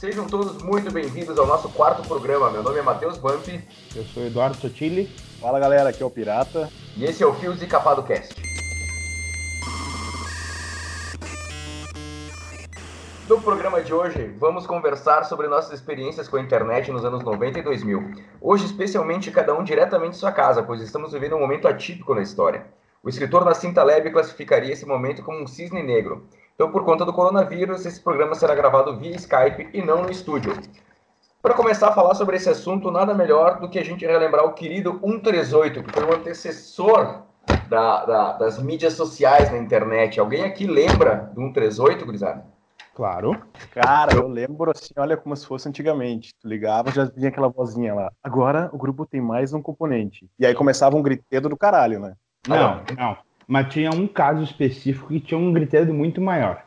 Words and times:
Sejam 0.00 0.26
todos 0.26 0.60
muito 0.60 0.90
bem-vindos 0.90 1.38
ao 1.38 1.46
nosso 1.46 1.68
quarto 1.70 2.06
programa. 2.06 2.50
Meu 2.50 2.62
nome 2.62 2.78
é 2.78 2.82
Matheus 2.82 3.16
Vamp. 3.16 3.46
Eu 3.94 4.04
sou 4.04 4.24
Eduardo 4.26 4.56
Sotile. 4.56 5.06
Fala 5.40 5.58
galera, 5.60 5.88
aqui 5.88 6.02
é 6.02 6.06
o 6.06 6.10
Pirata. 6.10 6.68
E 6.96 7.04
esse 7.04 7.22
é 7.22 7.26
o 7.26 7.32
Fios 7.32 7.62
e 7.62 7.66
Capado 7.66 8.02
Cast. 8.02 8.34
No 13.28 13.40
programa 13.40 13.80
de 13.82 13.94
hoje, 13.94 14.34
vamos 14.38 14.66
conversar 14.66 15.24
sobre 15.24 15.46
nossas 15.46 15.72
experiências 15.72 16.28
com 16.28 16.36
a 16.36 16.40
internet 16.40 16.90
nos 16.90 17.04
anos 17.04 17.22
90 17.22 17.60
e 17.60 17.62
2000. 17.62 18.12
Hoje, 18.40 18.66
especialmente, 18.66 19.30
cada 19.30 19.54
um 19.54 19.62
diretamente 19.62 20.10
de 20.10 20.18
sua 20.18 20.32
casa, 20.32 20.62
pois 20.62 20.82
estamos 20.82 21.12
vivendo 21.12 21.36
um 21.36 21.40
momento 21.40 21.68
atípico 21.68 22.14
na 22.14 22.20
história. 22.20 22.66
O 23.02 23.08
escritor 23.08 23.44
Nassim 23.44 23.72
Taleb 23.72 24.10
classificaria 24.10 24.72
esse 24.72 24.84
momento 24.84 25.22
como 25.22 25.40
um 25.40 25.46
cisne 25.46 25.82
negro. 25.82 26.26
Então, 26.54 26.70
por 26.70 26.84
conta 26.84 27.04
do 27.04 27.12
coronavírus, 27.12 27.84
esse 27.84 28.00
programa 28.00 28.34
será 28.34 28.54
gravado 28.54 28.96
via 28.96 29.16
Skype 29.16 29.70
e 29.72 29.82
não 29.82 30.02
no 30.02 30.10
estúdio. 30.10 30.56
Para 31.42 31.54
começar 31.54 31.88
a 31.88 31.92
falar 31.92 32.14
sobre 32.14 32.36
esse 32.36 32.48
assunto, 32.48 32.90
nada 32.90 33.12
melhor 33.12 33.60
do 33.60 33.68
que 33.68 33.78
a 33.78 33.84
gente 33.84 34.06
relembrar 34.06 34.46
o 34.46 34.54
querido 34.54 34.98
138, 35.04 35.82
que 35.82 35.92
foi 35.92 36.04
o 36.04 36.14
antecessor 36.14 37.22
da, 37.68 38.04
da, 38.06 38.32
das 38.34 38.58
mídias 38.62 38.94
sociais 38.94 39.50
na 39.50 39.58
internet. 39.58 40.18
Alguém 40.18 40.44
aqui 40.44 40.66
lembra 40.66 41.30
do 41.34 41.42
138, 41.42 42.06
gurizada? 42.06 42.46
Claro. 42.94 43.36
Cara, 43.72 44.14
eu 44.14 44.28
lembro 44.28 44.70
assim, 44.70 44.94
olha 44.96 45.16
como 45.16 45.36
se 45.36 45.44
fosse 45.44 45.68
antigamente. 45.68 46.32
Tu 46.40 46.48
ligava, 46.48 46.92
já 46.92 47.04
vinha 47.04 47.28
aquela 47.28 47.48
vozinha 47.48 47.92
lá. 47.92 48.12
Agora 48.22 48.70
o 48.72 48.78
grupo 48.78 49.04
tem 49.04 49.20
mais 49.20 49.52
um 49.52 49.60
componente. 49.60 50.30
E 50.38 50.46
aí 50.46 50.54
começava 50.54 50.96
um 50.96 51.02
gritedo 51.02 51.48
do 51.48 51.56
caralho, 51.56 51.98
né? 51.98 52.14
Não, 52.46 52.82
não. 52.96 53.16
Mas 53.46 53.72
tinha 53.72 53.90
um 53.90 54.06
caso 54.06 54.42
específico 54.42 55.08
que 55.08 55.20
tinha 55.20 55.38
um 55.38 55.52
gritedo 55.52 55.92
muito 55.92 56.20
maior. 56.20 56.62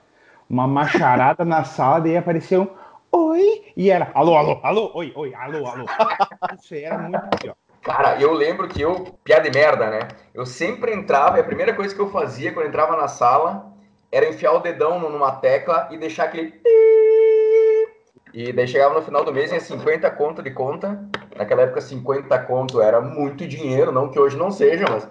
Uma 0.49 0.67
macharada 0.67 1.44
na 1.44 1.63
sala, 1.63 2.08
e 2.08 2.16
apareceu 2.16 2.63
um 2.63 3.17
oi, 3.17 3.63
e 3.76 3.90
era 3.90 4.12
alô, 4.13 4.38
alô, 4.38 4.59
alô, 4.63 4.91
oi, 4.94 5.12
oi, 5.16 5.34
alô, 5.34 5.66
alô. 5.66 5.86
Isso 6.58 6.76
era 6.76 6.98
muito 6.98 7.28
pior. 7.39 7.56
Cara, 7.81 8.19
eu 8.19 8.34
lembro 8.34 8.67
que 8.67 8.81
eu, 8.81 9.17
piada 9.23 9.50
de 9.50 9.58
merda, 9.58 9.89
né? 9.89 10.00
Eu 10.34 10.45
sempre 10.45 10.94
entrava, 10.94 11.38
e 11.38 11.42
a 11.42 11.44
primeira 11.44 11.73
coisa 11.73 11.95
que 11.95 12.02
eu 12.02 12.09
fazia 12.09 12.52
quando 12.52 12.66
eu 12.66 12.69
entrava 12.69 12.97
na 12.97 13.08
sala 13.08 13.72
era 14.12 14.28
enfiar 14.28 14.53
o 14.53 14.59
dedão 14.59 15.00
numa 15.00 15.31
tecla 15.31 15.88
e 15.91 15.97
deixar 15.97 16.25
aquele. 16.25 16.53
E 18.34 18.52
daí 18.52 18.67
chegava 18.67 18.94
no 18.94 19.02
final 19.02 19.23
do 19.23 19.34
mês 19.34 19.52
em 19.52 19.59
50 19.59 20.09
conto 20.12 20.41
de 20.41 20.52
conta. 20.52 21.02
Naquela 21.36 21.64
época, 21.64 21.81
50 21.81 22.38
conto 22.39 22.81
era 22.81 23.02
muito 23.02 23.47
dinheiro, 23.47 23.91
não 23.91 24.09
que 24.09 24.19
hoje 24.19 24.38
não 24.38 24.52
seja, 24.52 24.86
mas. 24.89 25.08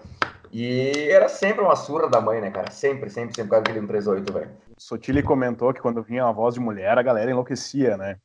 E 0.59 1.11
era 1.11 1.29
sempre 1.29 1.63
uma 1.63 1.77
surra 1.77 2.09
da 2.09 2.19
mãe, 2.19 2.41
né, 2.41 2.51
cara? 2.51 2.71
Sempre, 2.71 3.11
sempre, 3.11 3.35
sempre 3.35 3.45
por 3.45 3.51
causa 3.51 3.65
daquele 3.65 3.81
138, 3.81 4.33
velho. 4.33 4.51
Sotile 4.79 5.23
comentou 5.23 5.75
que 5.75 5.83
quando 5.83 6.03
vinha 6.03 6.25
uma 6.25 6.33
voz 6.33 6.55
de 6.55 6.61
mulher, 6.61 6.97
a 6.97 7.03
galera 7.03 7.31
enlouquecia, 7.31 7.99
né? 7.99 8.17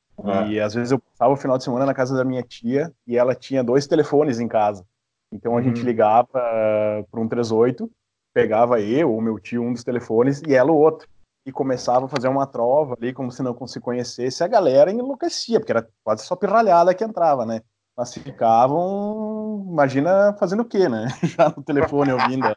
E 0.48 0.58
às 0.58 0.74
vezes 0.74 0.92
eu 0.92 1.00
passava 1.00 1.34
o 1.34 1.38
final 1.38 1.58
de 1.58 1.66
semana 1.66 1.86
na 1.86 1.94
casa 1.94 2.16
da 2.16 2.24
minha 2.24 2.42
tia 2.42 2.90
e 3.06 3.18
ela 3.18 3.36
tinha 3.36 3.62
dois 3.62 3.86
telefones 3.86 4.40
em 4.40 4.48
casa. 4.48 4.86
Então 5.34 5.54
a 5.54 5.56
uhum. 5.58 5.64
gente 5.64 5.82
ligava 5.82 6.30
uh, 6.30 7.06
para 7.10 7.20
um 7.20 7.28
38 7.28 7.90
pegava 8.34 8.80
eu 8.80 9.12
ou 9.12 9.22
meu 9.22 9.38
tio 9.38 9.62
um 9.62 9.74
dos 9.74 9.84
telefones 9.84 10.42
e 10.48 10.56
ela 10.56 10.72
o 10.72 10.78
outro. 10.78 11.08
E 11.46 11.52
começava 11.52 12.06
a 12.06 12.10
fazer 12.10 12.28
uma 12.28 12.46
trova 12.46 12.96
ali, 12.98 13.12
como 13.12 13.32
se 13.32 13.42
não 13.42 13.68
se 13.68 13.82
conhecesse, 13.82 14.44
a 14.44 14.48
galera 14.48 14.92
enlouquecia, 14.92 15.60
porque 15.60 15.72
era 15.72 15.88
quase 16.04 16.24
só 16.24 16.36
pirralhada 16.36 16.94
que 16.94 17.04
entrava, 17.04 17.46
né? 17.46 17.62
Mas 18.02 18.14
ficavam, 18.16 19.66
imagina, 19.70 20.36
fazendo 20.40 20.62
o 20.62 20.66
quê, 20.66 20.90
né? 20.90 21.08
Já 21.24 21.54
no 21.56 21.62
telefone 21.64 22.12
ouvindo. 22.12 22.56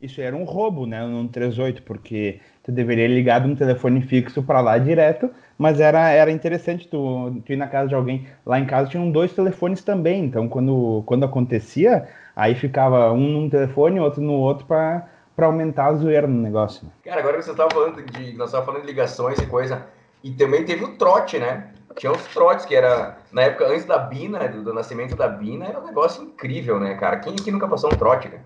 Isso 0.00 0.20
era 0.20 0.34
um 0.34 0.44
roubo, 0.44 0.86
né, 0.86 1.04
no 1.04 1.28
38, 1.28 1.82
porque 1.82 2.40
tu 2.62 2.72
deveria 2.72 3.06
ligar 3.06 3.40
de 3.40 3.48
um 3.48 3.54
telefone 3.54 4.00
fixo 4.00 4.42
para 4.42 4.60
lá 4.60 4.78
direto, 4.78 5.30
mas 5.58 5.80
era, 5.80 6.08
era 6.08 6.30
interessante 6.30 6.86
tu, 6.88 7.42
tu 7.44 7.52
ir 7.52 7.56
na 7.56 7.66
casa 7.66 7.88
de 7.88 7.94
alguém. 7.94 8.28
Lá 8.46 8.58
em 8.58 8.64
casa 8.64 8.88
tinham 8.88 9.10
dois 9.10 9.32
telefones 9.32 9.82
também, 9.82 10.24
então 10.24 10.48
quando, 10.48 11.02
quando 11.04 11.24
acontecia, 11.24 12.08
Aí 12.38 12.54
ficava 12.54 13.10
um 13.10 13.28
num 13.32 13.50
telefone, 13.50 13.98
outro 13.98 14.22
no 14.22 14.34
outro 14.34 14.64
para 14.64 15.08
para 15.34 15.46
aumentar 15.46 15.86
a 15.86 15.94
zoeira 15.94 16.26
no 16.26 16.40
negócio. 16.40 16.84
Né? 16.84 16.90
Cara, 17.04 17.20
agora 17.20 17.36
que 17.36 17.44
você 17.44 17.50
estava 17.50 17.70
falando 17.70 18.00
de. 18.02 18.32
Nós 18.34 18.48
estávamos 18.48 18.66
falando 18.66 18.80
de 18.82 18.86
ligações 18.86 19.38
e 19.38 19.46
coisa. 19.46 19.86
E 20.22 20.30
também 20.32 20.64
teve 20.64 20.84
o 20.84 20.96
trote, 20.96 21.38
né? 21.38 21.72
Tinha 21.98 22.12
os 22.12 22.26
trotes, 22.28 22.64
que 22.64 22.74
era. 22.74 23.18
Na 23.32 23.42
época 23.42 23.66
antes 23.66 23.84
da 23.84 23.98
Bina, 23.98 24.48
do, 24.48 24.62
do 24.62 24.72
nascimento 24.72 25.16
da 25.16 25.28
Bina, 25.28 25.66
era 25.66 25.80
um 25.80 25.86
negócio 25.86 26.22
incrível, 26.22 26.78
né, 26.78 26.94
cara? 26.94 27.18
Quem 27.18 27.34
aqui 27.34 27.50
nunca 27.50 27.68
passou 27.68 27.92
um 27.92 27.96
trote, 27.96 28.28
né? 28.28 28.40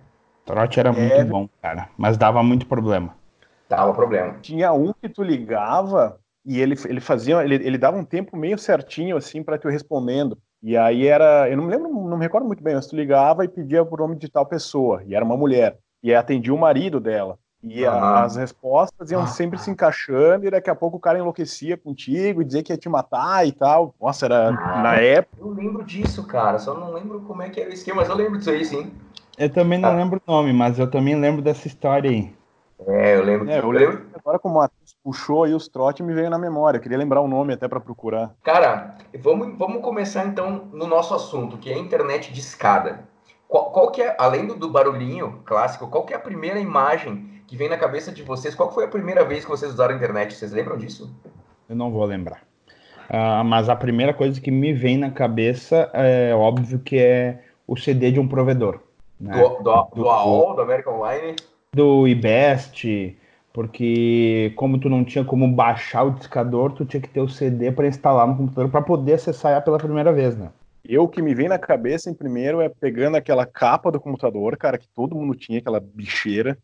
Trote 0.44 0.80
era 0.80 0.92
muito 0.92 1.12
é... 1.12 1.24
bom, 1.24 1.48
cara. 1.60 1.88
Mas 1.96 2.16
dava 2.16 2.42
muito 2.42 2.66
problema. 2.66 3.14
Dava 3.68 3.92
problema. 3.92 4.38
Tinha 4.42 4.72
um 4.72 4.92
que 4.92 5.08
tu 5.08 5.22
ligava 5.22 6.18
e 6.44 6.60
ele, 6.60 6.74
ele 6.86 7.00
fazia. 7.00 7.44
Ele, 7.44 7.54
ele 7.54 7.78
dava 7.78 7.96
um 7.96 8.04
tempo 8.04 8.36
meio 8.36 8.58
certinho, 8.58 9.16
assim, 9.16 9.42
para 9.42 9.58
tu 9.58 9.68
respondendo. 9.68 10.36
E 10.62 10.76
aí 10.76 11.08
era, 11.08 11.50
eu 11.50 11.56
não 11.56 11.64
me 11.64 11.70
lembro, 11.72 11.90
não 11.90 12.16
me 12.16 12.22
recordo 12.22 12.46
muito 12.46 12.62
bem, 12.62 12.76
mas 12.76 12.86
tu 12.86 12.94
ligava 12.94 13.44
e 13.44 13.48
pedia 13.48 13.84
por 13.84 13.98
nome 13.98 14.16
de 14.16 14.30
tal 14.30 14.46
pessoa, 14.46 15.02
e 15.04 15.12
era 15.12 15.24
uma 15.24 15.36
mulher, 15.36 15.76
e 16.00 16.14
atendia 16.14 16.54
o 16.54 16.58
marido 16.58 17.00
dela. 17.00 17.36
E 17.62 17.84
uhum. 17.84 17.94
as 17.94 18.36
respostas 18.36 19.10
iam 19.12 19.26
sempre 19.26 19.58
se 19.58 19.70
encaixando, 19.70 20.46
e 20.46 20.50
daqui 20.50 20.68
a 20.68 20.74
pouco 20.74 20.96
o 20.96 21.00
cara 21.00 21.18
enlouquecia 21.18 21.76
contigo 21.76 22.42
e 22.42 22.44
dizia 22.44 22.62
que 22.62 22.72
ia 22.72 22.76
te 22.76 22.88
matar 22.88 23.46
e 23.46 23.52
tal. 23.52 23.94
Nossa, 24.00 24.26
era 24.26 24.48
ah, 24.48 24.82
na 24.82 24.94
época. 24.96 25.36
Eu 25.40 25.50
lembro 25.50 25.84
disso, 25.84 26.26
cara, 26.26 26.58
só 26.58 26.74
não 26.74 26.92
lembro 26.92 27.20
como 27.20 27.40
é 27.40 27.50
que 27.50 27.60
era 27.60 27.70
o 27.70 27.72
esquema, 27.72 28.00
mas 28.00 28.08
eu 28.08 28.16
lembro 28.16 28.38
disso 28.38 28.50
aí, 28.50 28.64
sim. 28.64 28.92
Eu 29.38 29.48
também 29.48 29.78
não 29.78 29.90
ah. 29.90 29.94
lembro 29.94 30.20
o 30.26 30.30
nome, 30.30 30.52
mas 30.52 30.78
eu 30.78 30.90
também 30.90 31.18
lembro 31.18 31.40
dessa 31.40 31.68
história 31.68 32.10
aí. 32.10 32.34
É, 32.86 33.16
eu 33.16 33.24
lembro. 33.24 33.48
É, 33.48 33.58
eu 33.60 33.70
lembro. 33.70 34.06
Agora, 34.14 34.38
como 34.38 34.56
o 34.56 34.58
Matheus 34.58 34.96
puxou 35.02 35.44
aí 35.44 35.54
os 35.54 35.68
trotes, 35.68 36.04
me 36.04 36.12
veio 36.12 36.30
na 36.30 36.38
memória. 36.38 36.78
Eu 36.78 36.82
queria 36.82 36.98
lembrar 36.98 37.20
o 37.20 37.28
nome 37.28 37.52
até 37.52 37.68
para 37.68 37.80
procurar. 37.80 38.34
Cara, 38.42 38.96
vamos, 39.20 39.56
vamos 39.56 39.82
começar 39.82 40.26
então 40.26 40.68
no 40.72 40.86
nosso 40.86 41.14
assunto, 41.14 41.58
que 41.58 41.70
é 41.70 41.74
a 41.74 41.78
internet 41.78 42.32
de 42.32 42.40
escada. 42.40 43.04
Qual, 43.48 43.70
qual 43.70 43.90
que 43.90 44.00
é, 44.00 44.16
além 44.18 44.46
do, 44.46 44.54
do, 44.54 44.70
barulhinho 44.70 45.42
clássico, 45.44 45.86
qual 45.88 46.04
que 46.04 46.12
é 46.12 46.16
a 46.16 46.20
primeira 46.20 46.58
imagem 46.58 47.31
que 47.46 47.56
vem 47.56 47.68
na 47.68 47.76
cabeça 47.76 48.12
de 48.12 48.22
vocês? 48.22 48.54
Qual 48.54 48.72
foi 48.72 48.84
a 48.84 48.88
primeira 48.88 49.24
vez 49.24 49.44
que 49.44 49.50
vocês 49.50 49.72
usaram 49.72 49.94
a 49.94 49.96
internet? 49.96 50.34
Vocês 50.34 50.52
lembram 50.52 50.76
disso? 50.76 51.14
Eu 51.68 51.76
não 51.76 51.90
vou 51.90 52.04
lembrar. 52.04 52.42
Uh, 53.10 53.44
mas 53.44 53.68
a 53.68 53.76
primeira 53.76 54.14
coisa 54.14 54.40
que 54.40 54.50
me 54.50 54.72
vem 54.72 54.96
na 54.96 55.10
cabeça 55.10 55.90
é 55.92 56.34
óbvio 56.34 56.78
que 56.78 56.98
é 56.98 57.44
o 57.66 57.76
CD 57.76 58.10
de 58.10 58.20
um 58.20 58.28
provedor. 58.28 58.80
Né? 59.20 59.32
Do, 59.32 59.62
do, 59.62 59.62
do, 59.62 59.94
do 59.94 60.08
AOL, 60.08 60.54
do 60.54 60.62
American 60.62 60.94
Online? 60.94 61.36
do 61.74 62.06
IBEST, 62.06 63.16
porque 63.50 64.52
como 64.56 64.78
tu 64.78 64.90
não 64.90 65.02
tinha 65.02 65.24
como 65.24 65.50
baixar 65.50 66.02
o 66.02 66.10
discador, 66.10 66.72
tu 66.72 66.84
tinha 66.84 67.00
que 67.00 67.08
ter 67.08 67.20
o 67.20 67.28
CD 67.28 67.72
para 67.72 67.88
instalar 67.88 68.26
no 68.28 68.36
computador 68.36 68.70
para 68.70 68.82
poder 68.82 69.14
acessar 69.14 69.64
pela 69.64 69.78
primeira 69.78 70.12
vez, 70.12 70.36
né? 70.36 70.50
Eu 70.84 71.08
que 71.08 71.22
me 71.22 71.34
vem 71.34 71.48
na 71.48 71.58
cabeça 71.58 72.10
em 72.10 72.14
primeiro 72.14 72.60
é 72.60 72.68
pegando 72.68 73.16
aquela 73.16 73.46
capa 73.46 73.90
do 73.90 73.98
computador, 73.98 74.56
cara, 74.58 74.76
que 74.76 74.88
todo 74.88 75.16
mundo 75.16 75.34
tinha, 75.34 75.60
aquela 75.60 75.80
bicheira, 75.80 76.58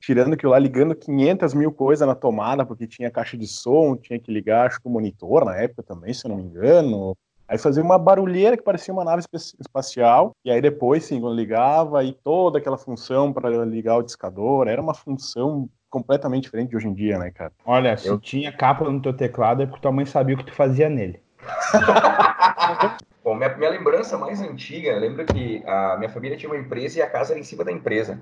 tirando 0.00 0.34
aquilo 0.34 0.52
lá, 0.52 0.58
ligando 0.58 0.94
500 0.94 1.54
mil 1.54 1.72
coisas 1.72 2.06
na 2.06 2.14
tomada, 2.14 2.64
porque 2.64 2.86
tinha 2.86 3.10
caixa 3.10 3.36
de 3.36 3.46
som, 3.46 3.96
tinha 3.96 4.18
que 4.18 4.32
ligar, 4.32 4.66
acho 4.66 4.80
que 4.80 4.88
o 4.88 4.90
monitor 4.90 5.44
na 5.44 5.56
época 5.56 5.82
também, 5.82 6.12
se 6.14 6.26
eu 6.26 6.30
não 6.30 6.36
me 6.36 6.44
engano, 6.44 7.16
Aí 7.48 7.56
fazia 7.56 7.82
uma 7.82 7.98
barulheira 7.98 8.58
que 8.58 8.62
parecia 8.62 8.92
uma 8.92 9.02
nave 9.02 9.22
espacial, 9.58 10.32
e 10.44 10.50
aí 10.50 10.60
depois, 10.60 11.06
sim, 11.06 11.18
quando 11.18 11.34
ligava, 11.34 11.98
aí 11.98 12.14
toda 12.22 12.58
aquela 12.58 12.76
função 12.76 13.32
para 13.32 13.48
ligar 13.64 13.96
o 13.96 14.02
discador, 14.02 14.68
era 14.68 14.82
uma 14.82 14.92
função 14.92 15.66
completamente 15.88 16.44
diferente 16.44 16.68
de 16.68 16.76
hoje 16.76 16.88
em 16.88 16.92
dia, 16.92 17.18
né, 17.18 17.30
cara? 17.30 17.50
Olha, 17.64 17.96
se 17.96 18.08
eu... 18.08 18.18
tinha 18.18 18.52
capa 18.52 18.84
no 18.84 19.00
teu 19.00 19.14
teclado 19.14 19.62
é 19.62 19.66
porque 19.66 19.80
tua 19.80 19.90
mãe 19.90 20.04
sabia 20.04 20.34
o 20.34 20.38
que 20.38 20.44
tu 20.44 20.52
fazia 20.52 20.90
nele. 20.90 21.22
Bom, 23.24 23.34
minha, 23.34 23.56
minha 23.56 23.70
lembrança 23.70 24.18
mais 24.18 24.42
antiga, 24.42 24.90
eu 24.90 25.00
lembro 25.00 25.24
que 25.24 25.62
a 25.66 25.96
minha 25.96 26.10
família 26.10 26.36
tinha 26.36 26.50
uma 26.50 26.58
empresa 26.58 26.98
e 26.98 27.02
a 27.02 27.08
casa 27.08 27.32
era 27.32 27.40
em 27.40 27.44
cima 27.44 27.64
da 27.64 27.72
empresa. 27.72 28.20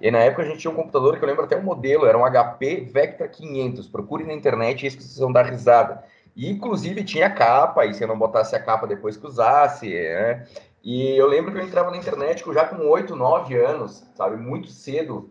E 0.00 0.10
na 0.10 0.18
época 0.18 0.42
a 0.42 0.44
gente 0.44 0.58
tinha 0.58 0.70
um 0.70 0.76
computador 0.76 1.16
que 1.18 1.24
eu 1.24 1.28
lembro 1.28 1.44
até 1.44 1.56
o 1.56 1.62
modelo, 1.62 2.06
era 2.06 2.16
um 2.16 2.24
HP 2.24 2.88
Vectra 2.92 3.28
500. 3.28 3.88
Procure 3.88 4.24
na 4.24 4.32
internet, 4.32 4.86
isso 4.86 4.96
que 4.96 5.02
vocês 5.02 5.18
vão 5.18 5.32
dar 5.32 5.46
risada. 5.46 6.04
E, 6.36 6.48
inclusive, 6.48 7.02
tinha 7.02 7.28
capa, 7.28 7.84
e 7.84 7.94
se 7.94 8.04
eu 8.04 8.08
não 8.08 8.18
botasse 8.18 8.54
a 8.54 8.62
capa 8.62 8.86
depois 8.86 9.16
que 9.16 9.26
usasse, 9.26 9.88
né? 9.88 10.46
E 10.84 11.16
eu 11.16 11.26
lembro 11.26 11.52
que 11.52 11.58
eu 11.58 11.64
entrava 11.64 11.90
na 11.90 11.96
internet 11.96 12.44
já 12.52 12.64
com 12.64 12.86
8, 12.86 13.16
9 13.16 13.56
anos, 13.56 14.06
sabe? 14.14 14.36
Muito 14.36 14.68
cedo 14.68 15.28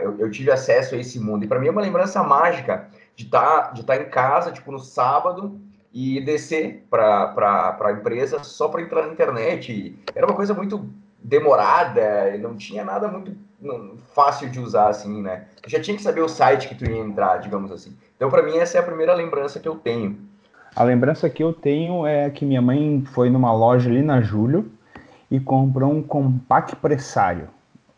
eu, 0.00 0.18
eu, 0.18 0.30
tive 0.30 0.50
acesso 0.50 0.94
a 0.94 0.98
esse 0.98 1.18
mundo. 1.18 1.44
E 1.44 1.48
para 1.48 1.58
mim 1.58 1.68
é 1.68 1.70
uma 1.70 1.80
lembrança 1.80 2.22
mágica 2.22 2.88
de 3.16 3.24
estar 3.24 3.62
tá, 3.62 3.70
de 3.72 3.84
tá 3.84 3.96
em 3.96 4.08
casa, 4.10 4.52
tipo, 4.52 4.70
no 4.70 4.78
sábado, 4.78 5.58
e 5.92 6.20
descer 6.20 6.86
para 6.90 7.76
a 7.80 7.92
empresa 7.92 8.44
só 8.44 8.68
para 8.68 8.82
entrar 8.82 9.06
na 9.06 9.12
internet. 9.12 9.98
Era 10.14 10.26
uma 10.26 10.36
coisa 10.36 10.52
muito 10.52 10.88
demorada, 11.28 12.36
não 12.38 12.56
tinha 12.56 12.82
nada 12.84 13.06
muito 13.06 13.36
fácil 14.14 14.48
de 14.48 14.58
usar, 14.58 14.88
assim, 14.88 15.22
né? 15.22 15.44
Eu 15.62 15.68
já 15.68 15.80
tinha 15.80 15.96
que 15.96 16.02
saber 16.02 16.22
o 16.22 16.28
site 16.28 16.68
que 16.68 16.74
tu 16.74 16.84
ia 16.84 16.98
entrar, 16.98 17.38
digamos 17.38 17.70
assim. 17.70 17.94
Então, 18.16 18.30
para 18.30 18.42
mim, 18.42 18.56
essa 18.56 18.78
é 18.78 18.80
a 18.80 18.84
primeira 18.84 19.14
lembrança 19.14 19.60
que 19.60 19.68
eu 19.68 19.74
tenho. 19.74 20.18
A 20.74 20.82
lembrança 20.82 21.28
que 21.28 21.42
eu 21.42 21.52
tenho 21.52 22.06
é 22.06 22.30
que 22.30 22.46
minha 22.46 22.62
mãe 22.62 23.04
foi 23.12 23.28
numa 23.28 23.52
loja 23.52 23.90
ali 23.90 24.02
na 24.02 24.20
Júlio 24.20 24.70
e 25.30 25.38
comprou 25.38 25.92
um 25.92 26.02
compact 26.02 26.76
pressário. 26.76 27.48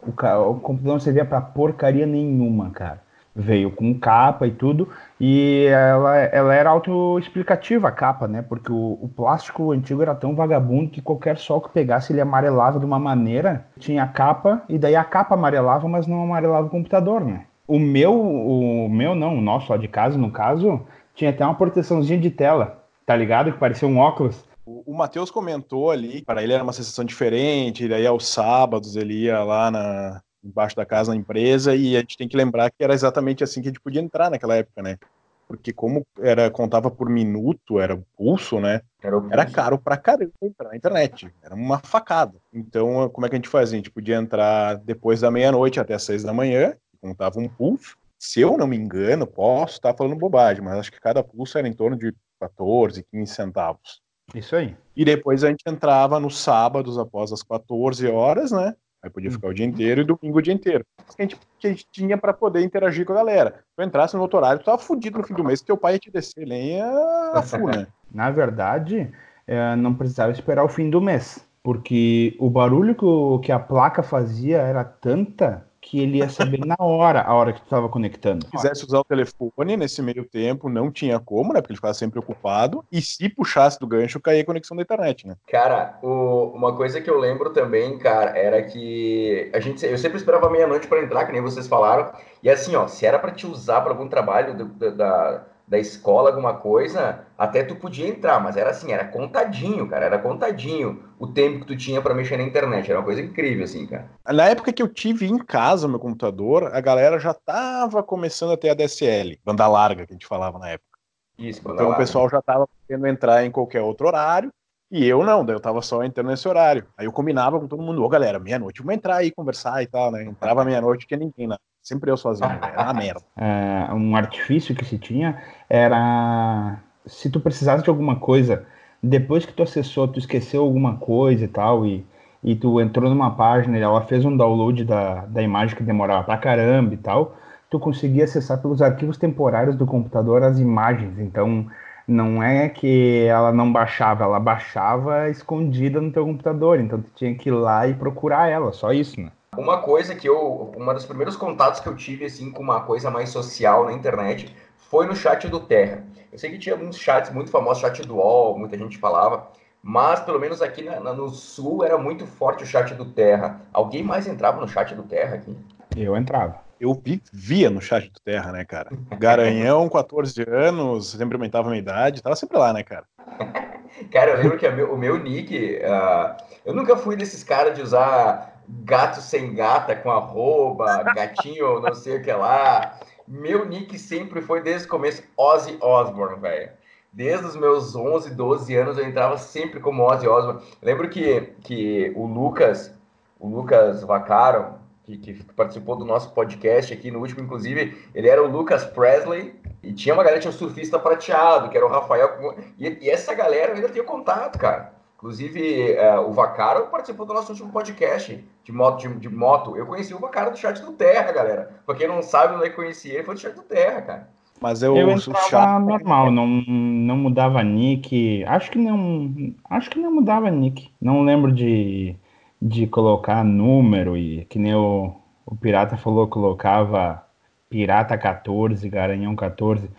O, 0.00 0.10
o 0.10 0.60
computador 0.60 0.94
não 0.94 1.00
servia 1.00 1.24
para 1.24 1.40
porcaria 1.40 2.06
nenhuma, 2.06 2.70
cara. 2.70 3.00
Veio 3.34 3.70
com 3.70 3.98
capa 3.98 4.46
e 4.46 4.50
tudo, 4.50 4.88
e 5.20 5.66
ela, 5.66 6.16
ela 6.18 6.54
era 6.54 6.70
autoexplicativa 6.70 7.88
a 7.88 7.92
capa, 7.92 8.26
né? 8.26 8.42
Porque 8.42 8.72
o, 8.72 8.98
o, 9.00 9.08
plástico 9.08 9.72
antigo 9.72 10.02
era 10.02 10.14
tão 10.14 10.34
vagabundo 10.34 10.90
que 10.90 11.00
qualquer 11.00 11.38
sol 11.38 11.60
que 11.60 11.70
pegasse 11.70 12.12
ele 12.12 12.20
amarelava 12.20 12.78
de 12.78 12.84
uma 12.84 12.98
maneira, 12.98 13.66
tinha 13.78 14.06
capa, 14.06 14.62
e 14.68 14.78
daí 14.78 14.96
a 14.96 15.04
capa 15.04 15.34
amarelava, 15.34 15.88
mas 15.88 16.06
não 16.06 16.22
amarelava 16.22 16.66
o 16.66 16.70
computador, 16.70 17.24
né? 17.24 17.46
O 17.66 17.78
meu, 17.78 18.20
o 18.20 18.88
meu 18.88 19.14
não, 19.14 19.38
o 19.38 19.40
nosso 19.40 19.70
lá 19.70 19.78
de 19.78 19.86
casa, 19.86 20.18
no 20.18 20.30
caso, 20.30 20.80
tinha 21.14 21.30
até 21.30 21.44
uma 21.44 21.54
proteçãozinha 21.54 22.18
de 22.18 22.30
tela, 22.30 22.84
tá 23.06 23.14
ligado? 23.14 23.52
Que 23.52 23.58
parecia 23.58 23.86
um 23.86 23.98
óculos. 23.98 24.44
O, 24.66 24.92
o 24.92 24.96
Matheus 24.96 25.30
comentou 25.30 25.90
ali, 25.90 26.22
para 26.22 26.42
ele 26.42 26.52
era 26.52 26.64
uma 26.64 26.72
sensação 26.72 27.04
diferente, 27.04 27.86
daí 27.86 28.06
aos 28.06 28.26
sábados 28.26 28.96
ele 28.96 29.24
ia 29.24 29.44
lá 29.44 29.70
na, 29.70 30.20
embaixo 30.42 30.76
da 30.76 30.86
casa 30.86 31.12
na 31.12 31.16
empresa 31.16 31.74
e 31.74 31.96
a 31.96 32.00
gente 32.00 32.16
tem 32.16 32.28
que 32.28 32.36
lembrar 32.36 32.70
que 32.70 32.82
era 32.82 32.94
exatamente 32.94 33.44
assim 33.44 33.60
que 33.60 33.68
a 33.68 33.70
gente 33.70 33.80
podia 33.80 34.00
entrar 34.00 34.30
naquela 34.30 34.56
época, 34.56 34.82
né? 34.82 34.98
Porque 35.46 35.72
como 35.72 36.06
era 36.20 36.48
contava 36.50 36.90
por 36.90 37.10
minuto, 37.10 37.80
era 37.80 37.94
o 37.94 38.04
pulso, 38.16 38.60
né? 38.60 38.82
Era, 39.02 39.20
pulso. 39.20 39.32
era 39.32 39.46
caro 39.46 39.78
pra 39.78 39.96
caramba 39.96 40.32
entrar 40.42 40.68
na 40.68 40.76
internet. 40.76 41.32
Era 41.42 41.54
uma 41.54 41.78
facada. 41.78 42.36
Então, 42.52 43.08
como 43.10 43.26
é 43.26 43.28
que 43.28 43.34
a 43.34 43.38
gente 43.38 43.48
fazia? 43.48 43.76
A 43.76 43.78
gente 43.78 43.90
podia 43.90 44.16
entrar 44.16 44.76
depois 44.76 45.20
da 45.20 45.30
meia-noite 45.30 45.80
até 45.80 45.94
as 45.94 46.04
seis 46.04 46.22
da 46.22 46.32
manhã, 46.32 46.76
contava 47.00 47.40
um 47.40 47.48
pulso. 47.48 47.96
Se 48.18 48.40
eu 48.40 48.56
não 48.56 48.66
me 48.66 48.76
engano, 48.76 49.26
posso 49.26 49.74
estar 49.74 49.94
falando 49.94 50.14
bobagem, 50.14 50.62
mas 50.62 50.78
acho 50.78 50.92
que 50.92 51.00
cada 51.00 51.24
pulso 51.24 51.58
era 51.58 51.66
em 51.66 51.72
torno 51.72 51.96
de 51.96 52.14
14, 52.38 53.04
15 53.10 53.34
centavos. 53.34 54.02
Isso 54.34 54.54
aí. 54.54 54.76
E 54.94 55.04
depois 55.04 55.42
a 55.42 55.48
gente 55.48 55.64
entrava 55.66 56.20
nos 56.20 56.38
sábados 56.38 56.98
após 56.98 57.32
as 57.32 57.42
14 57.42 58.06
horas, 58.06 58.52
né? 58.52 58.74
Aí 59.02 59.08
podia 59.08 59.30
ficar 59.30 59.48
o 59.48 59.54
dia 59.54 59.64
inteiro 59.64 60.02
e 60.02 60.04
domingo 60.04 60.38
o 60.38 60.42
dia 60.42 60.52
inteiro. 60.52 60.84
Que 61.16 61.22
a 61.22 61.24
gente, 61.24 61.38
que 61.58 61.66
a 61.66 61.70
gente 61.70 61.86
tinha 61.90 62.18
para 62.18 62.32
poder 62.32 62.62
interagir 62.62 63.06
com 63.06 63.12
a 63.12 63.16
galera. 63.16 63.64
Se 63.68 63.76
tu 63.76 63.82
entrasse 63.82 64.14
no 64.14 64.22
outro 64.22 64.38
horário, 64.38 64.60
tu 64.60 64.66
tava 64.66 64.78
fudido 64.78 65.18
no 65.18 65.24
fim 65.24 65.34
do 65.34 65.44
mês, 65.44 65.62
teu 65.62 65.76
pai 65.76 65.94
ia 65.94 65.98
te 65.98 66.10
descer 66.10 66.46
lenha 66.46 66.86
a 67.34 67.42
fu, 67.42 67.66
né? 67.66 67.86
Na 68.12 68.30
verdade, 68.30 69.10
é, 69.46 69.74
não 69.76 69.94
precisava 69.94 70.32
esperar 70.32 70.64
o 70.64 70.68
fim 70.68 70.90
do 70.90 71.00
mês. 71.00 71.38
Porque 71.62 72.36
o 72.38 72.48
barulho 72.50 72.94
que, 72.94 73.46
que 73.46 73.52
a 73.52 73.58
placa 73.58 74.02
fazia 74.02 74.58
era 74.58 74.82
tanta 74.82 75.66
que 75.90 75.98
ele 75.98 76.18
ia 76.18 76.28
saber 76.28 76.64
na 76.64 76.76
hora, 76.78 77.20
a 77.22 77.34
hora 77.34 77.52
que 77.52 77.60
tu 77.60 77.64
estava 77.64 77.88
conectando. 77.88 78.46
Se 78.46 78.52
quisesse 78.52 78.84
usar 78.84 79.00
o 79.00 79.04
telefone 79.04 79.76
nesse 79.76 80.00
meio 80.00 80.24
tempo, 80.24 80.68
não 80.68 80.88
tinha 80.88 81.18
como, 81.18 81.52
né? 81.52 81.60
Porque 81.60 81.72
ele 81.72 81.78
ficava 81.78 81.94
sempre 81.94 82.20
ocupado. 82.20 82.84
E 82.92 83.02
se 83.02 83.28
puxasse 83.28 83.76
do 83.80 83.88
gancho, 83.88 84.20
caía 84.20 84.42
a 84.42 84.46
conexão 84.46 84.76
da 84.76 84.84
internet, 84.84 85.26
né? 85.26 85.34
Cara, 85.48 85.98
o, 86.00 86.52
uma 86.54 86.76
coisa 86.76 87.00
que 87.00 87.10
eu 87.10 87.18
lembro 87.18 87.50
também, 87.50 87.98
cara, 87.98 88.38
era 88.38 88.62
que 88.62 89.50
a 89.52 89.58
gente, 89.58 89.84
eu 89.84 89.98
sempre 89.98 90.16
esperava 90.16 90.48
meia-noite 90.48 90.86
para 90.86 91.02
entrar, 91.02 91.26
que 91.26 91.32
nem 91.32 91.42
vocês 91.42 91.66
falaram. 91.66 92.12
E 92.40 92.48
assim, 92.48 92.76
ó, 92.76 92.86
se 92.86 93.04
era 93.04 93.18
para 93.18 93.32
te 93.32 93.44
usar 93.44 93.80
para 93.80 93.90
algum 93.90 94.08
trabalho 94.08 94.56
do, 94.56 94.92
da 94.92 95.44
da 95.70 95.78
escola, 95.78 96.30
alguma 96.30 96.54
coisa, 96.54 97.20
até 97.38 97.62
tu 97.62 97.76
podia 97.76 98.08
entrar, 98.08 98.40
mas 98.40 98.56
era 98.56 98.70
assim, 98.70 98.92
era 98.92 99.04
contadinho, 99.04 99.88
cara, 99.88 100.04
era 100.04 100.18
contadinho 100.18 101.04
o 101.16 101.28
tempo 101.28 101.60
que 101.60 101.66
tu 101.66 101.76
tinha 101.76 102.02
para 102.02 102.12
mexer 102.12 102.36
na 102.36 102.42
internet, 102.42 102.90
era 102.90 102.98
uma 102.98 103.04
coisa 103.04 103.20
incrível, 103.20 103.62
assim, 103.62 103.86
cara. 103.86 104.10
Na 104.26 104.48
época 104.48 104.72
que 104.72 104.82
eu 104.82 104.88
tive 104.88 105.26
em 105.26 105.38
casa 105.38 105.86
meu 105.86 106.00
computador, 106.00 106.74
a 106.74 106.80
galera 106.80 107.20
já 107.20 107.32
tava 107.32 108.02
começando 108.02 108.50
a 108.52 108.56
ter 108.56 108.70
a 108.70 108.74
DSL, 108.74 109.38
banda 109.44 109.68
larga, 109.68 110.04
que 110.04 110.12
a 110.12 110.14
gente 110.16 110.26
falava 110.26 110.58
na 110.58 110.70
época. 110.70 110.98
Isso, 111.38 111.60
Então 111.60 111.74
larga. 111.74 111.92
o 111.92 111.96
pessoal 111.96 112.28
já 112.28 112.42
tava 112.42 112.66
podendo 112.66 113.06
entrar 113.06 113.46
em 113.46 113.50
qualquer 113.52 113.80
outro 113.80 114.08
horário, 114.08 114.50
e 114.90 115.06
eu 115.06 115.22
não, 115.22 115.44
daí 115.44 115.54
eu 115.54 115.60
tava 115.60 115.80
só 115.82 116.02
entrando 116.02 116.30
nesse 116.30 116.48
horário. 116.48 116.84
Aí 116.98 117.06
eu 117.06 117.12
combinava 117.12 117.60
com 117.60 117.68
todo 117.68 117.80
mundo, 117.80 118.02
ô 118.02 118.08
galera, 118.08 118.40
meia-noite, 118.40 118.80
vamos 118.80 118.96
entrar 118.96 119.18
aí, 119.18 119.30
conversar 119.30 119.80
e 119.84 119.86
tal, 119.86 120.10
né? 120.10 120.24
Entrava 120.24 120.64
meia-noite, 120.64 121.06
tinha 121.06 121.16
ninguém 121.20 121.46
lá. 121.46 121.56
Sempre 121.82 122.10
eu 122.10 122.16
sozinho, 122.16 122.50
era 122.50 122.82
uma 122.82 122.94
merda. 122.94 123.20
É, 123.36 123.92
um 123.94 124.14
artifício 124.14 124.74
que 124.74 124.84
se 124.84 124.98
tinha 124.98 125.42
era 125.68 126.78
se 127.06 127.30
tu 127.30 127.40
precisasse 127.40 127.82
de 127.82 127.90
alguma 127.90 128.16
coisa, 128.16 128.66
depois 129.02 129.46
que 129.46 129.52
tu 129.52 129.62
acessou, 129.62 130.06
tu 130.08 130.18
esqueceu 130.18 130.62
alguma 130.62 130.96
coisa 130.96 131.44
e 131.44 131.48
tal, 131.48 131.86
e, 131.86 132.04
e 132.42 132.54
tu 132.54 132.80
entrou 132.80 133.08
numa 133.10 133.34
página 133.34 133.78
e 133.78 133.80
ela 133.80 134.02
fez 134.02 134.24
um 134.24 134.36
download 134.36 134.84
da, 134.84 135.26
da 135.26 135.42
imagem 135.42 135.76
que 135.76 135.82
demorava 135.82 136.24
pra 136.24 136.38
caramba 136.38 136.94
e 136.94 136.96
tal, 136.96 137.36
tu 137.70 137.78
conseguia 137.78 138.24
acessar 138.24 138.60
pelos 138.60 138.82
arquivos 138.82 139.16
temporários 139.16 139.76
do 139.76 139.86
computador 139.86 140.42
as 140.42 140.58
imagens. 140.58 141.18
Então, 141.18 141.66
não 142.06 142.42
é 142.42 142.68
que 142.68 143.24
ela 143.28 143.52
não 143.52 143.72
baixava, 143.72 144.24
ela 144.24 144.40
baixava 144.40 145.28
escondida 145.30 146.00
no 146.00 146.12
teu 146.12 146.24
computador. 146.24 146.80
Então, 146.80 147.00
tu 147.00 147.10
tinha 147.14 147.34
que 147.34 147.48
ir 147.48 147.52
lá 147.52 147.86
e 147.86 147.94
procurar 147.94 148.48
ela, 148.48 148.72
só 148.72 148.92
isso, 148.92 149.20
né? 149.20 149.30
Uma 149.60 149.82
coisa 149.82 150.14
que 150.14 150.26
eu, 150.26 150.72
uma 150.74 150.94
dos 150.94 151.04
primeiros 151.04 151.36
contatos 151.36 151.80
que 151.80 151.86
eu 151.86 151.94
tive 151.94 152.24
assim 152.24 152.50
com 152.50 152.62
uma 152.62 152.80
coisa 152.80 153.10
mais 153.10 153.28
social 153.28 153.84
na 153.84 153.92
internet 153.92 154.56
foi 154.74 155.06
no 155.06 155.14
chat 155.14 155.46
do 155.48 155.60
Terra. 155.60 156.02
Eu 156.32 156.38
sei 156.38 156.50
que 156.50 156.58
tinha 156.58 156.74
muitos 156.74 156.98
chats 156.98 157.30
muito 157.30 157.50
famosos, 157.50 157.82
chat 157.82 158.00
do 158.00 158.16
UOL, 158.16 158.58
muita 158.58 158.78
gente 158.78 158.96
falava, 158.96 159.48
mas 159.82 160.18
pelo 160.20 160.40
menos 160.40 160.62
aqui 160.62 160.82
na, 160.82 160.98
na, 160.98 161.12
no 161.12 161.28
sul 161.28 161.84
era 161.84 161.98
muito 161.98 162.26
forte 162.26 162.64
o 162.64 162.66
chat 162.66 162.94
do 162.94 163.04
Terra. 163.04 163.60
Alguém 163.70 164.02
mais 164.02 164.26
entrava 164.26 164.58
no 164.58 164.66
chat 164.66 164.94
do 164.94 165.02
Terra 165.02 165.34
aqui? 165.34 165.54
Eu 165.94 166.16
entrava. 166.16 166.58
Eu 166.80 166.94
vivia 166.94 167.68
no 167.68 167.82
chat 167.82 168.10
do 168.10 168.20
Terra, 168.24 168.52
né, 168.52 168.64
cara? 168.64 168.88
Garanhão, 169.18 169.86
14 169.92 170.42
anos, 170.48 171.10
sempre 171.10 171.34
aumentava 171.34 171.68
a 171.68 171.70
minha 171.70 171.82
idade, 171.82 172.22
tava 172.22 172.34
sempre 172.34 172.56
lá, 172.56 172.72
né, 172.72 172.82
cara? 172.82 173.04
cara, 174.10 174.30
eu 174.30 174.38
lembro 174.38 174.56
que 174.56 174.66
meu, 174.70 174.94
o 174.94 174.96
meu 174.96 175.18
nick, 175.18 175.80
uh, 175.84 176.34
eu 176.64 176.72
nunca 176.72 176.96
fui 176.96 177.14
desses 177.14 177.44
caras 177.44 177.74
de 177.76 177.82
usar 177.82 178.49
gato 178.84 179.20
sem 179.20 179.54
gata 179.54 179.96
com 179.96 180.10
arroba, 180.10 181.02
gatinho 181.14 181.80
não 181.80 181.94
sei 181.94 182.16
o 182.16 182.22
que 182.22 182.32
lá. 182.32 182.98
Meu 183.26 183.64
nick 183.64 183.98
sempre 183.98 184.40
foi 184.40 184.62
desde 184.62 184.86
o 184.86 184.90
começo 184.90 185.22
Ozzy 185.36 185.76
Osbourne, 185.80 186.40
velho. 186.40 186.70
Desde 187.12 187.46
os 187.46 187.56
meus 187.56 187.96
11, 187.96 188.34
12 188.34 188.76
anos 188.76 188.98
eu 188.98 189.04
entrava 189.04 189.36
sempre 189.36 189.80
como 189.80 190.02
Ozzy 190.04 190.28
Osbourne. 190.28 190.62
Lembro 190.80 191.08
que, 191.08 191.52
que 191.62 192.12
o 192.14 192.26
Lucas, 192.26 192.94
o 193.38 193.48
Lucas 193.48 194.02
Vacaro, 194.02 194.74
que, 195.04 195.16
que 195.16 195.44
participou 195.54 195.96
do 195.96 196.04
nosso 196.04 196.32
podcast 196.32 196.92
aqui 196.92 197.10
no 197.10 197.18
último, 197.18 197.42
inclusive, 197.42 197.96
ele 198.14 198.28
era 198.28 198.42
o 198.42 198.46
Lucas 198.46 198.84
Presley 198.84 199.54
e 199.82 199.92
tinha 199.92 200.14
uma 200.14 200.22
galera, 200.22 200.40
tinha 200.40 200.50
um 200.50 200.54
surfista 200.54 200.98
prateado, 200.98 201.68
que 201.68 201.76
era 201.76 201.86
o 201.86 201.88
Rafael. 201.88 202.54
E, 202.78 202.98
e 203.00 203.10
essa 203.10 203.34
galera 203.34 203.72
eu 203.72 203.76
ainda 203.76 203.88
tenho 203.88 204.04
contato, 204.04 204.58
cara. 204.58 204.99
Inclusive, 205.20 205.92
é, 205.92 206.18
o 206.18 206.32
Vacaro 206.32 206.86
participou 206.86 207.26
do 207.26 207.34
nosso 207.34 207.52
último 207.52 207.70
podcast 207.70 208.42
de 208.64 208.72
moto, 208.72 209.06
de, 209.06 209.14
de, 209.16 209.28
moto. 209.28 209.76
Eu 209.76 209.84
conheci 209.84 210.14
o 210.14 210.18
Vacaro 210.18 210.50
do 210.50 210.56
chat 210.56 210.80
do 210.80 210.92
Terra, 210.92 211.30
galera. 211.30 211.70
Pra 211.84 211.94
quem 211.94 212.08
não 212.08 212.22
sabe, 212.22 212.66
eu 212.66 212.74
conheci 212.74 213.10
ele, 213.10 213.22
foi 213.22 213.34
do 213.34 213.40
chat 213.40 213.54
do 213.54 213.60
Terra, 213.60 214.00
cara. 214.00 214.28
Mas 214.58 214.82
eu, 214.82 214.96
eu 214.96 215.10
entrava 215.10 215.46
chat... 215.46 215.78
normal, 215.80 216.30
não, 216.30 216.46
não 216.46 217.18
mudava 217.18 217.62
nick. 217.62 218.42
Acho 218.46 218.70
que 218.70 218.78
não. 218.78 219.54
Acho 219.68 219.90
que 219.90 219.98
não 219.98 220.10
mudava 220.10 220.50
nick. 220.50 220.90
Não 220.98 221.20
lembro 221.20 221.52
de, 221.52 222.16
de 222.60 222.86
colocar 222.86 223.44
número 223.44 224.16
e 224.16 224.46
que 224.46 224.58
nem 224.58 224.74
o, 224.74 225.14
o 225.44 225.54
Pirata 225.54 225.98
falou, 225.98 226.28
colocava 226.28 227.22
Pirata 227.68 228.16
14, 228.16 228.88
Garanhão 228.88 229.36
14. 229.36 229.90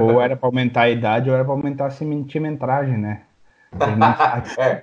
ou 0.00 0.22
era 0.22 0.34
para 0.34 0.48
aumentar 0.48 0.82
a 0.82 0.90
idade 0.90 1.28
ou 1.28 1.34
era 1.36 1.44
para 1.44 1.52
aumentar 1.52 1.84
a 1.84 1.90
centimetragem, 1.90 2.96
né? 2.96 3.24
é. 4.58 4.82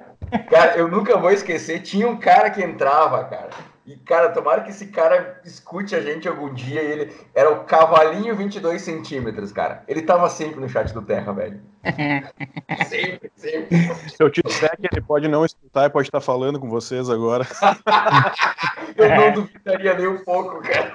Cara, 0.49 0.77
eu 0.77 0.87
nunca 0.87 1.17
vou 1.17 1.31
esquecer, 1.31 1.81
tinha 1.81 2.07
um 2.07 2.17
cara 2.17 2.49
que 2.49 2.61
entrava, 2.61 3.23
cara. 3.25 3.49
E, 3.87 3.95
cara, 3.95 4.27
tomara 4.33 4.63
que 4.63 4.69
esse 4.69 4.87
cara 4.87 5.39
escute 5.45 5.95
a 5.95 6.01
gente 6.01 6.27
algum 6.27 6.53
dia. 6.53 6.81
Ele 6.81 7.15
era 7.33 7.49
o 7.49 7.63
Cavalinho 7.63 8.35
22 8.35 8.81
centímetros, 8.81 9.53
cara. 9.53 9.81
Ele 9.87 10.01
tava 10.01 10.29
sempre 10.29 10.59
no 10.59 10.67
chat 10.67 10.93
do 10.93 11.01
Terra, 11.01 11.31
velho. 11.31 11.61
sempre, 12.85 13.31
sempre. 13.37 13.77
Se 14.09 14.21
eu 14.21 14.29
te 14.29 14.41
disser 14.43 14.75
que 14.75 14.89
ele 14.91 15.01
pode 15.01 15.29
não 15.29 15.45
escutar 15.45 15.85
e 15.85 15.89
pode 15.89 16.09
estar 16.09 16.19
falando 16.19 16.59
com 16.59 16.69
vocês 16.69 17.09
agora. 17.09 17.47
eu 18.97 19.09
não 19.09 19.31
duvidaria 19.31 19.93
nem 19.93 20.07
um 20.07 20.21
pouco, 20.21 20.61
cara. 20.61 20.91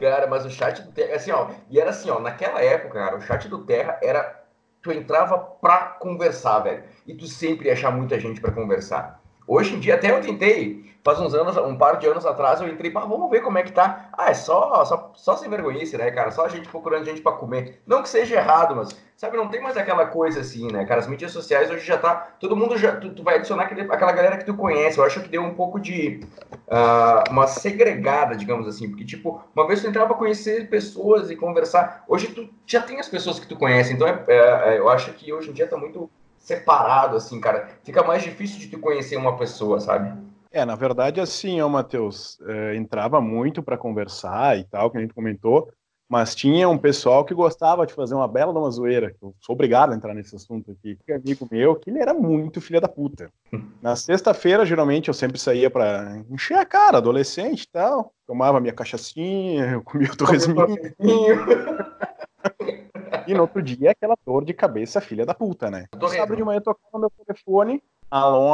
cara, 0.00 0.26
mas 0.28 0.46
o 0.46 0.50
chat 0.50 0.80
do 0.80 0.92
Terra, 0.92 1.14
assim, 1.14 1.30
ó, 1.30 1.50
e 1.68 1.78
era 1.78 1.90
assim, 1.90 2.08
ó, 2.08 2.18
naquela 2.18 2.62
época, 2.62 2.94
cara, 2.94 3.18
o 3.18 3.20
chat 3.20 3.48
do 3.48 3.66
Terra 3.66 3.98
era 4.02 4.41
tu 4.82 4.90
entrava 4.90 5.38
pra 5.38 5.96
conversar, 6.00 6.60
velho. 6.60 6.82
E 7.06 7.14
tu 7.14 7.26
sempre 7.26 7.68
ia 7.68 7.72
achar 7.72 7.90
muita 7.90 8.18
gente 8.18 8.40
para 8.40 8.52
conversar. 8.52 9.22
Hoje 9.46 9.74
em 9.74 9.80
dia, 9.80 9.94
até 9.94 10.10
eu 10.10 10.20
tentei, 10.20 10.91
faz 11.04 11.18
uns 11.20 11.34
anos, 11.34 11.56
um 11.56 11.76
par 11.76 11.98
de 11.98 12.06
anos 12.06 12.24
atrás, 12.24 12.60
eu 12.60 12.68
entrei, 12.68 12.90
para 12.90 13.04
vamos 13.04 13.28
ver 13.30 13.40
como 13.40 13.58
é 13.58 13.62
que 13.62 13.72
tá. 13.72 14.08
Ah, 14.12 14.30
é 14.30 14.34
só, 14.34 14.84
só, 14.84 15.12
só 15.14 15.36
sem 15.36 15.50
vergonhice, 15.50 15.96
né, 15.96 16.10
cara? 16.10 16.30
Só 16.30 16.44
a 16.44 16.48
gente 16.48 16.68
procurando 16.68 17.04
gente 17.04 17.20
para 17.20 17.32
comer. 17.32 17.82
Não 17.86 18.02
que 18.02 18.08
seja 18.08 18.36
errado, 18.36 18.76
mas, 18.76 18.96
sabe, 19.16 19.36
não 19.36 19.48
tem 19.48 19.60
mais 19.60 19.76
aquela 19.76 20.06
coisa 20.06 20.40
assim, 20.40 20.70
né, 20.70 20.84
cara? 20.84 21.00
As 21.00 21.08
mídias 21.08 21.32
sociais 21.32 21.70
hoje 21.70 21.84
já 21.84 21.98
tá. 21.98 22.34
Todo 22.38 22.56
mundo 22.56 22.78
já. 22.78 22.96
Tu, 22.96 23.10
tu 23.10 23.22
vai 23.24 23.36
adicionar 23.36 23.64
aquele, 23.64 23.82
aquela 23.82 24.12
galera 24.12 24.36
que 24.36 24.44
tu 24.44 24.54
conhece. 24.54 24.98
Eu 24.98 25.04
acho 25.04 25.20
que 25.20 25.28
deu 25.28 25.42
um 25.42 25.54
pouco 25.54 25.80
de. 25.80 26.20
Uh, 26.68 27.30
uma 27.30 27.48
segregada, 27.48 28.36
digamos 28.36 28.68
assim. 28.68 28.88
Porque, 28.88 29.04
tipo, 29.04 29.42
uma 29.54 29.66
vez 29.66 29.80
tu 29.80 29.88
entrava 29.88 30.08
pra 30.08 30.16
conhecer 30.16 30.68
pessoas 30.68 31.30
e 31.30 31.36
conversar. 31.36 32.04
Hoje 32.06 32.28
tu 32.28 32.48
já 32.64 32.80
tem 32.80 33.00
as 33.00 33.08
pessoas 33.08 33.40
que 33.40 33.46
tu 33.46 33.56
conhece. 33.56 33.92
Então, 33.92 34.06
é, 34.06 34.24
é, 34.28 34.78
eu 34.78 34.88
acho 34.88 35.12
que 35.14 35.32
hoje 35.32 35.50
em 35.50 35.52
dia 35.52 35.66
tá 35.66 35.76
muito 35.76 36.08
separado, 36.38 37.16
assim, 37.16 37.40
cara. 37.40 37.68
Fica 37.82 38.04
mais 38.04 38.22
difícil 38.22 38.58
de 38.58 38.68
tu 38.68 38.78
conhecer 38.78 39.16
uma 39.16 39.36
pessoa, 39.36 39.80
sabe? 39.80 40.31
É, 40.52 40.64
na 40.66 40.76
verdade, 40.76 41.20
assim, 41.20 41.60
ó, 41.62 41.68
Matheus, 41.68 42.38
é, 42.42 42.76
entrava 42.76 43.20
muito 43.20 43.62
para 43.62 43.78
conversar 43.78 44.58
e 44.58 44.64
tal, 44.64 44.90
que 44.90 44.98
a 44.98 45.00
gente 45.00 45.14
comentou, 45.14 45.72
mas 46.06 46.34
tinha 46.34 46.68
um 46.68 46.76
pessoal 46.76 47.24
que 47.24 47.32
gostava 47.32 47.86
de 47.86 47.94
fazer 47.94 48.14
uma 48.14 48.28
bela 48.28 48.52
de 48.52 48.58
uma 48.58 48.70
zoeira, 48.70 49.12
que 49.12 49.22
eu 49.22 49.34
sou 49.40 49.54
obrigado 49.54 49.92
a 49.92 49.96
entrar 49.96 50.12
nesse 50.12 50.36
assunto 50.36 50.70
aqui. 50.70 50.98
Um 51.08 51.14
amigo 51.14 51.48
meu, 51.50 51.74
que 51.74 51.88
ele 51.88 52.00
era 52.00 52.12
muito 52.12 52.60
filha 52.60 52.82
da 52.82 52.86
puta. 52.86 53.30
Na 53.80 53.96
sexta-feira, 53.96 54.66
geralmente, 54.66 55.08
eu 55.08 55.14
sempre 55.14 55.38
saía 55.38 55.70
para 55.70 56.22
encher 56.30 56.58
a 56.58 56.66
cara, 56.66 56.98
adolescente 56.98 57.62
e 57.62 57.68
tal, 57.68 58.12
tomava 58.26 58.60
minha 58.60 58.74
cachaçinha, 58.74 59.72
eu 59.72 59.82
comia 59.82 60.12
o 60.12 60.16
torresminho. 60.16 60.66
e 63.26 63.32
no 63.32 63.40
outro 63.40 63.62
dia, 63.62 63.92
aquela 63.92 64.18
dor 64.26 64.44
de 64.44 64.52
cabeça 64.52 65.00
filha 65.00 65.24
da 65.24 65.32
puta, 65.32 65.70
né? 65.70 65.86
Sábado 66.10 66.36
de 66.36 66.44
manhã, 66.44 66.58
eu 66.58 66.62
tocava 66.62 66.90
no 66.92 67.00
meu 67.00 67.10
telefone, 67.24 67.82
alô, 68.10 68.52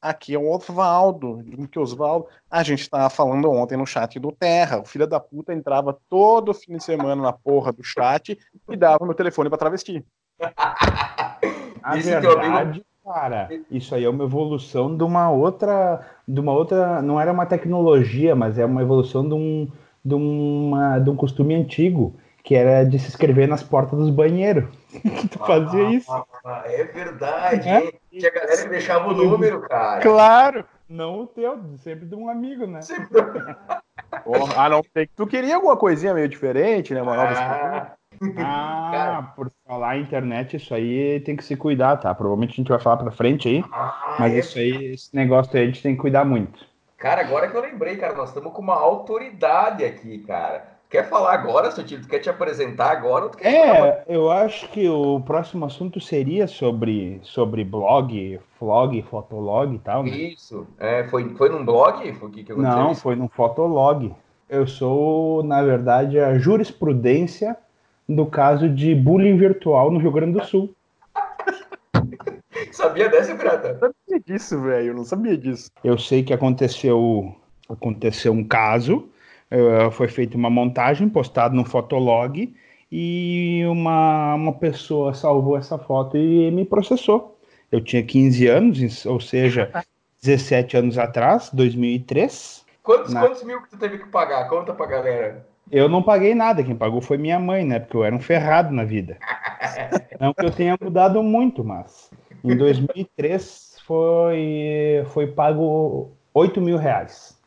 Aqui 0.00 0.34
é 0.34 0.38
o 0.38 0.50
Osvaldo. 0.50 1.44
Que 1.70 1.78
Osvaldo? 1.78 2.26
A 2.50 2.62
gente 2.62 2.80
estava 2.80 3.10
falando 3.10 3.50
ontem 3.50 3.76
no 3.76 3.86
chat 3.86 4.18
do 4.18 4.32
Terra. 4.32 4.80
O 4.80 4.84
filho 4.84 5.06
da 5.06 5.20
puta 5.20 5.52
entrava 5.52 5.98
todo 6.08 6.54
fim 6.54 6.76
de 6.76 6.84
semana 6.84 7.20
na 7.20 7.32
porra 7.32 7.72
do 7.72 7.84
chat 7.84 8.38
e 8.70 8.76
dava 8.76 9.04
meu 9.04 9.14
telefone 9.14 9.50
para 9.50 9.58
travesti. 9.58 10.04
A 11.82 11.96
verdade, 11.96 12.84
cara, 13.04 13.48
isso 13.70 13.94
aí 13.94 14.04
é 14.04 14.08
uma 14.08 14.24
evolução 14.24 14.94
de 14.94 15.02
uma 15.02 15.30
outra, 15.30 16.06
de 16.28 16.38
uma 16.38 16.52
outra, 16.52 17.00
não 17.00 17.18
era 17.18 17.32
uma 17.32 17.46
tecnologia, 17.46 18.36
mas 18.36 18.58
é 18.58 18.64
uma 18.64 18.82
evolução 18.82 19.26
de 19.26 19.34
um, 19.34 19.68
de 20.04 20.14
uma, 20.14 20.98
de 20.98 21.08
um 21.08 21.16
costume 21.16 21.54
antigo 21.54 22.14
que 22.42 22.54
era 22.54 22.84
de 22.84 22.98
se 22.98 23.08
inscrever 23.08 23.48
nas 23.48 23.62
portas 23.62 23.98
dos 23.98 24.10
banheiros. 24.10 24.64
tu 25.30 25.38
fazia 25.38 25.86
ah, 25.86 25.92
isso. 25.92 26.24
É 26.64 26.84
verdade, 26.84 27.68
é? 27.68 27.92
Tinha 28.10 28.30
galera 28.30 28.62
que 28.62 28.68
deixava 28.68 29.08
o 29.08 29.14
número, 29.14 29.60
cara. 29.62 30.00
Claro, 30.00 30.64
não 30.88 31.20
o 31.20 31.26
teu, 31.26 31.58
sempre 31.78 32.06
de 32.06 32.14
um 32.14 32.28
amigo, 32.28 32.66
né? 32.66 32.82
Sempre... 32.82 33.22
Porra, 34.24 34.54
ah, 34.56 34.68
não, 34.68 34.82
tu 35.14 35.26
queria 35.26 35.54
alguma 35.54 35.76
coisinha 35.76 36.12
meio 36.12 36.28
diferente, 36.28 36.92
né? 36.92 37.02
Uma 37.02 37.16
nova 37.16 37.96
ah, 38.36 39.16
ah 39.18 39.32
por 39.34 39.50
falar 39.66 39.98
internet, 39.98 40.56
isso 40.56 40.74
aí 40.74 41.20
tem 41.20 41.36
que 41.36 41.44
se 41.44 41.56
cuidar, 41.56 41.96
tá? 41.96 42.14
Provavelmente 42.14 42.52
a 42.52 42.56
gente 42.56 42.68
vai 42.68 42.80
falar 42.80 42.98
pra 42.98 43.10
frente 43.10 43.48
aí, 43.48 43.64
ah, 43.72 44.16
mas 44.18 44.34
é 44.34 44.38
isso 44.38 44.58
aí, 44.58 44.92
esse 44.92 45.14
negócio 45.14 45.56
aí 45.56 45.62
a 45.62 45.66
gente 45.66 45.82
tem 45.82 45.94
que 45.94 46.00
cuidar 46.00 46.24
muito. 46.24 46.68
Cara, 46.98 47.22
agora 47.22 47.48
que 47.48 47.56
eu 47.56 47.62
lembrei, 47.62 47.96
cara, 47.96 48.14
nós 48.14 48.28
estamos 48.28 48.52
com 48.52 48.60
uma 48.60 48.74
autoridade 48.74 49.84
aqui, 49.84 50.18
cara. 50.18 50.69
Quer 50.90 51.08
falar 51.08 51.34
agora, 51.34 51.70
seu 51.70 51.84
tio? 51.84 52.00
Tu 52.02 52.08
quer 52.08 52.18
te 52.18 52.28
apresentar 52.28 52.90
agora? 52.90 53.30
é, 53.42 54.02
eu 54.08 54.28
acho 54.28 54.68
que 54.70 54.88
o 54.88 55.20
próximo 55.20 55.64
assunto 55.64 56.00
seria 56.00 56.48
sobre, 56.48 57.20
sobre 57.22 57.62
blog, 57.62 58.40
vlog, 58.58 59.00
fotolog 59.02 59.72
e 59.72 59.78
tal. 59.78 60.02
Né? 60.02 60.10
Isso. 60.10 60.66
É, 60.80 61.04
foi, 61.04 61.28
foi 61.36 61.48
num 61.48 61.64
blog? 61.64 62.12
Foi 62.14 62.30
que, 62.32 62.42
que 62.42 62.52
Não, 62.54 62.92
foi 62.96 63.14
num 63.14 63.28
fotolog. 63.28 64.12
Eu 64.48 64.66
sou, 64.66 65.44
na 65.44 65.62
verdade, 65.62 66.18
a 66.18 66.36
jurisprudência 66.36 67.56
do 68.08 68.26
caso 68.26 68.68
de 68.68 68.92
bullying 68.92 69.36
virtual 69.36 69.92
no 69.92 70.00
Rio 70.00 70.10
Grande 70.10 70.40
do 70.40 70.44
Sul. 70.44 70.74
sabia 72.72 73.08
dessa, 73.08 73.36
Pirata? 73.36 73.78
Eu 73.80 73.80
não 73.80 73.94
sabia 74.08 74.20
disso, 74.26 74.60
velho. 74.60 74.88
Eu 74.88 74.94
não 74.94 75.04
sabia 75.04 75.38
disso. 75.38 75.70
Eu 75.84 75.96
sei 75.96 76.24
que 76.24 76.34
aconteceu, 76.34 77.32
aconteceu 77.68 78.32
um 78.32 78.42
caso 78.42 79.08
Uh, 79.50 79.90
foi 79.90 80.08
feita 80.08 80.36
uma 80.36 80.48
montagem, 80.48 81.08
postado 81.08 81.56
no 81.56 81.64
Fotolog, 81.64 82.54
e 82.90 83.62
uma, 83.66 84.34
uma 84.34 84.52
pessoa 84.52 85.14
salvou 85.14 85.56
essa 85.56 85.78
foto 85.78 86.16
e 86.16 86.50
me 86.50 86.64
processou. 86.64 87.38
Eu 87.70 87.80
tinha 87.80 88.02
15 88.02 88.46
anos, 88.46 89.06
ou 89.06 89.20
seja, 89.20 89.70
17 90.22 90.76
anos 90.76 90.98
atrás, 90.98 91.50
2003. 91.52 92.64
Quantos, 92.82 93.12
na... 93.12 93.20
quantos 93.20 93.42
mil 93.42 93.62
que 93.62 93.70
tu 93.70 93.78
teve 93.78 93.98
que 93.98 94.06
pagar? 94.08 94.48
Conta 94.48 94.74
pra 94.74 94.86
galera. 94.86 95.46
Eu 95.70 95.88
não 95.88 96.02
paguei 96.02 96.34
nada, 96.34 96.64
quem 96.64 96.74
pagou 96.74 97.00
foi 97.00 97.16
minha 97.16 97.38
mãe, 97.38 97.64
né? 97.64 97.78
Porque 97.78 97.96
eu 97.96 98.04
era 98.04 98.14
um 98.14 98.20
ferrado 98.20 98.74
na 98.74 98.84
vida. 98.84 99.18
não 100.18 100.34
que 100.34 100.44
eu 100.44 100.50
tenha 100.50 100.76
mudado 100.80 101.22
muito, 101.22 101.62
mas 101.62 102.10
em 102.42 102.56
2003 102.56 103.76
foi, 103.86 105.04
foi 105.10 105.28
pago 105.28 106.10
8 106.34 106.60
mil 106.60 106.76
reais. 106.76 107.39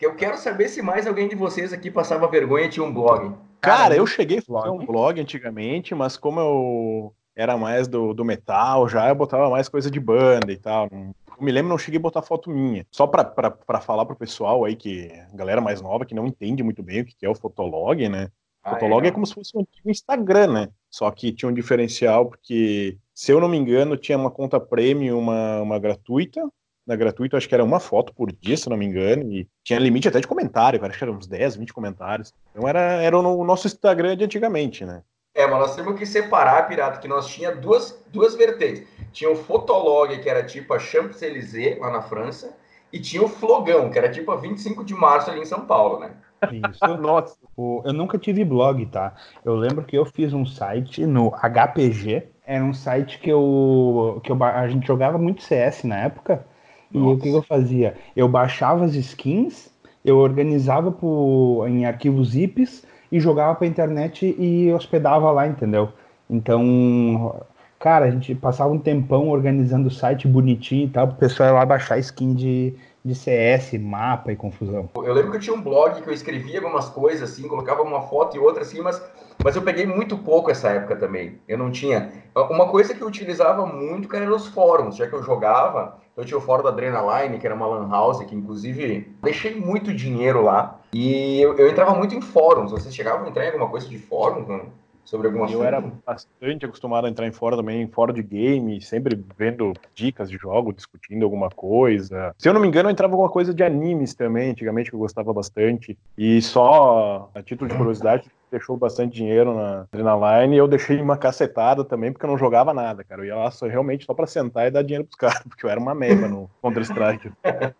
Eu 0.00 0.14
quero 0.14 0.36
saber 0.36 0.68
se 0.68 0.80
mais 0.80 1.06
alguém 1.06 1.28
de 1.28 1.34
vocês 1.34 1.72
aqui 1.72 1.90
passava 1.90 2.28
vergonha 2.28 2.66
e 2.66 2.70
tinha 2.70 2.84
um 2.84 2.92
blog. 2.92 3.34
Cara, 3.60 3.94
eu 3.94 4.06
cheguei 4.06 4.38
a 4.38 4.42
fazer 4.42 4.70
um 4.70 4.86
blog 4.86 5.20
antigamente, 5.20 5.94
mas 5.94 6.16
como 6.16 6.40
eu 6.40 7.14
era 7.36 7.56
mais 7.56 7.88
do, 7.88 8.12
do 8.12 8.24
metal 8.24 8.88
já, 8.88 9.08
eu 9.08 9.14
botava 9.14 9.50
mais 9.50 9.68
coisa 9.68 9.90
de 9.90 10.00
banda 10.00 10.52
e 10.52 10.56
tal. 10.56 10.88
Eu 10.90 11.14
me 11.40 11.50
lembro, 11.52 11.70
não 11.70 11.78
cheguei 11.78 11.98
a 11.98 12.02
botar 12.02 12.22
foto 12.22 12.50
minha. 12.50 12.86
Só 12.90 13.06
pra, 13.06 13.24
pra, 13.24 13.50
pra 13.50 13.80
falar 13.80 14.04
pro 14.04 14.16
pessoal 14.16 14.64
aí, 14.64 14.76
que 14.76 15.10
galera 15.32 15.60
mais 15.60 15.80
nova, 15.80 16.04
que 16.04 16.14
não 16.14 16.26
entende 16.26 16.62
muito 16.62 16.82
bem 16.82 17.00
o 17.00 17.04
que 17.04 17.14
é 17.24 17.28
o 17.28 17.34
Fotolog, 17.34 18.08
né? 18.08 18.28
Ah, 18.62 18.70
Fotolog 18.70 19.04
é, 19.04 19.08
é 19.08 19.12
como 19.12 19.26
se 19.26 19.34
fosse 19.34 19.56
um 19.56 19.60
antigo 19.60 19.90
Instagram, 19.90 20.52
né? 20.52 20.68
Só 20.90 21.10
que 21.10 21.32
tinha 21.32 21.48
um 21.48 21.54
diferencial, 21.54 22.26
porque, 22.26 22.98
se 23.14 23.32
eu 23.32 23.40
não 23.40 23.48
me 23.48 23.56
engano, 23.56 23.96
tinha 23.96 24.18
uma 24.18 24.30
conta 24.30 24.60
premium, 24.60 25.18
uma, 25.18 25.62
uma 25.62 25.78
gratuita, 25.78 26.46
na 26.90 26.96
gratuito, 26.96 27.36
acho 27.36 27.48
que 27.48 27.54
era 27.54 27.64
uma 27.64 27.78
foto 27.78 28.12
por 28.12 28.32
dia, 28.32 28.56
se 28.56 28.68
não 28.68 28.76
me 28.76 28.84
engano, 28.84 29.22
e 29.32 29.48
tinha 29.62 29.78
limite 29.78 30.08
até 30.08 30.18
de 30.18 30.26
comentário, 30.26 30.84
acho 30.84 30.98
que 30.98 31.04
era 31.04 31.12
uns 31.12 31.28
10, 31.28 31.56
20 31.56 31.72
comentários. 31.72 32.34
Então 32.50 32.68
era, 32.68 32.80
era 32.80 33.16
o 33.16 33.44
nosso 33.44 33.68
Instagram 33.68 34.16
de 34.16 34.24
antigamente, 34.24 34.84
né? 34.84 35.02
É, 35.32 35.46
mas 35.46 35.60
nós 35.60 35.76
temos 35.76 35.96
que 35.96 36.04
separar, 36.04 36.66
Pirata, 36.66 36.98
que 36.98 37.06
nós 37.06 37.28
tinha 37.28 37.54
duas, 37.54 38.04
duas 38.08 38.34
vertentes. 38.34 38.82
Tinha 39.12 39.30
o 39.30 39.36
Fotolog, 39.36 40.18
que 40.18 40.28
era 40.28 40.42
tipo 40.42 40.74
a 40.74 40.78
Champs-Élysées, 40.80 41.78
lá 41.78 41.92
na 41.92 42.02
França, 42.02 42.56
e 42.92 42.98
tinha 42.98 43.22
o 43.22 43.28
Flogão, 43.28 43.88
que 43.88 43.96
era 43.96 44.10
tipo 44.10 44.32
a 44.32 44.36
25 44.36 44.84
de 44.84 44.92
março 44.92 45.30
ali 45.30 45.40
em 45.40 45.44
São 45.44 45.64
Paulo, 45.66 46.00
né? 46.00 46.10
Isso. 46.50 46.96
Nossa. 46.98 47.36
Eu 47.56 47.92
nunca 47.92 48.18
tive 48.18 48.44
blog, 48.44 48.84
tá? 48.86 49.14
Eu 49.44 49.54
lembro 49.54 49.84
que 49.84 49.96
eu 49.96 50.04
fiz 50.04 50.32
um 50.32 50.44
site 50.44 51.06
no 51.06 51.30
HPG. 51.30 52.26
Era 52.44 52.64
um 52.64 52.74
site 52.74 53.20
que 53.20 53.30
eu, 53.30 54.20
que 54.24 54.32
eu, 54.32 54.42
a 54.42 54.66
gente 54.66 54.86
jogava 54.86 55.16
muito 55.18 55.42
CS 55.42 55.84
na 55.84 55.98
época. 55.98 56.44
E 56.92 56.98
o 56.98 57.16
que, 57.18 57.28
eu 57.28 57.42
fazia? 57.42 57.94
Eu 58.16 58.28
baixava 58.28 58.84
as 58.84 58.94
skins, 58.94 59.70
eu 60.04 60.18
organizava 60.18 60.90
por, 60.90 61.66
em 61.68 61.84
arquivos 61.84 62.30
zips 62.30 62.84
e 63.12 63.20
jogava 63.20 63.54
para 63.54 63.66
internet 63.66 64.34
e 64.38 64.72
hospedava 64.72 65.30
lá, 65.30 65.46
entendeu? 65.46 65.90
Então, 66.28 67.40
cara, 67.78 68.06
a 68.06 68.10
gente 68.10 68.34
passava 68.34 68.72
um 68.72 68.78
tempão 68.78 69.28
organizando 69.28 69.88
o 69.88 69.90
site 69.90 70.26
bonitinho 70.26 70.86
e 70.86 70.90
tal, 70.90 71.08
pro 71.08 71.16
pessoal 71.16 71.50
ir 71.50 71.52
lá 71.52 71.66
baixar 71.66 71.98
skin 71.98 72.34
de, 72.34 72.74
de 73.04 73.14
CS, 73.14 73.72
mapa 73.78 74.30
e 74.32 74.36
confusão. 74.36 74.88
Eu 74.94 75.14
lembro 75.14 75.30
que 75.30 75.36
eu 75.38 75.40
tinha 75.40 75.56
um 75.56 75.62
blog 75.62 76.00
que 76.00 76.08
eu 76.08 76.12
escrevia 76.12 76.58
algumas 76.58 76.88
coisas 76.88 77.30
assim, 77.30 77.48
colocava 77.48 77.82
uma 77.82 78.02
foto 78.02 78.36
e 78.36 78.40
outra 78.40 78.62
assim, 78.62 78.80
mas, 78.80 79.02
mas 79.42 79.56
eu 79.56 79.62
peguei 79.62 79.86
muito 79.86 80.18
pouco 80.18 80.50
essa 80.50 80.68
época 80.68 80.96
também. 80.96 81.38
Eu 81.48 81.56
não 81.56 81.70
tinha. 81.70 82.12
Uma 82.34 82.68
coisa 82.68 82.94
que 82.94 83.00
eu 83.00 83.06
utilizava 83.06 83.64
muito, 83.66 84.08
cara, 84.08 84.24
eram 84.24 84.36
os 84.36 84.46
fóruns, 84.48 84.96
já 84.96 85.06
que 85.06 85.14
eu 85.14 85.22
jogava. 85.22 85.98
Eu 86.16 86.24
tinha 86.24 86.36
o 86.36 86.40
fórum 86.40 86.62
da 86.62 86.68
Adrenaline, 86.68 87.38
que 87.38 87.46
era 87.46 87.54
uma 87.54 87.66
lan 87.66 87.88
house, 87.88 88.22
que 88.24 88.34
inclusive 88.34 89.16
deixei 89.22 89.54
muito 89.54 89.94
dinheiro 89.94 90.42
lá. 90.42 90.78
E 90.92 91.40
eu, 91.40 91.56
eu 91.56 91.70
entrava 91.70 91.94
muito 91.94 92.14
em 92.14 92.20
fóruns. 92.20 92.72
Vocês 92.72 92.94
chegavam 92.94 93.24
a 93.24 93.28
entrar 93.30 93.44
em 93.44 93.48
alguma 93.48 93.68
coisa 93.68 93.88
de 93.88 93.96
fórum? 93.96 94.68
Sobre 95.10 95.26
alguma 95.26 95.50
Eu 95.50 95.64
era 95.64 95.80
bastante 95.80 96.64
acostumado 96.64 97.06
a 97.06 97.10
entrar 97.10 97.26
em 97.26 97.32
fórum 97.32 97.56
também, 97.56 97.88
fórum 97.88 98.12
de 98.12 98.22
game, 98.22 98.80
sempre 98.80 99.20
vendo 99.36 99.72
dicas 99.92 100.30
de 100.30 100.36
jogo, 100.36 100.72
discutindo 100.72 101.24
alguma 101.24 101.50
coisa. 101.50 102.32
Se 102.38 102.48
eu 102.48 102.54
não 102.54 102.60
me 102.60 102.68
engano, 102.68 102.88
eu 102.88 102.92
entrava 102.92 103.12
alguma 103.12 103.28
coisa 103.28 103.52
de 103.52 103.64
animes 103.64 104.14
também, 104.14 104.50
antigamente, 104.50 104.88
que 104.88 104.94
eu 104.94 105.00
gostava 105.00 105.32
bastante. 105.32 105.98
E 106.16 106.40
só, 106.40 107.28
a 107.34 107.42
título 107.42 107.68
de 107.68 107.76
curiosidade, 107.76 108.30
deixou 108.52 108.76
bastante 108.76 109.14
dinheiro 109.14 109.52
na 109.52 109.86
Adrenaline 109.92 110.54
e 110.54 110.58
eu 110.58 110.68
deixei 110.68 111.00
uma 111.00 111.16
cacetada 111.16 111.84
também, 111.84 112.12
porque 112.12 112.24
eu 112.24 112.30
não 112.30 112.38
jogava 112.38 112.72
nada, 112.72 113.02
cara. 113.02 113.22
Eu 113.22 113.26
ia 113.26 113.36
lá 113.36 113.50
só, 113.50 113.66
realmente 113.66 114.04
só 114.04 114.14
pra 114.14 114.28
sentar 114.28 114.68
e 114.68 114.70
dar 114.70 114.82
dinheiro 114.82 115.04
pros 115.04 115.16
caras, 115.18 115.42
porque 115.42 115.66
eu 115.66 115.70
era 115.70 115.80
uma 115.80 115.94
meba 115.94 116.28
no 116.28 116.48
Counter-Strike. 116.62 117.32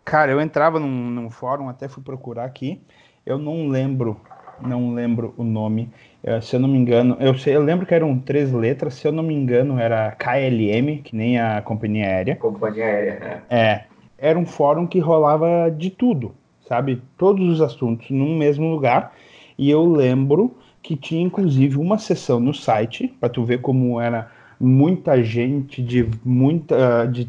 cara, 0.03 0.31
eu 0.33 0.41
entrava 0.41 0.79
num, 0.81 1.09
num 1.09 1.29
fórum, 1.29 1.69
até 1.69 1.87
fui 1.87 2.03
procurar 2.03 2.43
aqui, 2.43 2.81
eu 3.25 3.37
não 3.37 3.69
lembro 3.69 4.19
não 4.63 4.93
lembro 4.93 5.33
o 5.37 5.43
nome. 5.43 5.89
Uh, 6.23 6.41
se 6.41 6.55
eu 6.55 6.59
não 6.59 6.67
me 6.67 6.77
engano, 6.77 7.17
eu, 7.19 7.33
sei, 7.35 7.55
eu 7.55 7.63
lembro 7.63 7.85
que 7.85 7.93
eram 7.93 8.17
três 8.19 8.51
letras, 8.51 8.93
se 8.93 9.07
eu 9.07 9.11
não 9.11 9.23
me 9.23 9.33
engano, 9.33 9.79
era 9.79 10.11
KLM, 10.11 11.01
que 11.03 11.15
nem 11.15 11.39
a 11.39 11.61
companhia 11.61 12.05
aérea. 12.05 12.35
Companhia 12.35 12.85
aérea, 12.85 13.19
né? 13.19 13.41
É. 13.49 13.83
Era 14.17 14.37
um 14.37 14.45
fórum 14.45 14.85
que 14.85 14.99
rolava 14.99 15.71
de 15.75 15.89
tudo, 15.89 16.35
sabe? 16.67 17.01
Todos 17.17 17.47
os 17.49 17.61
assuntos 17.61 18.09
num 18.11 18.37
mesmo 18.37 18.69
lugar. 18.69 19.13
E 19.57 19.69
eu 19.69 19.83
lembro 19.85 20.55
que 20.81 20.95
tinha 20.95 21.21
inclusive 21.21 21.77
uma 21.77 21.97
sessão 21.97 22.39
no 22.39 22.53
site, 22.53 23.07
para 23.19 23.29
tu 23.29 23.43
ver 23.43 23.61
como 23.61 23.99
era 23.99 24.29
muita 24.59 25.23
gente 25.23 25.81
de 25.81 26.07
muita 26.23 27.05
de 27.07 27.27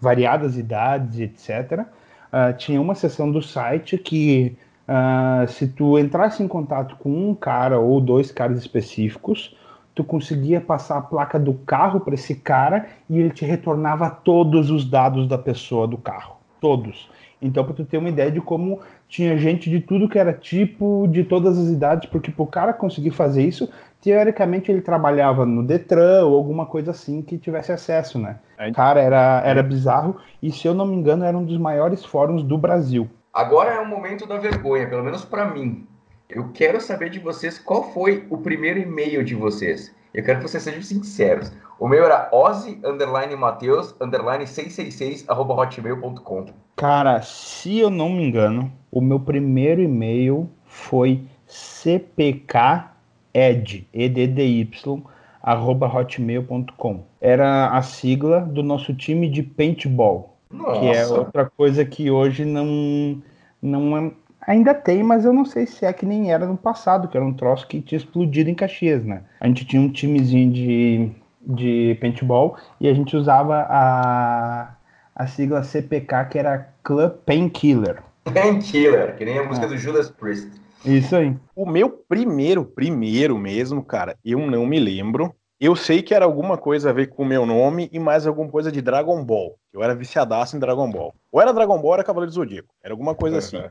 variadas 0.00 0.56
idades, 0.56 1.20
etc. 1.20 1.80
Uh, 1.80 1.86
ah, 2.32 2.52
tinha 2.52 2.80
uma 2.80 2.94
sessão 2.94 3.30
do 3.30 3.42
site 3.42 3.98
que 3.98 4.56
Uh, 4.86 5.48
se 5.48 5.66
tu 5.68 5.98
entrasse 5.98 6.42
em 6.42 6.48
contato 6.48 6.96
com 6.96 7.10
um 7.10 7.34
cara 7.34 7.78
ou 7.78 8.00
dois 8.00 8.30
caras 8.30 8.58
específicos, 8.58 9.56
tu 9.94 10.04
conseguia 10.04 10.60
passar 10.60 10.98
a 10.98 11.02
placa 11.02 11.38
do 11.38 11.54
carro 11.54 12.00
para 12.00 12.14
esse 12.14 12.34
cara 12.34 12.86
e 13.08 13.18
ele 13.18 13.30
te 13.30 13.44
retornava 13.44 14.10
todos 14.10 14.70
os 14.70 14.84
dados 14.84 15.26
da 15.26 15.38
pessoa 15.38 15.86
do 15.86 15.96
carro, 15.96 16.36
todos. 16.60 17.08
Então, 17.40 17.64
para 17.64 17.74
tu 17.74 17.84
ter 17.84 17.98
uma 17.98 18.08
ideia 18.08 18.30
de 18.30 18.40
como 18.40 18.80
tinha 19.08 19.36
gente 19.36 19.68
de 19.68 19.80
tudo 19.80 20.08
que 20.08 20.18
era 20.18 20.32
tipo, 20.32 21.06
de 21.08 21.24
todas 21.24 21.58
as 21.58 21.68
idades, 21.68 22.08
porque 22.08 22.30
para 22.30 22.42
o 22.42 22.46
cara 22.46 22.72
conseguir 22.72 23.10
fazer 23.10 23.44
isso, 23.44 23.68
teoricamente 24.00 24.72
ele 24.72 24.80
trabalhava 24.80 25.44
no 25.44 25.62
Detran 25.62 26.24
ou 26.24 26.36
alguma 26.36 26.66
coisa 26.66 26.90
assim 26.90 27.22
que 27.22 27.36
tivesse 27.36 27.70
acesso, 27.70 28.18
né? 28.18 28.36
Cara, 28.72 29.00
era, 29.00 29.42
era 29.44 29.62
bizarro 29.62 30.16
e, 30.42 30.50
se 30.50 30.66
eu 30.66 30.74
não 30.74 30.86
me 30.86 30.96
engano, 30.96 31.24
era 31.24 31.36
um 31.36 31.44
dos 31.44 31.58
maiores 31.58 32.04
fóruns 32.04 32.42
do 32.42 32.56
Brasil. 32.56 33.08
Agora 33.34 33.72
é 33.72 33.80
o 33.80 33.86
momento 33.86 34.26
da 34.26 34.38
vergonha, 34.38 34.88
pelo 34.88 35.02
menos 35.02 35.24
para 35.24 35.44
mim. 35.44 35.88
Eu 36.28 36.52
quero 36.52 36.80
saber 36.80 37.10
de 37.10 37.18
vocês 37.18 37.58
qual 37.58 37.92
foi 37.92 38.24
o 38.30 38.38
primeiro 38.38 38.78
e-mail 38.78 39.24
de 39.24 39.34
vocês. 39.34 39.92
Eu 40.14 40.22
quero 40.22 40.38
que 40.38 40.48
vocês 40.48 40.62
sejam 40.62 40.80
sinceros. 40.80 41.50
O 41.80 41.88
meu 41.88 42.04
era 42.04 42.28
ozzy, 42.30 42.78
underline 42.84 43.34
Mateus, 43.34 43.92
underline 44.00 44.46
666, 44.46 45.28
arroba 45.28 45.52
hotmail.com. 45.54 46.46
Cara, 46.76 47.20
se 47.22 47.76
eu 47.80 47.90
não 47.90 48.10
me 48.10 48.22
engano, 48.22 48.72
o 48.88 49.00
meu 49.00 49.18
primeiro 49.18 49.82
e-mail 49.82 50.48
foi 50.64 51.26
cpked, 51.48 52.84
eddy, 53.34 54.70
arroba 55.42 55.88
hotmail.com. 55.88 57.04
Era 57.20 57.70
a 57.70 57.82
sigla 57.82 58.42
do 58.42 58.62
nosso 58.62 58.94
time 58.94 59.28
de 59.28 59.42
paintball. 59.42 60.33
Nossa. 60.54 60.80
Que 60.80 60.86
é 60.86 61.06
outra 61.06 61.50
coisa 61.50 61.84
que 61.84 62.10
hoje 62.10 62.44
não, 62.44 63.22
não 63.60 63.96
é, 63.96 64.12
Ainda 64.46 64.74
tem, 64.74 65.02
mas 65.02 65.24
eu 65.24 65.32
não 65.32 65.44
sei 65.44 65.66
se 65.66 65.86
é 65.86 65.92
que 65.92 66.04
nem 66.04 66.30
era 66.30 66.46
no 66.46 66.56
passado, 66.56 67.08
que 67.08 67.16
era 67.16 67.24
um 67.24 67.32
troço 67.32 67.66
que 67.66 67.80
tinha 67.80 67.96
explodido 67.96 68.50
em 68.50 68.54
Caxias, 68.54 69.02
né? 69.04 69.22
A 69.40 69.46
gente 69.46 69.64
tinha 69.64 69.80
um 69.80 69.88
timezinho 69.88 70.52
de, 70.52 71.10
de 71.40 71.96
paintball 72.00 72.56
e 72.78 72.86
a 72.86 72.92
gente 72.92 73.16
usava 73.16 73.66
a, 73.68 74.74
a 75.14 75.26
sigla 75.26 75.62
CPK, 75.62 76.26
que 76.30 76.38
era 76.38 76.68
Club 76.82 77.12
Painkiller. 77.24 78.02
Painkiller, 78.24 79.16
que 79.16 79.24
nem 79.24 79.38
a 79.38 79.44
música 79.44 79.66
é. 79.66 79.68
do 79.70 79.78
Judas 79.78 80.10
Priest. 80.10 80.50
Isso 80.84 81.16
aí. 81.16 81.34
O 81.56 81.64
meu 81.64 81.88
primeiro, 81.88 82.64
primeiro 82.66 83.38
mesmo, 83.38 83.82
cara, 83.82 84.16
eu 84.22 84.38
não 84.46 84.66
me 84.66 84.78
lembro. 84.78 85.34
Eu 85.60 85.76
sei 85.76 86.02
que 86.02 86.12
era 86.12 86.24
alguma 86.24 86.58
coisa 86.58 86.90
a 86.90 86.92
ver 86.92 87.08
com 87.08 87.22
o 87.22 87.26
meu 87.26 87.46
nome 87.46 87.88
e 87.92 87.98
mais 87.98 88.26
alguma 88.26 88.50
coisa 88.50 88.72
de 88.72 88.82
Dragon 88.82 89.24
Ball. 89.24 89.56
Eu 89.72 89.82
era 89.82 89.94
viciadaço 89.94 90.56
em 90.56 90.60
Dragon 90.60 90.90
Ball. 90.90 91.14
Ou 91.30 91.40
era 91.40 91.52
Dragon 91.52 91.76
Ball 91.76 91.86
ou 91.86 91.94
era 91.94 92.04
Cavaleiro 92.04 92.30
do 92.30 92.34
Zodíaco. 92.34 92.74
Era 92.82 92.92
alguma 92.92 93.14
coisa 93.14 93.38
assim. 93.38 93.62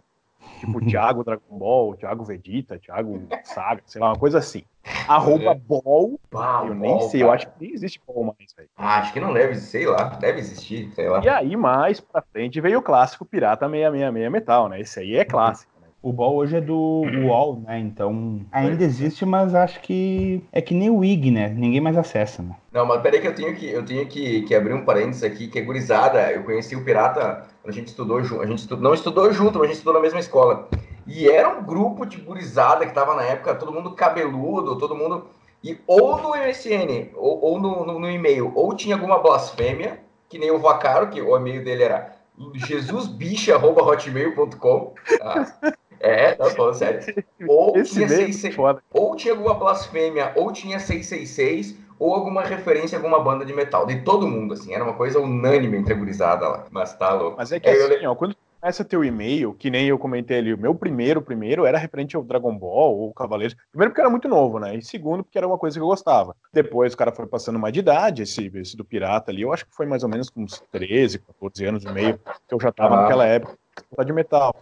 Tipo 0.60 0.80
Thiago 0.88 1.26
Dragon 1.26 1.58
Ball, 1.58 1.96
Thiago 1.96 2.24
Vegeta, 2.24 2.80
Thiago 2.80 3.28
Saga, 3.44 3.82
sei 3.86 4.00
lá, 4.00 4.10
uma 4.10 4.18
coisa 4.18 4.40
assim. 4.40 4.64
Arroba 5.08 5.52
é. 5.52 5.56
Ball. 5.56 6.12
eu 6.14 6.20
ball, 6.32 6.74
nem 6.74 7.02
sei, 7.02 7.20
cara. 7.20 7.32
eu 7.32 7.32
acho 7.34 7.48
que 7.48 7.54
nem 7.60 7.74
existe 7.74 8.02
Ball 8.08 8.24
mais, 8.24 8.54
velho. 8.56 8.70
Ah, 8.78 9.00
acho 9.00 9.12
que 9.12 9.20
não 9.20 9.34
deve, 9.34 9.56
sei 9.56 9.86
lá, 9.86 10.04
deve 10.10 10.40
existir, 10.40 10.90
sei 10.94 11.10
lá. 11.10 11.22
E 11.24 11.28
aí, 11.28 11.56
mais 11.58 12.00
pra 12.00 12.22
frente, 12.22 12.62
veio 12.62 12.80
o 12.80 12.82
clássico 12.82 13.26
Pirata 13.26 13.68
666 13.70 14.32
Metal, 14.32 14.70
né? 14.70 14.80
Esse 14.80 15.02
aí 15.02 15.18
é 15.18 15.26
clássico. 15.26 15.73
O 16.04 16.12
Ball 16.12 16.36
hoje 16.36 16.58
é 16.58 16.60
do 16.60 16.76
UOL, 16.76 17.62
né? 17.66 17.80
Então 17.80 18.42
ainda 18.52 18.84
existe, 18.84 19.26
mas 19.26 19.56
acho 19.56 19.80
que 19.80 20.44
é 20.52 20.62
que 20.62 20.74
nem 20.74 20.90
o 20.90 21.02
IG, 21.02 21.32
né? 21.32 21.48
Ninguém 21.48 21.80
mais 21.80 21.98
acessa, 21.98 22.44
né? 22.44 22.58
Não, 22.74 22.86
mas 22.86 23.02
peraí 23.02 23.22
que 23.22 23.28
eu 23.28 23.34
tenho 23.34 23.56
que, 23.56 23.70
eu 23.70 23.86
tenho 23.86 24.06
que, 24.06 24.42
que 24.42 24.54
abrir 24.54 24.74
um 24.74 24.84
parênteses 24.84 25.24
aqui, 25.24 25.48
que 25.48 25.58
é 25.58 25.62
gurizada. 25.62 26.30
Eu 26.30 26.44
conheci 26.44 26.76
o 26.76 26.84
Pirata 26.84 27.46
quando 27.62 27.72
a 27.72 27.72
gente 27.72 27.88
estudou 27.88 28.22
junto. 28.22 28.42
A 28.42 28.46
gente 28.46 28.60
estudou, 28.60 28.84
não 28.84 28.94
estudou 28.94 29.32
junto, 29.32 29.58
mas 29.58 29.64
a 29.64 29.68
gente 29.68 29.78
estudou 29.78 29.94
na 29.94 30.02
mesma 30.02 30.20
escola. 30.20 30.68
E 31.08 31.30
era 31.30 31.48
um 31.48 31.64
grupo 31.64 32.06
de 32.06 32.18
gurizada 32.18 32.86
que 32.86 32.94
tava 32.94 33.16
na 33.16 33.24
época, 33.24 33.56
todo 33.56 33.72
mundo 33.72 33.92
cabeludo, 33.92 34.78
todo 34.78 34.98
mundo. 34.98 35.28
E 35.64 35.78
ou 35.88 36.18
no 36.18 36.32
MSN, 36.32 37.12
ou, 37.16 37.42
ou 37.42 37.62
no, 37.62 37.86
no, 37.86 37.98
no 37.98 38.12
e-mail, 38.12 38.52
ou 38.54 38.76
tinha 38.76 38.98
alguma 38.98 39.20
blasfêmia, 39.20 40.02
que 40.28 40.38
nem 40.38 40.52
o 40.52 40.60
Vacaro, 40.60 41.08
que 41.08 41.22
o 41.22 41.38
e-mail 41.38 41.64
dele 41.64 41.84
era 41.84 42.12
jesusbicha.hotmail.com. 42.56 44.94
Tá? 45.18 45.58
É, 46.04 46.34
tá 46.34 46.50
falando 46.50 46.74
sério. 46.74 47.24
Ou 47.48 47.78
Esse 47.78 47.94
tinha, 47.94 48.10
66, 48.10 48.58
é 48.58 48.76
ou 48.92 49.16
tinha 49.16 49.34
alguma 49.34 49.54
blasfêmia, 49.54 50.34
ou 50.36 50.52
tinha 50.52 50.78
666, 50.78 51.78
ou 51.98 52.14
alguma 52.14 52.44
referência 52.44 52.98
a 52.98 53.00
alguma 53.00 53.24
banda 53.24 53.46
de 53.46 53.54
metal. 53.54 53.86
De 53.86 54.02
todo 54.02 54.28
mundo, 54.28 54.54
assim. 54.54 54.74
Era 54.74 54.84
uma 54.84 54.94
coisa 54.94 55.20
unânime 55.20 55.78
entre 55.78 55.94
a 55.94 55.96
gurizada 55.96 56.46
lá. 56.48 56.66
Mas 56.72 56.94
tá 56.98 57.14
louco. 57.14 57.38
Mas 57.38 57.54
é 57.54 57.60
que 57.60 57.70
é, 57.70 57.72
assim, 57.72 58.04
eu... 58.04 58.12
ó, 58.12 58.16
quando 58.16 58.36
começa 58.60 58.84
teu 58.84 59.04
e-mail, 59.04 59.54
que 59.54 59.70
nem 59.70 59.88
eu 59.88 59.98
comentei 59.98 60.40
ali, 60.40 60.54
o 60.54 60.58
meu 60.58 60.76
primeiro, 60.76 61.22
primeiro 61.22 61.66
era 61.66 61.78
referente 61.78 62.18
ao 62.18 62.24
Dragon 62.24 62.54
Ball 62.54 62.98
ou 62.98 63.14
Cavaleiros. 63.14 63.56
Primeiro 63.72 63.92
porque 63.92 64.02
era 64.02 64.10
muito 64.10 64.28
novo, 64.28 64.60
né? 64.60 64.76
E 64.76 64.82
segundo 64.82 65.24
porque 65.24 65.38
era 65.38 65.48
uma 65.48 65.58
coisa 65.58 65.78
que 65.78 65.82
eu 65.82 65.88
gostava. 65.88 66.36
Depois 66.52 66.94
o 66.94 66.98
cara 66.98 67.14
foi 67.14 67.28
passando 67.28 67.60
mais 67.60 67.74
de 67.74 67.80
idade, 67.80 68.24
esse, 68.24 68.52
esse 68.56 68.76
do 68.76 68.84
Pirata 68.84 69.32
ali, 69.32 69.42
eu 69.42 69.54
acho 69.54 69.66
que 69.66 69.74
foi 69.74 69.86
mais 69.86 70.04
ou 70.04 70.10
menos 70.10 70.30
com 70.30 70.44
uns 70.44 70.62
13, 70.72 71.20
14 71.20 71.66
anos 71.66 71.84
e 71.86 71.92
meio, 71.92 72.20
que 72.48 72.54
eu 72.54 72.60
já 72.60 72.74
tava 72.74 72.96
ah. 72.96 73.02
naquela 73.04 73.26
época 73.26 73.58
de 74.06 74.14
metal. 74.14 74.54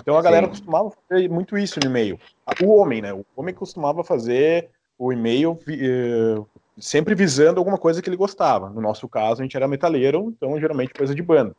Então 0.00 0.16
a 0.16 0.22
galera 0.22 0.46
Sim. 0.46 0.50
costumava 0.50 0.90
fazer 0.90 1.28
muito 1.28 1.56
isso 1.58 1.80
no 1.80 1.86
e-mail. 1.86 2.18
O 2.62 2.76
homem, 2.76 3.02
né? 3.02 3.12
O 3.12 3.24
homem 3.36 3.54
costumava 3.54 4.04
fazer 4.04 4.70
o 4.98 5.12
e-mail 5.12 5.58
eh, 5.68 6.42
sempre 6.78 7.14
visando 7.14 7.58
alguma 7.58 7.78
coisa 7.78 8.00
que 8.00 8.08
ele 8.08 8.16
gostava. 8.16 8.70
No 8.70 8.80
nosso 8.80 9.08
caso, 9.08 9.40
a 9.40 9.44
gente 9.44 9.56
era 9.56 9.68
metaleiro, 9.68 10.32
então 10.36 10.58
geralmente 10.60 10.94
coisa 10.94 11.14
de 11.14 11.22
banda. 11.22 11.54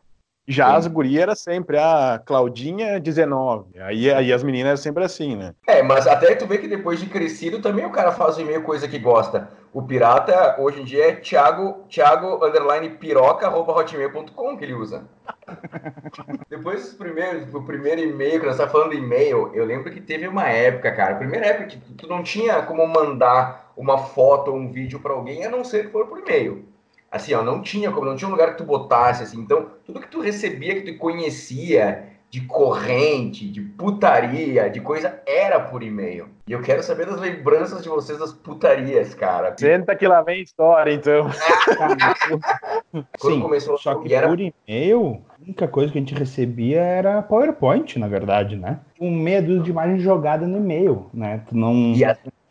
Já 0.48 0.70
Sim. 0.70 0.76
as 0.78 0.88
gurias 0.88 1.24
era 1.24 1.36
sempre 1.36 1.78
a 1.78 2.14
ah, 2.14 2.20
Claudinha 2.20 3.02
19. 3.02 3.78
Aí, 3.82 4.10
aí 4.10 4.32
as 4.32 4.42
meninas 4.44 4.68
eram 4.68 4.78
sempre 4.78 5.04
assim, 5.04 5.36
né? 5.36 5.54
É, 5.68 5.84
mas 5.84 6.08
até 6.08 6.34
tu 6.36 6.48
vê 6.48 6.58
que 6.58 6.70
depois 6.70 7.02
de 7.02 7.08
crescido 7.08 7.62
também 7.62 7.86
o 7.86 7.90
cara 7.90 8.14
faz 8.14 8.38
o 8.38 8.42
e-mail 8.42 8.64
coisa 8.64 8.88
que 8.88 8.98
gosta. 8.98 9.50
O 9.74 9.82
pirata 9.82 10.56
hoje 10.58 10.82
em 10.82 10.86
dia 10.86 11.10
é 11.10 11.16
Thiago, 11.16 11.84
Thiago 11.90 12.46
underline 12.46 12.92
piroca, 12.92 13.46
arroba 13.46 13.74
hotmail.com 13.74 14.58
que 14.58 14.64
ele 14.64 14.74
usa. 14.74 15.04
depois 16.50 16.82
dos 16.82 16.94
primeiros, 16.94 17.54
o 17.54 17.62
primeiro 17.64 18.00
e-mail, 18.00 18.40
que 18.40 18.46
nós 18.46 18.56
estávamos 18.56 18.72
falando 18.72 18.94
e-mail, 18.94 19.52
eu 19.54 19.66
lembro 19.66 19.92
que 19.92 20.00
teve 20.00 20.30
uma 20.30 20.48
época, 20.48 20.94
cara, 20.94 21.16
primeira 21.16 21.48
época 21.48 21.68
que 21.68 21.78
tu 21.78 22.08
não 22.08 22.24
tinha 22.24 22.62
como 22.62 22.88
mandar 22.88 23.74
uma 23.76 23.98
foto 23.98 24.52
ou 24.52 24.58
um 24.58 24.72
vídeo 24.72 25.02
para 25.02 25.12
alguém, 25.12 25.46
a 25.46 25.50
não 25.50 25.66
ser 25.66 25.88
que 25.88 25.92
for 25.92 26.08
por 26.08 26.20
e-mail 26.20 26.77
assim, 27.12 27.34
ó, 27.34 27.43
não 27.43 27.62
tinha 27.62 27.91
como, 27.91 28.06
não 28.06 28.15
tinha 28.15 28.28
um 28.28 28.32
lugar 28.32 28.52
que 28.52 28.58
tu 28.58 28.63
botasse, 28.63 29.24
assim, 29.24 29.39
então, 29.39 29.67
tudo 29.86 30.00
que 30.00 30.08
tu 30.08 30.22
recebia, 30.22 30.76
que 30.76 30.91
tu 30.91 30.98
conhecia 30.98 32.17
de 32.30 32.41
corrente, 32.41 33.48
de 33.50 33.62
putaria, 33.62 34.70
de 34.70 34.82
coisa, 34.82 35.22
era 35.26 35.60
por 35.60 35.82
e-mail. 35.82 36.28
E 36.46 36.52
eu 36.52 36.62
quero 36.62 36.84
saber 36.84 37.06
das 37.06 37.20
lembranças 37.20 37.82
de 37.82 37.89
vocês 37.89 38.20
das 38.20 38.34
putarias, 38.34 39.13
cara. 39.13 39.56
Senta 39.58 39.96
que 39.96 40.08
lá 40.08 40.22
vem 40.22 40.41
história, 40.41 40.91
então. 40.91 41.30
Quando 43.20 43.36
Sim, 43.36 43.41
começou 43.41 43.78
só 43.78 43.96
que 43.96 44.13
era... 44.13 44.28
por 44.28 44.39
e-mail, 44.39 45.22
a 45.30 45.43
única 45.43 45.67
coisa 45.67 45.91
que 45.91 45.98
a 45.98 46.02
gente 46.02 46.13
recebia 46.13 46.82
era 46.82 47.22
PowerPoint, 47.22 47.98
na 47.98 48.08
verdade, 48.08 48.56
né? 48.56 48.80
Um 49.00 49.12
medo 49.12 49.62
de 49.62 49.70
imagem 49.70 50.00
jogada 50.00 50.46
no 50.46 50.58
e-mail, 50.58 51.10
né? 51.13 51.43
Tu 51.48 51.56
não, 51.56 51.93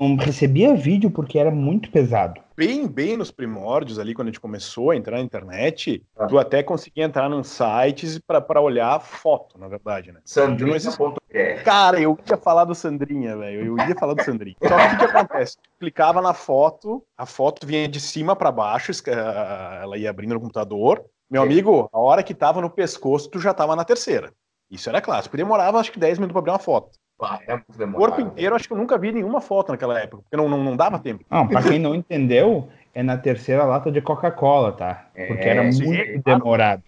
não 0.01 0.16
recebia 0.16 0.75
vídeo 0.75 1.11
porque 1.11 1.38
era 1.38 1.51
muito 1.51 1.90
pesado 1.90 2.46
bem, 2.57 2.88
bem 2.88 3.16
nos 3.16 3.31
primórdios 3.31 3.99
ali, 3.99 4.14
quando 4.14 4.29
a 4.29 4.31
gente 4.31 4.40
começou 4.40 4.90
a 4.90 4.97
entrar 4.97 5.19
na 5.19 5.23
internet, 5.23 6.05
ah. 6.16 6.27
tu 6.27 6.38
até 6.38 6.62
conseguia 6.62 7.05
entrar 7.05 7.29
num 7.29 7.45
sites 7.45 8.19
para 8.19 8.61
olhar 8.61 8.99
foto, 9.01 9.59
na 9.59 9.69
verdade, 9.69 10.11
né? 10.11 10.21
Sandrinha.é. 10.25 11.55
Cara, 11.62 12.01
eu 12.01 12.19
ia 12.29 12.37
falar 12.38 12.64
do 12.64 12.75
Sandrinha, 12.75 13.37
velho. 13.37 13.66
Eu 13.66 13.88
ia 13.88 13.95
falar 13.95 14.14
do 14.14 14.23
Sandrinha. 14.23 14.57
Só 14.62 14.69
que 14.77 14.87
o 14.87 14.90
que, 14.90 14.97
que 14.97 15.05
acontece? 15.05 15.57
Tu 15.57 15.71
clicava 15.79 16.23
na 16.23 16.33
foto, 16.33 17.05
a 17.16 17.27
foto 17.27 17.66
vinha 17.66 17.87
de 17.87 18.01
cima 18.01 18.35
para 18.35 18.51
baixo, 18.51 18.90
ela 19.07 19.99
ia 19.99 20.09
abrindo 20.09 20.35
no 20.35 20.40
computador. 20.40 21.05
Meu 21.31 21.42
amigo, 21.42 21.88
a 21.92 21.99
hora 21.99 22.23
que 22.23 22.35
tava 22.35 22.61
no 22.61 22.71
pescoço, 22.71 23.29
tu 23.29 23.38
já 23.38 23.53
tava 23.53 23.77
na 23.77 23.85
terceira. 23.85 24.33
Isso 24.71 24.88
era 24.88 25.01
clássico. 25.01 25.37
Demorava 25.37 25.79
acho 25.79 25.92
que 25.92 25.99
10 25.99 26.19
minutos 26.19 26.33
para 26.33 26.40
abrir 26.40 26.53
uma 26.53 26.59
foto. 26.59 26.99
É 27.46 27.55
o 27.55 27.92
corpo 27.92 28.20
inteiro, 28.20 28.55
acho 28.55 28.68
que 28.68 28.74
eu 28.74 28.79
nunca 28.79 28.98
vi 28.98 29.11
nenhuma 29.11 29.40
foto 29.40 29.72
naquela 29.72 29.98
época, 29.98 30.22
porque 30.22 30.37
não, 30.37 30.48
não, 30.48 30.62
não 30.62 30.76
dava 30.76 30.98
tempo. 30.98 31.24
Não, 31.31 31.48
pra 31.48 31.62
quem 31.62 31.79
não 31.79 31.94
entendeu, 31.94 32.68
é 32.94 33.02
na 33.02 33.16
terceira 33.16 33.64
lata 33.64 33.90
de 33.90 34.00
Coca-Cola, 34.02 34.72
tá? 34.72 35.07
Porque 35.14 35.42
é, 35.42 35.48
era 35.48 35.62
muito 35.62 36.22
demorado. 36.22 36.83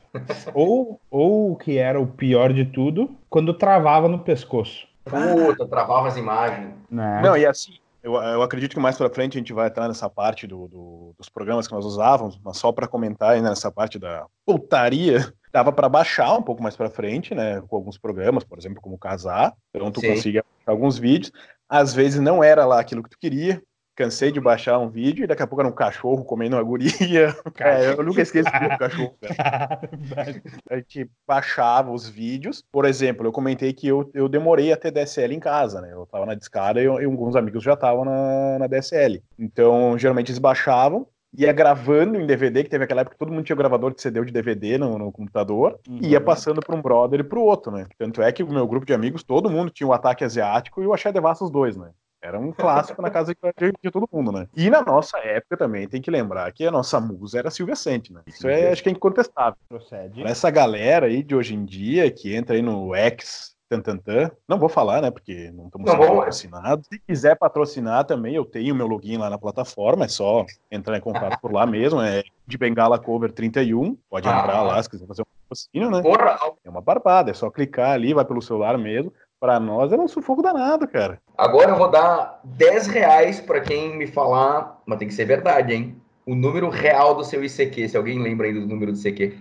ou, 0.53 1.01
ou 1.11 1.53
o 1.53 1.57
que 1.57 1.79
era 1.79 1.99
o 2.01 2.07
pior 2.07 2.53
de 2.53 2.67
tudo, 2.67 3.11
quando 3.31 3.55
travava 3.55 4.09
no 4.09 4.19
pescoço. 4.19 4.87
Puta, 5.05 5.67
travava 5.67 6.09
as 6.09 6.17
imagens. 6.17 6.75
Né? 6.91 7.21
Não, 7.23 7.37
e 7.37 7.47
assim, 7.47 7.79
eu, 8.03 8.15
eu 8.15 8.43
acredito 8.43 8.75
que 8.75 8.81
mais 8.81 8.97
para 8.97 9.11
frente 9.11 9.37
a 9.37 9.41
gente 9.41 9.53
vai 9.53 9.69
entrar 9.69 9.89
nessa 9.89 10.09
parte 10.09 10.47
do, 10.47 10.69
do, 10.69 11.15
dos 11.19 11.29
programas 11.29 11.67
que 11.67 11.75
nós 11.75 11.85
usávamos, 11.85 12.39
mas 12.43 12.57
só 12.57 12.71
para 12.71 12.87
comentar 12.87 13.31
ainda 13.31 13.51
nessa 13.51 13.71
parte 13.71 13.99
da 13.99 14.27
putaria, 14.47 15.33
dava 15.53 15.73
para 15.73 15.89
baixar 15.89 16.35
um 16.35 16.43
pouco 16.43 16.63
mais 16.63 16.77
para 16.77 16.91
frente, 16.91 17.35
né, 17.35 17.61
com 17.69 17.77
alguns 17.77 17.99
programas, 17.99 18.45
por 18.45 18.59
exemplo, 18.59 18.81
como 18.81 18.99
Casar, 18.99 19.55
então 19.75 19.91
tu 19.91 20.01
Sim. 20.01 20.15
conseguia 20.15 20.45
alguns 20.67 20.99
vídeos, 20.99 21.33
às 21.69 21.95
vezes 21.95 22.21
não 22.21 22.43
era 22.43 22.65
lá 22.65 22.81
aquilo 22.81 23.03
que 23.03 23.11
tu 23.11 23.19
queria, 23.19 23.63
cansei 23.99 24.31
de 24.31 24.41
baixar 24.41 24.79
um 24.79 24.89
vídeo 24.89 25.25
e 25.25 25.27
daqui 25.27 25.43
a 25.43 25.47
pouco 25.47 25.61
era 25.61 25.69
um 25.69 25.75
cachorro 25.75 26.25
comendo 26.25 26.55
uma 26.55 26.63
guria. 26.63 27.35
É, 27.59 27.91
eu 27.91 28.05
nunca 28.05 28.23
esqueço 28.23 28.49
do 28.49 28.79
cachorro. 28.79 29.17
a 30.71 30.77
gente 30.77 31.11
baixava 31.27 31.91
os 31.91 32.09
vídeos. 32.09 32.63
Por 32.71 32.85
exemplo, 32.85 33.27
eu 33.27 33.33
comentei 33.33 33.73
que 33.73 33.89
eu, 33.89 34.09
eu 34.15 34.29
demorei 34.29 34.73
a 34.73 34.77
ter 34.77 34.93
DSL 34.93 35.35
em 35.35 35.41
casa, 35.41 35.81
né? 35.81 35.93
Eu 35.93 36.07
tava 36.07 36.25
na 36.25 36.35
discada 36.35 36.81
e, 36.81 36.85
e 36.85 37.05
alguns 37.05 37.35
amigos 37.35 37.65
já 37.65 37.75
estavam 37.75 38.05
na, 38.05 38.61
na 38.61 38.67
DSL. 38.69 39.21
Então, 39.37 39.99
geralmente 39.99 40.31
eles 40.31 40.39
baixavam 40.39 41.09
ia 41.37 41.53
gravando 41.53 42.21
em 42.21 42.27
DVD, 42.27 42.65
que 42.65 42.71
teve 42.71 42.85
aquela 42.85 43.03
época 43.03 43.15
que 43.15 43.19
todo 43.19 43.33
mundo 43.33 43.45
tinha 43.45 43.57
gravador 43.57 43.95
de 43.95 44.01
CD 44.01 44.19
ou 44.19 44.25
de 44.25 44.33
DVD 44.33 44.79
no, 44.79 44.99
no 44.99 45.13
computador, 45.13 45.79
uhum. 45.89 45.99
e 46.03 46.09
ia 46.09 46.21
passando 46.21 46.61
para 46.61 46.75
um 46.75 46.83
brother 46.83 47.21
e 47.21 47.25
para 47.25 47.39
o 47.39 47.43
outro, 47.43 47.71
né? 47.71 47.87
Tanto 47.99 48.23
é 48.23 48.33
que 48.33 48.43
o 48.43 48.53
meu 48.53 48.67
grupo 48.67 48.87
de 48.87 48.95
amigos, 48.95 49.23
todo 49.23 49.51
mundo 49.51 49.71
tinha 49.71 49.87
o 49.87 49.93
Ataque 49.93 50.25
Asiático 50.25 50.83
e 50.83 50.87
o 50.87 50.93
Axé 50.93 51.13
Devassa 51.13 51.45
os 51.45 51.51
dois, 51.51 51.77
né? 51.77 51.91
Era 52.21 52.39
um 52.39 52.51
clássico 52.51 53.01
na 53.01 53.11
casa 53.11 53.33
de, 53.33 53.73
de, 53.81 53.91
todo 53.93 54.09
mundo, 54.13 54.33
né? 54.33 54.49
E 54.57 54.69
na 54.69 54.83
nossa 54.83 55.19
época 55.19 55.57
também 55.57 55.87
tem 55.87 56.03
que 56.03 56.11
lembrar 56.11 56.51
que 56.53 56.67
a 56.67 56.71
nossa 56.71 57.01
musa 57.01 57.39
era 57.39 57.51
Silvia 57.51 57.77
Sente, 57.77 58.13
né? 58.13 58.23
Isso 58.27 58.49
é, 58.49 58.73
acho 58.73 58.83
que 58.83 58.89
é 58.89 58.93
incontestável. 58.93 59.59
Procede. 59.69 60.23
Essa 60.25 60.51
galera 60.51 61.07
aí 61.07 61.23
de 61.23 61.37
hoje 61.37 61.55
em 61.55 61.65
dia 61.65 62.11
que 62.11 62.35
entra 62.35 62.57
aí 62.57 62.63
no 62.63 62.93
X 62.93 63.57
Tantantan. 63.69 64.31
Não 64.49 64.59
vou 64.59 64.69
falar, 64.69 65.03
né? 65.03 65.11
Porque 65.11 65.51
não 65.53 65.67
estamos 65.67 65.91
sendo 65.91 66.07
patrocinados. 66.07 66.87
Se 66.87 66.99
quiser 66.99 67.37
patrocinar 67.37 68.05
também, 68.05 68.35
eu 68.35 68.45
tenho 68.45 68.75
meu 68.75 68.87
login 68.87 69.19
lá 69.19 69.29
na 69.29 69.39
plataforma, 69.39 70.07
é 70.07 70.09
só 70.09 70.47
entrar 70.71 70.97
em 70.97 71.01
contato 71.01 71.39
por 71.41 71.53
lá 71.53 71.67
mesmo. 71.67 72.01
É 72.01 72.23
de 72.47 72.57
Bengala 72.57 72.99
Cover 72.99 73.31
31. 73.31 73.97
Pode 74.09 74.29
ah. 74.29 74.41
entrar 74.41 74.63
lá 74.63 74.83
se 74.83 74.89
quiser 74.89 75.07
fazer 75.07 75.23
um 75.23 75.27
patrocínio, 75.43 75.91
né? 75.91 76.03
Porra. 76.03 76.39
É 76.65 76.71
uma 76.71 76.81
barbada, 76.81 77.31
é 77.31 77.35
só 77.35 77.51
clicar 77.51 77.91
ali, 77.91 78.15
vai 78.15 78.25
pelo 78.25 78.41
celular 78.41 78.79
mesmo. 78.79 79.13
Para 79.39 79.61
nós 79.61 79.93
era 79.93 80.03
um 80.03 80.09
sufoco 80.09 80.43
danado, 80.43 80.89
cara. 80.89 81.21
Agora 81.37 81.71
eu 81.71 81.77
vou 81.77 81.91
dar 81.91 82.41
10 82.43 82.89
reais 82.89 83.41
para 83.41 83.61
quem 83.61 83.97
me 83.97 84.07
falar, 84.07 84.81
mas 84.85 84.99
tem 84.99 85.07
que 85.07 85.15
ser 85.15 85.27
verdade, 85.27 85.73
hein? 85.73 85.97
O 86.27 86.35
número 86.35 86.69
real 86.69 87.15
do 87.15 87.25
seu 87.25 87.45
ICQ, 87.45 87.89
se 87.89 87.97
alguém 87.97 88.21
lembra 88.21 88.49
aí 88.49 88.53
do 88.53 88.67
número 88.67 88.93
do 88.93 88.99
ICQ. 88.99 89.39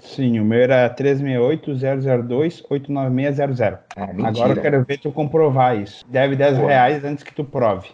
Sim, 0.00 0.40
o 0.40 0.44
meu 0.44 0.60
era 0.60 0.88
368-002-89600. 0.94 3.78
Ah, 3.96 4.08
Agora 4.26 4.52
eu 4.52 4.60
quero 4.62 4.84
ver 4.84 4.98
tu 4.98 5.10
comprovar 5.12 5.76
isso. 5.78 6.04
Deve 6.08 6.36
10 6.36 6.58
Pô. 6.58 6.66
reais 6.66 7.04
antes 7.04 7.24
que 7.24 7.34
tu 7.34 7.44
prove. 7.44 7.88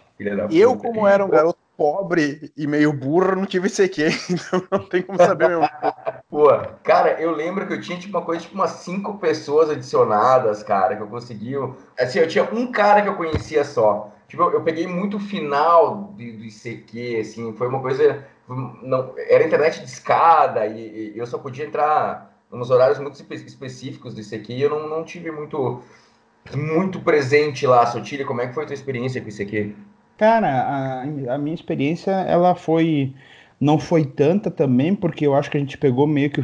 Eu, 0.51 0.75
como 0.75 1.07
era 1.07 1.25
um 1.25 1.29
garoto 1.29 1.57
pobre 1.77 2.51
e 2.57 2.67
meio 2.67 2.91
burro, 2.91 3.37
não 3.37 3.45
tive 3.45 3.69
CQ, 3.69 4.09
então 4.29 4.61
não 4.69 4.79
tem 4.85 5.01
como 5.01 5.17
saber 5.17 5.47
meu. 5.47 5.61
Pô, 6.29 6.49
cara, 6.83 7.11
eu 7.21 7.31
lembro 7.31 7.65
que 7.65 7.71
eu 7.73 7.79
tinha 7.79 7.97
tipo 7.97 8.17
uma 8.17 8.25
coisa, 8.25 8.41
tipo 8.41 8.55
umas 8.55 8.71
cinco 8.71 9.17
pessoas 9.17 9.69
adicionadas, 9.69 10.61
cara, 10.61 10.97
que 10.97 11.01
eu 11.01 11.07
consegui. 11.07 11.53
Assim, 11.97 12.19
eu 12.19 12.27
tinha 12.27 12.43
um 12.53 12.69
cara 12.69 13.01
que 13.01 13.07
eu 13.07 13.15
conhecia 13.15 13.63
só. 13.63 14.11
Tipo, 14.27 14.43
eu, 14.43 14.55
eu 14.55 14.61
peguei 14.61 14.87
muito 14.87 15.15
o 15.15 15.21
final 15.21 15.95
do, 15.95 16.17
do 16.17 16.43
ICQ, 16.43 17.19
assim, 17.21 17.53
foi 17.53 17.69
uma 17.69 17.79
coisa 17.79 18.25
não, 18.55 19.13
era 19.17 19.45
internet 19.45 19.79
de 19.79 19.85
escada 19.85 20.65
e, 20.65 21.13
e, 21.13 21.17
eu 21.17 21.25
só 21.27 21.37
podia 21.37 21.65
entrar 21.65 22.35
nos 22.51 22.71
horários 22.71 22.97
muito 22.99 23.21
específicos 23.21 24.15
disso 24.15 24.33
aqui 24.33 24.53
e 24.53 24.61
eu 24.61 24.69
não, 24.69 24.89
não 24.89 25.03
tive 25.03 25.31
muito 25.31 25.83
muito 26.55 26.99
presente 27.01 27.67
lá, 27.67 27.85
Sotilha, 27.85 28.25
como 28.25 28.41
é 28.41 28.47
que 28.47 28.53
foi 28.53 28.63
a 28.63 28.67
tua 28.67 28.73
experiência 28.73 29.21
com 29.21 29.27
isso 29.27 29.41
aqui? 29.41 29.75
Cara, 30.17 30.47
a, 30.47 31.01
a 31.35 31.37
minha 31.37 31.53
experiência, 31.53 32.11
ela 32.11 32.55
foi, 32.55 33.13
não 33.59 33.77
foi 33.77 34.03
tanta 34.03 34.49
também, 34.49 34.95
porque 34.95 35.27
eu 35.27 35.35
acho 35.35 35.51
que 35.51 35.57
a 35.57 35.59
gente 35.59 35.77
pegou 35.77 36.07
meio 36.07 36.31
que 36.31 36.43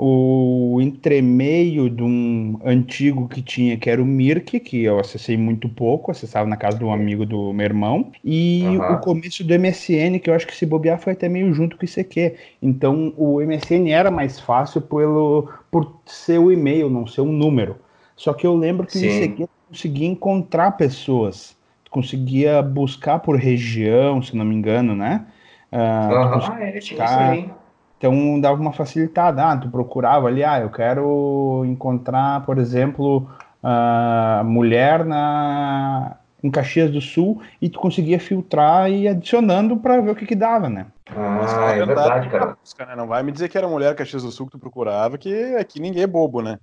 o 0.00 0.78
entremeio 0.80 1.90
de 1.90 2.04
um 2.04 2.60
antigo 2.64 3.26
que 3.26 3.42
tinha, 3.42 3.76
que 3.76 3.90
era 3.90 4.00
o 4.00 4.06
Mirk, 4.06 4.60
que 4.60 4.84
eu 4.84 5.00
acessei 5.00 5.36
muito 5.36 5.68
pouco, 5.68 6.12
acessava 6.12 6.48
na 6.48 6.56
casa 6.56 6.78
de 6.78 6.84
um 6.84 6.92
amigo 6.92 7.26
do 7.26 7.52
meu 7.52 7.64
irmão, 7.64 8.12
e 8.24 8.62
uhum. 8.64 8.92
o 8.92 8.98
começo 8.98 9.42
do 9.42 9.58
MSN, 9.58 10.20
que 10.22 10.30
eu 10.30 10.34
acho 10.34 10.46
que 10.46 10.54
se 10.54 10.64
bobear 10.64 11.00
foi 11.00 11.14
até 11.14 11.28
meio 11.28 11.52
junto 11.52 11.76
com 11.76 11.82
o 11.82 11.84
ICQ. 11.84 12.36
Então 12.62 13.12
o 13.16 13.40
MSN 13.40 13.90
era 13.90 14.08
mais 14.08 14.38
fácil 14.38 14.80
pelo, 14.80 15.48
por 15.68 15.96
ser 16.06 16.38
o 16.38 16.52
e-mail, 16.52 16.88
não 16.88 17.04
ser 17.04 17.22
um 17.22 17.32
número. 17.32 17.76
Só 18.14 18.32
que 18.32 18.46
eu 18.46 18.54
lembro 18.54 18.86
que 18.86 18.98
Sim. 18.98 19.08
o 19.08 19.10
ICQ 19.10 19.48
conseguia 19.68 20.06
encontrar 20.06 20.76
pessoas, 20.76 21.56
conseguia 21.90 22.62
buscar 22.62 23.18
por 23.18 23.36
região, 23.36 24.22
se 24.22 24.36
não 24.36 24.44
me 24.44 24.54
engano, 24.54 24.94
né? 24.94 25.26
Uh, 25.72 25.76
uhum. 25.76 26.40
Ah, 26.52 26.58
é, 26.60 26.78
tinha 26.78 27.04
isso 27.04 27.18
aí 27.18 27.50
então 27.98 28.40
dava 28.40 28.60
uma 28.60 28.72
facilitada. 28.72 29.44
Ah, 29.44 29.56
tu 29.56 29.68
procurava 29.68 30.28
ali, 30.28 30.42
ah, 30.44 30.60
eu 30.60 30.70
quero 30.70 31.64
encontrar, 31.66 32.46
por 32.46 32.56
exemplo, 32.56 33.28
a 33.62 34.42
mulher 34.44 35.04
na 35.04 36.16
em 36.42 36.50
Caxias 36.52 36.90
do 36.92 37.00
Sul 37.00 37.42
e 37.60 37.68
tu 37.68 37.80
conseguia 37.80 38.20
filtrar 38.20 38.88
e 38.88 39.02
ir 39.02 39.08
adicionando 39.08 39.76
para 39.76 40.00
ver 40.00 40.10
o 40.10 40.14
que 40.14 40.24
que 40.24 40.36
dava, 40.36 40.68
né? 40.68 40.86
Ah, 41.16 41.72
é 41.72 41.84
verdade, 41.84 42.28
cara. 42.28 42.56
Né? 42.78 42.96
Não 42.96 43.08
vai 43.08 43.24
me 43.24 43.32
dizer 43.32 43.48
que 43.48 43.58
era 43.58 43.66
mulher 43.66 43.96
Caxias 43.96 44.22
do 44.22 44.30
Sul 44.30 44.46
que 44.46 44.52
tu 44.52 44.58
procurava, 44.58 45.18
que 45.18 45.56
aqui 45.56 45.80
ninguém 45.80 46.04
é 46.04 46.06
bobo, 46.06 46.40
né? 46.40 46.60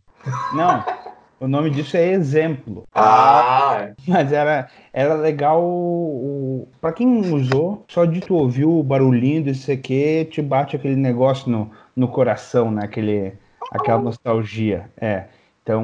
Não. 0.54 0.82
O 1.39 1.48
nome 1.48 1.69
disso 1.69 1.98
é 1.98 2.08
exemplo. 2.12 2.88
Ah! 2.93 3.78
É. 3.82 3.93
Mas 4.08 4.32
era, 4.32 4.69
era 4.93 5.15
legal. 5.15 5.62
Para 6.80 6.93
quem 6.93 7.34
usou, 7.34 7.84
só 7.88 8.06
de 8.06 8.21
tu 8.21 8.36
ouvir 8.36 8.65
o 8.65 8.82
barulhinho 8.82 9.43
desse 9.43 9.71
aqui, 9.71 10.26
te 10.26 10.41
bate 10.41 10.76
aquele 10.76 10.95
negócio 10.95 11.50
no, 11.52 11.69
no 11.95 12.08
coração, 12.08 12.71
né? 12.71 12.86
Aquele, 12.86 13.34
aquela 13.71 14.02
nostalgia. 14.02 14.89
É. 14.98 15.26
Então. 15.62 15.84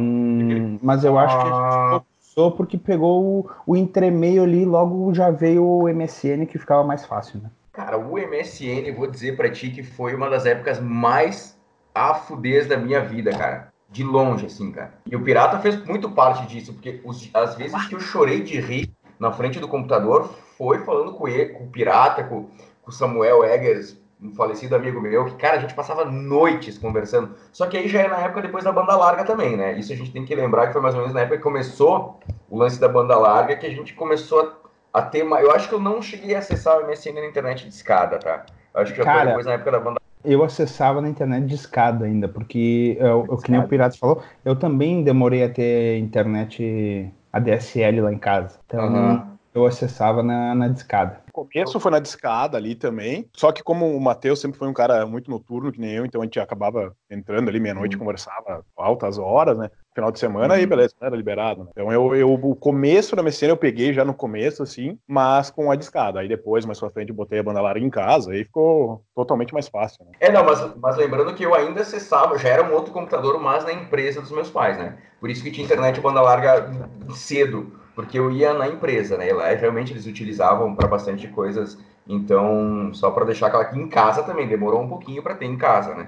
Mas 0.82 1.04
eu 1.04 1.18
acho 1.18 1.38
que 1.38 1.48
a 1.48 2.02
usou 2.32 2.52
porque 2.52 2.78
pegou 2.78 3.22
o, 3.22 3.50
o 3.68 3.76
entremeio 3.76 4.44
ali, 4.44 4.64
logo 4.64 5.14
já 5.14 5.30
veio 5.30 5.66
o 5.66 5.90
MSN 5.90 6.46
que 6.46 6.58
ficava 6.58 6.82
mais 6.82 7.06
fácil, 7.06 7.42
né? 7.42 7.50
Cara, 7.74 7.98
o 7.98 8.18
MSN, 8.18 8.90
vou 8.96 9.08
dizer 9.08 9.36
para 9.36 9.50
ti 9.50 9.70
que 9.70 9.84
foi 9.84 10.16
uma 10.16 10.30
das 10.30 10.46
épocas 10.46 10.80
mais 10.80 11.60
afudez 11.94 12.68
da 12.68 12.78
minha 12.78 13.02
vida, 13.02 13.32
cara 13.32 13.71
de 13.92 14.04
longe, 14.04 14.46
assim, 14.46 14.72
cara. 14.72 14.94
E 15.06 15.16
o 15.16 15.24
Pirata 15.24 15.60
fez 15.60 15.84
muito 15.86 16.10
parte 16.10 16.48
disso, 16.48 16.74
porque 16.74 17.02
os, 17.04 17.30
as 17.34 17.56
vezes 17.56 17.86
que 17.88 17.96
eu 17.96 18.00
chorei 18.00 18.42
de 18.42 18.60
rir 18.60 18.90
na 19.20 19.32
frente 19.32 19.60
do 19.60 19.68
computador 19.68 20.34
foi 20.58 20.80
falando 20.80 21.14
com, 21.14 21.28
ele, 21.28 21.50
com 21.54 21.66
o 21.66 21.68
Pirata, 21.68 22.24
com, 22.24 22.44
com 22.82 22.90
o 22.90 22.92
Samuel 22.92 23.44
Eggers, 23.44 24.00
um 24.22 24.34
falecido 24.34 24.76
amigo 24.76 25.02
meu, 25.02 25.26
que, 25.26 25.36
cara, 25.36 25.58
a 25.58 25.60
gente 25.60 25.74
passava 25.74 26.06
noites 26.06 26.78
conversando. 26.78 27.36
Só 27.52 27.68
que 27.68 27.76
aí 27.76 27.88
já 27.88 28.02
é 28.02 28.08
na 28.08 28.18
época 28.18 28.44
depois 28.44 28.64
da 28.64 28.72
banda 28.72 28.96
larga 28.96 29.26
também, 29.26 29.58
né? 29.58 29.78
Isso 29.78 29.92
a 29.92 29.96
gente 29.96 30.12
tem 30.12 30.24
que 30.24 30.34
lembrar 30.36 30.68
que 30.68 30.74
foi 30.74 30.82
mais 30.82 30.96
ou 30.96 31.02
menos 31.02 31.14
na 31.14 31.22
época 31.22 31.38
que 31.38 31.44
começou 31.44 32.20
o 32.50 32.58
lance 32.58 32.80
da 32.80 32.88
banda 32.88 33.18
larga, 33.18 33.58
que 33.58 33.66
a 33.66 33.72
gente 33.72 33.94
começou 33.94 34.58
a, 34.94 35.00
a 35.00 35.02
ter 35.02 35.24
mais. 35.24 35.44
Eu 35.44 35.52
acho 35.52 35.68
que 35.68 35.76
eu 35.76 35.80
não 35.80 36.02
cheguei 36.02 36.36
a 36.36 36.40
acessar 36.40 36.80
o 36.80 36.88
MSN 36.88 37.14
na 37.14 37.26
internet 37.26 37.68
de 37.68 37.74
escada, 37.74 38.20
tá? 38.20 38.46
Eu 38.74 38.82
acho 38.82 38.92
que 38.94 39.00
já 39.00 39.04
cara, 39.04 39.18
foi 39.18 39.28
depois 39.28 39.46
na 39.48 39.54
época 39.54 39.72
da 39.72 39.80
banda 39.80 40.01
eu 40.24 40.44
acessava 40.44 41.02
na 41.02 41.10
internet 41.10 41.46
de 41.46 41.56
escada 41.56 42.06
ainda, 42.06 42.28
porque 42.28 42.98
eu, 43.00 43.26
eu, 43.30 43.38
que 43.38 43.52
nem 43.52 43.60
o 43.60 43.68
Piratas 43.68 43.98
falou, 43.98 44.22
eu 44.44 44.56
também 44.56 45.04
demorei 45.04 45.44
a 45.44 45.50
ter 45.50 45.98
internet 45.98 47.12
ADSL 47.32 48.02
lá 48.02 48.14
em 48.14 48.18
casa. 48.18 48.60
Então 48.66 48.94
uhum. 48.94 49.22
eu 49.54 49.66
acessava 49.66 50.22
na, 50.22 50.54
na 50.56 50.68
discada. 50.68 51.21
O 51.34 51.46
começo 51.46 51.80
foi 51.80 51.92
na 51.92 52.00
discada 52.00 52.58
ali 52.58 52.76
também. 52.76 53.30
Só 53.34 53.54
que 53.54 53.64
como 53.64 53.96
o 53.96 54.02
Matheus 54.02 54.42
sempre 54.42 54.60
foi 54.60 54.68
um 54.68 54.74
cara 54.74 55.06
muito 55.06 55.32
noturno, 55.32 55.72
que 55.72 55.80
nem 55.80 55.92
eu, 55.92 56.06
então 56.06 56.22
a 56.22 56.26
gente 56.26 56.40
acabava 56.40 56.94
entrando 57.10 57.48
ali 57.48 57.58
meia-noite, 57.58 57.96
uhum. 57.96 58.02
conversava 58.02 58.66
altas 58.76 59.18
horas, 59.18 59.58
né? 59.58 59.72
Final 59.96 60.12
de 60.12 60.20
semana, 60.20 60.54
aí 60.54 60.64
uhum. 60.64 60.70
beleza, 60.70 60.94
era 61.02 61.16
liberado. 61.16 61.64
Né? 61.64 61.70
Então 61.72 61.92
eu, 61.92 62.16
eu, 62.16 62.34
o 62.34 62.56
começo 62.56 63.16
da 63.16 63.24
MSN 63.24 63.50
eu 63.50 63.58
peguei 63.58 63.94
já 63.94 64.04
no 64.04 64.14
começo, 64.14 64.62
assim, 64.62 64.98
mas 65.08 65.50
com 65.50 65.72
a 65.72 65.76
discada. 65.76 66.20
Aí 66.20 66.28
depois, 66.28 66.66
mais 66.66 66.80
pra 66.80 66.90
frente, 66.90 67.10
eu 67.10 67.16
botei 67.16 67.40
a 67.40 67.44
banda 67.44 67.62
larga 67.62 67.86
em 67.86 67.90
casa, 67.90 68.32
aí 68.32 68.44
ficou 68.44 69.04
totalmente 69.16 69.54
mais 69.54 69.70
fácil. 69.70 70.06
Né? 70.06 70.12
É, 70.20 70.32
não, 70.32 70.46
mas, 70.46 70.76
mas 70.78 70.98
lembrando 70.98 71.34
que 71.34 71.44
eu 71.44 71.54
ainda 71.54 71.82
acessava, 71.82 72.38
já 72.38 72.50
era 72.50 72.64
um 72.64 72.74
outro 72.74 72.94
computador, 72.94 73.40
mas 73.42 73.64
na 73.64 73.74
empresa 73.74 74.22
dos 74.22 74.32
meus 74.32 74.50
pais, 74.50 74.78
né? 74.78 74.98
Por 75.20 75.30
isso 75.30 75.44
que 75.44 75.52
tinha 75.52 75.66
internet 75.66 76.00
banda 76.02 76.22
larga 76.22 76.72
cedo 77.14 77.81
porque 77.96 78.18
eu 78.18 78.32
ia 78.32 78.54
na 78.54 78.68
empresa, 78.68 79.18
né? 79.18 79.30
E 79.30 79.34
lá 79.34 79.48
realmente 79.50 79.94
eles 79.94 80.06
utilizavam 80.06 80.76
para 80.76 80.88
bastante 80.88 81.28
coisas. 81.28 81.78
Então, 82.08 82.92
só 82.94 83.12
para 83.12 83.26
deixar 83.26 83.48
aquela 83.48 83.64
aqui 83.64 83.80
em 83.80 83.88
casa 83.88 84.24
também, 84.24 84.48
demorou 84.48 84.82
um 84.82 84.88
pouquinho 84.88 85.22
para 85.22 85.36
ter 85.36 85.46
em 85.46 85.58
casa, 85.58 85.94
né? 85.96 86.08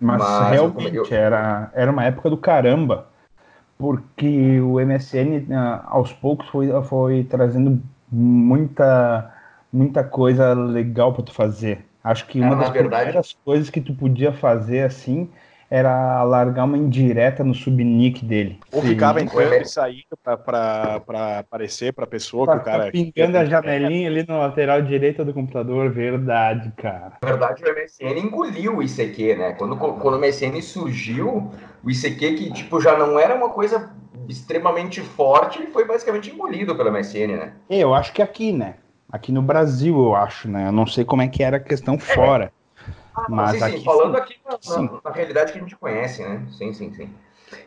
Mas, 0.00 0.18
Mas 0.18 0.50
realmente 0.50 0.96
eu... 0.96 1.06
era, 1.10 1.70
era 1.74 1.90
uma 1.90 2.04
época 2.04 2.30
do 2.30 2.36
caramba, 2.36 3.06
porque 3.76 4.60
o 4.60 4.80
MSN 4.80 5.52
ah, 5.52 5.84
aos 5.86 6.12
poucos 6.12 6.48
foi, 6.48 6.68
foi 6.84 7.24
trazendo 7.24 7.82
muita, 8.10 9.32
muita 9.72 10.04
coisa 10.04 10.52
legal 10.54 11.12
para 11.12 11.24
tu 11.24 11.32
fazer. 11.32 11.84
Acho 12.02 12.26
que 12.26 12.40
uma 12.40 12.56
das 12.56 12.70
verdade... 12.70 13.04
primeiras 13.04 13.36
coisas 13.44 13.70
que 13.70 13.80
tu 13.80 13.92
podia 13.92 14.32
fazer 14.32 14.82
assim 14.82 15.28
era 15.70 16.22
largar 16.22 16.64
uma 16.64 16.78
indireta 16.78 17.44
no 17.44 17.54
subnick 17.54 18.24
dele. 18.24 18.58
Ou 18.72 18.80
Sim. 18.80 18.88
ficava 18.88 19.20
entrando 19.20 19.52
e 19.54 19.64
saindo 19.66 20.16
para 20.22 21.38
aparecer 21.38 21.92
para 21.92 22.04
a 22.04 22.06
pessoa 22.06 22.46
pra 22.46 22.54
que 22.54 22.60
o 22.60 22.64
cara. 22.64 22.90
Pingando 22.90 23.36
a 23.36 23.44
janelinha 23.44 24.08
ali 24.08 24.24
na 24.26 24.38
lateral 24.38 24.80
direita 24.80 25.24
do 25.24 25.34
computador, 25.34 25.90
verdade, 25.90 26.72
cara. 26.76 27.18
Na 27.22 27.28
verdade, 27.28 27.62
o 27.62 27.74
MSN 27.74 28.18
engoliu 28.18 28.76
o 28.78 28.82
ICQ, 28.82 29.36
né? 29.36 29.52
Quando, 29.52 29.76
quando 29.76 30.14
o 30.14 30.18
MSN 30.18 30.60
surgiu, 30.62 31.50
o 31.84 31.90
ICQ, 31.90 32.34
que 32.34 32.52
tipo, 32.52 32.80
já 32.80 32.96
não 32.96 33.18
era 33.18 33.34
uma 33.34 33.50
coisa 33.50 33.92
extremamente 34.28 35.00
forte, 35.00 35.58
ele 35.58 35.70
foi 35.70 35.86
basicamente 35.86 36.30
engolido 36.30 36.74
pelo 36.74 36.90
MSN, 36.90 37.36
né? 37.36 37.52
Eu 37.68 37.94
acho 37.94 38.12
que 38.12 38.22
aqui, 38.22 38.52
né? 38.52 38.74
Aqui 39.10 39.32
no 39.32 39.40
Brasil, 39.40 39.96
eu 39.96 40.14
acho, 40.14 40.48
né? 40.48 40.68
Eu 40.68 40.72
não 40.72 40.86
sei 40.86 41.04
como 41.04 41.22
é 41.22 41.28
que 41.28 41.42
era 41.42 41.56
a 41.56 41.60
questão 41.60 41.94
é. 41.94 41.98
fora. 41.98 42.52
Ah, 43.18 43.26
Mas 43.28 43.58
sim, 43.58 43.62
aqui, 43.64 43.78
sim, 43.78 43.84
falando 43.84 44.16
aqui 44.16 44.36
na, 44.44 45.00
na, 45.04 45.10
realidade 45.10 45.52
que 45.52 45.58
a 45.58 45.60
gente 45.60 45.76
conhece, 45.76 46.22
né? 46.22 46.46
Sim, 46.56 46.72
sim, 46.72 46.92
sim. 46.92 47.10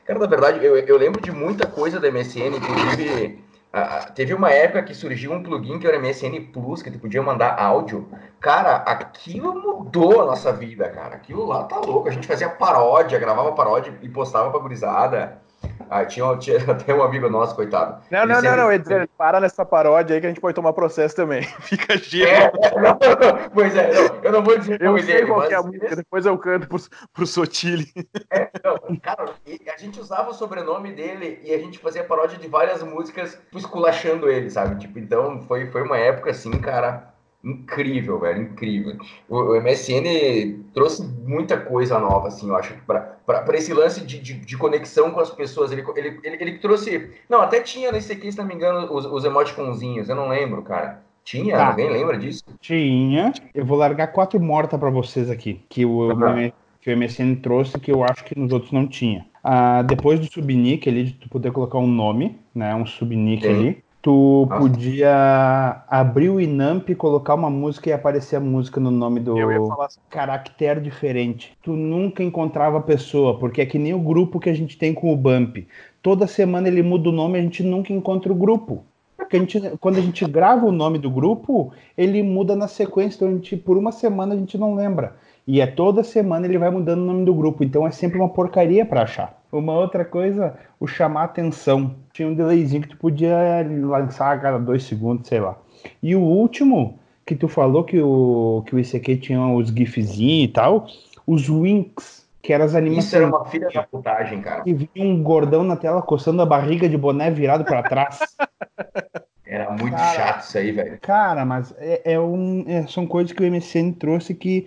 Cara, 0.05 0.19
na 0.19 0.27
verdade, 0.27 0.63
eu, 0.63 0.77
eu 0.77 0.97
lembro 0.97 1.21
de 1.21 1.31
muita 1.31 1.65
coisa 1.67 1.99
da 1.99 2.09
MSN, 2.11 2.57
inclusive 2.57 3.41
Uh, 3.71 4.11
teve 4.11 4.33
uma 4.33 4.51
época 4.51 4.83
que 4.83 4.93
surgiu 4.93 5.31
um 5.31 5.41
plugin 5.41 5.79
que 5.79 5.87
era 5.87 5.97
MSN 5.97 6.51
Plus, 6.51 6.81
que 6.81 6.91
tu 6.91 6.99
podia 6.99 7.23
mandar 7.23 7.57
áudio. 7.57 8.09
Cara, 8.37 8.75
aquilo 8.75 9.55
mudou 9.55 10.21
a 10.21 10.25
nossa 10.25 10.51
vida, 10.51 10.89
cara. 10.89 11.15
Aquilo 11.15 11.45
lá 11.45 11.63
tá 11.63 11.79
louco. 11.79 12.09
A 12.09 12.11
gente 12.11 12.27
fazia 12.27 12.49
paródia, 12.49 13.17
gravava 13.17 13.53
paródia 13.53 13.97
e 14.01 14.09
postava 14.09 14.51
pra 14.51 14.59
gurizada. 14.59 15.41
Ah, 15.89 16.05
tinha, 16.05 16.37
tinha, 16.37 16.57
até 16.71 16.93
um 16.93 17.03
amigo 17.03 17.29
nosso, 17.29 17.53
coitado. 17.53 18.01
Não, 18.09 18.25
não, 18.25 18.41
não, 18.41 18.55
não, 18.55 18.71
Edson, 18.71 19.05
para 19.17 19.41
nessa 19.41 19.65
paródia 19.65 20.15
aí 20.15 20.21
que 20.21 20.25
a 20.25 20.29
gente 20.29 20.39
pode 20.39 20.55
tomar 20.55 20.71
processo 20.71 21.15
também. 21.15 21.43
Fica 21.61 21.97
giro. 21.97 22.29
É, 22.29 22.49
não, 22.49 23.49
pois 23.53 23.75
é, 23.75 23.93
não, 23.93 24.19
eu 24.23 24.31
não 24.31 24.43
vou 24.43 24.57
dizer 24.57 24.81
eu 24.81 24.97
sei 24.99 25.25
qual 25.25 25.39
mas... 25.39 25.51
é 25.51 25.55
a 25.55 25.61
música, 25.61 25.95
depois 25.95 26.25
eu 26.25 26.37
canto 26.37 26.67
pro, 26.67 26.79
pro 27.13 27.27
Sotile. 27.27 27.91
É, 28.31 28.49
não, 28.63 28.95
cara, 28.99 29.25
a 29.45 29.77
gente 29.77 29.99
usava 29.99 30.29
o 30.29 30.33
sobrenome 30.33 30.93
dele 30.93 31.41
e 31.43 31.53
a 31.53 31.57
gente 31.57 31.77
fazia 31.77 32.03
paródia 32.03 32.37
de 32.37 32.47
várias 32.47 32.81
músicas 32.81 33.37
esculachando 33.53 34.29
ele, 34.29 34.49
sabe? 34.49 34.79
Tipo, 34.79 34.97
então 34.97 35.41
foi, 35.41 35.67
foi 35.67 35.81
uma 35.81 35.97
época 35.97 36.31
assim, 36.31 36.51
cara, 36.51 37.10
incrível, 37.43 38.19
velho, 38.19 38.43
incrível. 38.43 38.97
O, 39.27 39.59
MSN 39.59 40.63
trouxe 40.73 41.03
muita 41.25 41.57
coisa 41.57 41.99
nova, 41.99 42.27
assim, 42.27 42.49
eu 42.49 42.55
acho, 42.55 42.75
para 42.85 43.57
esse 43.57 43.73
lance 43.73 44.05
de, 44.05 44.19
de, 44.19 44.33
de, 44.33 44.57
conexão 44.57 45.11
com 45.11 45.19
as 45.19 45.29
pessoas. 45.29 45.71
Ele, 45.71 45.83
ele, 45.95 46.19
ele, 46.23 46.37
ele, 46.39 46.57
trouxe. 46.59 47.09
Não, 47.29 47.41
até 47.41 47.59
tinha 47.61 47.91
nesse 47.91 48.13
aqui, 48.13 48.31
se 48.31 48.37
não 48.37 48.45
me 48.45 48.53
engano, 48.53 48.93
os, 48.93 49.05
os 49.05 49.25
emoticonzinhos, 49.25 50.09
eu 50.09 50.15
não 50.15 50.29
lembro, 50.29 50.61
cara. 50.61 51.01
Tinha? 51.23 51.55
Tá. 51.55 51.67
Alguém 51.67 51.89
lembra 51.89 52.17
disso? 52.17 52.43
Tinha. 52.59 53.31
Eu 53.53 53.65
vou 53.65 53.77
largar 53.77 54.07
quatro 54.07 54.39
mortas 54.39 54.79
para 54.79 54.89
vocês 54.89 55.29
aqui, 55.29 55.61
que 55.69 55.85
o, 55.85 56.09
uhum. 56.09 56.51
que 56.81 56.91
o 56.91 56.97
MSN 56.97 57.35
trouxe, 57.35 57.79
que 57.79 57.91
eu 57.91 58.03
acho 58.03 58.23
que 58.23 58.37
nos 58.37 58.51
outros 58.51 58.71
não 58.71 58.87
tinha. 58.87 59.25
Ah, 59.43 59.81
depois 59.81 60.19
do 60.19 60.31
subnick 60.31 60.87
ali, 60.87 61.05
de 61.05 61.13
tu 61.13 61.29
poder 61.29 61.51
colocar 61.51 61.79
um 61.79 61.87
nome, 61.87 62.39
né, 62.53 62.75
um 62.75 62.85
subnick 62.85 63.43
Sim. 63.43 63.49
ali, 63.49 63.83
Tu 64.01 64.47
Nossa. 64.49 64.59
podia 64.59 65.83
abrir 65.87 66.29
o 66.29 66.41
Inamp, 66.41 66.89
colocar 66.95 67.35
uma 67.35 67.51
música 67.51 67.89
e 67.89 67.93
aparecer 67.93 68.35
a 68.35 68.39
música 68.39 68.79
no 68.79 68.89
nome 68.89 69.19
do 69.19 69.35
assim. 69.83 69.99
caractere 70.09 70.81
diferente. 70.81 71.55
Tu 71.61 71.73
nunca 71.73 72.23
encontrava 72.23 72.79
a 72.79 72.81
pessoa, 72.81 73.37
porque 73.37 73.61
é 73.61 73.65
que 73.65 73.77
nem 73.77 73.93
o 73.93 73.99
grupo 73.99 74.39
que 74.39 74.49
a 74.49 74.53
gente 74.55 74.75
tem 74.75 74.91
com 74.91 75.13
o 75.13 75.15
Bump. 75.15 75.67
Toda 76.01 76.25
semana 76.25 76.67
ele 76.67 76.81
muda 76.81 77.09
o 77.09 77.11
nome, 77.11 77.37
a 77.37 77.41
gente 77.43 77.61
nunca 77.61 77.93
encontra 77.93 78.31
o 78.31 78.35
grupo. 78.35 78.83
Porque 79.15 79.37
a 79.37 79.39
gente, 79.39 79.77
quando 79.79 79.97
a 79.97 80.01
gente 80.01 80.25
grava 80.25 80.65
o 80.65 80.71
nome 80.71 80.97
do 80.97 81.09
grupo, 81.09 81.71
ele 81.95 82.23
muda 82.23 82.55
na 82.55 82.67
sequência, 82.67 83.17
então 83.17 83.27
a 83.27 83.31
gente, 83.31 83.55
por 83.55 83.77
uma 83.77 83.91
semana 83.91 84.33
a 84.33 84.37
gente 84.37 84.57
não 84.57 84.73
lembra. 84.73 85.15
E 85.45 85.61
é 85.61 85.67
toda 85.67 86.03
semana 86.03 86.47
ele 86.47 86.57
vai 86.57 86.71
mudando 86.71 87.01
o 87.01 87.05
nome 87.05 87.23
do 87.23 87.35
grupo, 87.35 87.63
então 87.63 87.85
é 87.85 87.91
sempre 87.91 88.17
uma 88.17 88.29
porcaria 88.29 88.83
para 88.83 89.03
achar. 89.03 89.40
Uma 89.51 89.73
outra 89.73 90.05
coisa, 90.05 90.57
o 90.79 90.87
chamar 90.87 91.25
atenção. 91.25 91.95
Tinha 92.13 92.27
um 92.27 92.33
delayzinho 92.33 92.81
que 92.81 92.89
tu 92.89 92.97
podia 92.97 93.35
lançar 93.83 94.35
a 94.35 94.39
cada 94.39 94.57
dois 94.57 94.83
segundos, 94.83 95.27
sei 95.27 95.39
lá. 95.39 95.57
E 96.01 96.15
o 96.15 96.21
último, 96.21 96.99
que 97.25 97.35
tu 97.35 97.47
falou 97.47 97.83
que 97.83 97.99
o, 97.99 98.63
que 98.65 98.75
o 98.75 98.79
ICQ 98.79 99.17
tinha 99.17 99.45
os 99.47 99.69
gifzinhos 99.69 100.49
e 100.49 100.53
tal, 100.53 100.87
os 101.25 101.49
winks, 101.49 102.25
que 102.41 102.53
eram 102.53 102.65
as 102.65 102.75
animações. 102.75 103.05
Isso 103.05 103.15
era 103.15 103.27
uma 103.27 103.45
filha 103.45 103.69
da 103.69 103.83
putagem, 103.83 104.41
cara. 104.41 104.63
E 104.65 104.73
vinha 104.73 105.07
um 105.07 105.21
gordão 105.21 105.63
na 105.63 105.75
tela 105.75 106.01
coçando 106.01 106.41
a 106.41 106.45
barriga 106.45 106.89
de 106.89 106.97
boné 106.97 107.29
virado 107.29 107.63
para 107.63 107.83
trás. 107.83 108.19
Era 109.51 109.69
muito 109.69 109.91
cara, 109.91 110.13
chato 110.13 110.43
isso 110.43 110.57
aí, 110.57 110.71
velho. 110.71 110.97
Cara, 111.01 111.43
mas 111.43 111.75
é, 111.77 112.13
é 112.13 112.19
um, 112.19 112.63
é, 112.65 112.87
são 112.87 113.05
coisas 113.05 113.33
que 113.33 113.43
o 113.43 113.51
MSN 113.51 113.91
trouxe 113.91 114.33
que 114.33 114.65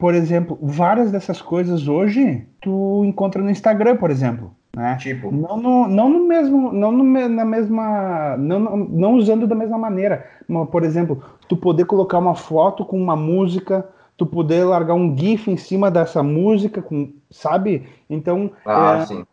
por 0.00 0.14
exemplo, 0.14 0.58
várias 0.62 1.12
dessas 1.12 1.42
coisas 1.42 1.86
hoje 1.86 2.46
tu 2.58 3.04
encontra 3.04 3.42
no 3.42 3.50
Instagram, 3.50 3.98
por 3.98 4.10
exemplo. 4.10 4.50
Né? 4.74 4.96
Tipo. 4.96 5.30
Não 5.30 5.58
no, 5.58 5.86
não 5.86 6.08
no 6.08 6.26
mesmo. 6.26 6.72
Não 6.72 6.90
no, 6.90 7.04
na 7.28 7.44
mesma. 7.44 8.34
Não, 8.38 8.58
não 8.76 9.14
usando 9.14 9.46
da 9.46 9.54
mesma 9.54 9.76
maneira. 9.76 10.26
Mas, 10.48 10.70
por 10.70 10.84
exemplo, 10.84 11.22
tu 11.46 11.56
poder 11.56 11.84
colocar 11.84 12.18
uma 12.18 12.34
foto 12.34 12.82
com 12.82 12.96
uma 12.96 13.14
música, 13.14 13.86
tu 14.16 14.24
poder 14.24 14.64
largar 14.64 14.94
um 14.94 15.16
GIF 15.16 15.50
em 15.50 15.56
cima 15.58 15.90
dessa 15.90 16.22
música, 16.22 16.80
com, 16.80 17.12
sabe? 17.30 17.86
Então. 18.08 18.50
Ah, 18.64 19.00
é, 19.02 19.06
sim 19.06 19.24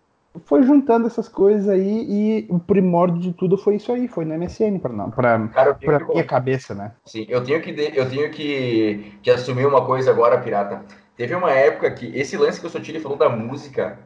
foi 0.45 0.63
juntando 0.63 1.07
essas 1.07 1.27
coisas 1.27 1.67
aí 1.69 2.05
e 2.09 2.47
o 2.49 2.59
primórdio 2.59 3.19
de 3.19 3.33
tudo 3.33 3.57
foi 3.57 3.75
isso 3.75 3.91
aí, 3.91 4.07
foi 4.07 4.25
no 4.25 4.37
MSN 4.37 4.79
para 4.79 5.07
para 5.09 5.73
para 5.73 6.05
minha 6.07 6.23
cabeça, 6.23 6.73
né? 6.73 6.93
Sim, 7.05 7.25
eu 7.29 7.43
tenho 7.43 7.61
que 7.61 7.69
eu 7.95 8.09
tenho 8.09 8.29
que, 8.31 9.13
que 9.21 9.29
assumir 9.29 9.65
uma 9.65 9.85
coisa 9.85 10.11
agora, 10.11 10.37
pirata. 10.39 10.83
Teve 11.15 11.33
uma 11.33 11.51
época 11.51 11.89
que 11.91 12.07
esse 12.17 12.37
lance 12.37 12.59
que 12.59 12.67
o 12.67 12.69
Sotile 12.69 12.99
falou 12.99 13.17
da 13.17 13.29
música, 13.29 13.97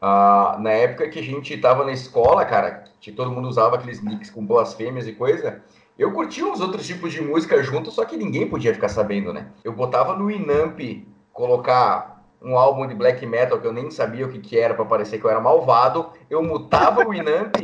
uh, 0.00 0.60
na 0.60 0.70
época 0.70 1.08
que 1.08 1.18
a 1.18 1.22
gente 1.22 1.56
tava 1.58 1.84
na 1.84 1.92
escola, 1.92 2.44
cara, 2.44 2.84
que 3.00 3.10
todo 3.10 3.32
mundo 3.32 3.48
usava 3.48 3.76
aqueles 3.76 4.02
nicks 4.02 4.30
com 4.30 4.46
blasfêmias 4.46 5.08
e 5.08 5.12
coisa, 5.12 5.62
eu 5.98 6.12
curtia 6.12 6.46
uns 6.46 6.60
outros 6.60 6.86
tipos 6.86 7.12
de 7.12 7.20
música 7.20 7.62
junto, 7.62 7.90
só 7.90 8.04
que 8.04 8.16
ninguém 8.16 8.48
podia 8.48 8.72
ficar 8.72 8.88
sabendo, 8.88 9.32
né? 9.32 9.48
Eu 9.64 9.72
botava 9.72 10.16
no 10.16 10.30
Inamp 10.30 10.78
colocar 11.32 12.19
um 12.42 12.56
álbum 12.56 12.86
de 12.86 12.94
black 12.94 13.24
metal 13.26 13.60
que 13.60 13.66
eu 13.66 13.72
nem 13.72 13.90
sabia 13.90 14.26
o 14.26 14.30
que, 14.30 14.38
que 14.38 14.58
era 14.58 14.74
para 14.74 14.84
parecer 14.84 15.18
que 15.18 15.24
eu 15.24 15.30
era 15.30 15.40
malvado, 15.40 16.10
eu 16.28 16.42
mutava 16.42 17.06
o 17.06 17.14
Inamp 17.14 17.56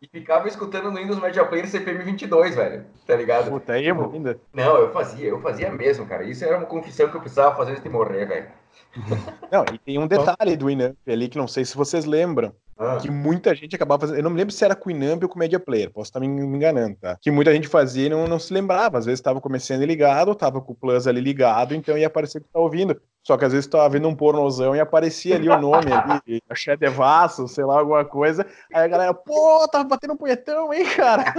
e 0.00 0.06
ficava 0.06 0.46
escutando 0.46 0.90
no 0.90 0.98
Windows 0.98 1.20
Media 1.20 1.44
Player 1.44 1.66
CPM 1.66 2.04
22, 2.04 2.54
velho. 2.54 2.84
Tá 3.06 3.16
ligado? 3.16 3.50
Puta, 3.50 3.76
é 3.76 3.84
emo 3.84 4.10
ainda? 4.12 4.38
Não, 4.52 4.76
eu 4.76 4.92
fazia, 4.92 5.28
eu 5.28 5.40
fazia 5.40 5.72
mesmo, 5.72 6.06
cara. 6.06 6.22
Isso 6.22 6.44
era 6.44 6.56
uma 6.56 6.66
confissão 6.66 7.08
que 7.08 7.16
eu 7.16 7.20
precisava 7.20 7.56
fazer 7.56 7.72
antes 7.72 7.82
de 7.82 7.88
morrer, 7.88 8.26
velho. 8.26 8.46
Não, 9.50 9.64
e 9.72 9.78
tem 9.78 9.98
um 9.98 10.06
detalhe 10.06 10.56
do 10.56 10.70
Inamp 10.70 10.96
ali 11.06 11.28
que 11.28 11.36
não 11.36 11.48
sei 11.48 11.64
se 11.64 11.76
vocês 11.76 12.04
lembram. 12.04 12.54
Ah. 12.78 12.96
Que 13.02 13.10
muita 13.10 13.54
gente 13.56 13.74
acabava 13.74 14.02
fazendo. 14.02 14.18
Eu 14.18 14.22
não 14.22 14.30
me 14.30 14.36
lembro 14.36 14.54
se 14.54 14.64
era 14.64 14.76
com 14.76 14.88
o 14.88 14.92
Inamp 14.92 15.20
ou 15.24 15.28
com 15.28 15.34
o 15.34 15.38
Media 15.38 15.58
Player, 15.58 15.90
posso 15.90 16.10
estar 16.10 16.20
me 16.20 16.28
enganando, 16.28 16.96
tá? 16.96 17.18
Que 17.20 17.28
muita 17.28 17.52
gente 17.52 17.66
fazia 17.66 18.06
e 18.06 18.08
não, 18.08 18.28
não 18.28 18.38
se 18.38 18.54
lembrava. 18.54 18.98
Às 18.98 19.04
vezes 19.04 19.18
estava 19.18 19.40
começando 19.40 19.84
ligado, 19.84 20.30
estava 20.30 20.60
com 20.60 20.72
o 20.72 20.76
Plus 20.76 21.08
ali 21.08 21.20
ligado, 21.20 21.74
então 21.74 21.98
ia 21.98 22.06
aparecer 22.06 22.40
que 22.40 22.48
tá 22.48 22.60
ouvindo. 22.60 22.96
Só 23.28 23.36
que 23.36 23.44
às 23.44 23.52
vezes 23.52 23.66
tava 23.68 23.86
vendo 23.90 24.08
um 24.08 24.16
pornozão 24.16 24.74
e 24.74 24.80
aparecia 24.80 25.36
ali 25.36 25.50
o 25.50 25.60
nome 25.60 25.92
ali, 25.92 26.40
Axé 26.48 26.74
Devasso, 26.78 27.46
sei 27.46 27.62
lá, 27.62 27.78
alguma 27.78 28.02
coisa. 28.02 28.46
Aí 28.72 28.82
a 28.82 28.88
galera, 28.88 29.12
pô, 29.12 29.68
tava 29.70 29.84
batendo 29.84 30.14
um 30.14 30.16
punhetão, 30.16 30.72
hein, 30.72 30.86
cara? 30.96 31.34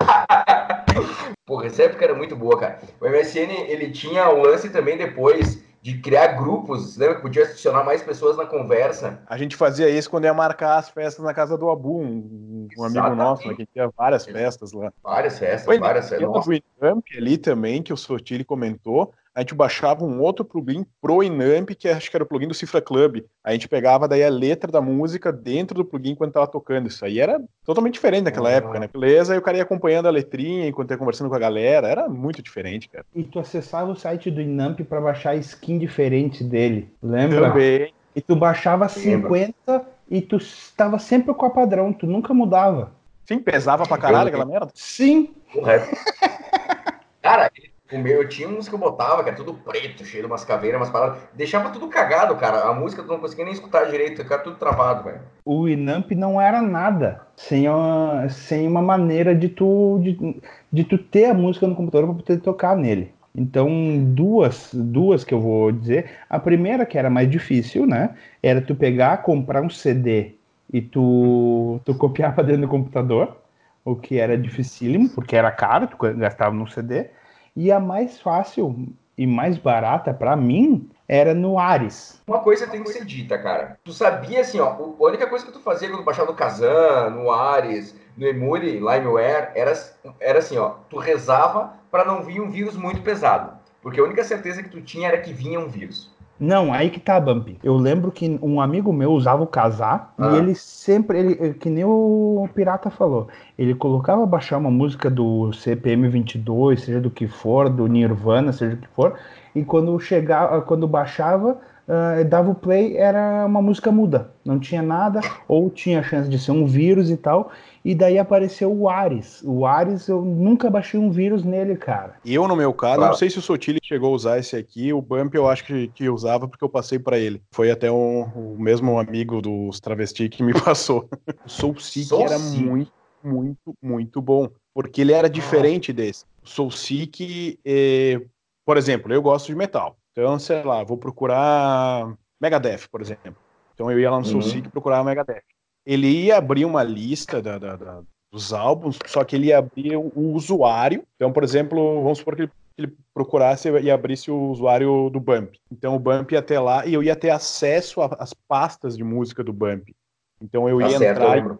Porra, 1.44 1.66
essa 1.66 1.82
época 1.82 2.02
era 2.02 2.14
muito 2.14 2.34
boa, 2.34 2.58
cara. 2.58 2.80
O 2.98 3.06
MSN, 3.06 3.50
ele 3.68 3.90
tinha 3.90 4.26
o 4.30 4.40
lance 4.40 4.70
também 4.70 4.96
depois 4.96 5.62
de 5.82 6.00
criar 6.00 6.28
grupos, 6.28 6.96
lembra 6.96 7.16
que 7.16 7.22
podia 7.22 7.42
adicionar 7.42 7.84
mais 7.84 8.02
pessoas 8.02 8.38
na 8.38 8.46
conversa? 8.46 9.20
A 9.26 9.36
gente 9.36 9.54
fazia 9.54 9.90
isso 9.90 10.08
quando 10.08 10.24
ia 10.24 10.32
marcar 10.32 10.78
as 10.78 10.88
festas 10.88 11.22
na 11.22 11.34
casa 11.34 11.58
do 11.58 11.68
Abu, 11.68 12.00
um, 12.00 12.68
um 12.78 12.84
amigo 12.84 13.14
nosso, 13.14 13.46
né, 13.46 13.54
que 13.54 13.66
tinha 13.66 13.90
várias 13.94 14.24
festas 14.24 14.72
lá. 14.72 14.90
Várias 15.02 15.38
festas, 15.38 15.64
Foi, 15.66 15.78
várias 15.78 16.08
festas. 16.08 16.46
E 16.46 17.18
ali 17.18 17.36
também, 17.36 17.82
que 17.82 17.92
o 17.92 17.98
Sotile 17.98 18.44
comentou, 18.44 19.12
a 19.34 19.40
gente 19.40 19.54
baixava 19.54 20.04
um 20.04 20.20
outro 20.20 20.44
plugin 20.44 20.84
pro 21.00 21.22
Inamp, 21.22 21.70
que 21.70 21.88
acho 21.88 22.10
que 22.10 22.16
era 22.16 22.24
o 22.24 22.26
plugin 22.26 22.48
do 22.48 22.54
Cifra 22.54 22.82
Club. 22.82 23.24
A 23.42 23.52
gente 23.52 23.68
pegava 23.68 24.06
daí 24.06 24.22
a 24.22 24.28
letra 24.28 24.70
da 24.70 24.80
música 24.80 25.32
dentro 25.32 25.76
do 25.76 25.84
plugin 25.84 26.10
enquanto 26.10 26.34
tava 26.34 26.46
tocando. 26.46 26.88
Isso 26.88 27.04
aí 27.04 27.18
era 27.18 27.40
totalmente 27.64 27.94
diferente 27.94 28.24
naquela 28.24 28.50
uhum. 28.50 28.56
época, 28.56 28.80
né? 28.80 28.88
Beleza, 28.92 29.32
aí 29.32 29.38
o 29.38 29.42
cara 29.42 29.56
ia 29.56 29.62
acompanhando 29.62 30.06
a 30.06 30.10
letrinha 30.10 30.68
enquanto 30.68 30.90
ia 30.90 30.98
conversando 30.98 31.30
com 31.30 31.36
a 31.36 31.38
galera. 31.38 31.88
Era 31.88 32.08
muito 32.08 32.42
diferente, 32.42 32.88
cara. 32.88 33.06
E 33.14 33.22
tu 33.24 33.38
acessava 33.38 33.90
o 33.90 33.96
site 33.96 34.30
do 34.30 34.40
Inamp 34.40 34.80
para 34.80 35.00
baixar 35.00 35.34
skin 35.36 35.78
diferente 35.78 36.44
dele. 36.44 36.92
Lembra? 37.02 37.48
Também. 37.48 37.92
E 38.14 38.20
tu 38.20 38.36
baixava 38.36 38.88
50 38.88 39.86
e 40.10 40.20
tu 40.20 40.36
estava 40.36 40.98
sempre 40.98 41.32
com 41.32 41.46
a 41.46 41.50
padrão, 41.50 41.90
tu 41.92 42.06
nunca 42.06 42.34
mudava. 42.34 42.92
Sim, 43.24 43.38
pesava 43.38 43.86
pra 43.86 43.96
caralho 43.96 44.28
aquela 44.28 44.44
merda? 44.44 44.68
Sim. 44.74 45.34
Cara, 47.22 47.50
o 47.96 47.98
meu, 47.98 48.22
eu 48.22 48.28
tinha 48.28 48.48
uns 48.48 48.68
que 48.68 48.74
eu 48.74 48.78
botava, 48.78 49.22
que 49.22 49.28
era 49.28 49.36
tudo 49.36 49.54
preto, 49.54 50.04
cheio 50.04 50.22
de 50.22 50.26
umas 50.26 50.44
caveiras, 50.44 50.80
umas 50.80 50.90
paradas. 50.90 51.18
Deixava 51.34 51.70
tudo 51.70 51.88
cagado, 51.88 52.36
cara. 52.36 52.68
A 52.68 52.74
música 52.74 53.02
tu 53.02 53.08
não 53.08 53.18
conseguia 53.18 53.44
nem 53.44 53.54
escutar 53.54 53.84
direito, 53.90 54.22
ficava 54.22 54.42
tudo 54.42 54.56
travado, 54.56 55.04
velho. 55.04 55.20
O 55.44 55.68
Inamp 55.68 56.10
não 56.12 56.40
era 56.40 56.62
nada 56.62 57.20
sem 57.36 57.68
uma, 57.68 58.28
sem 58.28 58.66
uma 58.66 58.82
maneira 58.82 59.34
de 59.34 59.48
tu, 59.48 60.00
de, 60.02 60.40
de 60.72 60.84
tu 60.84 60.98
ter 60.98 61.26
a 61.26 61.34
música 61.34 61.66
no 61.66 61.74
computador 61.74 62.08
para 62.08 62.22
poder 62.22 62.40
tocar 62.40 62.76
nele. 62.76 63.12
Então, 63.34 63.68
duas, 64.14 64.70
duas 64.72 65.24
que 65.24 65.32
eu 65.32 65.40
vou 65.40 65.72
dizer. 65.72 66.10
A 66.28 66.38
primeira, 66.38 66.84
que 66.84 66.98
era 66.98 67.08
mais 67.08 67.30
difícil, 67.30 67.86
né? 67.86 68.14
Era 68.42 68.60
tu 68.60 68.74
pegar, 68.74 69.22
comprar 69.22 69.62
um 69.62 69.70
CD 69.70 70.34
e 70.72 70.80
tu, 70.80 71.80
tu 71.84 71.94
copiava 71.94 72.42
dentro 72.42 72.62
do 72.62 72.68
computador, 72.68 73.36
o 73.84 73.94
que 73.94 74.18
era 74.18 74.38
dificílimo, 74.38 75.08
porque 75.10 75.36
era 75.36 75.50
caro, 75.50 75.86
tu 75.86 75.96
gastava 75.96 76.54
no 76.54 76.66
CD. 76.68 77.06
E 77.54 77.70
a 77.70 77.78
mais 77.78 78.20
fácil 78.20 78.88
e 79.16 79.26
mais 79.26 79.58
barata 79.58 80.14
para 80.14 80.34
mim 80.34 80.88
era 81.06 81.34
no 81.34 81.58
Ares. 81.58 82.22
Uma 82.26 82.40
coisa 82.40 82.66
tem 82.66 82.82
que 82.82 82.90
ser 82.90 83.04
dita, 83.04 83.38
cara. 83.38 83.78
Tu 83.84 83.92
sabia 83.92 84.40
assim, 84.40 84.58
ó, 84.58 84.68
a 84.68 85.04
única 85.04 85.26
coisa 85.26 85.44
que 85.44 85.52
tu 85.52 85.60
fazia 85.60 85.90
quando 85.90 86.04
baixava 86.04 86.30
no 86.30 86.36
Kazan, 86.36 87.10
no 87.10 87.30
Ares, 87.30 87.94
no 88.16 88.26
Emule, 88.26 88.72
Limeware, 88.72 89.50
era, 89.54 89.72
era 90.18 90.38
assim, 90.38 90.56
ó, 90.56 90.76
tu 90.88 90.96
rezava 90.96 91.74
para 91.90 92.04
não 92.04 92.22
vir 92.22 92.40
um 92.40 92.50
vírus 92.50 92.76
muito 92.76 93.02
pesado. 93.02 93.58
Porque 93.82 94.00
a 94.00 94.04
única 94.04 94.24
certeza 94.24 94.62
que 94.62 94.70
tu 94.70 94.80
tinha 94.80 95.08
era 95.08 95.20
que 95.20 95.32
vinha 95.32 95.60
um 95.60 95.68
vírus. 95.68 96.10
Não, 96.42 96.72
aí 96.72 96.90
que 96.90 96.98
tá, 96.98 97.20
Bump. 97.20 97.56
Eu 97.62 97.76
lembro 97.76 98.10
que 98.10 98.36
um 98.42 98.60
amigo 98.60 98.92
meu 98.92 99.12
usava 99.12 99.44
o 99.44 99.46
casar 99.46 100.12
ah. 100.18 100.32
e 100.32 100.38
ele 100.38 100.56
sempre, 100.56 101.16
ele, 101.16 101.54
que 101.54 101.70
nem 101.70 101.84
o 101.84 102.48
Pirata 102.52 102.90
falou, 102.90 103.28
ele 103.56 103.76
colocava 103.76 104.26
baixar 104.26 104.58
uma 104.58 104.70
música 104.70 105.08
do 105.08 105.52
CPM 105.52 106.08
22, 106.08 106.82
seja 106.82 107.00
do 107.00 107.12
que 107.12 107.28
for, 107.28 107.70
do 107.70 107.86
Nirvana, 107.86 108.52
seja 108.52 108.74
do 108.74 108.82
que 108.82 108.88
for, 108.88 109.14
e 109.54 109.62
quando 109.62 109.96
chegava, 110.00 110.60
quando 110.62 110.88
baixava, 110.88 111.60
uh, 111.86 112.24
dava 112.24 112.50
o 112.50 112.56
play, 112.56 112.96
era 112.96 113.46
uma 113.46 113.62
música 113.62 113.92
muda, 113.92 114.32
não 114.44 114.58
tinha 114.58 114.82
nada, 114.82 115.20
ou 115.46 115.70
tinha 115.70 116.02
chance 116.02 116.28
de 116.28 116.40
ser 116.40 116.50
um 116.50 116.66
vírus 116.66 117.08
e 117.08 117.16
tal, 117.16 117.52
e 117.84 117.94
daí 117.94 118.18
apareceu 118.18 118.72
o 118.72 118.88
Ares. 118.88 119.42
O 119.44 119.66
Ares, 119.66 120.06
eu 120.08 120.22
nunca 120.22 120.70
baixei 120.70 120.98
um 120.98 121.10
vírus 121.10 121.42
nele, 121.42 121.76
cara. 121.76 122.16
Eu, 122.24 122.46
no 122.46 122.54
meu 122.54 122.72
caso, 122.72 122.96
claro. 122.96 123.10
não 123.10 123.18
sei 123.18 123.28
se 123.28 123.38
o 123.38 123.42
Sotile 123.42 123.80
chegou 123.82 124.12
a 124.12 124.16
usar 124.16 124.38
esse 124.38 124.56
aqui, 124.56 124.92
o 124.92 125.02
Bump 125.02 125.34
eu 125.34 125.48
acho 125.48 125.64
que, 125.64 125.88
que 125.88 126.08
usava 126.08 126.46
porque 126.46 126.64
eu 126.64 126.68
passei 126.68 126.98
para 126.98 127.18
ele. 127.18 127.42
Foi 127.50 127.70
até 127.70 127.90
um, 127.90 128.22
o 128.22 128.56
mesmo 128.58 128.98
amigo 128.98 129.42
dos 129.42 129.80
travesti 129.80 130.28
que 130.28 130.42
me 130.42 130.52
passou. 130.62 131.08
O 131.44 131.48
Soul 131.48 131.78
Seek 131.78 132.14
era 132.14 132.38
muito, 132.38 132.92
muito, 133.22 133.74
muito 133.82 134.22
bom, 134.22 134.48
porque 134.72 135.00
ele 135.00 135.12
era 135.12 135.28
diferente 135.28 135.92
desse. 135.92 136.24
O 136.44 136.48
Soul 136.48 136.70
Seek, 136.70 137.58
eh, 137.64 138.20
por 138.64 138.76
exemplo, 138.76 139.12
eu 139.12 139.22
gosto 139.22 139.46
de 139.46 139.56
metal. 139.56 139.96
Então, 140.12 140.38
sei 140.38 140.62
lá, 140.62 140.84
vou 140.84 140.98
procurar 140.98 142.14
Megadeth, 142.40 142.88
por 142.90 143.00
exemplo. 143.00 143.36
Então 143.74 143.90
eu 143.90 143.98
ia 143.98 144.10
lá 144.10 144.18
no 144.20 144.26
uhum. 144.26 144.30
Soul 144.30 144.42
Seek 144.42 144.68
procurar 144.68 145.02
Megadeth 145.02 145.42
ele 145.84 146.08
ia 146.08 146.36
abrir 146.36 146.64
uma 146.64 146.82
lista 146.82 147.42
da, 147.42 147.58
da, 147.58 147.76
da, 147.76 148.02
dos 148.30 148.52
álbuns, 148.52 148.98
só 149.06 149.24
que 149.24 149.36
ele 149.36 149.46
ia 149.48 149.58
abrir 149.58 149.96
o, 149.96 150.12
o 150.14 150.32
usuário. 150.32 151.04
Então, 151.16 151.32
por 151.32 151.44
exemplo, 151.44 152.02
vamos 152.02 152.18
supor 152.18 152.36
que 152.36 152.42
ele, 152.42 152.52
ele, 152.78 152.96
procurasse 153.12 153.68
e 153.68 153.90
abrisse 153.90 154.30
o 154.30 154.50
usuário 154.50 155.10
do 155.10 155.20
Bump. 155.20 155.54
Então, 155.70 155.94
o 155.94 155.98
Bump 155.98 156.32
ia 156.32 156.42
ter 156.42 156.58
lá 156.58 156.86
e 156.86 156.94
eu 156.94 157.02
ia 157.02 157.14
ter 157.14 157.30
acesso 157.30 158.00
às 158.00 158.32
pastas 158.32 158.96
de 158.96 159.04
música 159.04 159.44
do 159.44 159.52
Bump. 159.52 159.94
Então, 160.40 160.68
eu 160.68 160.78
tá 160.78 160.88
ia 160.88 160.98
certo, 160.98 161.20
entrar 161.20 161.58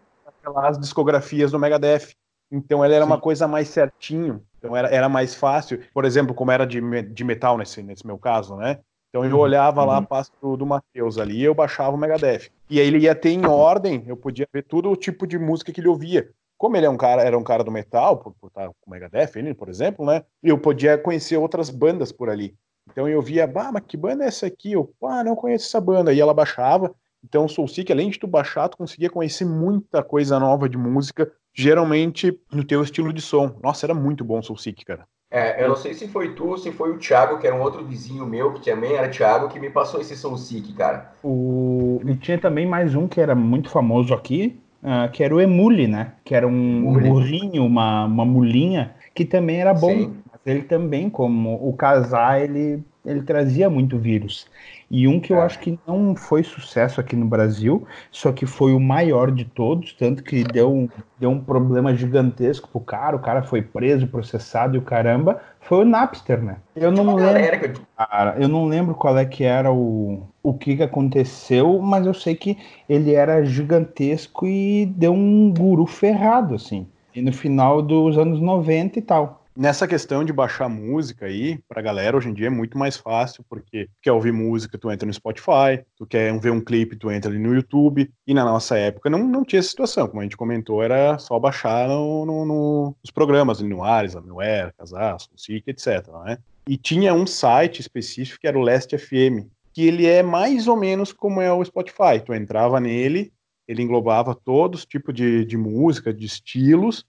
nas 0.55 0.79
discografias 0.79 1.51
do 1.51 1.59
Megadeth. 1.59 2.15
Então, 2.51 2.85
ele 2.85 2.95
era 2.95 3.05
Sim. 3.05 3.11
uma 3.11 3.21
coisa 3.21 3.47
mais 3.47 3.69
certinho. 3.69 4.43
Então, 4.59 4.77
era, 4.77 4.89
era 4.89 5.09
mais 5.09 5.35
fácil. 5.35 5.81
Por 5.93 6.05
exemplo, 6.05 6.35
como 6.35 6.51
era 6.51 6.67
de, 6.67 6.81
de 7.03 7.25
metal 7.25 7.59
nesse, 7.59 7.83
nesse 7.83 8.07
meu 8.07 8.19
caso, 8.19 8.57
né? 8.57 8.79
Então 9.13 9.27
eu 9.27 9.37
uhum. 9.37 9.43
olhava 9.43 9.85
lá 9.85 9.97
a 9.97 9.99
uhum. 9.99 10.07
pasta 10.07 10.35
do, 10.41 10.57
do 10.57 10.65
Matheus 10.65 11.19
ali 11.19 11.37
e 11.37 11.45
eu 11.45 11.55
baixava 11.55 11.95
o 11.95 11.99
Megadeth. 11.99 12.51
E 12.71 12.81
aí 12.81 12.87
ele 12.87 13.01
ia 13.01 13.15
ter 13.15 13.29
em 13.29 13.45
ordem, 13.45 14.03
eu 14.07 14.17
podia 14.17 14.49
ver 14.51 14.63
todo 14.63 14.91
o 14.91 14.97
tipo 14.97 15.27
de 15.27 15.39
música 15.39 15.71
que 15.71 15.83
ele 15.83 15.89
ouvia. 15.89 16.31
Como 16.57 16.79
ele 16.79 16.87
é 16.87 16.89
um 16.89 16.97
cara, 16.97 17.21
era 17.23 17.37
um 17.37 17.45
cara 17.45 17.63
do 17.63 17.71
metal, 17.71 18.17
por, 18.17 18.33
por 18.41 18.47
estar 18.47 18.69
com 18.69 18.75
o 18.87 18.91
Megadeth, 18.91 19.33
ele, 19.37 19.53
por 19.53 19.69
exemplo, 19.69 20.07
né? 20.07 20.25
Eu 20.43 20.57
podia 20.59 20.97
conhecer 20.97 21.37
outras 21.37 21.69
bandas 21.69 22.11
por 22.11 22.31
ali. 22.31 22.57
Então 22.91 23.07
eu 23.07 23.21
via, 23.21 23.47
bah, 23.47 23.71
mas 23.71 23.83
que 23.87 23.99
banda 23.99 24.25
é 24.25 24.29
essa 24.29 24.47
aqui? 24.47 24.73
Eu, 24.73 24.91
ah, 25.03 25.23
não 25.23 25.37
conheço 25.37 25.67
essa 25.67 25.81
banda. 25.81 26.15
E 26.15 26.19
ela 26.19 26.33
baixava. 26.33 26.95
Então 27.23 27.45
o 27.45 27.49
Soulseek, 27.51 27.93
além 27.93 28.09
de 28.09 28.19
tu 28.19 28.27
baixar, 28.27 28.69
tu 28.71 28.79
conseguia 28.79 29.11
conhecer 29.11 29.45
muita 29.45 30.03
coisa 30.03 30.41
nova 30.41 30.69
de 30.71 30.79
música, 30.79 31.31
geralmente 31.55 32.41
no 32.51 32.65
teu 32.65 32.83
estilo 32.83 33.13
de 33.13 33.21
som. 33.21 33.59
Nossa, 33.63 33.85
era 33.85 33.95
muito 33.95 34.25
bom 34.25 34.39
o 34.39 34.43
Soulseek, 34.43 34.87
cara. 34.87 35.07
É, 35.33 35.65
eu 35.65 35.71
não 35.71 35.77
sei 35.77 35.95
se 35.95 36.07
foi 36.07 36.35
tu 36.35 36.49
ou 36.49 36.59
se 36.59 36.71
foi 36.71 36.91
o 36.91 36.99
Thiago, 36.99 37.39
que 37.39 37.47
era 37.47 37.57
um 37.57 37.63
outro 37.63 37.83
vizinho 37.83 38.27
meu, 38.27 38.53
que 38.53 38.71
também 38.71 38.93
era 38.93 39.09
Thiago, 39.09 39.49
que 39.49 39.59
me 39.59 39.71
passou 39.71 39.99
esse 39.99 40.15
Soul 40.15 40.37
Seek, 40.37 40.75
cara. 40.75 41.11
O... 41.25 42.03
E 42.05 42.15
tinha 42.17 42.37
também 42.37 42.67
mais 42.67 42.95
um 42.95 43.09
que 43.09 43.19
era 43.19 43.35
muito 43.35 43.71
famoso 43.71 44.13
aqui, 44.13 44.61
uh, 44.83 45.11
que 45.11 45.25
era 45.25 45.35
o 45.35 45.41
Emule, 45.41 45.89
né? 45.89 46.13
Que 46.23 46.35
era 46.35 46.47
um 46.47 46.93
burrinho, 47.01 47.65
uma, 47.65 48.05
uma 48.05 48.27
mulinha, 48.27 48.95
que 49.15 49.25
também 49.25 49.57
era 49.59 49.73
bom. 49.73 49.89
Sim. 49.89 50.17
Ele 50.45 50.63
também, 50.63 51.09
como 51.09 51.55
o 51.67 51.73
casar, 51.73 52.43
ele, 52.43 52.85
ele 53.07 53.23
trazia 53.23 53.71
muito 53.71 53.97
vírus. 53.97 54.47
E 54.93 55.09
um 55.09 55.19
que 55.19 55.33
eu 55.33 55.39
é. 55.39 55.43
acho 55.47 55.59
que 55.59 55.79
não 55.87 56.15
foi 56.15 56.43
sucesso 56.43 57.01
aqui 57.01 57.17
no 57.17 57.25
Brasil, 57.25 57.87
só 58.11 58.31
que 58.31 58.45
foi 58.45 58.75
o 58.75 58.79
maior 58.79 59.31
de 59.31 59.47
todos, 59.47 59.95
tanto 59.95 60.23
que 60.23 60.45
deu 60.45 60.71
um, 60.71 60.87
deu 61.19 61.31
um 61.31 61.41
problema 61.41 61.95
gigantesco 61.95 62.69
pro 62.69 62.79
cara, 62.79 63.17
o 63.17 63.19
cara 63.19 63.43
foi 63.43 63.63
preso, 63.63 64.07
processado 64.07 64.77
e 64.77 64.79
o 64.79 64.83
caramba, 64.83 65.41
foi 65.61 65.79
o 65.79 65.85
Napster, 65.87 66.43
né? 66.43 66.59
Eu 66.77 66.93
não 66.93 67.17
lembro, 67.17 67.87
cara, 67.97 68.37
eu 68.39 68.49
não 68.49 68.67
lembro 68.67 68.95
qual 68.95 69.17
é 69.17 69.25
que 69.25 69.45
era 69.45 69.73
o, 69.73 70.27
o 70.43 70.53
que, 70.53 70.77
que 70.77 70.83
aconteceu, 70.83 71.79
mas 71.79 72.05
eu 72.05 72.13
sei 72.13 72.35
que 72.35 72.59
ele 72.87 73.15
era 73.15 73.43
gigantesco 73.47 74.47
e 74.47 74.85
deu 74.85 75.15
um 75.15 75.55
guru 75.57 75.87
ferrado, 75.87 76.55
assim. 76.55 76.87
E 77.15 77.23
no 77.23 77.33
final 77.33 77.81
dos 77.81 78.19
anos 78.19 78.41
90 78.41 78.99
e 78.99 79.03
tal. 79.03 79.42
Nessa 79.55 79.87
questão 79.87 80.25
de 80.25 80.33
baixar 80.33 80.67
música 80.67 81.27
aí, 81.27 81.59
pra 81.69 81.83
galera, 81.83 82.17
hoje 82.17 82.31
em 82.31 82.33
dia 82.33 82.47
é 82.47 82.51
muito 82.51 82.79
mais 82.79 82.97
fácil, 82.97 83.45
porque 83.51 83.85
tu 83.85 84.01
quer 84.01 84.13
ouvir 84.13 84.33
música, 84.33 84.79
tu 84.79 84.91
entra 84.91 85.07
no 85.07 85.13
Spotify, 85.13 85.85
tu 85.95 86.07
quer 86.07 86.39
ver 86.41 86.51
um 86.51 86.61
clipe, 86.61 86.97
tu 86.97 87.11
entra 87.11 87.31
ali 87.31 87.39
no 87.39 87.55
YouTube, 87.55 88.11
e 88.27 88.33
na 88.33 88.47
nossa 88.47 88.79
época 88.79 89.11
não, 89.11 89.19
não 89.19 89.45
tinha 89.45 89.61
essa 89.61 89.69
situação, 89.69 90.09
como 90.09 90.21
a 90.21 90.23
gente 90.23 90.39
comentou, 90.39 90.83
era 90.83 91.19
só 91.19 91.39
baixar 91.39 91.87
no, 91.87 92.25
no, 92.25 92.47
no 92.47 92.97
nos 93.03 93.11
programas, 93.11 93.61
ali 93.61 93.69
no 93.69 93.85
Ares, 93.85 94.15
no 94.15 94.41
Air, 94.41 94.73
Casas, 94.75 95.29
SIC, 95.37 95.69
etc, 95.69 96.09
né? 96.25 96.39
E 96.67 96.79
tinha 96.79 97.13
um 97.13 97.27
site 97.27 97.81
específico 97.81 98.41
que 98.41 98.47
era 98.47 98.59
o 98.59 98.63
Last 98.63 98.97
FM, 98.97 99.47
que 99.75 99.87
ele 99.87 100.07
é 100.07 100.23
mais 100.23 100.67
ou 100.67 100.79
menos 100.79 101.13
como 101.13 101.43
é 101.43 101.53
o 101.53 101.63
Spotify, 101.63 102.21
tu 102.25 102.33
entrava 102.33 102.81
nele, 102.81 103.31
ele 103.69 103.83
englobava 103.83 104.35
todos 104.35 104.81
os 104.81 104.87
tipos 104.87 105.15
de, 105.15 105.45
de 105.45 105.59
música, 105.59 106.13
de 106.13 106.25
estilos, 106.25 107.05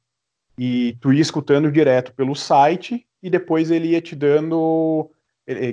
e 0.57 0.97
tu 1.01 1.11
ia 1.11 1.21
escutando 1.21 1.71
direto 1.71 2.13
pelo 2.13 2.35
site 2.35 3.05
e 3.21 3.29
depois 3.29 3.71
ele 3.71 3.89
ia 3.89 4.01
te 4.01 4.15
dando 4.15 5.09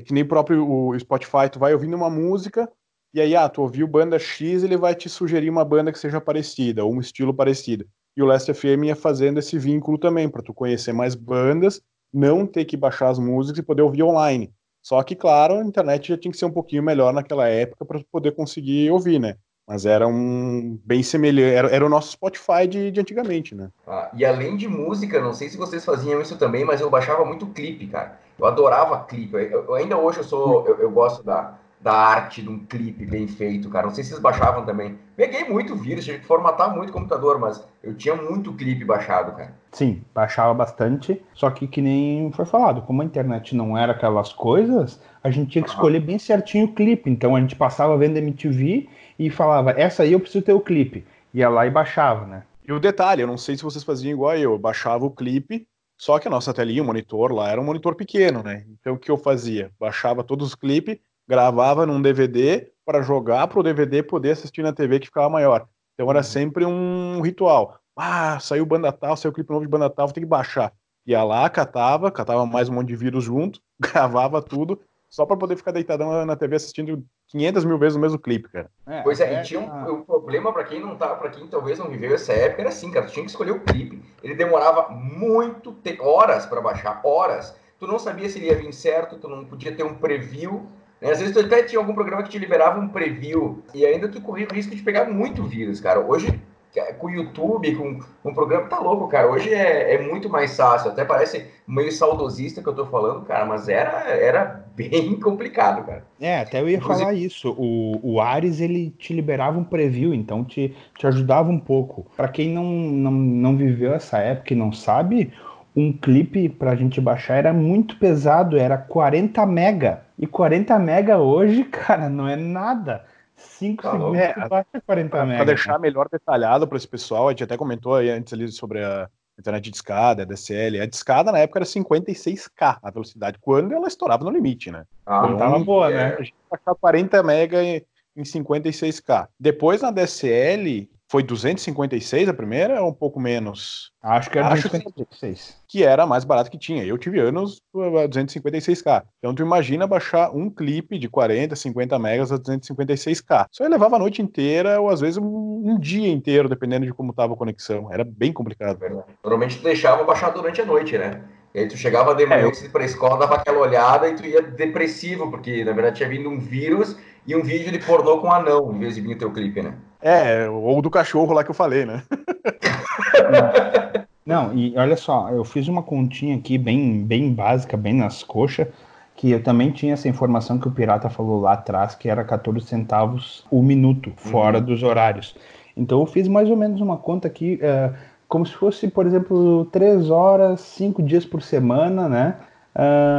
que 0.05 0.13
nem 0.13 0.25
próprio 0.25 0.69
o 0.69 0.99
Spotify, 0.99 1.49
tu 1.51 1.59
vai 1.59 1.73
ouvindo 1.73 1.95
uma 1.95 2.11
música 2.11 2.69
e 3.13 3.21
aí, 3.21 3.35
ah, 3.35 3.49
tu 3.49 3.63
ouviu 3.63 3.89
banda 3.89 4.21
X, 4.21 4.63
ele 4.63 4.77
vai 4.77 4.95
te 4.95 5.09
sugerir 5.09 5.51
uma 5.51 5.65
banda 5.65 5.91
que 5.91 5.99
seja 5.99 6.21
parecida, 6.21 6.85
ou 6.85 6.95
um 6.95 7.01
estilo 7.01 7.35
parecido. 7.35 7.85
E 8.17 8.23
o 8.23 8.25
Last 8.25 8.53
FM 8.55 8.85
ia 8.85 8.95
fazendo 8.95 9.39
esse 9.39 9.59
vínculo 9.59 9.99
também, 9.99 10.29
para 10.29 10.43
tu 10.43 10.55
conhecer 10.55 10.93
mais 10.93 11.17
bandas, 11.17 11.83
não 12.13 12.47
ter 12.47 12.65
que 12.65 12.77
baixar 12.77 13.09
as 13.09 13.19
músicas 13.19 13.59
e 13.59 13.67
poder 13.67 13.83
ouvir 13.83 14.05
online. 14.05 14.53
Só 14.81 15.03
que, 15.03 15.17
claro, 15.17 15.55
a 15.55 15.65
internet 15.65 16.09
já 16.09 16.17
tinha 16.17 16.31
que 16.31 16.39
ser 16.39 16.45
um 16.45 16.53
pouquinho 16.53 16.85
melhor 16.85 17.13
naquela 17.13 17.49
época 17.49 17.85
para 17.85 18.01
poder 18.13 18.33
conseguir 18.33 18.91
ouvir, 18.91 19.19
né? 19.19 19.37
Mas 19.71 19.87
era 19.87 20.05
um 20.05 20.77
bem 20.85 21.01
semelhante, 21.01 21.55
era, 21.55 21.69
era 21.69 21.87
o 21.87 21.89
nosso 21.89 22.11
Spotify 22.11 22.67
de, 22.69 22.91
de 22.91 22.99
antigamente, 22.99 23.55
né? 23.55 23.71
Ah, 23.87 24.11
e 24.13 24.25
além 24.25 24.57
de 24.57 24.67
música, 24.67 25.21
não 25.21 25.33
sei 25.33 25.49
se 25.49 25.57
vocês 25.57 25.85
faziam 25.85 26.21
isso 26.21 26.37
também, 26.37 26.65
mas 26.65 26.81
eu 26.81 26.91
baixava 26.91 27.25
muito 27.25 27.47
clipe, 27.47 27.87
cara. 27.87 28.19
Eu 28.37 28.47
adorava 28.47 29.05
clipe. 29.05 29.33
Eu, 29.33 29.67
eu, 29.67 29.75
ainda 29.77 29.97
hoje 29.97 30.19
eu 30.19 30.25
sou, 30.25 30.67
eu, 30.67 30.77
eu, 30.79 30.91
gosto 30.91 31.23
da, 31.23 31.55
da 31.81 31.93
arte 31.93 32.43
de 32.43 32.49
um 32.49 32.59
clipe 32.59 33.07
bem 33.07 33.27
feito, 33.27 33.71
cara. 33.71 33.87
Não 33.87 33.95
sei 33.95 34.05
se 34.05 34.11
vocês 34.11 34.21
baixavam 34.21 34.67
também. 34.67 34.99
Peguei 35.17 35.45
muito 35.45 35.75
vírus, 35.75 36.05
tive 36.05 36.19
que 36.19 36.27
formatar 36.27 36.75
muito 36.75 36.91
o 36.91 36.93
computador, 36.93 37.39
mas 37.39 37.67
eu 37.83 37.95
tinha 37.95 38.15
muito 38.15 38.53
clipe 38.53 38.85
baixado, 38.85 39.33
cara. 39.33 39.55
Sim, 39.73 40.03
baixava 40.15 40.53
bastante. 40.53 41.23
Só 41.33 41.51
que 41.51 41.67
que 41.67 41.81
nem 41.81 42.31
foi 42.33 42.45
falado, 42.45 42.83
como 42.83 43.01
a 43.01 43.05
internet 43.05 43.57
não 43.57 43.79
era 43.79 43.93
aquelas 43.93 44.33
coisas, 44.33 45.01
a 45.25 45.31
gente 45.31 45.53
tinha 45.53 45.65
que 45.65 45.71
escolher 45.71 46.01
bem 46.01 46.19
certinho 46.19 46.67
o 46.67 46.75
clipe. 46.75 47.09
Então 47.09 47.35
a 47.35 47.41
gente 47.41 47.57
passava 47.57 47.97
vendo 47.97 48.19
MTV 48.19 48.89
e 49.19 49.31
falava, 49.31 49.71
essa 49.71 50.03
aí 50.03 50.13
eu 50.13 50.21
preciso 50.21 50.45
ter 50.45 50.53
o 50.53 50.61
clipe. 50.61 51.07
Ia 51.33 51.49
lá 51.49 51.67
e 51.67 51.71
baixava, 51.71 52.27
né? 52.27 52.43
E 52.67 52.73
o 52.73 52.79
detalhe, 52.79 53.23
eu 53.23 53.27
não 53.27 53.39
sei 53.39 53.57
se 53.57 53.63
vocês 53.63 53.83
faziam 53.83 54.13
igual 54.13 54.37
eu, 54.37 54.53
eu 54.53 54.59
baixava 54.59 55.05
o 55.05 55.11
clipe, 55.11 55.67
só 55.99 56.19
que 56.19 56.29
a 56.29 56.31
nossa 56.31 56.53
telinha, 56.55 56.83
o 56.83 56.87
monitor 56.87 57.33
lá, 57.33 57.51
era 57.51 57.61
um 57.61 57.65
monitor 57.65 57.95
pequeno, 57.95 58.43
né? 58.43 58.65
Então 58.69 58.95
o 58.95 58.99
que 58.99 59.11
eu 59.11 59.17
fazia? 59.17 59.71
Baixava 59.79 60.25
todos 60.25 60.49
os 60.49 60.55
clipes, 60.55 60.99
gravava 61.31 61.87
num 61.87 62.03
DVD 62.03 62.73
para 62.85 63.03
jogar 63.03 63.47
para 63.47 63.61
o 63.61 63.63
DVD 63.63 64.03
poder 64.03 64.33
assistir 64.33 64.63
na 64.65 64.73
TV 64.73 64.99
que 64.99 65.07
ficava 65.07 65.31
maior. 65.31 65.65
Então 65.95 66.11
era 66.11 66.19
uhum. 66.19 66.25
sempre 66.25 66.67
um 66.67 67.21
ritual. 67.21 67.79
Ah, 67.97 68.41
saiu 68.41 68.67
banda 68.67 68.91
tal, 68.91 69.17
saiu 69.17 69.33
clipe 69.33 69.49
novo 69.49 69.65
de 69.65 69.71
banda 69.71 69.89
tal, 69.89 70.09
vou 70.09 70.15
ter 70.15 70.21
que 70.21 70.27
baixar. 70.27 70.73
Ia 71.07 71.23
lá, 71.23 71.49
catava, 71.49 72.11
catava 72.11 72.45
mais 72.45 72.69
um 72.69 72.75
monte 72.75 72.89
de 72.89 72.97
vírus 72.97 73.23
junto, 73.23 73.61
gravava 73.79 74.43
tudo 74.43 74.81
só 75.09 75.25
para 75.25 75.37
poder 75.37 75.57
ficar 75.57 75.71
deitadão 75.71 76.27
na 76.27 76.35
TV 76.35 76.57
assistindo 76.57 77.05
500 77.29 77.65
mil 77.65 77.79
vezes 77.79 77.97
o 77.97 78.01
mesmo 78.01 78.19
clipe, 78.19 78.49
cara. 78.49 78.69
É, 78.89 79.03
pois 79.03 79.21
é, 79.21 79.35
é, 79.35 79.41
e 79.41 79.43
tinha 79.45 79.61
um, 79.61 79.95
um 79.95 80.03
problema 80.03 80.53
para 80.53 80.65
quem 80.65 80.81
não 80.81 80.97
tá, 80.97 81.15
para 81.15 81.31
quem 81.31 81.47
talvez 81.47 81.79
não 81.79 81.89
viveu 81.89 82.15
essa 82.15 82.33
época, 82.33 82.63
era 82.63 82.71
assim, 82.71 82.91
cara, 82.91 83.07
tu 83.07 83.13
tinha 83.13 83.25
que 83.25 83.31
escolher 83.31 83.53
o 83.53 83.61
clipe. 83.61 84.03
Ele 84.23 84.35
demorava 84.35 84.89
muito 84.89 85.73
tempo, 85.73 86.05
horas 86.05 86.45
para 86.47 86.61
baixar, 86.61 87.01
horas. 87.05 87.57
Tu 87.79 87.87
não 87.87 87.99
sabia 88.01 88.29
se 88.29 88.39
ele 88.39 88.47
ia 88.47 88.57
vir 88.57 88.73
certo, 88.73 89.17
tu 89.17 89.29
não 89.29 89.45
podia 89.45 89.75
ter 89.75 89.85
um 89.85 89.95
preview. 89.95 90.69
Né? 91.01 91.11
Às 91.11 91.21
vezes 91.21 91.35
tu 91.35 91.41
até 91.41 91.63
tinha 91.63 91.79
algum 91.79 91.95
programa 91.95 92.23
que 92.23 92.31
te 92.31 92.39
liberava 92.39 92.81
um 92.81 92.89
preview 92.89 93.63
e 93.75 93.87
ainda 93.87 94.09
tu 94.09 94.21
corria 94.21 94.47
o 94.51 94.55
risco 94.55 94.75
de 94.75 94.83
pegar 94.83 95.07
muito 95.07 95.45
vírus, 95.45 95.81
cara. 95.81 96.01
Hoje 96.01 96.41
é, 96.77 96.93
com 96.93 97.09
o 97.09 97.11
YouTube, 97.11 97.75
com, 97.75 97.99
o 98.23 98.33
programa, 98.33 98.69
tá 98.69 98.79
louco, 98.79 99.09
cara. 99.09 99.29
Hoje 99.29 99.53
é, 99.53 99.95
é 99.95 100.03
muito 100.03 100.29
mais 100.29 100.57
fácil. 100.57 100.91
Até 100.91 101.05
parece 101.05 101.47
meio 101.67 101.91
saudosista 101.91 102.63
que 102.63 102.69
eu 102.69 102.75
tô 102.75 102.87
falando, 102.87 103.25
cara, 103.25 103.45
mas 103.45 103.69
era, 103.69 104.05
era 104.09 104.65
bem 104.77 105.19
complicado, 105.19 105.85
cara. 105.85 106.05
É, 106.21 106.41
até 106.41 106.61
eu 106.61 106.69
ia 106.69 106.77
Inclusive... 106.77 107.05
falar 107.05 107.15
isso. 107.17 107.55
O, 107.59 107.99
o 108.03 108.21
Ares, 108.21 108.61
ele 108.61 108.91
te 108.91 109.13
liberava 109.13 109.59
um 109.59 109.65
preview, 109.65 110.15
então 110.15 110.45
te, 110.45 110.75
te 110.97 111.07
ajudava 111.07 111.51
um 111.51 111.59
pouco. 111.59 112.07
Para 112.17 112.29
quem 112.29 112.51
não, 112.51 112.65
não, 112.65 113.11
não 113.11 113.57
viveu 113.57 113.93
essa 113.93 114.19
época 114.19 114.53
e 114.53 114.57
não 114.57 114.73
sabe, 114.73 115.33
um 115.75 115.93
clipe 115.93 116.49
pra 116.49 116.77
gente 116.77 117.01
baixar 117.01 117.37
era 117.37 117.53
muito 117.53 117.97
pesado, 117.97 118.57
era 118.57 118.77
40 118.79 119.45
mega. 119.47 120.03
E 120.21 120.27
40 120.27 120.79
mega 120.79 121.19
hoje, 121.19 121.65
cara, 121.71 122.09
não 122.09 122.29
é 122.29 122.37
nada. 122.37 123.05
5 123.37 123.83
Tá 123.83 123.91
segundos 123.93 124.21
tu 124.35 124.49
baixa 124.51 124.81
40 124.87 125.09
Pra 125.09 125.25
mega. 125.25 125.45
deixar 125.47 125.79
melhor 125.79 126.09
detalhado 126.13 126.69
para 126.69 126.77
esse 126.77 126.87
pessoal, 126.87 127.29
a 127.29 127.31
gente 127.31 127.45
até 127.45 127.57
comentou 127.57 127.95
aí 127.95 128.11
antes 128.11 128.33
ali 128.35 128.47
sobre 128.49 128.85
a 128.85 129.09
internet 129.39 129.71
de 129.71 129.77
escada, 129.77 130.23
a 130.23 130.27
DSL. 130.27 130.79
A 130.79 130.85
de 130.87 130.95
escada 130.95 131.33
na 131.33 131.39
época 131.39 131.61
era 131.61 131.65
56k 131.65 132.79
a 132.83 132.91
velocidade, 132.91 133.39
quando 133.41 133.73
ela 133.73 133.89
estourava 133.89 134.23
no 134.25 134.31
limite, 134.31 134.71
né? 134.71 134.85
Ah, 135.07 135.27
Não 135.27 135.39
tava 135.39 135.59
boa, 135.59 135.91
é. 135.91 135.95
né? 135.95 136.17
A 136.19 136.23
gente 136.23 136.35
baixava 136.51 136.77
40 136.79 137.23
mega 137.23 137.63
em 137.63 137.83
em 138.17 138.23
56k. 138.25 139.29
Depois 139.39 139.81
na 139.81 139.91
DSL 139.93 140.91
foi 141.11 141.25
256 141.25 142.29
a 142.29 142.33
primeira 142.33 142.81
ou 142.81 142.91
um 142.91 142.95
pouco 142.95 143.19
menos? 143.19 143.91
Acho 144.01 144.31
que 144.31 144.39
era 144.39 144.47
Acho 144.47 144.71
que- 144.71 144.79
256. 144.79 145.57
que 145.67 145.83
era 145.83 146.05
a 146.05 146.07
mais 146.07 146.25
barata 146.25 146.49
que 146.49 146.57
tinha. 146.57 146.85
Eu 146.85 146.97
tive 146.97 147.19
anos 147.19 147.61
a 147.75 148.07
256k. 148.07 149.03
Então 149.19 149.35
tu 149.35 149.43
imagina 149.43 149.89
baixar 149.89 150.31
um 150.31 150.49
clipe 150.49 150.99
de 151.01 151.09
40, 151.09 151.57
50 151.57 151.99
megas 151.99 152.31
a 152.31 152.39
256k. 152.39 153.47
Isso 153.51 153.63
aí 153.63 153.69
levava 153.69 153.97
a 153.97 153.99
noite 153.99 154.23
inteira 154.23 154.81
ou 154.81 154.89
às 154.89 155.01
vezes 155.01 155.17
um, 155.19 155.63
um 155.65 155.79
dia 155.81 156.09
inteiro, 156.09 156.49
dependendo 156.49 156.87
de 156.87 156.95
como 156.95 157.13
tava 157.13 157.35
a 157.35 157.37
conexão. 157.37 157.93
Era 157.93 158.05
bem 158.05 158.33
complicado. 158.33 158.79
Normalmente 159.25 159.59
tu 159.59 159.65
deixava 159.65 160.05
baixar 160.05 160.31
durante 160.31 160.61
a 160.61 160.65
noite, 160.65 160.97
né? 160.97 161.25
E 161.55 161.59
aí 161.59 161.69
tu 161.69 161.77
chegava 161.77 162.15
de 162.15 162.25
manhã 162.27 162.49
É, 162.49 162.69
pra 162.69 162.85
escola, 162.85 163.19
dava 163.19 163.37
aquela 163.37 163.59
olhada 163.59 164.09
e 164.09 164.15
tu 164.15 164.25
ia 164.25 164.41
depressivo, 164.41 165.31
porque 165.31 165.65
na 165.65 165.73
verdade 165.73 165.97
tinha 165.97 166.09
vindo 166.09 166.29
um 166.29 166.39
vírus 166.39 166.97
e 167.27 167.35
um 167.35 167.43
vídeo 167.43 167.73
de 167.73 167.79
pornô 167.79 168.19
com 168.19 168.33
anão, 168.33 168.75
em 168.75 168.79
vez 168.79 168.95
de 168.95 169.01
vir 169.01 169.15
o 169.15 169.19
teu 169.19 169.33
clipe, 169.33 169.61
né? 169.61 169.75
É, 170.01 170.49
ou 170.49 170.81
do 170.81 170.91
cachorro 170.91 171.35
lá 171.35 171.45
que 171.45 171.51
eu 171.51 171.55
falei, 171.55 171.85
né? 171.85 172.03
Não, 174.25 174.55
e 174.55 174.77
olha 174.77 174.97
só, 174.97 175.29
eu 175.31 175.45
fiz 175.45 175.67
uma 175.67 175.83
continha 175.83 176.37
aqui 176.37 176.57
bem, 176.57 177.03
bem 177.03 177.33
básica, 177.33 177.77
bem 177.77 177.95
nas 177.95 178.23
coxas, 178.23 178.69
que 179.17 179.33
eu 179.33 179.43
também 179.43 179.73
tinha 179.73 179.95
essa 179.95 180.09
informação 180.09 180.59
que 180.59 180.69
o 180.69 180.71
Pirata 180.71 181.11
falou 181.11 181.41
lá 181.41 181.55
atrás, 181.55 181.95
que 181.97 182.09
era 182.09 182.23
14 182.23 182.65
centavos 182.67 183.45
o 183.51 183.63
minuto, 183.63 184.13
fora 184.17 184.61
dos 184.61 184.83
horários. 184.83 185.35
Então 185.77 186.01
eu 186.01 186.07
fiz 186.07 186.29
mais 186.29 186.49
ou 186.49 186.57
menos 186.57 186.81
uma 186.81 186.97
conta 186.97 187.27
aqui, 187.29 187.59
eh, 187.61 187.93
como 188.31 188.47
se 188.47 188.55
fosse, 188.55 188.89
por 188.89 189.07
exemplo, 189.07 189.67
3 189.67 190.09
horas, 190.09 190.61
5 190.61 191.03
dias 191.03 191.27
por 191.27 191.43
semana, 191.43 192.09
né? 192.09 192.37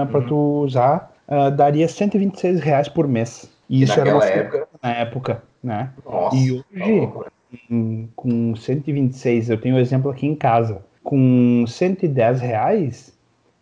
para 0.10 0.22
tu 0.22 0.36
usar, 0.64 1.12
ah, 1.28 1.50
daria 1.50 1.88
126 1.88 2.60
reais 2.62 2.88
por 2.88 3.08
mês. 3.08 3.52
E 3.70 3.84
isso 3.84 4.00
era 4.00 4.16
uma 4.16 4.26
época, 4.26 4.68
na 4.82 4.90
época, 4.92 5.44
né? 5.64 5.92
nossa, 6.06 6.36
E 6.36 6.50
tá 6.50 6.86
hoje, 6.86 7.02
né? 7.02 7.08
com- 7.68 8.08
com 8.16 8.56
126, 8.56 9.50
eu 9.50 9.60
tenho 9.60 9.76
um 9.76 9.80
exemplo 9.80 10.10
aqui 10.10 10.26
em 10.26 10.36
casa, 10.36 10.82
com 11.04 11.66
110 11.68 12.40
reais, 12.40 13.14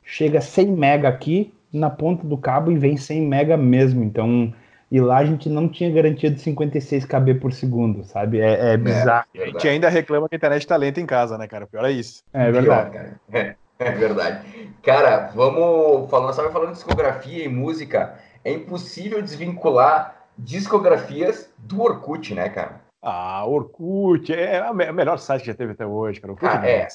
chega 0.03 0.41
100 0.41 0.67
mega 0.67 1.09
aqui 1.09 1.51
na 1.73 1.89
ponta 1.89 2.25
do 2.25 2.37
cabo 2.37 2.71
e 2.71 2.77
vem 2.77 2.95
100 2.97 3.21
mega 3.21 3.57
mesmo. 3.57 4.03
Então, 4.03 4.53
e 4.91 4.99
lá 4.99 5.17
a 5.17 5.25
gente 5.25 5.49
não 5.49 5.69
tinha 5.69 5.91
garantia 5.91 6.31
de 6.31 6.39
56 6.39 7.05
KB 7.05 7.35
por 7.35 7.53
segundo, 7.53 8.03
sabe? 8.03 8.39
É, 8.39 8.73
é 8.73 8.77
bizarro. 8.77 9.25
A 9.35 9.45
gente 9.45 9.67
ainda 9.67 9.87
reclama 9.87 10.27
que 10.27 10.35
a 10.35 10.37
internet 10.37 10.65
tá 10.65 10.75
lenta 10.75 10.99
em 10.99 11.05
casa, 11.05 11.37
né, 11.37 11.47
cara? 11.47 11.67
Pior 11.67 11.85
é 11.85 11.91
isso. 11.91 12.23
É, 12.33 12.51
Pior, 12.51 12.61
verdade. 12.61 12.91
cara. 12.91 13.19
É, 13.31 13.55
é 13.79 13.91
verdade. 13.91 14.73
Cara, 14.83 15.31
vamos 15.35 16.09
falando, 16.09 16.33
sabe 16.33 16.51
falando 16.51 16.69
de 16.69 16.75
discografia 16.75 17.45
e 17.45 17.49
música, 17.49 18.15
é 18.43 18.51
impossível 18.51 19.21
desvincular 19.21 20.15
discografias 20.37 21.49
do 21.57 21.81
Orkut, 21.81 22.33
né, 22.33 22.49
cara? 22.49 22.81
Ah, 23.01 23.45
Orkut, 23.45 24.33
é 24.33 24.59
a 24.59 24.73
melhor 24.73 25.19
site 25.19 25.41
que 25.41 25.47
já 25.47 25.53
teve 25.53 25.73
até 25.73 25.85
hoje, 25.85 26.19
cara. 26.19 26.33
Orkut 26.33 26.51
Ah, 26.51 26.67
é, 26.67 26.87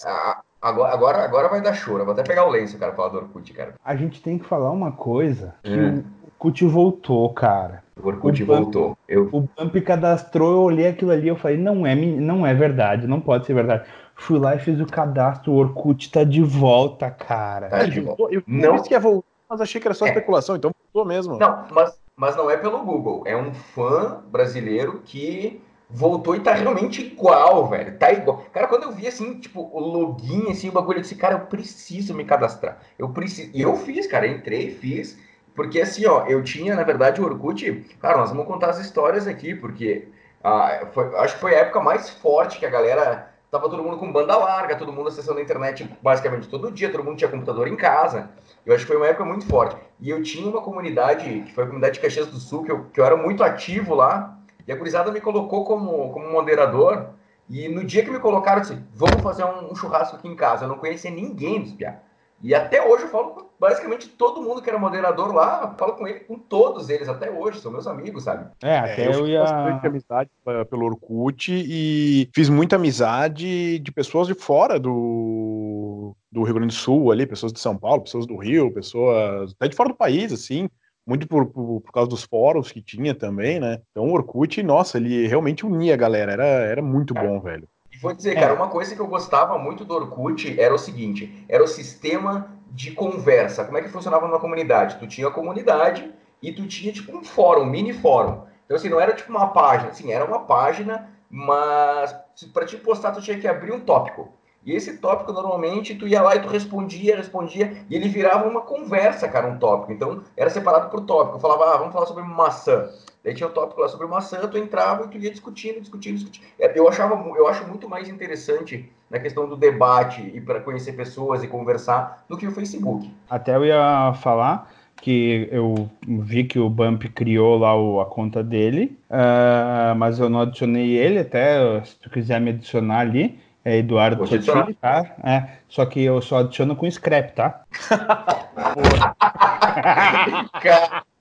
agora, 0.61 0.93
agora, 0.93 1.25
agora 1.25 1.49
vai 1.49 1.63
dar 1.63 1.75
choro. 1.75 2.01
Eu 2.01 2.05
vou 2.05 2.13
até 2.13 2.23
pegar 2.23 2.45
o 2.45 2.51
lenço, 2.51 2.79
cara, 2.79 2.93
falar 2.93 3.11
do 3.11 3.19
Orkut, 3.19 3.53
cara. 3.53 3.75
A 3.85 3.95
gente 3.95 4.21
tem 4.21 4.39
que 4.39 4.45
falar 4.47 4.71
uma 4.71 4.93
coisa, 4.93 5.55
que 5.63 5.71
Hum. 5.71 6.05
Orkut 6.39 6.65
voltou, 6.67 7.29
cara. 7.33 7.83
O 8.03 8.07
Orkut 8.09 8.43
O 8.43 8.47
Bump- 8.47 8.57
voltou. 8.63 8.99
Eu, 9.09 9.29
O 9.33 9.41
Bump 9.41 9.81
cadastrou, 9.83 10.53
eu 10.53 10.61
olhei 10.63 10.89
aquilo 10.89 11.11
ali, 11.11 11.29
eu 11.29 11.37
falei, 11.37 11.57
não 11.57 11.87
é, 11.87 11.95
não 11.95 12.47
é 12.47 12.53
verdade, 12.55 13.07
não 13.07 13.21
pode 13.21 13.47
ser 13.47 13.55
verdade. 13.55 13.85
Fui 14.17 14.39
lá 14.39 14.55
e 14.55 14.59
fiz 14.59 14.81
o 14.81 14.87
cadastro, 14.87 15.53
o 15.53 15.57
Orkut 15.57 16.11
tá 16.11 16.23
de 16.25 16.43
volta, 16.43 17.11
cara. 17.11 17.69
Tá 17.69 17.85
de 17.85 18.01
voltou. 18.01 18.31
Eu 18.31 18.43
Não. 18.47 18.75
disse 18.77 18.89
que 18.89 18.95
ia 18.95 19.01
voltar, 19.01 19.27
mas 19.49 19.61
achei 19.61 19.81
que 19.81 19.87
era 19.89 19.95
só 19.95 20.07
É. 20.07 20.09
especulação, 20.09 20.57
então 20.57 20.71
voltou 20.93 21.09
mesmo. 21.09 21.39
Não, 21.39 21.65
mas, 21.73 21.99
mas 22.17 22.37
não 22.37 22.51
é 22.51 22.57
pelo 22.57 22.79
Google. 22.85 23.23
É 23.27 23.37
um 23.37 23.53
fã 23.55 24.23
brasileiro 24.31 25.01
que 25.05 25.61
voltou 25.91 26.35
e 26.37 26.41
tá 26.41 26.53
realmente 26.55 27.03
igual, 27.03 27.67
velho. 27.69 27.97
Tá 27.99 28.13
igual. 28.13 28.45
Cara, 28.53 28.67
quando 28.69 28.85
eu 28.85 28.93
vi 28.93 29.07
assim, 29.07 29.39
tipo, 29.39 29.61
o 29.73 29.81
login, 29.81 30.51
assim, 30.51 30.69
o 30.69 30.73
bagulho, 30.73 30.99
eu 30.99 31.03
disse, 31.03 31.17
cara, 31.17 31.35
eu 31.35 31.41
preciso 31.47 32.15
me 32.15 32.25
cadastrar. 32.25 32.79
Eu 32.99 33.09
preciso. 33.11 33.51
E 33.55 33.63
eu 33.63 33.75
fiz, 33.77 34.07
cara, 34.07 34.27
entrei, 34.27 34.71
fiz. 34.71 35.19
Porque 35.55 35.81
assim, 35.81 36.05
ó, 36.07 36.27
eu 36.27 36.43
tinha, 36.43 36.75
na 36.75 36.83
verdade, 36.83 37.21
o 37.21 37.25
Orkut. 37.25 37.73
Cara, 38.01 38.19
nós 38.19 38.31
vamos 38.31 38.47
contar 38.47 38.71
as 38.71 38.79
histórias 38.79 39.27
aqui, 39.27 39.55
porque 39.55 40.09
ah, 40.43 40.89
foi- 40.93 41.15
acho 41.17 41.35
que 41.35 41.41
foi 41.41 41.55
a 41.55 41.61
época 41.61 41.81
mais 41.81 42.11
forte 42.11 42.59
que 42.59 42.67
a 42.67 42.71
galera. 42.71 43.33
Tava 43.51 43.71
todo 43.71 43.85
mundo 43.85 43.99
com 43.99 44.11
banda 44.11 44.37
larga, 44.37 44.75
todo 44.75 44.93
mundo 44.93 45.09
acessando 45.09 45.39
a 45.39 45.43
internet 45.43 45.89
basicamente 46.03 46.49
todo 46.49 46.73
dia, 46.73 46.91
todo 46.91 47.05
mundo 47.05 47.17
tinha 47.17 47.31
computador 47.31 47.69
em 47.69 47.77
casa. 47.77 48.31
Eu 48.67 48.75
acho 48.75 48.85
que 48.85 48.89
foi 48.89 48.97
uma 48.97 49.07
época 49.07 49.25
muito 49.25 49.47
forte. 49.47 49.77
E 50.01 50.11
eu 50.11 50.21
tinha 50.25 50.49
uma 50.51 50.61
comunidade, 50.61 51.43
que 51.43 51.53
foi 51.53 51.63
a 51.63 51.67
comunidade 51.69 51.95
de 51.95 52.01
Caxias 52.01 52.27
do 52.27 52.39
Sul, 52.39 52.65
que 52.65 52.73
eu, 52.73 52.85
que 52.93 53.01
eu 53.01 53.05
era 53.05 53.17
muito 53.17 53.45
ativo 53.45 53.95
lá, 53.95 54.37
e 54.67 54.73
a 54.73 54.77
gurizada 54.77 55.13
me 55.13 55.21
colocou 55.21 55.65
como, 55.65 56.11
como 56.13 56.29
moderador, 56.33 57.11
e 57.49 57.69
no 57.69 57.85
dia 57.85 58.03
que 58.05 58.11
me 58.11 58.19
colocaram, 58.19 58.59
eu 58.59 58.63
disse, 58.63 58.83
vamos 58.93 59.23
fazer 59.23 59.45
um, 59.45 59.71
um 59.71 59.77
churrasco 59.77 60.17
aqui 60.17 60.27
em 60.27 60.35
casa. 60.35 60.65
Eu 60.65 60.69
não 60.69 60.79
conhecia 60.79 61.11
ninguém 61.11 61.61
dos 61.63 61.73
piá. 61.73 62.01
E 62.43 62.55
até 62.55 62.83
hoje 62.87 63.05
eu 63.05 63.09
falo 63.09 63.31
com 63.31 63.45
basicamente 63.59 64.09
todo 64.09 64.43
mundo 64.43 64.61
que 64.61 64.69
era 64.69 64.79
moderador 64.79 65.33
lá, 65.35 65.71
eu 65.73 65.79
falo 65.79 65.95
com 65.95 66.07
ele, 66.07 66.21
com 66.21 66.39
todos 66.39 66.91
eles 66.91 67.09
até 67.09 67.31
hoje, 67.31 67.61
são 67.61 67.73
meus 67.73 67.87
amigos, 67.87 68.25
sabe? 68.25 68.51
É, 68.63 68.69
É, 68.71 68.79
até 68.79 69.07
eu 69.07 69.13
eu, 69.13 69.25
fiz 69.25 69.33
bastante 69.35 69.83
ia. 69.83 69.89
amizade 69.89 70.31
eh, 70.47 70.65
pelo 70.65 70.85
Orkut 70.87 71.51
e 71.53 72.29
fiz 72.35 72.49
muita 72.49 72.77
amizade 72.77 73.79
de 73.79 73.93
pessoas 73.93 74.27
de 74.27 74.35
fora 74.35 74.79
do, 74.79 76.15
do 76.31 76.43
Rio 76.43 76.55
Grande 76.55 76.75
do 76.75 76.79
Sul 76.79 77.11
ali, 77.11 77.27
pessoas 77.27 77.53
de 77.53 77.61
São 77.61 77.77
Paulo, 77.79 78.03
pessoas 78.03 78.27
do 78.27 78.37
Rio, 78.37 78.73
pessoas 78.73 79.53
até 79.53 79.69
de 79.69 79.77
fora 79.77 79.89
do 79.91 79.97
país, 79.97 80.33
assim, 80.33 80.69
muito 81.07 81.27
por, 81.29 81.47
por, 81.47 81.81
por 81.81 81.93
causa 81.93 82.09
dos 82.11 82.25
fóruns 82.25 82.71
que 82.73 82.83
tinha 82.83 83.15
também, 83.15 83.61
né? 83.61 83.81
Então 83.91 84.05
o 84.05 84.13
Orkut, 84.13 84.63
nossa, 84.63 84.99
ele 84.99 85.27
realmente 85.27 85.65
unia 85.65 85.95
a 85.95 85.97
galera, 85.97 86.33
era, 86.33 86.45
era 86.45 86.83
muito 86.83 87.15
bom, 87.15 87.41
velho. 87.41 87.69
E 87.95 87.99
vou 87.99 88.13
dizer, 88.13 88.37
É. 88.37 88.41
cara, 88.41 88.55
uma 88.55 88.69
coisa 88.69 88.95
que 88.95 89.01
eu 89.01 89.07
gostava 89.07 89.57
muito 89.59 89.85
do 89.85 89.95
Orkut 89.95 90.59
era 90.61 90.75
o 90.75 90.79
seguinte: 90.79 91.45
era 91.49 91.63
o 91.63 91.69
sistema 91.69 92.51
de 92.71 92.91
conversa. 92.91 93.65
Como 93.65 93.79
é 93.79 93.83
que 93.83 93.89
funcionava 93.89 94.27
numa 94.27 94.41
comunidade? 94.41 94.97
Tu 94.99 95.07
tinha 95.07 95.29
a 95.29 95.31
comunidade 95.31 96.13
e 96.43 96.53
tu 96.53 96.67
tinha 96.67 96.93
tipo 96.93 97.17
um 97.17 97.25
fórum, 97.25 97.63
um 97.63 97.67
mini 97.67 97.93
fórum. 97.93 98.43
Então, 98.65 98.77
assim, 98.77 98.89
não 98.89 99.01
era 99.01 99.13
tipo 99.13 99.31
uma 99.31 99.49
página, 99.49 99.91
assim, 99.91 100.11
era 100.11 100.25
uma 100.25 100.41
página, 100.41 101.09
mas 101.31 102.13
para 102.53 102.67
te 102.67 102.77
postar, 102.77 103.13
tu 103.13 103.21
tinha 103.23 103.39
que 103.39 103.47
abrir 103.47 103.73
um 103.73 103.81
tópico. 103.81 104.33
E 104.67 104.73
esse 104.73 104.97
tópico, 104.99 105.33
normalmente, 105.33 105.95
tu 105.95 106.09
ia 106.09 106.23
lá 106.23 106.35
e 106.37 106.41
tu 106.41 106.49
respondia, 106.49 107.17
respondia, 107.17 107.73
e 107.91 107.95
ele 107.95 108.09
virava 108.09 108.49
uma 108.49 108.63
conversa, 108.63 109.29
cara, 109.29 109.47
um 109.49 109.59
tópico. 109.59 109.93
Então, 109.93 110.23
era 110.37 110.49
separado 110.49 110.89
por 110.91 111.03
tópico. 111.03 111.37
Eu 111.37 111.41
falava, 111.41 111.75
ah, 111.75 111.77
vamos 111.77 111.93
falar 111.93 112.07
sobre 112.07 112.23
maçã. 112.23 112.89
Daí 113.23 113.35
tinha 113.35 113.49
o 113.49 113.53
tópico 113.53 113.81
lá 113.81 113.89
sobre 113.89 114.07
maçã, 114.07 114.39
tu 114.49 114.57
entrava 114.59 115.05
e 115.05 115.09
tu 115.09 115.19
ia 115.19 115.31
discutindo, 115.31 115.81
discutindo, 115.81 116.15
discutindo. 116.17 116.45
É, 116.59 116.79
Eu, 116.79 116.89
achava, 116.89 117.15
eu 117.37 117.47
acho 117.49 117.67
muito 117.67 117.89
mais 117.89 118.09
interessante 118.09 118.91
na 119.11 119.19
questão 119.19 119.49
do 119.49 119.57
debate 119.57 120.21
e 120.35 120.41
para 120.41 120.61
conhecer 120.61 120.93
pessoas 120.93 121.43
e 121.43 121.49
conversar 121.49 122.25
do 122.29 122.37
que 122.37 122.47
o 122.47 122.53
Facebook. 122.53 123.11
Até 123.29 123.57
eu 123.57 123.65
ia 123.65 124.13
falar 124.15 124.71
que 125.01 125.49
eu 125.53 125.89
vi 126.07 126.45
que 126.45 126.59
o 126.59 126.69
Bump 126.71 127.05
criou 127.15 127.59
lá 127.59 127.77
o- 127.77 128.01
a 128.01 128.07
conta 128.07 128.43
dele, 128.43 128.99
ah, 129.11 129.95
mas 129.97 130.19
eu 130.19 130.29
não 130.31 130.41
adicionei 130.41 130.93
ele, 130.97 131.19
até 131.19 131.83
se 131.85 131.97
tu 131.97 132.09
quiser 132.11 132.41
me 132.41 132.51
adicionar 132.51 133.01
ali, 133.01 133.39
é 133.65 133.79
Eduardo 133.79 134.19
Vou. 134.19 134.27
Sotile, 134.27 134.75
tá? 134.75 135.15
É, 135.25 135.49
só 135.69 135.87
que 135.87 136.03
eu 136.03 136.21
só 136.21 136.39
adiciono 136.39 136.77
com 136.77 136.91
scrap, 136.91 137.35
tá? 137.35 137.65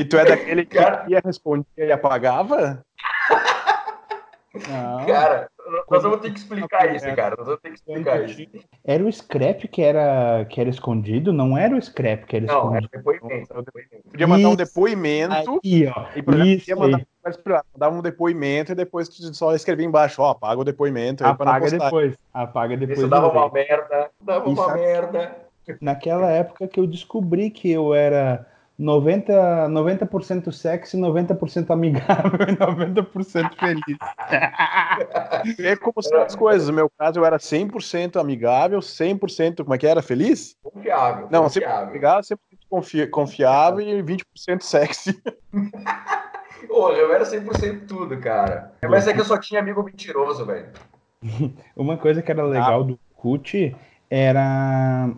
E 0.00 0.04
tu 0.04 0.16
é 0.16 0.24
daquele 0.24 0.64
que 0.64 0.78
Cara. 0.78 1.04
ia 1.06 1.20
respondia 1.24 1.66
e 1.76 1.92
apagava? 1.92 2.82
Não. 4.68 5.06
cara, 5.06 5.48
nós 5.90 6.02
vamos 6.02 6.20
ter 6.20 6.32
que 6.32 6.38
explicar 6.38 6.94
isso, 6.94 7.06
cara. 7.14 7.34
Nós 7.36 7.46
vamos 7.46 7.60
ter 7.62 7.70
que 7.70 7.74
explicar 7.76 8.24
isso. 8.24 8.46
Era 8.84 9.04
o 9.04 9.10
scrap 9.12 9.66
que 9.68 9.82
era, 9.82 10.44
que 10.44 10.60
era 10.60 10.68
escondido? 10.70 11.32
Não 11.32 11.56
era 11.56 11.74
o 11.74 11.80
scrap 11.82 12.24
que 12.26 12.36
era 12.36 12.46
Não, 12.46 12.74
é 12.74 12.80
escondido. 12.80 12.90
depoimento. 12.92 13.54
depoimento. 13.62 14.10
Podia 14.10 14.26
mandar 14.26 14.48
um 14.48 14.56
depoimento 14.56 15.60
Aí, 15.64 15.86
ó. 15.86 16.06
e 16.14 16.22
por 16.22 16.34
exemplo, 16.34 16.52
Isso 16.54 16.76
mandar, 16.76 16.98
aí. 17.24 17.62
mandava 17.72 17.96
um 17.96 18.02
depoimento 18.02 18.72
e 18.72 18.74
depois 18.74 19.08
só 19.32 19.54
escrevia 19.54 19.86
embaixo, 19.86 20.20
ó, 20.22 20.30
apaga 20.30 20.60
o 20.60 20.64
depoimento 20.64 21.22
não 21.22 21.30
Apaga 21.30 21.70
depois. 21.70 22.14
Apaga 22.32 22.76
depois. 22.76 22.98
Isso 22.98 23.08
dava 23.08 23.28
uma 23.28 23.50
merda, 23.50 24.10
dava 24.20 24.50
Isso 24.50 24.62
uma 24.62 24.72
é- 24.72 24.76
merda. 24.76 25.36
naquela 25.80 26.30
época 26.30 26.68
que 26.68 26.78
eu 26.78 26.86
descobri 26.86 27.50
que 27.50 27.70
eu 27.70 27.94
era 27.94 28.46
90%, 28.78 29.68
90 29.68 30.52
sexy, 30.52 30.96
90% 30.98 31.70
amigável 31.70 32.40
e 32.48 32.56
90% 32.56 33.54
feliz. 33.56 33.98
é 35.60 35.76
como 35.76 36.02
são 36.02 36.22
as 36.22 36.34
coisas. 36.34 36.68
No 36.68 36.74
meu 36.74 36.90
caso, 36.98 37.20
eu 37.20 37.24
era 37.24 37.36
100% 37.36 38.20
amigável, 38.20 38.80
100%, 38.80 39.62
como 39.62 39.74
é 39.74 39.78
que 39.78 39.86
era? 39.86 40.02
Feliz? 40.02 40.56
Confiável. 40.62 41.28
Não, 41.30 41.44
confiável. 41.44 41.86
100% 41.86 41.88
amigável, 41.90 42.22
100% 42.22 42.38
confi 42.68 43.06
confiável 43.06 43.80
e 43.80 44.02
20% 44.02 44.60
sexy. 44.60 45.22
Pô, 46.66 46.90
eu 46.90 47.12
era 47.14 47.24
100% 47.24 47.86
tudo, 47.86 48.18
cara. 48.18 48.72
Mas 48.82 49.06
é 49.06 49.12
que 49.12 49.20
eu 49.20 49.24
só 49.24 49.38
tinha 49.38 49.60
amigo 49.60 49.82
mentiroso, 49.82 50.44
velho. 50.44 50.68
Uma 51.76 51.96
coisa 51.96 52.22
que 52.22 52.30
era 52.32 52.42
legal 52.42 52.80
ah. 52.80 52.84
do 52.84 52.98
CUT 53.14 53.76
era, 54.10 55.10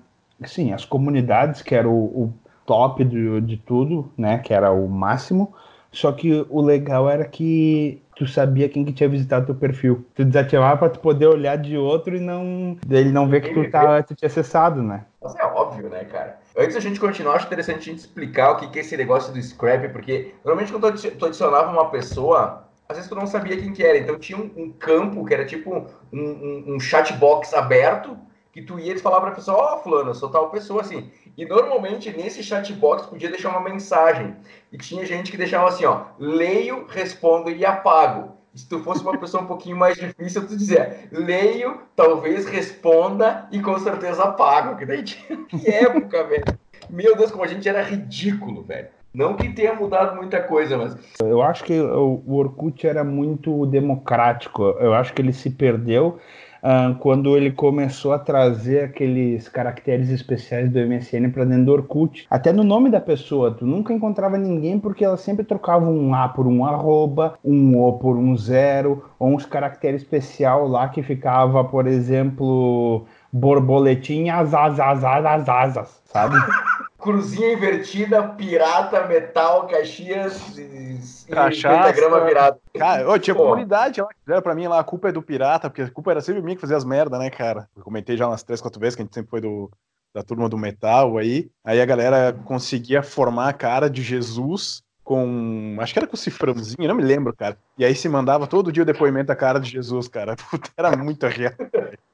sim, 0.44 0.72
as 0.72 0.84
comunidades, 0.84 1.62
que 1.62 1.74
era 1.74 1.88
o, 1.88 2.04
o 2.04 2.34
top 2.66 3.04
de, 3.04 3.40
de 3.40 3.56
tudo, 3.56 4.10
né? 4.18 4.38
Que 4.38 4.52
era 4.52 4.70
o 4.72 4.88
máximo. 4.88 5.54
Só 5.92 6.12
que 6.12 6.44
o 6.50 6.60
legal 6.60 7.08
era 7.08 7.24
que 7.24 8.02
tu 8.16 8.26
sabia 8.26 8.68
quem 8.68 8.84
que 8.84 8.92
tinha 8.92 9.08
visitado 9.08 9.46
teu 9.46 9.54
perfil. 9.54 10.04
Tu 10.14 10.24
desativava 10.24 10.76
para 10.76 10.90
tu 10.90 11.00
poder 11.00 11.26
olhar 11.26 11.56
de 11.56 11.76
outro 11.76 12.16
e 12.16 12.20
não 12.20 12.76
ele 12.90 13.10
não 13.10 13.28
ver 13.28 13.40
que 13.40 13.54
tu, 13.54 13.70
tá, 13.70 14.02
tu 14.02 14.14
tinha 14.14 14.26
acessado, 14.26 14.82
né? 14.82 15.04
Isso 15.24 15.38
é 15.38 15.44
óbvio, 15.44 15.88
né, 15.88 16.04
cara? 16.04 16.38
Antes 16.56 16.74
da 16.74 16.80
gente 16.80 17.00
continuar, 17.00 17.36
acho 17.36 17.46
interessante 17.46 17.78
a 17.78 17.92
gente 17.92 17.98
explicar 17.98 18.52
o 18.52 18.56
que, 18.56 18.68
que 18.68 18.78
é 18.78 18.82
esse 18.82 18.96
negócio 18.96 19.32
do 19.32 19.42
scrap, 19.42 19.88
porque 19.88 20.34
normalmente 20.44 20.72
quando 20.72 21.18
tu 21.18 21.26
adicionava 21.26 21.72
uma 21.72 21.90
pessoa, 21.90 22.66
às 22.88 22.96
vezes 22.96 23.08
tu 23.08 23.16
não 23.16 23.26
sabia 23.26 23.56
quem 23.56 23.72
que 23.72 23.82
era. 23.82 23.98
Então 23.98 24.18
tinha 24.18 24.38
um, 24.38 24.50
um 24.56 24.70
campo 24.70 25.24
que 25.24 25.34
era 25.34 25.44
tipo 25.44 25.74
um, 25.74 25.86
um, 26.12 26.74
um 26.74 26.80
chatbox 26.80 27.54
aberto, 27.54 28.16
que 28.56 28.62
tu 28.62 28.78
ia 28.78 28.94
e 28.94 28.98
falava 28.98 29.26
pra 29.26 29.34
pessoa, 29.34 29.58
ó, 29.58 29.74
oh, 29.74 29.78
fulano, 29.80 30.08
eu 30.08 30.14
sou 30.14 30.30
tal 30.30 30.48
pessoa, 30.48 30.80
assim. 30.80 31.10
E 31.36 31.44
normalmente 31.44 32.10
nesse 32.10 32.42
chatbox 32.42 33.04
podia 33.04 33.28
deixar 33.28 33.50
uma 33.50 33.60
mensagem. 33.60 34.34
E 34.72 34.78
tinha 34.78 35.04
gente 35.04 35.30
que 35.30 35.36
deixava 35.36 35.68
assim, 35.68 35.84
ó, 35.84 36.04
leio, 36.18 36.86
respondo 36.88 37.50
e 37.50 37.66
apago. 37.66 38.32
Se 38.54 38.66
tu 38.66 38.80
fosse 38.80 39.02
uma 39.02 39.18
pessoa 39.18 39.42
um 39.42 39.46
pouquinho 39.46 39.76
mais 39.76 39.98
difícil, 39.98 40.46
tu 40.46 40.56
dizia, 40.56 41.06
leio, 41.12 41.82
talvez 41.94 42.46
responda 42.46 43.46
e 43.52 43.60
com 43.60 43.78
certeza 43.78 44.24
apago. 44.24 44.78
Que 44.78 44.86
daí 44.86 45.02
tinha... 45.02 45.36
Que 45.44 45.68
época, 45.68 46.24
velho. 46.24 46.44
Meu 46.88 47.14
Deus, 47.14 47.30
como 47.30 47.44
a 47.44 47.48
gente 47.48 47.68
era 47.68 47.82
ridículo, 47.82 48.62
velho. 48.62 48.88
Não 49.12 49.34
que 49.34 49.52
tenha 49.52 49.74
mudado 49.74 50.16
muita 50.16 50.40
coisa, 50.40 50.78
mas. 50.78 50.96
Eu 51.20 51.42
acho 51.42 51.62
que 51.64 51.78
o 51.78 52.34
Orkut 52.34 52.86
era 52.86 53.04
muito 53.04 53.66
democrático. 53.66 54.62
Eu 54.78 54.94
acho 54.94 55.12
que 55.12 55.20
ele 55.20 55.32
se 55.32 55.50
perdeu 55.50 56.18
uh, 56.66 56.94
quando 56.96 57.36
ele 57.36 57.52
começou 57.52 58.12
a 58.12 58.18
trazer 58.18 58.84
aqueles 58.84 59.48
caracteres 59.48 60.10
especiais 60.10 60.68
do 60.70 60.80
MSN 60.80 61.30
para 61.30 61.44
dentro 61.44 61.66
do 61.66 61.72
Orkut. 61.72 62.26
Até 62.28 62.52
no 62.52 62.64
nome 62.64 62.90
da 62.90 63.00
pessoa, 63.00 63.52
tu 63.52 63.64
nunca 63.64 63.92
encontrava 63.92 64.36
ninguém 64.36 64.80
porque 64.80 65.04
ela 65.04 65.16
sempre 65.16 65.44
trocava 65.44 65.88
um 65.88 66.12
A 66.14 66.28
por 66.28 66.46
um 66.46 66.64
arroba, 66.64 67.38
um 67.44 67.78
O 67.78 67.92
por 67.94 68.16
um 68.16 68.36
zero, 68.36 69.04
ou 69.18 69.34
uns 69.34 69.46
caracteres 69.46 70.02
especial 70.02 70.66
lá 70.66 70.88
que 70.88 71.02
ficava, 71.02 71.62
por 71.62 71.86
exemplo, 71.86 73.06
borboletinha, 73.32 74.34
asas, 74.36 74.80
asas, 74.80 75.48
asas, 75.48 76.02
sabe? 76.04 76.34
Cruzinha 76.98 77.52
invertida, 77.52 78.22
pirata, 78.22 79.06
metal, 79.06 79.66
Caxias 79.66 80.56
e 80.56 80.98
Cachaça. 81.30 81.92
grama 81.92 82.24
virado. 82.24 82.58
Cara, 82.76 83.08
oh, 83.08 83.18
tinha 83.18 83.34
Pô. 83.34 83.42
comunidade 83.42 84.00
lá 84.00 84.08
que 84.08 84.20
fizeram 84.24 84.42
pra 84.42 84.54
mim 84.54 84.66
lá, 84.66 84.80
a 84.80 84.84
culpa 84.84 85.08
é 85.08 85.12
do 85.12 85.22
pirata, 85.22 85.68
porque 85.68 85.82
a 85.82 85.90
culpa 85.90 86.10
era 86.10 86.20
sempre 86.20 86.42
minha 86.42 86.54
que 86.54 86.60
fazia 86.60 86.76
as 86.76 86.84
merda, 86.84 87.18
né, 87.18 87.28
cara? 87.30 87.68
Eu 87.76 87.82
comentei 87.82 88.16
já 88.16 88.26
umas 88.26 88.42
três, 88.42 88.60
quatro 88.60 88.80
vezes 88.80 88.96
que 88.96 89.02
a 89.02 89.04
gente 89.04 89.14
sempre 89.14 89.30
foi 89.30 89.40
do, 89.40 89.70
da 90.14 90.22
turma 90.22 90.48
do 90.48 90.56
metal 90.56 91.18
aí. 91.18 91.50
Aí 91.64 91.80
a 91.80 91.86
galera 91.86 92.32
conseguia 92.44 93.02
formar 93.02 93.50
a 93.50 93.52
cara 93.52 93.90
de 93.90 94.02
Jesus 94.02 94.82
com. 95.04 95.76
Acho 95.78 95.92
que 95.92 95.98
era 95.98 96.08
com 96.08 96.16
cifrãozinho, 96.16 96.88
não 96.88 96.94
me 96.94 97.02
lembro, 97.02 97.34
cara. 97.34 97.56
E 97.78 97.84
aí 97.84 97.94
se 97.94 98.08
mandava 98.08 98.46
todo 98.46 98.72
dia 98.72 98.82
o 98.82 98.86
depoimento 98.86 99.28
da 99.28 99.36
cara 99.36 99.60
de 99.60 99.70
Jesus, 99.70 100.08
cara. 100.08 100.34
Puta, 100.50 100.70
era 100.76 100.96
muito 100.96 101.26
real. 101.26 101.52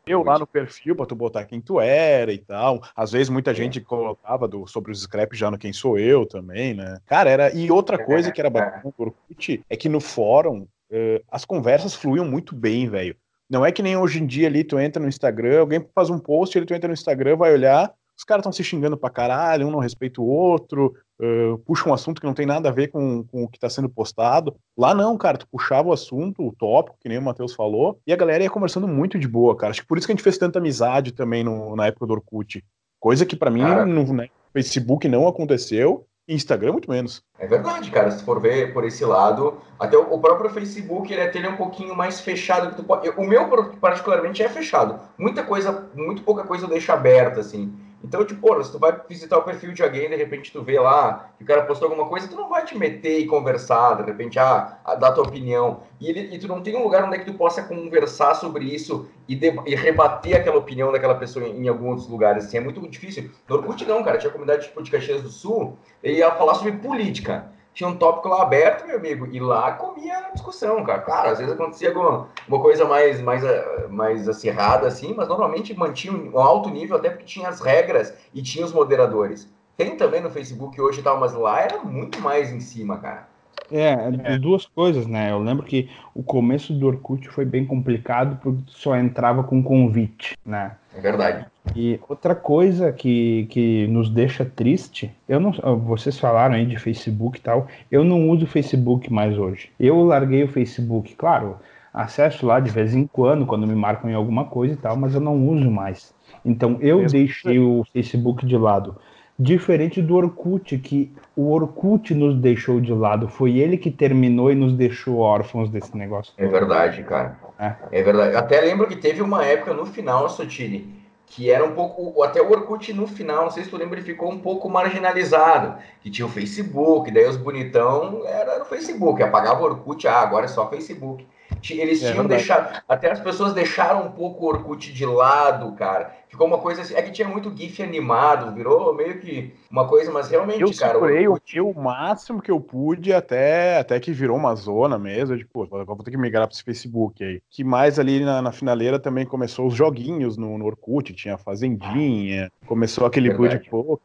Eu 0.07 0.23
lá 0.23 0.39
no 0.39 0.47
perfil 0.47 0.97
pra 0.97 1.07
tu 1.07 1.15
botar 1.15 1.45
quem 1.45 1.61
tu 1.61 1.81
era 1.81 2.33
e 2.33 2.39
tal. 2.39 2.83
Às 2.95 3.13
vezes 3.13 3.29
muita 3.29 3.55
gente 3.55 3.81
colocava 3.81 4.49
do, 4.49 4.67
sobre 4.67 4.91
os 4.91 5.03
scraps 5.03 5.39
já 5.39 5.51
no 5.51 5.59
quem 5.59 5.73
sou 5.73 5.99
eu 5.99 6.27
também, 6.27 6.75
né? 6.75 6.99
Cara, 7.07 7.31
era. 7.31 7.55
E 7.55 7.71
outra 7.71 8.05
coisa 8.05 8.33
que 8.33 8.41
era 8.41 8.51
bacana 8.51 8.83
do 8.83 8.95
Orkut 8.99 9.65
é 9.71 9.77
que 9.77 9.89
no 9.89 10.01
fórum 10.01 10.63
uh, 10.91 11.25
as 11.31 11.45
conversas 11.45 11.95
fluíam 11.95 12.25
muito 12.25 12.55
bem, 12.55 12.89
velho. 12.89 13.17
Não 13.49 13.65
é 13.65 13.71
que 13.71 13.83
nem 13.83 13.97
hoje 13.97 14.21
em 14.21 14.27
dia 14.27 14.49
ali 14.49 14.65
tu 14.65 14.79
entra 14.79 15.01
no 15.01 15.09
Instagram, 15.09 15.61
alguém 15.61 15.87
faz 15.95 16.09
um 16.09 16.19
post, 16.19 16.57
ele 16.57 16.67
tu 16.67 16.75
entra 16.75 16.89
no 16.89 16.95
Instagram, 16.95 17.37
vai 17.37 17.53
olhar, 17.53 17.93
os 18.17 18.25
caras 18.25 18.43
estão 18.43 18.53
se 18.53 18.65
xingando 18.65 18.97
pra 18.97 19.11
caralho, 19.11 19.67
um 19.67 19.71
não 19.71 19.79
respeita 19.79 20.21
o 20.21 20.27
outro, 20.27 20.95
uh, 21.23 21.59
puxa 21.59 21.89
um 21.89 21.95
assunto 21.95 22.21
que 22.21 22.27
não 22.27 22.35
tem 22.35 22.45
nada 22.45 22.69
a 22.69 22.73
ver 22.73 22.89
com, 22.89 23.23
com 23.25 23.45
o 23.45 23.49
que 23.49 23.57
está 23.57 23.71
sendo 23.71 23.89
postado. 23.89 24.55
Lá 24.77 24.95
não, 24.95 25.17
cara, 25.17 25.39
tu 25.39 25.47
puxava 25.47 25.89
o 25.89 25.93
assunto, 25.93 26.47
o 26.47 26.53
tópico, 26.53 26.97
que 27.01 27.09
nem 27.09 27.19
o 27.19 27.23
Matheus 27.23 27.55
falou, 27.55 27.99
e 28.07 28.13
a 28.13 28.17
galera 28.17 28.43
ia 28.43 28.51
conversando 28.51 28.89
muito 28.89 29.19
de 29.19 29.29
boa, 29.29 29.57
cara. 29.57 29.71
Acho 29.71 29.83
que 29.83 29.87
por 29.87 29.99
isso 29.99 30.07
que 30.07 30.13
a 30.13 30.17
gente 30.17 30.25
fez 30.25 30.37
tanta 30.37 30.59
amizade 30.59 31.13
também 31.13 31.45
no, 31.45 31.77
na 31.77 31.87
época 31.87 32.07
do 32.07 32.15
Orkut. 32.15 32.65
Coisa 32.99 33.25
que 33.25 33.37
para 33.37 33.51
mim 33.51 33.63
no 33.63 34.13
né, 34.13 34.29
Facebook 34.53 35.09
não 35.09 35.27
aconteceu, 35.27 36.07
e 36.27 36.35
Instagram 36.35 36.73
muito 36.73 36.91
menos. 36.91 37.23
É 37.39 37.47
verdade, 37.47 37.91
cara. 37.91 38.11
Se 38.11 38.25
for 38.25 38.41
ver 38.41 38.73
por 38.73 38.85
esse 38.85 39.05
lado, 39.05 39.59
até 39.79 39.97
o 39.97 40.19
próprio 40.19 40.51
Facebook 40.51 41.13
ele 41.13 41.21
é, 41.21 41.31
ele 41.35 41.47
é 41.47 41.51
um 41.51 41.57
pouquinho 41.57 41.97
mais 41.97 42.21
fechado. 42.21 42.71
Que 42.71 42.77
tu 42.77 42.85
pode... 42.85 43.09
O 43.11 43.27
meu 43.27 43.49
particularmente 43.81 44.43
é 44.43 44.49
fechado. 44.49 45.01
Muita 45.19 45.43
coisa, 45.43 45.91
muito 45.95 46.23
pouca 46.23 46.45
coisa 46.45 46.65
eu 46.65 46.69
deixo 46.69 46.93
aberta 46.93 47.41
assim. 47.41 47.73
Então, 48.05 48.25
tipo, 48.25 48.41
porra, 48.41 48.63
se 48.65 48.73
tu 48.73 48.79
vai 48.79 49.01
visitar 49.09 49.39
o 49.39 49.43
perfil 49.43 49.73
de 49.73 49.83
alguém, 49.83 50.09
de 50.09 50.17
repente 50.17 50.53
tu 50.53 50.63
vê 50.63 50.79
lá 50.79 51.31
que 51.37 51.45
o 51.45 51.47
cara 51.47 51.63
postou 51.63 51.89
alguma 51.89 52.09
coisa, 52.09 52.29
tu 52.29 52.35
não 52.35 52.49
vai 52.49 52.65
te 52.65 52.77
meter 52.77 53.21
e 53.21 53.27
conversar, 53.27 53.95
de 53.97 54.03
repente, 54.03 54.39
ah, 54.39 54.79
dar 54.99 55.13
tua 55.13 55.25
opinião. 55.25 55.83
E, 56.01 56.09
ele, 56.09 56.35
e 56.35 56.39
tu 56.39 56.49
não 56.49 56.63
tem 56.63 56.77
um 56.77 56.83
lugar 56.83 57.05
onde 57.05 57.17
é 57.17 57.19
que 57.19 57.31
tu 57.31 57.35
possa 57.35 57.63
conversar 57.63 58.35
sobre 58.35 58.65
isso 58.65 59.09
e, 59.29 59.37
de, 59.37 59.53
e 59.67 59.75
rebater 59.75 60.37
aquela 60.37 60.59
opinião 60.59 60.91
daquela 60.91 61.15
pessoa 61.15 61.47
em, 61.47 61.65
em, 61.65 61.69
alguns 61.69 62.09
lugares. 62.09 62.47
Assim, 62.47 62.57
é 62.57 62.61
muito 62.61 62.81
difícil. 62.89 63.31
No 63.49 63.57
Orkut 63.57 63.85
não, 63.85 64.03
cara. 64.03 64.19
Tinha 64.19 64.33
comunidade 64.33 64.67
tipo, 64.67 64.83
de 64.83 64.91
Caxias 64.91 65.23
do 65.23 65.31
Sul 65.31 65.79
e 66.03 66.13
ia 66.15 66.31
falar 66.33 66.55
sobre 66.55 66.73
política 66.73 67.52
tinha 67.75 67.89
um 67.89 67.97
tópico 67.97 68.29
lá 68.29 68.43
aberto, 68.43 68.87
meu 68.87 68.97
amigo, 68.97 69.27
e 69.31 69.41
lá 69.41 69.73
comia 69.73 70.31
discussão, 70.33 70.83
cara. 70.85 71.01
Claro, 71.01 71.31
às 71.31 71.39
vezes 71.39 71.53
acontecia 71.53 71.89
alguma 71.89 72.29
uma 72.49 72.61
coisa 72.61 72.85
mais, 72.85 73.21
mais, 73.21 73.45
eh, 73.45 73.87
mais 73.89 74.29
acirrada, 74.29 74.87
assim, 74.87 75.15
mas 75.15 75.29
normalmente 75.29 75.75
mantinha 75.75 76.13
um 76.13 76.39
alto 76.39 76.69
nível, 76.69 76.97
até 76.97 77.11
porque 77.11 77.25
tinha 77.25 77.49
as 77.49 77.61
regras 77.61 78.15
e 78.35 78.43
tinha 78.43 78.65
os 78.65 78.73
moderadores. 78.73 79.49
Tem 79.77 79.97
também 79.97 80.21
no 80.21 80.31
Facebook 80.31 80.81
hoje 80.81 81.01
e 81.01 81.03
tal, 81.03 81.19
mas 81.19 81.33
lá 81.33 81.61
era 81.61 81.79
muito 81.79 82.21
mais 82.21 82.53
em 82.53 82.61
cima, 82.61 82.99
cara. 82.99 83.29
É, 83.71 84.35
é, 84.35 84.39
duas 84.39 84.67
coisas, 84.67 85.07
né? 85.07 85.31
Eu 85.31 85.39
lembro 85.39 85.65
que 85.65 85.89
o 86.15 86.23
começo 86.23 86.75
do 86.75 86.87
Orkut 86.87 87.29
foi 87.31 87.45
bem 87.47 87.65
complicado 87.65 88.39
porque 88.43 88.63
só 88.67 88.95
entrava 88.97 89.43
com 89.43 89.63
convite, 89.63 90.37
né? 90.45 90.77
É 90.95 91.01
verdade. 91.01 91.47
E 91.75 91.99
outra 92.09 92.35
coisa 92.35 92.93
que, 92.93 93.47
que 93.51 93.87
nos 93.87 94.11
deixa 94.11 94.45
triste, 94.45 95.11
eu 95.29 95.41
não, 95.41 95.53
vocês 95.79 96.19
falaram 96.19 96.55
aí 96.55 96.67
de 96.67 96.77
Facebook 96.77 97.39
e 97.39 97.43
tal, 97.43 97.67
eu 97.91 98.05
não 98.05 98.29
uso 98.31 98.45
o 98.45 98.49
Facebook 98.49 99.11
mais 99.13 99.39
hoje. 99.39 99.71
Eu 99.79 100.03
larguei 100.03 100.43
o 100.43 100.49
Facebook, 100.49 101.15
claro, 101.15 101.57
acesso 101.95 102.45
lá 102.47 102.59
de 102.59 102.71
vez 102.71 102.95
em 102.95 103.07
quando, 103.07 103.47
quando 103.47 103.67
me 103.67 103.75
marcam 103.75 104.11
em 104.11 104.15
alguma 104.15 104.45
coisa 104.45 104.75
e 104.75 104.77
tal, 104.77 104.97
mas 104.97 105.15
eu 105.15 105.21
não 105.21 105.49
uso 105.49 105.71
mais. 105.71 106.13
Então 106.45 106.77
eu 106.81 107.07
deixei 107.07 107.59
o 107.59 107.85
Facebook 107.93 108.45
de 108.45 108.57
lado. 108.57 108.97
Diferente 109.39 110.01
do 110.03 110.15
Orkut, 110.15 110.79
que 110.79 111.11
o 111.35 111.51
Orkut 111.51 112.15
nos 112.15 112.37
deixou 112.37 112.81
de 112.81 112.93
lado. 112.93 113.29
Foi 113.29 113.59
ele 113.59 113.77
que 113.77 113.91
terminou 113.91 114.53
e 114.53 114.55
nos 114.55 114.73
deixou 114.75 115.19
órfãos 115.19 115.71
desse 115.71 115.97
negócio. 115.97 116.33
É 116.37 116.47
verdade, 116.47 117.03
cara. 117.03 117.39
É, 117.59 117.75
é 117.91 118.03
verdade. 118.03 118.37
Até 118.37 118.61
lembro 118.61 118.87
que 118.87 118.97
teve 118.97 119.23
uma 119.23 119.45
época 119.45 119.73
no 119.73 119.87
final, 119.87 120.29
Sotiri, 120.29 120.87
que 121.27 121.51
era 121.51 121.65
um 121.65 121.73
pouco. 121.73 122.23
Até 122.23 122.43
o 122.43 122.51
Orkut 122.51 122.93
no 122.93 123.07
final, 123.07 123.45
não 123.45 123.51
sei 123.51 123.65
se 123.65 123.71
tu 123.71 123.77
lembra, 123.77 123.99
ele 123.99 124.07
ficou 124.07 124.31
um 124.31 124.39
pouco 124.39 124.69
marginalizado. 124.69 125.79
Que 126.01 126.11
tinha 126.11 126.27
o 126.27 126.31
Facebook, 126.31 127.11
daí 127.11 127.27
os 127.27 127.37
bonitão 127.37 128.23
era 128.27 128.59
no 128.59 128.65
Facebook. 128.67 129.23
Apagava 129.23 129.63
o 129.63 129.65
Orkut, 129.65 130.07
ah, 130.07 130.21
agora 130.21 130.45
é 130.45 130.49
só 130.49 130.69
Facebook. 130.69 131.27
Eles 131.71 132.03
é 132.03 132.13
tinham 132.13 132.27
deixado. 132.27 132.83
Até 132.89 133.11
as 133.11 133.21
pessoas 133.21 133.53
deixaram 133.53 134.07
um 134.07 134.11
pouco 134.11 134.45
o 134.45 134.49
Orkut 134.49 134.93
de 134.93 135.07
lado, 135.07 135.73
cara. 135.73 136.13
Ficou 136.29 136.47
uma 136.47 136.59
coisa 136.59 136.81
assim. 136.81 136.95
É 136.95 137.03
que 137.03 137.11
tinha 137.11 137.29
muito 137.29 137.55
GIF 137.55 137.83
animado, 137.83 138.55
virou 138.55 138.95
meio 138.95 139.21
que 139.21 139.53
uma 139.71 139.87
coisa, 139.87 140.11
mas 140.11 140.31
realmente, 140.31 140.63
eu 140.63 140.75
cara. 140.75 140.99
Eu 140.99 141.33
Orkut... 141.33 141.61
o 141.61 141.75
máximo 141.75 142.41
que 142.41 142.51
eu 142.51 142.59
pude, 142.59 143.13
até, 143.13 143.79
até 143.79 144.01
que 144.01 144.13
virou 144.13 144.37
uma 144.37 144.55
zona 144.55 144.99
mesmo. 144.99 145.37
Tipo, 145.37 145.67
vou 145.67 145.97
ter 145.99 146.11
que 146.11 146.17
migrar 146.17 146.47
para 146.47 146.55
esse 146.55 146.65
Facebook 146.65 147.23
aí. 147.23 147.43
Que 147.51 147.63
mais 147.63 147.99
ali 147.99 148.25
na, 148.25 148.41
na, 148.41 148.51
finaleira 148.51 148.99
também 148.99 149.27
começou 149.27 149.67
os 149.67 149.75
joguinhos 149.75 150.39
no, 150.39 150.57
no 150.57 150.65
Orkut, 150.65 151.13
tinha 151.13 151.37
Fazendinha, 151.37 152.51
começou 152.67 153.07
aquele 153.07 153.33
Buddy 153.33 153.61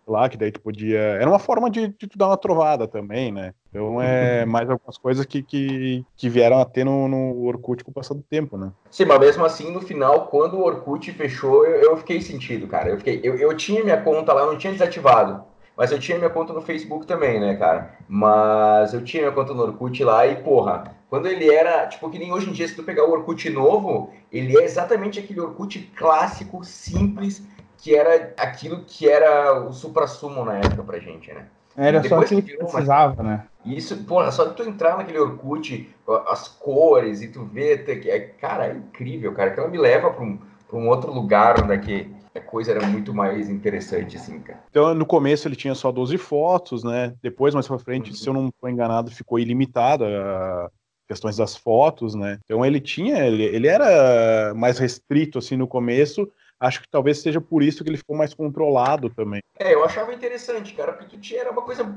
lá, 0.05 0.27
que 0.27 0.37
daí 0.37 0.51
tu 0.51 0.59
podia. 0.59 0.99
Era 0.99 1.29
uma 1.29 1.39
forma 1.39 1.69
de, 1.69 1.87
de 1.87 2.07
tu 2.07 2.17
dar 2.17 2.27
uma 2.27 2.37
trovada 2.37 2.87
também, 2.87 3.31
né? 3.31 3.53
Então 3.77 4.01
é 4.01 4.43
mais 4.43 4.67
algumas 4.67 4.97
coisas 4.97 5.23
que, 5.23 5.43
que, 5.43 6.03
que 6.15 6.27
vieram 6.27 6.59
a 6.59 6.65
ter 6.65 6.83
no, 6.83 7.07
no 7.07 7.45
Orkut 7.45 7.83
com 7.83 7.91
o 7.91 7.93
passar 7.93 8.15
do 8.15 8.23
tempo, 8.23 8.57
né? 8.57 8.71
Sim, 8.89 9.05
mas 9.05 9.19
mesmo 9.19 9.45
assim, 9.45 9.71
no 9.71 9.81
final, 9.81 10.27
quando 10.27 10.55
o 10.57 10.63
Orkut 10.63 11.11
fechou, 11.11 11.63
eu, 11.63 11.91
eu 11.91 11.97
fiquei 11.97 12.19
sentido, 12.19 12.67
cara. 12.67 12.89
Eu, 12.89 12.97
fiquei, 12.97 13.21
eu, 13.23 13.35
eu 13.35 13.55
tinha 13.55 13.83
minha 13.83 14.01
conta 14.01 14.33
lá, 14.33 14.41
eu 14.41 14.47
não 14.47 14.57
tinha 14.57 14.73
desativado. 14.73 15.43
Mas 15.75 15.91
eu 15.91 15.99
tinha 15.99 16.17
minha 16.17 16.31
conta 16.31 16.53
no 16.53 16.61
Facebook 16.61 17.05
também, 17.05 17.39
né, 17.39 17.55
cara? 17.55 17.95
Mas 18.09 18.95
eu 18.95 19.03
tinha 19.03 19.21
minha 19.21 19.33
conta 19.33 19.53
no 19.53 19.61
Orkut 19.61 20.03
lá 20.03 20.25
e, 20.25 20.37
porra, 20.37 20.95
quando 21.07 21.27
ele 21.27 21.53
era, 21.53 21.85
tipo, 21.85 22.09
que 22.09 22.17
nem 22.17 22.33
hoje 22.33 22.49
em 22.49 22.53
dia, 22.53 22.67
se 22.67 22.75
tu 22.75 22.81
pegar 22.81 23.05
o 23.05 23.11
Orkut 23.11 23.47
novo, 23.51 24.11
ele 24.31 24.57
é 24.57 24.63
exatamente 24.63 25.19
aquele 25.19 25.39
Orkut 25.39 25.79
clássico, 25.95 26.63
simples, 26.63 27.43
que 27.77 27.95
era 27.95 28.33
aquilo 28.37 28.83
que 28.87 29.07
era 29.07 29.61
o 29.61 29.71
supra-sumo 29.71 30.43
na 30.43 30.57
época 30.57 30.81
pra 30.81 30.97
gente, 30.97 31.31
né? 31.31 31.45
Era 31.77 32.03
só 32.03 32.19
aquilo 32.19 32.41
que, 32.41 32.51
que 32.51 32.57
precisava, 32.57 33.21
né? 33.21 33.43
Isso, 33.63 33.95
porra, 34.03 34.31
só 34.31 34.45
de 34.45 34.55
tu 34.55 34.63
entrar 34.63 34.97
naquele 34.97 35.19
Orkut, 35.19 35.87
as 36.27 36.47
cores 36.47 37.21
e 37.21 37.27
tu 37.27 37.45
ver, 37.45 37.85
é, 37.87 38.19
cara, 38.19 38.67
é 38.67 38.75
incrível, 38.75 39.31
cara. 39.33 39.51
Aquela 39.51 39.67
me 39.67 39.77
leva 39.77 40.09
para 40.09 40.23
um, 40.23 40.39
pra 40.67 40.77
um 40.77 40.89
outro 40.89 41.13
lugar 41.13 41.61
onde 41.63 41.73
é 41.73 41.77
que 41.77 42.11
a 42.33 42.39
coisa 42.39 42.71
era 42.71 42.87
muito 42.87 43.13
mais 43.13 43.49
interessante, 43.49 44.15
assim, 44.15 44.39
cara. 44.39 44.63
Então, 44.69 44.93
no 44.95 45.05
começo 45.05 45.47
ele 45.47 45.55
tinha 45.55 45.75
só 45.75 45.91
12 45.91 46.17
fotos, 46.17 46.83
né? 46.83 47.13
Depois, 47.21 47.53
mais 47.53 47.67
pra 47.67 47.77
frente, 47.77 48.09
uhum. 48.09 48.15
se 48.15 48.27
eu 48.27 48.33
não 48.33 48.47
estou 48.47 48.69
enganado, 48.69 49.11
ficou 49.11 49.37
ilimitado 49.37 50.05
a 50.05 50.69
questões 51.07 51.37
das 51.37 51.55
fotos, 51.55 52.15
né? 52.15 52.39
Então 52.43 52.65
ele 52.65 52.81
tinha, 52.81 53.25
ele, 53.25 53.43
ele 53.43 53.67
era 53.67 54.53
mais 54.53 54.77
restrito, 54.77 55.39
assim, 55.39 55.55
no 55.55 55.67
começo, 55.67 56.29
acho 56.59 56.81
que 56.81 56.89
talvez 56.89 57.19
seja 57.19 57.39
por 57.39 57.63
isso 57.63 57.83
que 57.83 57.89
ele 57.89 57.97
ficou 57.97 58.15
mais 58.15 58.33
controlado 58.33 59.09
também. 59.09 59.41
É, 59.59 59.73
eu 59.73 59.83
achava 59.83 60.13
interessante, 60.13 60.73
cara, 60.73 60.93
porque 60.93 61.15
tu 61.15 61.19
tinha, 61.19 61.41
era 61.41 61.51
uma 61.51 61.61
coisa. 61.61 61.95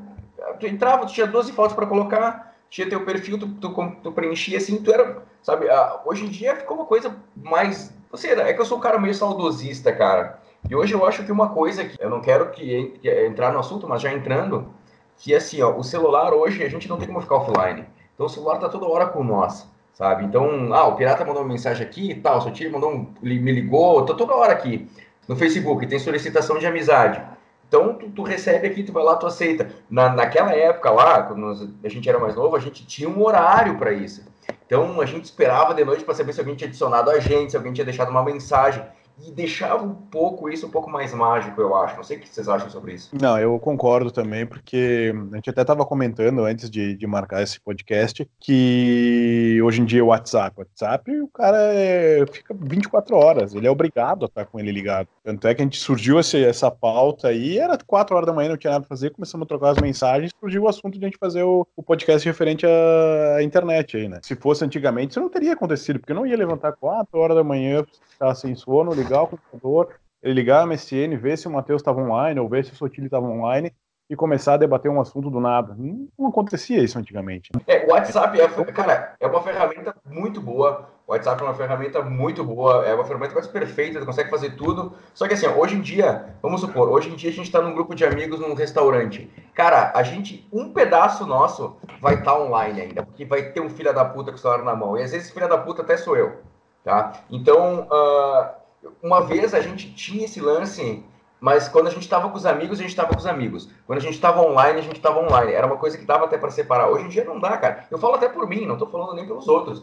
Tu 0.59 0.67
entrava, 0.67 1.07
tu 1.07 1.13
tinha 1.13 1.27
12 1.27 1.53
fotos 1.53 1.75
para 1.75 1.87
colocar, 1.87 2.55
tinha 2.69 2.89
teu 2.89 3.05
perfil, 3.05 3.39
tu, 3.39 3.49
tu, 3.49 3.97
tu, 4.03 4.13
preenchia 4.13 4.59
assim, 4.59 4.83
tu 4.83 4.93
era. 4.93 5.23
Sabe, 5.43 5.67
hoje 6.05 6.27
em 6.27 6.29
dia 6.29 6.57
ficou 6.57 6.77
uma 6.77 6.87
coisa 6.87 7.17
mais. 7.35 7.95
Você, 8.11 8.29
é 8.29 8.53
que 8.53 8.61
eu 8.61 8.67
sou 8.67 8.79
um 8.79 8.81
cara 8.81 8.99
meio 8.99 9.15
saudosista, 9.15 9.93
cara. 9.93 10.41
E 10.69 10.75
hoje 10.75 10.93
eu 10.93 11.07
acho 11.07 11.25
que 11.25 11.33
uma 11.33 11.51
coisa 11.51 11.85
que 11.85 11.97
eu 12.03 12.11
não 12.11 12.21
quero 12.21 12.51
que, 12.51 12.99
que 13.01 13.27
entrar 13.27 13.53
no 13.53 13.59
assunto, 13.59 13.89
mas 13.89 14.03
já 14.03 14.13
entrando, 14.13 14.75
que 15.17 15.35
assim, 15.35 15.63
ó, 15.63 15.75
o 15.75 15.83
celular 15.83 16.35
hoje 16.35 16.63
a 16.63 16.69
gente 16.69 16.89
não 16.89 16.99
tem 16.99 17.07
como 17.07 17.21
ficar 17.21 17.37
offline. 17.37 17.87
Então 18.15 18.27
o 18.27 18.29
celular 18.29 18.59
tá 18.59 18.69
toda 18.69 18.87
hora 18.87 19.07
com 19.07 19.25
nós 19.25 19.70
sabe? 20.01 20.25
Então, 20.25 20.73
ah, 20.73 20.87
o 20.87 20.97
pirata 20.97 21.27
mandou 21.27 21.43
uma 21.43 21.53
mensagem 21.53 21.87
aqui 21.87 22.13
e 22.13 22.15
tal, 22.15 22.41
seu 22.41 22.51
tio 22.51 22.73
mandou 22.73 22.91
um, 22.91 23.15
me 23.21 23.53
ligou, 23.53 24.03
tô 24.07 24.15
toda 24.15 24.35
hora 24.35 24.51
aqui 24.51 24.89
no 25.29 25.37
Facebook, 25.37 25.87
tem 25.87 25.99
solicitação 25.99 26.59
de 26.59 26.67
amizade. 26.67 27.23
Então, 27.69 27.93
tu, 27.93 28.09
tu, 28.09 28.23
recebe 28.23 28.67
aqui, 28.67 28.83
tu 28.83 28.95
vai 28.95 29.05
lá, 29.05 29.15
tu 29.17 29.27
aceita. 29.27 29.69
Na, 29.91 30.09
naquela 30.09 30.53
época 30.53 30.91
lá, 30.91 31.23
quando 31.25 31.41
nós, 31.41 31.69
a 31.85 31.89
gente 31.91 32.09
era 32.09 32.19
mais 32.19 32.35
novo, 32.35 32.57
a 32.57 32.59
gente 32.59 32.87
tinha 32.87 33.11
um 33.11 33.23
horário 33.23 33.77
para 33.77 33.93
isso. 33.93 34.25
Então, 34.65 35.03
a 35.03 35.05
gente 35.05 35.27
esperava 35.27 35.75
de 35.75 35.85
noite 35.85 36.03
para 36.03 36.15
saber 36.15 36.33
se 36.33 36.41
alguém 36.41 36.55
tinha 36.55 36.67
adicionado 36.67 37.11
a 37.11 37.21
gente, 37.21 37.51
se 37.51 37.57
alguém 37.59 37.75
tinha 37.75 37.85
deixado 37.85 38.09
uma 38.09 38.25
mensagem 38.25 38.83
e 39.27 39.31
deixava 39.31 39.83
um 39.85 39.95
pouco 39.95 40.49
isso 40.49 40.67
um 40.67 40.71
pouco 40.71 40.91
mais 40.91 41.13
mágico, 41.13 41.61
eu 41.61 41.75
acho. 41.77 41.97
Não 41.97 42.03
sei 42.03 42.17
o 42.17 42.21
que 42.21 42.29
vocês 42.29 42.49
acham 42.49 42.71
sobre 42.71 42.95
isso. 42.95 43.11
Não, 43.21 43.39
eu 43.39 43.59
concordo 43.59 44.11
também, 44.11 44.47
porque 44.47 45.13
a 45.33 45.37
gente 45.37 45.51
até 45.51 45.63
estava 45.63 45.85
comentando 45.85 46.45
antes 46.45 46.71
de, 46.71 46.97
de 46.97 47.07
marcar 47.07 47.43
esse 47.43 47.61
podcast 47.61 48.29
que 48.41 49.61
hoje 49.63 49.83
em 49.83 49.85
dia 49.85 50.05
o 50.05 50.09
WhatsApp, 50.09 50.57
o 50.57 50.61
WhatsApp, 50.61 51.21
o 51.21 51.29
cara 51.29 51.59
é, 51.59 52.25
fica 52.31 52.55
24 52.59 53.17
horas, 53.17 53.55
ele 53.55 53.67
é 53.67 53.71
obrigado 53.71 54.25
a 54.25 54.27
estar 54.27 54.45
com 54.47 54.59
ele 54.59 54.73
ligado. 54.73 55.09
Tanto 55.23 55.47
é 55.47 55.55
que 55.55 55.63
a 55.63 55.65
gente 55.65 55.79
surgiu 55.79 56.19
esse, 56.19 56.43
essa 56.43 56.71
pauta 56.71 57.29
aí, 57.29 57.59
era 57.59 57.77
4 57.79 58.17
horas 58.17 58.27
da 58.27 58.33
manhã, 58.33 58.51
não 58.51 58.57
tinha 58.57 58.73
nada 58.73 58.83
para 58.83 58.89
fazer, 58.89 59.11
começamos 59.11 59.45
a 59.45 59.49
trocar 59.49 59.71
as 59.71 59.79
mensagens, 59.79 60.33
surgiu 60.39 60.63
o 60.63 60.69
assunto 60.69 60.99
de 60.99 61.05
a 61.05 61.09
gente 61.09 61.19
fazer 61.19 61.43
o, 61.43 61.67
o 61.77 61.83
podcast 61.83 62.27
referente 62.27 62.67
à 62.67 63.43
internet 63.43 63.97
aí, 63.97 64.09
né? 64.09 64.21
Se 64.23 64.35
fosse 64.35 64.65
antigamente, 64.65 65.11
isso 65.11 65.21
não 65.21 65.29
teria 65.29 65.53
acontecido, 65.53 65.99
porque 65.99 66.13
eu 66.13 66.17
não 66.17 66.27
ia 66.27 66.37
levantar 66.37 66.73
4 66.73 67.19
horas 67.19 67.37
da 67.37 67.45
manhã, 67.45 67.85
ficar 68.09 68.35
sem 68.35 68.55
sono, 68.55 68.93
ligar 68.93 69.10
ligar 69.11 69.23
o 69.23 69.27
computador, 69.27 69.89
ligar 70.23 70.63
a 70.63 70.67
MSN, 70.67 71.17
ver 71.17 71.37
se 71.37 71.49
o 71.49 71.51
Matheus 71.51 71.81
estava 71.81 72.01
online 72.01 72.39
ou 72.39 72.49
ver 72.49 72.65
se 72.65 72.73
o 72.73 72.77
Sotile 72.77 73.07
estava 73.07 73.27
online 73.27 73.73
e 74.09 74.17
começar 74.17 74.55
a 74.55 74.57
debater 74.57 74.91
um 74.91 75.01
assunto 75.01 75.31
do 75.31 75.41
nada. 75.41 75.77
Não, 75.79 76.29
acontecia 76.29 76.83
isso 76.83 76.99
antigamente. 76.99 77.51
É, 77.67 77.87
o 77.87 77.91
WhatsApp, 77.91 78.41
é, 78.41 78.49
cara, 78.73 79.15
é 79.21 79.27
uma 79.27 79.41
ferramenta 79.41 79.95
muito 80.05 80.41
boa. 80.41 80.89
O 81.07 81.13
WhatsApp 81.13 81.41
é 81.41 81.45
uma 81.45 81.55
ferramenta 81.55 82.03
muito 82.03 82.45
boa, 82.45 82.85
é 82.87 82.95
uma 82.95 83.05
ferramenta 83.05 83.33
quase 83.33 83.49
perfeita, 83.49 84.05
consegue 84.05 84.31
fazer 84.31 84.57
tudo. 84.57 84.95
Só 85.15 85.27
que 85.29 85.35
assim, 85.35 85.47
hoje 85.47 85.77
em 85.77 85.81
dia, 85.81 86.35
vamos 86.43 86.61
supor, 86.61 86.89
hoje 86.89 87.09
em 87.09 87.17
dia 87.17 87.31
a 87.31 87.33
gente 87.33 87.47
está 87.47 87.61
num 87.61 87.73
grupo 87.73 87.95
de 87.95 88.05
amigos 88.05 88.41
num 88.41 88.55
restaurante. 88.55 89.31
Cara, 89.55 89.93
a 89.95 90.03
gente, 90.03 90.47
um 90.53 90.73
pedaço 90.73 91.27
nosso 91.27 91.77
vai 92.01 92.15
estar 92.15 92.33
tá 92.33 92.41
online 92.41 92.81
ainda, 92.81 93.05
porque 93.05 93.25
vai 93.25 93.43
ter 93.43 93.61
um 93.61 93.71
filho 93.71 93.95
da 93.95 94.05
puta 94.05 94.33
com 94.33 94.37
o 94.37 94.41
celular 94.41 94.65
na 94.65 94.75
mão. 94.75 94.99
E 94.99 95.03
às 95.03 95.13
vezes 95.13 95.31
filho 95.31 95.49
da 95.49 95.59
puta 95.59 95.83
até 95.83 95.97
sou 95.97 96.17
eu, 96.17 96.41
tá? 96.85 97.13
Então, 97.31 97.89
uh, 97.91 98.60
uma 99.03 99.21
vez 99.23 99.55
a 99.55 99.61
gente 99.61 99.93
tinha 99.95 100.25
esse 100.25 100.41
lance, 100.41 101.03
mas 101.41 101.69
quando 101.69 101.87
a 101.87 101.91
gente 101.91 102.03
estava 102.03 102.29
com 102.29 102.37
os 102.37 102.45
amigos, 102.45 102.79
a 102.79 102.83
gente 102.83 102.91
estava 102.91 103.09
com 103.09 103.19
os 103.19 103.27
amigos. 103.27 103.71
Quando 103.87 103.99
a 103.99 104.03
gente 104.03 104.15
estava 104.15 104.43
online, 104.43 104.79
a 104.79 104.83
gente 104.83 104.97
estava 104.97 105.21
online. 105.21 105.53
Era 105.53 105.67
uma 105.67 105.79
coisa 105.79 105.97
que 105.97 106.05
dava 106.05 106.27
até 106.27 106.37
para 106.37 106.51
separar. 106.51 106.91
Hoje 106.91 107.07
em 107.07 107.09
dia 107.09 107.25
não 107.25 107.41
dá, 107.41 107.57
cara. 107.57 107.85
Eu 107.91 107.99
falo 107.99 108.17
até 108.17 108.29
por 108.29 108.47
mim, 108.47 108.67
não 108.67 108.75
estou 108.75 108.89
falando 108.89 109.15
nem 109.15 109.27
pelos 109.27 109.49
outros. 109.49 109.81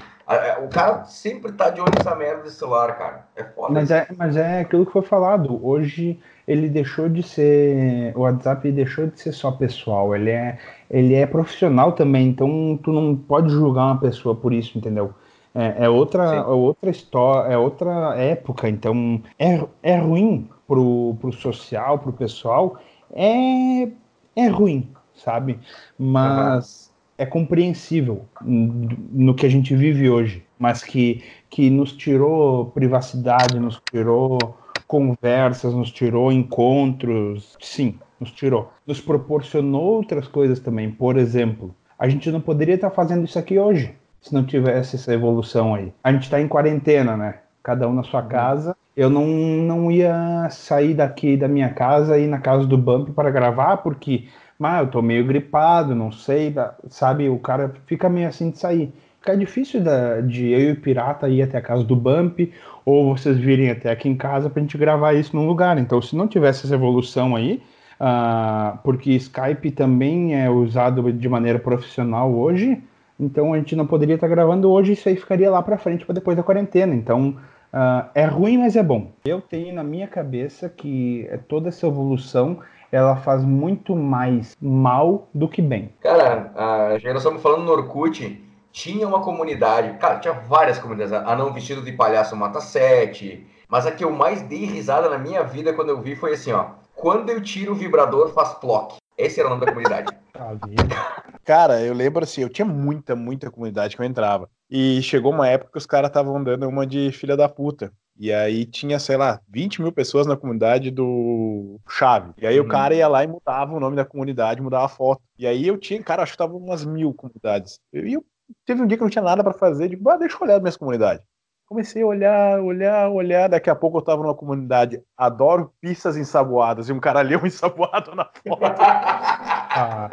O 0.64 0.68
cara 0.68 1.04
sempre 1.06 1.52
tá 1.52 1.72
de 1.72 1.82
olho 1.82 1.92
nessa 1.98 2.16
merda 2.16 2.44
desse 2.44 2.58
celular, 2.58 2.96
cara. 2.96 3.26
É 3.36 3.44
foda. 3.44 3.74
Mas 3.74 3.90
é, 3.90 4.08
mas 4.16 4.38
é 4.38 4.60
aquilo 4.62 4.86
que 4.86 4.92
foi 4.92 5.02
falado. 5.02 5.60
Hoje 5.66 6.20
ele 6.48 6.70
deixou 6.70 7.10
de 7.10 7.24
ser. 7.24 8.16
O 8.16 8.22
WhatsApp 8.22 8.72
deixou 8.72 9.08
de 9.08 9.20
ser 9.20 9.32
só 9.32 9.52
pessoal. 9.52 10.16
Ele 10.16 10.30
é, 10.30 10.60
ele 10.92 11.16
é 11.16 11.26
profissional 11.26 11.92
também. 11.94 12.28
Então 12.28 12.80
tu 12.84 12.92
não 12.92 13.16
pode 13.16 13.50
julgar 13.50 13.86
uma 13.86 14.00
pessoa 14.00 14.36
por 14.36 14.54
isso, 14.54 14.78
entendeu? 14.78 15.12
É, 15.58 15.86
é 15.86 15.90
outra, 15.90 16.24
é 16.36 16.42
outra 16.42 16.92
história, 16.92 17.52
é 17.52 17.58
outra 17.58 18.16
época, 18.16 18.70
então 18.70 19.20
é, 19.40 19.60
é 19.82 19.98
ruim 19.98 20.48
pro, 20.68 21.18
pro 21.20 21.34
social, 21.34 21.98
pro 21.98 22.14
pessoal, 22.14 22.78
é, 23.12 23.90
é 24.36 24.48
ruim, 24.50 24.88
sabe? 25.16 25.60
Mas 25.98 26.92
uhum. 26.92 27.16
é 27.18 27.26
compreensível 27.26 28.24
no 28.40 29.34
que 29.34 29.48
a 29.48 29.50
gente 29.50 29.76
vive 29.76 30.08
hoje, 30.08 30.46
mas 30.60 30.84
que, 30.84 31.24
que 31.50 31.72
nos 31.72 31.92
tirou 31.92 32.68
privacidade, 32.68 33.60
nos 33.60 33.82
tirou 33.90 34.38
conversas, 34.86 35.74
nos 35.74 35.90
tirou 35.92 36.32
encontros, 36.32 37.58
sim, 37.60 37.98
nos 38.20 38.32
tirou. 38.32 38.72
Nos 38.86 39.02
proporcionou 39.02 39.96
outras 39.96 40.28
coisas 40.28 40.60
também, 40.60 40.92
por 40.92 41.18
exemplo, 41.18 41.74
a 41.98 42.08
gente 42.08 42.30
não 42.32 42.40
poderia 42.40 42.76
estar 42.76 42.92
fazendo 42.92 43.26
isso 43.26 43.40
aqui 43.40 43.58
hoje 43.58 43.96
se 44.22 44.34
não 44.34 44.44
tivesse 44.44 44.96
essa 44.96 45.14
evolução 45.14 45.76
aí. 45.76 45.94
A 46.04 46.12
gente 46.12 46.24
está 46.24 46.40
em 46.40 46.48
quarentena, 46.48 47.16
né? 47.16 47.36
Cada 47.64 47.88
um 47.88 47.94
na 47.94 48.04
sua 48.04 48.22
uhum. 48.22 48.28
casa. 48.28 48.76
Eu 48.96 49.10
não, 49.10 49.26
não 49.28 49.92
ia 49.92 50.48
sair 50.50 50.94
daqui 50.94 51.38
da 51.38 51.48
minha 51.48 51.70
casa 51.70 52.18
e 52.18 52.24
ir 52.24 52.28
na 52.28 52.40
casa 52.40 52.66
do 52.66 52.78
Bump 52.78 53.10
para 53.10 53.30
gravar, 53.30 53.78
porque, 53.78 54.26
mas 54.58 54.82
eu 54.82 54.88
tô 54.88 55.02
meio 55.02 55.26
gripado, 55.26 55.94
não 55.94 56.12
sei, 56.12 56.54
sabe? 56.90 57.30
O 57.30 57.38
cara 57.38 57.74
fica 57.86 58.10
meio 58.10 58.28
assim 58.28 58.50
de 58.50 58.58
sair. 58.58 58.92
Fica 59.20 59.38
difícil 59.38 59.84
da, 59.84 60.22
de 60.22 60.48
eu 60.48 60.60
e 60.60 60.72
o 60.72 60.76
Pirata 60.78 61.30
ir 61.30 61.42
até 61.42 61.58
a 61.58 61.62
casa 61.62 61.84
do 61.84 61.96
Bump, 61.96 62.52
ou 62.86 63.16
vocês 63.16 63.38
virem 63.38 63.70
até 63.70 63.92
aqui 63.92 64.08
em 64.08 64.16
casa 64.16 64.50
para 64.50 64.62
a 64.62 64.64
gente 64.64 64.78
gravar 64.78 65.14
isso 65.14 65.36
num 65.36 65.46
lugar. 65.46 65.78
Então, 65.78 66.02
se 66.02 66.16
não 66.16 66.28
tivesse 66.28 66.66
essa 66.66 66.74
evolução 66.74 67.36
aí, 67.36 67.62
uh, 68.00 68.78
porque 68.84 69.12
Skype 69.12 69.72
também 69.72 70.42
é 70.42 70.50
usado 70.50 71.12
de 71.12 71.30
maneira 71.30 71.60
profissional 71.60 72.34
hoje, 72.34 72.82
então 73.20 73.54
a 73.54 73.58
gente 73.58 73.76
não 73.76 73.88
poderia 73.88 74.16
estar 74.16 74.28
gravando 74.28 74.72
hoje, 74.72 74.94
isso 74.94 75.10
aí 75.10 75.16
ficaria 75.16 75.50
lá 75.50 75.62
para 75.62 75.78
frente 75.78 76.06
para 76.06 76.16
depois 76.16 76.38
da 76.38 76.44
quarentena. 76.44 76.94
Então 76.94 77.38
uh, 77.74 78.10
é 78.14 78.26
ruim, 78.26 78.58
mas 78.58 78.76
é 78.76 78.84
bom. 78.84 79.12
Eu 79.26 79.42
tenho 79.42 79.74
na 79.74 79.84
minha 79.84 80.08
cabeça 80.08 80.70
que 80.70 81.30
toda 81.48 81.70
essa 81.70 81.88
evolução 81.88 82.60
ela 82.92 83.16
faz 83.18 83.44
muito 83.44 83.96
mais 83.96 84.56
mal 84.62 85.28
do 85.34 85.48
que 85.48 85.62
bem. 85.62 85.90
Cara, 86.00 86.52
a 86.56 86.98
geração 86.98 87.38
falando 87.40 87.64
no 87.64 87.72
Orkut 87.72 88.44
tinha 88.72 89.08
uma 89.08 89.22
comunidade, 89.22 89.98
cara, 89.98 90.20
tinha 90.20 90.34
várias 90.34 90.78
comunidades. 90.78 91.14
A 91.14 91.36
não 91.36 91.52
vestido 91.52 91.82
de 91.82 91.92
palhaço 91.92 92.36
mata 92.36 92.62
sete. 92.62 93.46
Mas 93.68 93.86
a 93.86 93.92
que 93.92 94.04
eu 94.04 94.12
mais 94.12 94.42
dei 94.44 94.66
risada 94.66 95.10
na 95.10 95.18
minha 95.18 95.44
vida 95.44 95.74
quando 95.74 95.90
eu 95.90 96.02
vi 96.02 96.16
foi 96.16 96.34
assim, 96.34 96.52
ó. 96.52 96.68
Quando 96.96 97.30
eu 97.30 97.42
tiro 97.42 97.74
o 97.74 97.76
vibrador, 97.76 98.30
faz 98.30 98.54
plock. 98.54 98.96
Esse 99.18 99.40
era 99.40 99.48
o 99.48 99.52
nome 99.52 99.66
da 99.66 99.72
comunidade. 99.72 100.16
Cara, 101.48 101.82
eu 101.82 101.94
lembro 101.94 102.26
assim, 102.26 102.42
eu 102.42 102.50
tinha 102.50 102.66
muita, 102.66 103.16
muita 103.16 103.50
comunidade 103.50 103.96
que 103.96 104.02
eu 104.02 104.06
entrava. 104.06 104.50
E 104.70 105.02
chegou 105.02 105.32
uma 105.32 105.48
época 105.48 105.72
que 105.72 105.78
os 105.78 105.86
caras 105.86 106.10
estavam 106.10 106.44
dando 106.44 106.68
uma 106.68 106.86
de 106.86 107.10
filha 107.14 107.38
da 107.38 107.48
puta. 107.48 107.90
E 108.20 108.34
aí 108.34 108.66
tinha, 108.66 109.00
sei 109.00 109.16
lá, 109.16 109.40
20 109.48 109.82
mil 109.82 109.94
pessoas 109.94 110.28
na 110.28 110.36
comunidade 110.36 110.92
do 110.92 111.80
Chave. 111.88 112.34
E 112.38 112.46
aí 112.46 112.60
uhum. 112.60 112.66
o 112.66 112.68
cara 112.68 112.94
ia 112.94 113.08
lá 113.08 113.24
e 113.24 113.28
mudava 113.28 113.74
o 113.74 113.80
nome 113.80 113.96
da 113.96 114.04
comunidade, 114.04 114.62
mudava 114.62 114.88
a 114.88 114.90
foto. 114.90 115.22
E 115.40 115.48
aí 115.48 115.66
eu 115.66 115.78
tinha, 115.78 116.04
cara, 116.04 116.22
acho 116.22 116.34
que 116.34 116.38
tava 116.38 116.54
umas 116.54 116.84
mil 116.84 117.14
comunidades. 117.14 117.80
E 117.94 118.12
eu, 118.12 118.26
teve 118.66 118.82
um 118.82 118.86
dia 118.86 118.98
que 118.98 119.04
eu 119.04 119.06
não 119.06 119.12
tinha 119.12 119.24
nada 119.24 119.42
para 119.42 119.54
fazer, 119.54 119.88
digo, 119.88 120.10
ah, 120.10 120.18
deixa 120.18 120.36
eu 120.36 120.42
olhar 120.42 120.56
as 120.56 120.62
minhas 120.62 120.76
comunidades. 120.76 121.24
Comecei 121.68 122.02
a 122.02 122.06
olhar, 122.06 122.62
olhar, 122.62 123.10
olhar. 123.10 123.50
Daqui 123.50 123.70
a 123.70 123.76
pouco 123.76 123.98
eu 123.98 124.02
tava 124.02 124.24
numa 124.24 124.34
comunidade. 124.34 125.02
Adoro 125.18 125.74
pizzas 125.82 126.16
ensaboadas. 126.16 126.88
E 126.88 126.94
um 126.94 127.00
cara 127.00 127.20
leu 127.22 127.46
ensaboado 127.46 128.16
na 128.16 128.24
foto. 128.24 128.64
ah, 128.80 130.10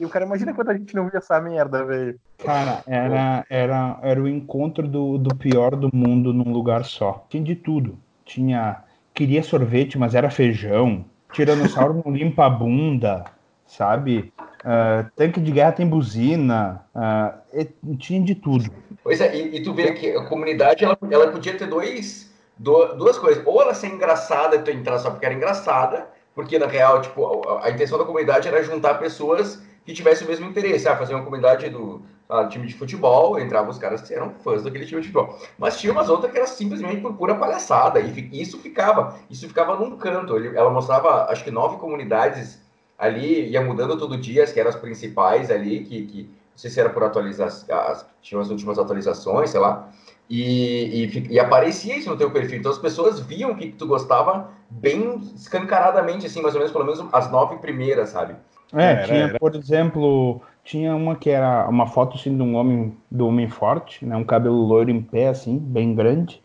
e 0.00 0.04
o 0.04 0.08
cara, 0.08 0.24
imagina 0.24 0.52
quanta 0.52 0.76
gente 0.76 0.92
não 0.96 1.08
via 1.08 1.18
essa 1.18 1.40
merda, 1.40 1.84
velho. 1.84 2.18
Cara, 2.38 2.82
era, 2.88 3.46
era, 3.48 3.98
era 4.02 4.20
o 4.20 4.26
encontro 4.26 4.88
do, 4.88 5.16
do 5.16 5.32
pior 5.36 5.76
do 5.76 5.94
mundo 5.94 6.32
num 6.32 6.52
lugar 6.52 6.84
só. 6.84 7.24
Tinha 7.28 7.44
de 7.44 7.54
tudo. 7.54 7.96
Tinha. 8.24 8.82
Queria 9.14 9.44
sorvete, 9.44 9.96
mas 9.96 10.16
era 10.16 10.28
feijão. 10.28 11.04
Tiranossauro 11.32 12.02
não 12.04 12.12
limpa 12.12 12.46
a 12.46 12.50
bunda, 12.50 13.24
sabe? 13.64 14.32
Uh, 14.60 15.10
tanque 15.16 15.40
de 15.40 15.50
guerra 15.52 15.72
tem 15.72 15.86
buzina, 15.86 16.84
uh, 16.94 17.96
tinha 17.96 18.20
de 18.20 18.34
tudo. 18.34 18.70
Pois 19.02 19.20
é, 19.20 19.34
e, 19.34 19.56
e, 19.56 19.62
tu 19.62 19.72
vê 19.72 19.92
que 19.92 20.14
a 20.14 20.24
comunidade 20.26 20.84
ela, 20.84 20.98
ela 21.10 21.32
podia 21.32 21.56
ter 21.56 21.66
dois, 21.66 22.30
do, 22.58 22.94
duas 22.94 23.18
coisas. 23.18 23.42
Ou 23.46 23.62
ela 23.62 23.72
ser 23.72 23.86
engraçada 23.86 24.56
e 24.56 24.62
tu 24.62 24.70
entrar 24.70 24.98
só 24.98 25.10
porque 25.10 25.24
era 25.24 25.34
engraçada, 25.34 26.08
porque 26.34 26.58
na 26.58 26.66
real, 26.66 27.00
tipo, 27.00 27.48
a, 27.48 27.66
a 27.66 27.70
intenção 27.70 27.98
da 27.98 28.04
comunidade 28.04 28.48
era 28.48 28.62
juntar 28.62 28.94
pessoas 28.94 29.62
que 29.84 29.94
tivessem 29.94 30.26
o 30.26 30.30
mesmo 30.30 30.46
interesse. 30.46 30.86
Ah, 30.86 30.96
fazer 30.96 31.14
uma 31.14 31.24
comunidade 31.24 31.70
do 31.70 32.02
ah, 32.28 32.44
time 32.46 32.66
de 32.66 32.74
futebol, 32.74 33.40
entravam 33.40 33.70
os 33.70 33.78
caras 33.78 34.02
que 34.02 34.12
eram 34.12 34.34
fãs 34.44 34.62
daquele 34.62 34.84
time 34.84 35.00
de 35.00 35.08
futebol. 35.08 35.38
Mas 35.58 35.80
tinha 35.80 35.90
umas 35.90 36.10
outras 36.10 36.30
que 36.30 36.36
era 36.36 36.46
simplesmente 36.46 37.00
por 37.00 37.14
pura 37.14 37.34
palhaçada. 37.34 37.98
E 37.98 38.28
isso 38.42 38.58
ficava, 38.58 39.18
isso 39.30 39.48
ficava 39.48 39.74
num 39.76 39.96
canto. 39.96 40.36
ela 40.36 40.70
mostrava, 40.70 41.30
acho 41.30 41.42
que 41.42 41.50
nove 41.50 41.78
comunidades 41.78 42.60
ali, 43.00 43.48
ia 43.48 43.62
mudando 43.62 43.98
todo 43.98 44.18
dia, 44.18 44.44
as 44.44 44.52
que 44.52 44.60
eram 44.60 44.68
as 44.68 44.76
principais 44.76 45.50
ali, 45.50 45.80
que, 45.80 46.02
que 46.06 46.22
não 46.24 46.56
sei 46.56 46.70
se 46.70 46.78
era 46.78 46.90
por 46.90 47.02
atualização, 47.02 47.66
tinha 48.20 48.38
as 48.38 48.50
últimas 48.50 48.78
atualizações, 48.78 49.48
sei 49.48 49.58
lá. 49.58 49.88
E, 50.28 51.06
e, 51.06 51.26
e, 51.30 51.40
aparecia 51.40 51.96
isso 51.96 52.08
no 52.08 52.16
teu 52.16 52.30
perfil. 52.30 52.58
Então 52.58 52.70
as 52.70 52.78
pessoas 52.78 53.18
viam 53.18 53.54
que 53.54 53.72
tu 53.72 53.86
gostava 53.86 54.50
bem 54.68 55.18
escancaradamente, 55.34 56.26
assim, 56.26 56.40
mais 56.40 56.54
ou 56.54 56.60
menos, 56.60 56.72
pelo 56.72 56.84
menos 56.84 57.04
as 57.12 57.28
nove 57.32 57.56
primeiras, 57.56 58.10
sabe? 58.10 58.36
É, 58.72 58.92
era, 58.92 59.02
tinha, 59.04 59.24
era. 59.24 59.38
por 59.38 59.56
exemplo, 59.56 60.40
tinha 60.62 60.94
uma 60.94 61.16
que 61.16 61.30
era 61.30 61.68
uma 61.68 61.86
foto 61.86 62.16
assim 62.16 62.36
de 62.36 62.42
um 62.42 62.54
homem, 62.54 62.96
do 63.10 63.26
homem 63.26 63.48
forte, 63.48 64.04
né? 64.04 64.14
Um 64.14 64.22
cabelo 64.22 64.62
loiro 64.62 64.90
em 64.90 65.02
pé, 65.02 65.28
assim, 65.28 65.58
bem 65.58 65.94
grande. 65.94 66.40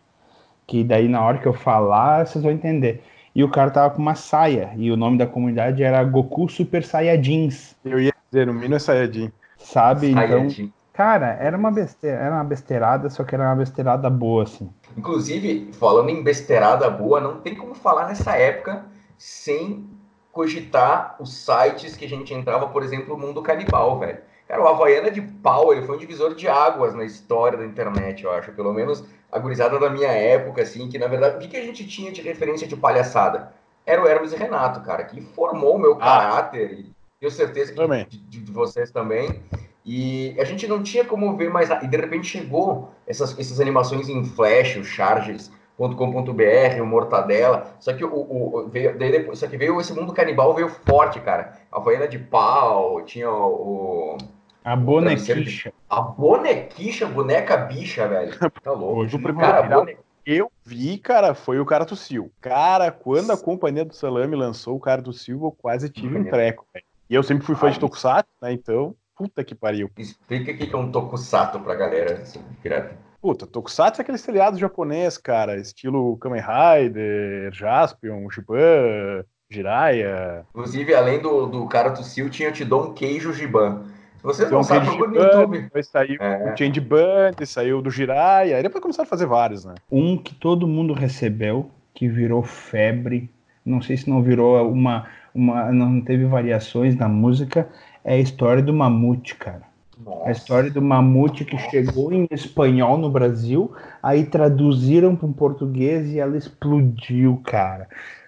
Que 0.66 0.84
daí 0.84 1.08
na 1.08 1.22
hora 1.22 1.38
que 1.38 1.46
eu 1.46 1.54
falar, 1.54 2.26
vocês 2.26 2.44
vão 2.44 2.52
entender. 2.52 3.04
E 3.36 3.44
o 3.44 3.52
cara 3.52 3.70
tava 3.70 3.94
com 3.94 4.02
uma 4.02 4.16
saia, 4.16 4.72
e 4.78 4.90
o 4.90 4.96
nome 4.96 5.18
da 5.18 5.28
comunidade 5.28 5.84
era 5.84 6.02
Goku 6.06 6.48
Super 6.48 6.86
Saiyajins. 6.86 7.76
Eu 7.84 8.00
ia 8.00 8.14
dizer, 8.32 8.48
o 8.48 8.54
Mino 8.54 8.76
é 8.76 8.80
Saiyajin. 8.80 9.30
Sabe? 9.58 10.12
Então, 10.12 10.48
cara, 10.94 11.38
era 11.42 11.58
uma 11.58 11.70
besteira, 11.70 12.18
era 12.18 12.36
uma 12.36 12.44
besteirada, 12.46 13.10
só 13.10 13.26
que 13.26 13.36
era 13.36 13.44
uma 13.44 13.56
besteirada 13.56 14.10
boa, 14.10 14.44
assim. 14.44 14.70
Inclusive, 14.98 15.70
falando 15.74 16.10
em 16.10 16.24
besteirada 16.24 16.90
boa, 16.90 17.20
não 17.20 17.42
tem 17.42 17.56
como 17.56 17.76
falar 17.76 18.08
nessa 18.08 18.38
época 18.38 18.86
sem 19.18 19.86
cogitar 20.32 21.18
os 21.20 21.34
sites 21.34 21.98
que 21.98 22.06
a 22.06 22.10
gente 22.10 22.34
entrava, 22.34 22.68
por 22.68 22.84
exemplo, 22.84 23.16
o 23.16 23.20
Mundo 23.20 23.42
Canibal, 23.42 24.00
velho. 24.00 24.20
Cara, 24.48 24.62
o 24.62 24.68
Havaiana 24.68 25.10
de 25.10 25.22
pau, 25.22 25.74
ele 25.74 25.82
foi 25.82 25.96
um 25.96 26.00
divisor 26.00 26.36
de 26.36 26.48
águas 26.48 26.94
na 26.94 27.04
história 27.04 27.58
da 27.58 27.66
internet, 27.66 28.24
eu 28.24 28.32
acho. 28.32 28.52
Pelo 28.54 28.72
menos 28.72 29.04
a 29.36 29.40
gurizada 29.40 29.78
da 29.78 29.90
minha 29.90 30.08
época, 30.08 30.62
assim, 30.62 30.88
que 30.88 30.98
na 30.98 31.08
verdade, 31.08 31.36
o 31.36 31.40
que, 31.40 31.50
que 31.50 31.58
a 31.58 31.62
gente 31.62 31.86
tinha 31.86 32.10
de 32.10 32.22
referência 32.22 32.66
de 32.66 32.76
palhaçada? 32.78 33.52
Era 33.86 34.02
o 34.02 34.08
Hermes 34.08 34.32
e 34.32 34.38
Renato, 34.38 34.80
cara, 34.80 35.04
que 35.04 35.20
formou 35.20 35.76
o 35.76 35.78
meu 35.78 35.96
ah. 35.96 35.98
caráter, 35.98 36.72
e 36.72 36.96
tenho 37.20 37.30
certeza 37.30 37.74
que 37.74 38.18
de, 38.18 38.40
de, 38.40 38.52
vocês 38.52 38.92
também. 38.92 39.42
E 39.86 40.34
a 40.40 40.46
gente 40.46 40.66
não 40.68 40.82
tinha 40.82 41.04
como 41.04 41.36
ver 41.36 41.50
mais 41.50 41.68
nada. 41.68 41.84
E 41.84 41.88
de 41.88 41.98
repente 41.98 42.28
chegou 42.28 42.92
essas, 43.06 43.38
essas 43.38 43.60
animações 43.60 44.08
em 44.08 44.24
flash, 44.24 44.78
os 44.78 44.88
charges, 44.88 45.52
.com.br, 45.78 46.82
o 46.82 46.86
Mortadela. 46.86 47.76
Só 47.82 47.92
que 47.92 48.06
o, 48.06 48.10
o 48.16 48.70
veio, 48.70 48.98
daí 48.98 49.12
depois, 49.12 49.38
só 49.38 49.48
que 49.48 49.58
veio 49.58 49.82
esse 49.82 49.94
mundo 49.94 50.14
canibal 50.14 50.54
veio 50.56 50.70
forte, 50.70 51.20
cara. 51.20 51.60
A 51.70 51.78
Havaiana 51.78 52.08
de 52.08 52.18
pau, 52.18 53.02
tinha 53.04 53.30
o, 53.30 54.18
a 54.66 54.76
bonequicha. 54.76 55.72
A 55.88 56.02
bonequicha, 56.02 57.06
boneca 57.06 57.56
bicha, 57.56 58.08
velho. 58.08 58.34
Tá 58.64 58.72
louco. 58.72 59.02
Hoje, 59.02 59.16
o 59.16 59.36
cara, 59.36 59.62
bone... 59.62 59.96
eu 60.26 60.52
vi, 60.66 60.98
cara, 60.98 61.36
foi 61.36 61.60
o 61.60 61.66
cara 61.66 61.86
tossiu. 61.86 62.32
Cara, 62.42 62.90
quando 62.90 63.32
a 63.32 63.38
companhia 63.38 63.86
do 63.86 63.96
Salame 63.96 64.36
lançou 64.36 64.76
o 64.76 64.80
cara 64.80 65.04
do 65.04 65.14
Silva, 65.14 65.46
eu 65.46 65.52
quase 65.52 65.88
tive 65.88 66.18
um 66.18 66.24
treco, 66.26 66.66
velho. 66.74 66.84
E 67.08 67.14
eu 67.14 67.22
sempre 67.22 67.46
fui 67.46 67.56
fã 67.56 67.68
Ai, 67.68 67.74
de 67.74 67.80
Tokusatsu, 67.80 68.32
né? 68.42 68.54
Então, 68.54 68.96
puta 69.16 69.44
que 69.44 69.54
pariu. 69.54 69.92
Explica 69.96 70.52
o 70.52 70.58
que 70.58 70.74
é 70.74 70.78
um 70.78 70.92
Tokusatsu 70.92 71.60
pra 71.60 71.76
galera, 71.76 72.16
assim, 72.16 72.42
direto. 72.64 72.96
Puta, 73.22 73.46
Tokusatsu 73.46 74.02
é 74.02 74.04
aquele 74.04 74.18
seriado 74.18 74.58
japonês, 74.58 75.16
cara, 75.16 75.58
estilo 75.58 76.18
Kamen 76.18 76.42
Rider, 76.42 77.54
Jaspion, 77.54 78.28
Giban, 78.32 79.24
Jiraiya. 79.48 80.44
Inclusive, 80.50 80.96
além 80.96 81.22
do, 81.22 81.46
do 81.46 81.68
cara 81.68 81.96
Sil, 82.02 82.32
tinha 82.32 82.52
te 82.52 82.66
dou 82.66 82.86
um 82.86 82.94
queijo 82.96 83.32
Giban. 83.32 83.94
Vocês 84.26 84.52
não 84.52 84.64
sabem, 84.64 84.90
procura 84.90 85.10
no 85.10 85.16
YouTube. 85.16 85.62
Depois 85.62 85.88
saiu 85.88 86.18
é. 86.20 86.54
o 86.54 86.58
Change 86.58 86.80
Band, 86.82 87.46
saiu 87.46 87.82
do 87.82 87.90
Jiraiya, 87.90 88.58
aí 88.58 88.64
depois 88.64 88.82
começaram 88.82 89.06
a 89.06 89.10
fazer 89.10 89.26
vários, 89.26 89.64
né? 89.64 89.76
Um 89.92 90.18
que 90.18 90.34
todo 90.34 90.68
mundo 90.68 90.94
recebeu, 90.94 91.70
que 91.94 92.08
virou 92.08 92.42
febre, 92.44 93.30
não 93.66 93.82
sei 93.82 93.98
se 93.98 94.10
não 94.10 94.22
virou 94.22 94.70
uma, 94.70 95.06
uma 95.34 95.72
não 95.72 96.02
teve 96.02 96.26
variações 96.26 96.96
na 96.96 97.08
música, 97.08 97.70
é 98.04 98.16
a 98.16 98.20
história 98.20 98.62
do 98.62 98.74
Mamute, 98.74 99.36
cara. 99.36 99.76
Nossa. 100.04 100.28
A 100.28 100.32
história 100.32 100.70
do 100.70 100.82
mamute 100.82 101.46
que 101.46 101.58
chegou 101.58 102.12
em 102.12 102.28
espanhol 102.30 102.98
no 102.98 103.10
Brasil, 103.10 103.74
aí 104.04 104.26
traduziram 104.26 105.16
para 105.16 105.26
um 105.26 105.34
português 105.34 106.12
e 106.12 106.20
ela 106.20 106.38
explodiu, 106.38 107.42
cara. 107.46 107.88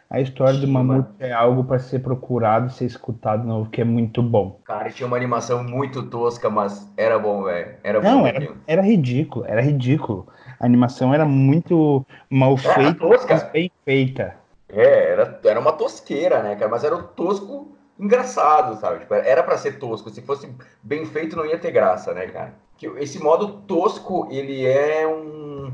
A 0.10 0.22
história 0.22 0.58
do 0.58 0.68
mamute 0.68 1.10
é 1.20 1.34
algo 1.34 1.66
para 1.66 1.80
ser 1.80 1.99
procurado, 1.99 2.72
ser 2.72 2.86
escutado 2.86 3.45
novo, 3.45 3.70
que 3.70 3.82
é 3.82 3.84
muito 3.84 4.24
bom. 4.24 4.60
Cara, 4.64 4.89
tinha 4.89 5.05
uma 5.05 5.18
animação 5.18 5.64
muito 5.64 6.03
tosca, 6.03 6.49
mas 6.49 6.89
era 6.95 7.20
bom, 7.20 7.43
velho. 7.43 7.76
Era 7.84 8.01
Não, 8.01 8.22
bom, 8.22 8.28
era, 8.28 8.55
era, 8.66 8.82
ridículo, 8.82 9.45
era 9.45 9.62
ridículo. 9.62 10.26
A 10.60 10.66
animação 10.66 11.14
era 11.14 11.26
muito 11.26 12.05
mal 12.30 12.55
feita, 12.55 12.93
tosca. 12.93 13.34
mas 13.34 13.43
bem 13.51 13.70
feita. 13.84 14.36
É, 14.70 15.12
era, 15.12 15.39
era 15.43 15.60
uma 15.60 15.74
tosqueira, 15.74 16.41
né, 16.41 16.55
cara? 16.55 16.72
Mas 16.72 16.86
era 16.86 16.95
o 16.95 17.03
tosco 17.03 17.76
engraçado, 17.99 18.80
sabe? 18.80 18.99
Tipo, 18.99 19.14
era 19.14 19.43
para 19.43 19.58
ser 19.58 19.78
tosco. 19.78 20.10
Se 20.10 20.22
fosse 20.22 20.49
bem 20.82 21.05
feito, 21.05 21.36
não 21.36 21.45
ia 21.45 21.60
ter 21.60 21.72
graça, 21.72 22.14
né, 22.14 22.28
cara? 22.28 22.53
Que 22.78 22.88
esse 22.97 23.22
modo 23.22 23.62
tosco, 23.68 24.28
ele 24.32 24.66
é 24.66 25.05
um, 25.05 25.74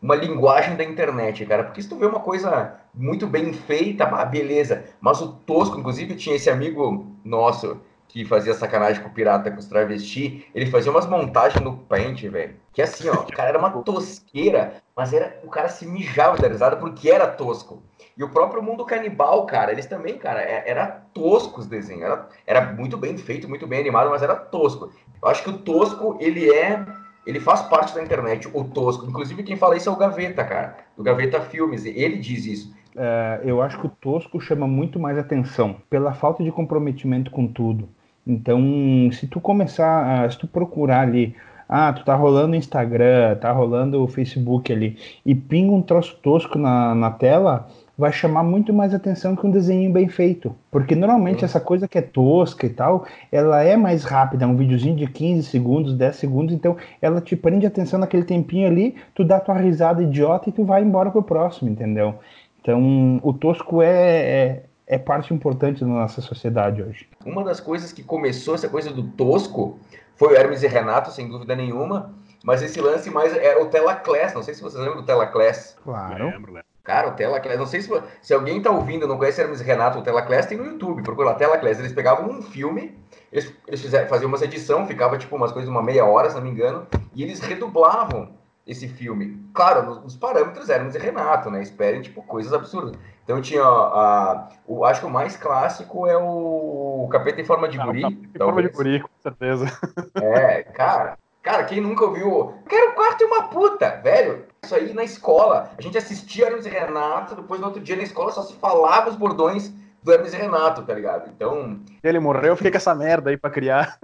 uma 0.00 0.14
linguagem 0.14 0.76
da 0.76 0.84
internet, 0.84 1.44
cara. 1.46 1.64
Porque 1.64 1.82
se 1.82 1.88
tu 1.88 1.96
vê 1.96 2.06
uma 2.06 2.20
coisa 2.20 2.80
muito 2.94 3.26
bem 3.26 3.52
feita, 3.52 4.04
ah, 4.04 4.24
beleza. 4.24 4.84
Mas 5.00 5.20
o 5.20 5.32
tosco, 5.32 5.78
inclusive, 5.78 6.14
tinha 6.14 6.36
esse 6.36 6.50
amigo 6.50 7.06
nosso 7.24 7.80
que 8.08 8.24
fazia 8.24 8.54
sacanagem 8.54 9.02
com 9.02 9.08
o 9.08 9.12
pirata, 9.12 9.50
com 9.50 9.58
os 9.58 9.66
travesti, 9.66 10.46
ele 10.54 10.70
fazia 10.70 10.90
umas 10.90 11.06
montagens 11.06 11.62
no 11.62 11.76
Paint, 11.76 12.22
velho. 12.22 12.56
Que 12.72 12.80
assim, 12.80 13.08
ó, 13.08 13.14
o 13.14 13.26
cara 13.26 13.50
era 13.50 13.58
uma 13.58 13.70
tosqueira, 13.82 14.82
mas 14.96 15.12
era 15.12 15.38
o 15.44 15.50
cara 15.50 15.68
se 15.68 15.84
mijava 15.86 16.38
da 16.38 16.48
risada 16.48 16.76
porque 16.76 17.10
era 17.10 17.26
tosco. 17.26 17.82
E 18.16 18.24
o 18.24 18.30
próprio 18.30 18.62
mundo 18.62 18.86
canibal, 18.86 19.44
cara, 19.44 19.70
eles 19.70 19.84
também, 19.84 20.16
cara, 20.16 20.40
é, 20.40 20.64
era 20.66 20.86
tosco 21.12 21.60
os 21.60 21.66
desenhos. 21.66 22.04
Era, 22.04 22.28
era 22.46 22.72
muito 22.72 22.96
bem 22.96 23.18
feito, 23.18 23.48
muito 23.48 23.66
bem 23.66 23.80
animado, 23.80 24.08
mas 24.08 24.22
era 24.22 24.34
tosco. 24.34 24.90
Eu 25.22 25.28
acho 25.28 25.42
que 25.42 25.50
o 25.50 25.58
tosco, 25.58 26.16
ele 26.18 26.50
é. 26.50 26.82
Ele 27.26 27.40
faz 27.40 27.62
parte 27.62 27.94
da 27.94 28.02
internet, 28.02 28.48
o 28.52 28.64
tosco. 28.64 29.06
Inclusive, 29.06 29.42
quem 29.42 29.56
fala 29.56 29.76
isso 29.76 29.88
é 29.88 29.92
o 29.92 29.96
Gaveta, 29.96 30.44
cara. 30.44 30.76
Do 30.96 31.02
Gaveta 31.02 31.40
Filmes. 31.40 31.84
Ele 31.84 32.18
diz 32.18 32.46
isso. 32.46 32.76
É, 32.96 33.40
eu 33.44 33.60
acho 33.60 33.78
que 33.78 33.86
o 33.86 33.90
tosco 33.90 34.40
chama 34.40 34.66
muito 34.66 34.98
mais 34.98 35.18
atenção 35.18 35.76
pela 35.90 36.14
falta 36.14 36.42
de 36.42 36.52
comprometimento 36.52 37.30
com 37.30 37.46
tudo. 37.46 37.88
Então, 38.26 38.60
se 39.12 39.26
tu 39.26 39.40
começar, 39.40 40.30
se 40.30 40.38
tu 40.38 40.46
procurar 40.46 41.00
ali, 41.00 41.34
ah, 41.68 41.92
tu 41.92 42.04
tá 42.04 42.14
rolando 42.14 42.52
o 42.52 42.56
Instagram, 42.56 43.36
tá 43.36 43.52
rolando 43.52 44.02
o 44.02 44.08
Facebook 44.08 44.72
ali, 44.72 44.96
e 45.24 45.34
pinga 45.34 45.72
um 45.72 45.82
troço 45.82 46.18
tosco 46.22 46.58
na, 46.58 46.94
na 46.94 47.10
tela, 47.10 47.68
vai 47.96 48.12
chamar 48.12 48.42
muito 48.42 48.72
mais 48.72 48.92
atenção 48.92 49.34
que 49.34 49.46
um 49.46 49.50
desenho 49.50 49.90
bem 49.90 50.08
feito. 50.08 50.54
Porque 50.70 50.94
normalmente 50.94 51.44
essa 51.44 51.58
coisa 51.58 51.88
que 51.88 51.96
é 51.96 52.02
tosca 52.02 52.66
e 52.66 52.70
tal, 52.70 53.06
ela 53.32 53.62
é 53.62 53.76
mais 53.76 54.04
rápida, 54.04 54.44
é 54.44 54.46
um 54.46 54.56
videozinho 54.56 54.96
de 54.96 55.06
15 55.06 55.48
segundos, 55.48 55.94
10 55.94 56.16
segundos, 56.16 56.54
então 56.54 56.76
ela 57.00 57.20
te 57.20 57.34
prende 57.34 57.66
atenção 57.66 57.98
naquele 57.98 58.24
tempinho 58.24 58.66
ali, 58.68 58.96
tu 59.14 59.24
dá 59.24 59.40
tua 59.40 59.56
risada 59.56 60.02
idiota 60.02 60.48
e 60.48 60.52
tu 60.52 60.64
vai 60.64 60.82
embora 60.82 61.10
pro 61.10 61.22
próximo, 61.22 61.70
entendeu? 61.70 62.16
Então 62.60 63.20
o 63.22 63.32
tosco 63.32 63.80
é, 63.80 63.88
é, 63.88 64.62
é 64.86 64.98
parte 64.98 65.32
importante 65.32 65.80
da 65.80 65.86
nossa 65.86 66.20
sociedade 66.20 66.82
hoje. 66.82 67.08
Uma 67.24 67.42
das 67.44 67.60
coisas 67.60 67.92
que 67.92 68.02
começou 68.02 68.54
essa 68.54 68.68
coisa 68.68 68.92
do 68.92 69.04
tosco 69.04 69.78
foi 70.16 70.34
o 70.34 70.36
Hermes 70.36 70.62
e 70.62 70.66
Renato, 70.66 71.10
sem 71.10 71.28
dúvida 71.28 71.54
nenhuma, 71.54 72.12
mas 72.44 72.62
esse 72.62 72.80
lance 72.80 73.08
mais 73.10 73.34
era 73.36 73.62
o 73.62 73.66
Telaclass, 73.66 74.34
não 74.34 74.42
sei 74.42 74.54
se 74.54 74.62
vocês 74.62 74.82
lembram 74.82 75.00
do 75.00 75.06
Telaclass. 75.06 75.76
Claro. 75.82 76.26
Lembro, 76.26 76.52
lembro. 76.52 76.75
Cara, 76.86 77.08
o 77.08 77.12
Telaclass, 77.12 77.58
não 77.58 77.66
sei 77.66 77.82
se, 77.82 77.90
se 78.22 78.32
alguém 78.32 78.62
tá 78.62 78.70
ouvindo 78.70 79.08
não 79.08 79.18
conhece 79.18 79.40
Hermes 79.40 79.60
Renato, 79.60 79.98
o 79.98 80.02
Telaclass 80.02 80.46
tem 80.46 80.56
no 80.56 80.64
YouTube, 80.64 81.02
procura 81.02 81.30
lá, 81.30 81.34
Telaclass. 81.34 81.80
Eles 81.80 81.92
pegavam 81.92 82.30
um 82.30 82.40
filme, 82.40 82.96
eles, 83.32 83.52
eles 83.66 83.82
fizeram, 83.82 84.08
faziam 84.08 84.28
uma 84.28 84.38
edição, 84.38 84.86
ficava 84.86 85.18
tipo 85.18 85.34
umas 85.34 85.50
coisas, 85.50 85.68
uma 85.68 85.82
meia 85.82 86.04
hora, 86.04 86.30
se 86.30 86.36
não 86.36 86.42
me 86.44 86.50
engano, 86.50 86.86
e 87.12 87.24
eles 87.24 87.40
redublavam 87.40 88.28
esse 88.64 88.86
filme. 88.86 89.36
Claro, 89.52 89.82
nos, 89.82 90.00
nos 90.00 90.16
parâmetros 90.16 90.68
Hermes 90.68 90.94
e 90.94 90.98
Renato, 90.98 91.50
né? 91.50 91.60
Esperem, 91.60 92.02
tipo, 92.02 92.22
coisas 92.22 92.52
absurdas. 92.52 92.96
Então 93.24 93.40
tinha, 93.40 93.64
a, 93.64 94.48
o, 94.64 94.84
acho 94.84 95.00
que 95.00 95.06
o 95.06 95.10
mais 95.10 95.36
clássico 95.36 96.06
é 96.06 96.16
o, 96.16 97.04
o 97.04 97.08
Capeta 97.10 97.40
em 97.40 97.44
Forma 97.44 97.68
de 97.68 97.78
Guri. 97.78 98.04
Em 98.04 98.38
Forma 98.38 98.62
de 98.62 98.68
Guri, 98.68 99.00
com 99.00 99.08
certeza. 99.20 99.66
É, 100.14 100.62
cara, 100.62 101.18
Cara, 101.46 101.62
quem 101.62 101.80
nunca 101.80 102.04
ouviu? 102.04 102.54
Quero 102.68 102.90
um 102.90 102.94
quarto 102.96 103.20
e 103.20 103.24
uma 103.24 103.44
puta, 103.44 104.00
velho. 104.02 104.46
Isso 104.64 104.74
aí 104.74 104.92
na 104.92 105.04
escola. 105.04 105.70
A 105.78 105.80
gente 105.80 105.96
assistia 105.96 106.46
Hermes 106.46 106.66
e 106.66 106.68
Renato, 106.68 107.36
depois 107.36 107.60
no 107.60 107.68
outro 107.68 107.80
dia 107.80 107.94
na 107.94 108.02
escola 108.02 108.32
só 108.32 108.42
se 108.42 108.54
falava 108.54 109.10
os 109.10 109.14
bordões 109.14 109.72
do 110.02 110.12
Hermes 110.12 110.34
e 110.34 110.36
Renato, 110.36 110.82
tá 110.82 110.92
ligado? 110.92 111.30
Então. 111.30 111.78
Ele 112.02 112.18
morreu, 112.18 112.48
eu 112.48 112.56
fiquei 112.56 112.72
com 112.72 112.78
essa 112.78 112.96
merda 112.96 113.30
aí 113.30 113.36
pra 113.36 113.48
criar. 113.48 113.96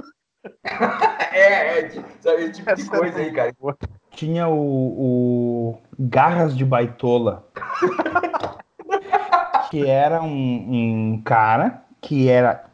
é, 1.34 1.80
é, 1.80 1.90
sabe, 2.20 2.45
esse 2.45 2.53
tipo 2.53 2.76
de 2.76 2.88
coisa 2.88 3.18
aí, 3.18 3.32
cara. 3.32 3.53
Tinha 4.12 4.47
o, 4.47 5.74
o 5.74 5.78
Garras 5.99 6.57
de 6.57 6.64
Baitola. 6.64 7.45
que 9.68 9.84
era 9.84 10.22
um, 10.22 11.16
um 11.16 11.22
cara 11.24 11.82
que 12.01 12.28
era 12.28 12.66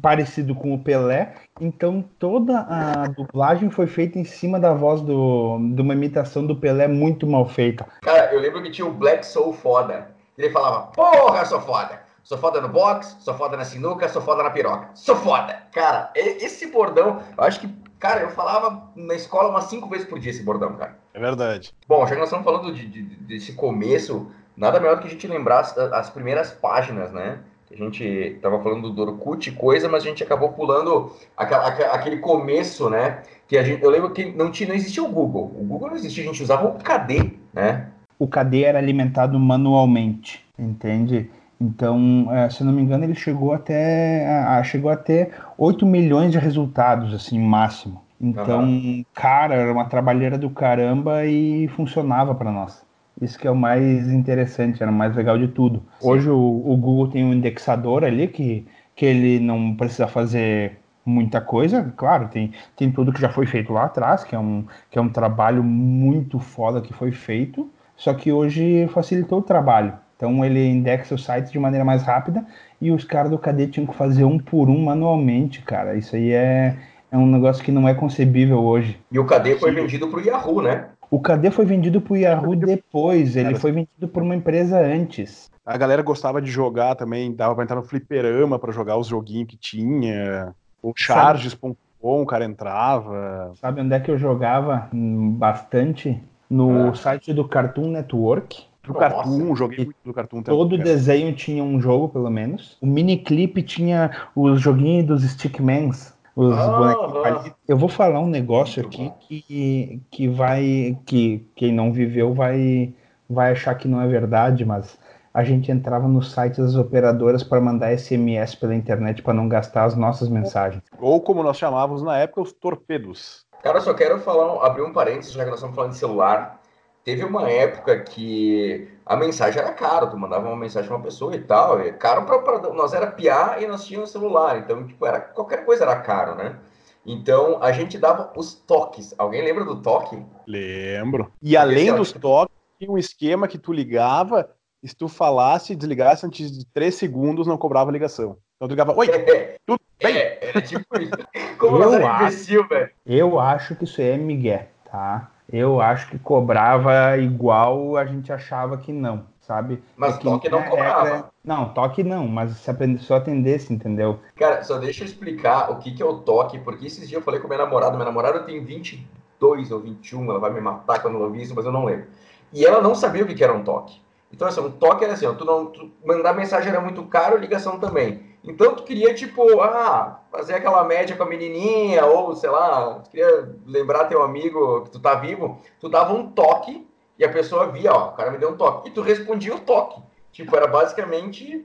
parecido 0.00 0.54
com 0.54 0.72
o 0.72 0.78
Pelé, 0.78 1.34
então 1.60 2.04
toda 2.18 2.60
a 2.60 3.06
dublagem 3.08 3.70
foi 3.70 3.86
feita 3.86 4.18
em 4.18 4.24
cima 4.24 4.58
da 4.58 4.72
voz 4.72 5.00
do, 5.00 5.58
de 5.74 5.80
uma 5.80 5.94
imitação 5.94 6.44
do 6.44 6.56
Pelé 6.56 6.88
muito 6.88 7.26
mal 7.26 7.46
feita. 7.46 7.86
Cara, 8.02 8.32
eu 8.32 8.40
lembro 8.40 8.62
que 8.62 8.70
tinha 8.70 8.86
o 8.86 8.92
Black 8.92 9.24
Soul 9.24 9.52
foda. 9.52 10.10
Ele 10.36 10.50
falava, 10.50 10.88
porra, 10.88 11.44
sou 11.44 11.60
foda. 11.60 12.02
Sou 12.24 12.38
foda 12.38 12.60
no 12.60 12.68
boxe, 12.68 13.16
sou 13.20 13.34
foda 13.34 13.56
na 13.56 13.64
sinuca, 13.64 14.08
sou 14.08 14.22
foda 14.22 14.42
na 14.42 14.50
piroca. 14.50 14.88
Sou 14.94 15.14
foda. 15.14 15.62
Cara, 15.72 16.10
esse 16.14 16.66
bordão, 16.68 17.20
eu 17.36 17.44
acho 17.44 17.60
que, 17.60 17.68
cara, 17.98 18.22
eu 18.22 18.30
falava 18.30 18.90
na 18.96 19.14
escola 19.14 19.50
umas 19.50 19.64
cinco 19.64 19.88
vezes 19.88 20.08
por 20.08 20.18
dia 20.18 20.30
esse 20.30 20.42
bordão, 20.42 20.74
cara. 20.74 20.98
É 21.12 21.20
verdade. 21.20 21.74
Bom, 21.86 22.04
já 22.06 22.14
que 22.14 22.20
nós 22.20 22.28
estamos 22.28 22.44
falando 22.44 22.72
de, 22.72 22.86
de, 22.86 23.02
desse 23.02 23.52
começo, 23.52 24.32
nada 24.56 24.80
melhor 24.80 24.96
do 24.96 25.02
que 25.02 25.08
a 25.08 25.10
gente 25.10 25.28
lembrar 25.28 25.60
as, 25.60 25.76
as 25.76 26.10
primeiras 26.10 26.50
páginas, 26.50 27.12
né? 27.12 27.40
A 27.72 27.76
gente 27.76 28.04
estava 28.04 28.62
falando 28.62 28.90
do 28.90 29.02
Orkut 29.02 29.48
e 29.48 29.52
coisa, 29.52 29.88
mas 29.88 30.04
a 30.04 30.06
gente 30.06 30.22
acabou 30.22 30.50
pulando 30.50 31.10
aquele 31.36 32.18
começo, 32.18 32.88
né? 32.88 33.22
Que 33.48 33.56
a 33.56 33.62
gente, 33.62 33.82
eu 33.82 33.90
lembro 33.90 34.10
que 34.10 34.26
não, 34.32 34.50
tinha, 34.50 34.68
não 34.68 34.76
existia 34.76 35.02
o 35.02 35.08
Google. 35.08 35.52
O 35.58 35.64
Google 35.64 35.88
não 35.88 35.96
existia, 35.96 36.22
a 36.22 36.26
gente 36.26 36.42
usava 36.42 36.68
o 36.68 36.74
KD, 36.74 37.32
né? 37.52 37.88
O 38.18 38.28
KD 38.28 38.62
era 38.62 38.78
alimentado 38.78 39.38
manualmente, 39.38 40.44
entende? 40.58 41.30
Então, 41.60 42.28
é, 42.30 42.50
se 42.50 42.60
eu 42.60 42.66
não 42.66 42.72
me 42.72 42.82
engano, 42.82 43.04
ele 43.04 43.14
chegou 43.14 43.52
até 43.52 44.62
chegou 44.64 44.90
a 44.90 44.96
ter 44.96 45.32
8 45.56 45.86
milhões 45.86 46.32
de 46.32 46.38
resultados, 46.38 47.14
assim, 47.14 47.38
máximo. 47.38 48.02
Então, 48.20 48.60
uhum. 48.60 49.04
cara, 49.14 49.54
era 49.54 49.72
uma 49.72 49.86
trabalheira 49.86 50.38
do 50.38 50.50
caramba 50.50 51.24
e 51.26 51.68
funcionava 51.68 52.34
para 52.34 52.50
nós. 52.50 52.84
Isso 53.20 53.38
que 53.38 53.46
é 53.46 53.50
o 53.50 53.56
mais 53.56 54.08
interessante, 54.10 54.82
era 54.82 54.90
o 54.90 54.94
mais 54.94 55.14
legal 55.14 55.38
de 55.38 55.48
tudo. 55.48 55.82
Hoje 56.00 56.28
o, 56.28 56.36
o, 56.36 56.76
Google 56.76 57.08
tem 57.08 57.24
um 57.24 57.32
indexador 57.32 58.04
ali 58.04 58.28
que, 58.28 58.66
que 58.94 59.06
ele 59.06 59.38
não 59.38 59.74
precisa 59.76 60.06
fazer 60.06 60.78
muita 61.06 61.40
coisa, 61.40 61.92
claro, 61.96 62.28
tem, 62.28 62.52
tem 62.76 62.90
tudo 62.90 63.12
que 63.12 63.20
já 63.20 63.28
foi 63.28 63.46
feito 63.46 63.72
lá 63.72 63.84
atrás, 63.84 64.24
que 64.24 64.34
é, 64.34 64.38
um, 64.38 64.64
que 64.90 64.98
é 64.98 65.02
um 65.02 65.08
trabalho 65.08 65.62
muito 65.62 66.38
foda 66.38 66.80
que 66.80 66.92
foi 66.92 67.12
feito, 67.12 67.70
só 67.94 68.14
que 68.14 68.32
hoje 68.32 68.88
facilitou 68.88 69.38
o 69.38 69.42
trabalho. 69.42 69.92
Então 70.16 70.44
ele 70.44 70.66
indexa 70.66 71.14
os 71.14 71.24
sites 71.24 71.52
de 71.52 71.58
maneira 71.58 71.84
mais 71.84 72.02
rápida 72.02 72.44
e 72.80 72.90
os 72.90 73.04
caras 73.04 73.30
do 73.30 73.38
KD 73.38 73.68
tinham 73.68 73.86
que 73.86 73.94
fazer 73.94 74.24
um 74.24 74.38
por 74.38 74.68
um 74.68 74.84
manualmente, 74.84 75.60
cara. 75.62 75.96
Isso 75.96 76.16
aí 76.16 76.32
é, 76.32 76.76
é 77.10 77.16
um 77.16 77.26
negócio 77.26 77.62
que 77.62 77.72
não 77.72 77.88
é 77.88 77.94
concebível 77.94 78.62
hoje. 78.62 78.98
E 79.10 79.18
o 79.18 79.26
KD 79.26 79.56
foi 79.56 79.72
vendido 79.72 80.08
para 80.08 80.18
o 80.18 80.22
Yahoo, 80.22 80.62
né? 80.62 80.86
O 81.14 81.20
KD 81.20 81.52
foi 81.52 81.64
vendido 81.64 82.00
pro 82.00 82.16
Yahoo 82.16 82.56
depois, 82.56 83.36
ele 83.36 83.54
foi 83.54 83.70
vendido 83.70 84.08
por 84.08 84.20
uma 84.20 84.34
empresa 84.34 84.80
antes. 84.80 85.48
A 85.64 85.76
galera 85.76 86.02
gostava 86.02 86.42
de 86.42 86.50
jogar 86.50 86.96
também, 86.96 87.32
dava 87.32 87.54
pra 87.54 87.62
entrar 87.62 87.76
no 87.76 87.84
fliperama 87.84 88.58
para 88.58 88.72
jogar 88.72 88.96
os 88.96 89.06
joguinhos 89.06 89.46
que 89.46 89.56
tinha. 89.56 90.52
O 90.82 90.92
charges.com, 90.96 91.76
o 92.22 92.26
cara 92.26 92.44
entrava. 92.44 93.52
Sabe 93.60 93.80
onde 93.80 93.94
é 93.94 94.00
que 94.00 94.10
eu 94.10 94.18
jogava 94.18 94.88
bastante? 94.92 96.20
No 96.50 96.88
ah. 96.88 96.94
site 96.96 97.32
do 97.32 97.46
Cartoon 97.46 97.92
Network. 97.92 98.64
Do 98.82 98.92
Nossa. 98.92 99.08
Cartoon, 99.08 99.54
joguei 99.54 99.84
muito 99.84 99.96
do 100.04 100.12
Cartoon 100.12 100.42
também. 100.42 100.58
Todo 100.58 100.76
desenho 100.76 101.32
tinha 101.32 101.62
um 101.62 101.80
jogo, 101.80 102.08
pelo 102.08 102.28
menos. 102.28 102.76
O 102.80 102.86
miniclip 102.88 103.62
tinha 103.62 104.10
os 104.34 104.60
joguinhos 104.60 105.06
dos 105.06 105.22
Stickmans. 105.22 106.12
Os 106.36 106.52
ah, 106.56 107.44
Eu 107.68 107.76
vou 107.76 107.88
falar 107.88 108.18
um 108.20 108.26
negócio 108.26 108.84
aqui 108.84 109.12
que, 109.20 110.02
que 110.10 110.28
vai. 110.28 110.98
que 111.06 111.46
quem 111.54 111.72
não 111.72 111.92
viveu 111.92 112.34
vai, 112.34 112.92
vai 113.30 113.52
achar 113.52 113.74
que 113.76 113.86
não 113.86 114.00
é 114.00 114.06
verdade, 114.06 114.64
mas 114.64 114.98
a 115.32 115.44
gente 115.44 115.70
entrava 115.70 116.08
no 116.08 116.22
site 116.22 116.60
das 116.60 116.74
operadoras 116.76 117.42
para 117.42 117.60
mandar 117.60 117.96
SMS 117.96 118.54
pela 118.54 118.74
internet 118.74 119.22
para 119.22 119.34
não 119.34 119.48
gastar 119.48 119.84
as 119.84 119.94
nossas 119.94 120.28
mensagens. 120.28 120.82
Ou 120.98 121.20
como 121.20 121.42
nós 121.42 121.56
chamávamos 121.56 122.02
na 122.02 122.18
época, 122.18 122.42
os 122.42 122.52
torpedos. 122.52 123.44
Cara, 123.62 123.80
só 123.80 123.94
quero 123.94 124.18
falar, 124.20 124.64
abrir 124.64 124.82
um 124.82 124.92
parênteses, 124.92 125.32
já 125.32 125.42
que 125.44 125.50
nós 125.50 125.58
estamos 125.58 125.74
falando 125.74 125.92
de 125.92 125.98
celular. 125.98 126.60
Teve 127.02 127.24
uma 127.24 127.50
época 127.50 128.00
que 128.00 128.88
a 129.06 129.16
mensagem 129.16 129.60
era 129.60 129.72
caro, 129.72 130.08
tu 130.08 130.16
mandava 130.16 130.46
uma 130.48 130.56
mensagem 130.56 130.88
pra 130.88 130.96
uma 130.96 131.04
pessoa 131.04 131.34
e 131.34 131.40
tal, 131.40 131.80
e 131.80 131.92
caro 131.92 132.24
pra, 132.24 132.38
pra, 132.38 132.72
nós 132.72 132.94
era 132.94 133.06
piar 133.08 133.62
e 133.62 133.66
nós 133.66 133.84
tínhamos 133.84 134.10
celular, 134.10 134.58
então, 134.58 134.86
tipo, 134.86 135.04
era, 135.04 135.20
qualquer 135.20 135.64
coisa 135.64 135.84
era 135.84 136.00
caro, 136.00 136.34
né? 136.34 136.58
Então, 137.06 137.62
a 137.62 137.70
gente 137.70 137.98
dava 137.98 138.32
os 138.34 138.54
toques. 138.54 139.14
Alguém 139.18 139.42
lembra 139.42 139.64
do 139.64 139.82
toque? 139.82 140.24
Lembro. 140.46 141.30
E 141.42 141.54
além 141.54 141.90
assim, 141.90 141.98
dos 141.98 142.12
toques, 142.12 142.56
tinha 142.78 142.90
um 142.90 142.96
esquema 142.96 143.46
que 143.46 143.58
tu 143.58 143.72
ligava, 143.74 144.48
e 144.82 144.88
se 144.88 144.96
tu 144.96 145.06
falasse 145.06 145.74
e 145.74 145.76
desligasse 145.76 146.24
antes 146.24 146.50
de 146.50 146.64
três 146.66 146.94
segundos, 146.94 147.46
não 147.46 147.58
cobrava 147.58 147.90
ligação. 147.90 148.38
Então 148.56 148.68
tu 148.68 148.70
ligava, 148.70 148.96
oi, 148.96 149.08
é, 149.08 149.56
tudo 149.66 149.80
bem? 150.02 150.16
É, 150.16 150.48
era 150.48 150.62
tipo 150.62 150.98
isso. 150.98 151.12
Como 151.58 151.82
eu 151.82 152.06
acho, 152.06 152.22
imbecil, 152.22 152.68
velho. 152.68 152.90
Eu 153.04 153.38
acho 153.38 153.76
que 153.76 153.84
isso 153.84 154.00
é 154.00 154.16
migué, 154.16 154.70
tá? 154.90 155.30
Eu 155.56 155.80
acho 155.80 156.08
que 156.10 156.18
cobrava 156.18 157.16
igual 157.16 157.96
a 157.96 158.04
gente 158.04 158.32
achava 158.32 158.76
que 158.76 158.92
não, 158.92 159.24
sabe? 159.40 159.80
Mas 159.96 160.16
é 160.16 160.18
toque 160.18 160.48
não 160.48 160.64
cobrava. 160.64 161.04
Regra... 161.04 161.30
Não, 161.44 161.68
toque 161.68 162.02
não, 162.02 162.26
mas 162.26 162.56
se 162.56 162.68
a 162.68 162.74
pessoa 162.74 163.20
atendesse, 163.20 163.72
entendeu? 163.72 164.18
Cara, 164.34 164.64
só 164.64 164.78
deixa 164.78 165.04
eu 165.04 165.06
explicar 165.06 165.70
o 165.70 165.76
que, 165.76 165.92
que 165.92 166.02
é 166.02 166.04
o 166.04 166.18
toque, 166.18 166.58
porque 166.58 166.88
esses 166.88 167.08
dias 167.08 167.20
eu 167.20 167.22
falei 167.22 167.38
com 167.38 167.46
minha 167.46 167.62
namorada, 167.62 167.92
minha 167.92 168.04
namorada 168.04 168.40
tem 168.40 168.64
22 168.64 169.70
ou 169.70 169.78
21, 169.78 170.28
ela 170.28 170.40
vai 170.40 170.52
me 170.52 170.60
matar 170.60 171.00
quando 171.00 171.18
eu 171.18 171.22
ouvir 171.22 171.42
isso, 171.42 171.54
mas 171.54 171.64
eu 171.64 171.70
não 171.70 171.84
lembro. 171.84 172.06
E 172.52 172.66
ela 172.66 172.82
não 172.82 172.96
sabia 172.96 173.22
o 173.22 173.26
que, 173.28 173.34
que 173.34 173.44
era 173.44 173.54
um 173.54 173.62
toque. 173.62 174.00
Então, 174.32 174.48
assim, 174.48 174.60
um 174.60 174.72
toque 174.72 175.04
era 175.04 175.12
assim, 175.12 175.26
ó, 175.26 175.34
tu 175.34 175.44
não, 175.44 175.66
tu 175.66 175.88
mandar 176.04 176.32
mensagem 176.32 176.68
era 176.68 176.80
muito 176.80 177.04
caro, 177.04 177.38
ligação 177.38 177.78
também. 177.78 178.33
Então 178.44 178.74
tu 178.74 178.82
queria, 178.82 179.14
tipo, 179.14 179.60
ah, 179.60 180.20
fazer 180.30 180.54
aquela 180.54 180.84
média 180.84 181.16
com 181.16 181.22
a 181.22 181.28
menininha, 181.28 182.04
ou 182.04 182.36
sei 182.36 182.50
lá, 182.50 183.00
tu 183.00 183.10
queria 183.10 183.56
lembrar 183.66 184.04
teu 184.04 184.22
amigo 184.22 184.82
que 184.82 184.90
tu 184.90 185.00
tá 185.00 185.14
vivo, 185.14 185.58
tu 185.80 185.88
dava 185.88 186.12
um 186.12 186.30
toque 186.30 186.86
e 187.18 187.24
a 187.24 187.28
pessoa 187.32 187.72
via, 187.72 187.92
ó, 187.92 188.08
o 188.08 188.12
cara 188.12 188.30
me 188.30 188.38
deu 188.38 188.50
um 188.50 188.56
toque. 188.56 188.88
E 188.88 188.92
tu 188.92 189.00
respondia 189.00 189.54
o 189.54 189.60
toque. 189.60 190.02
Tipo, 190.30 190.56
era 190.56 190.66
basicamente 190.66 191.64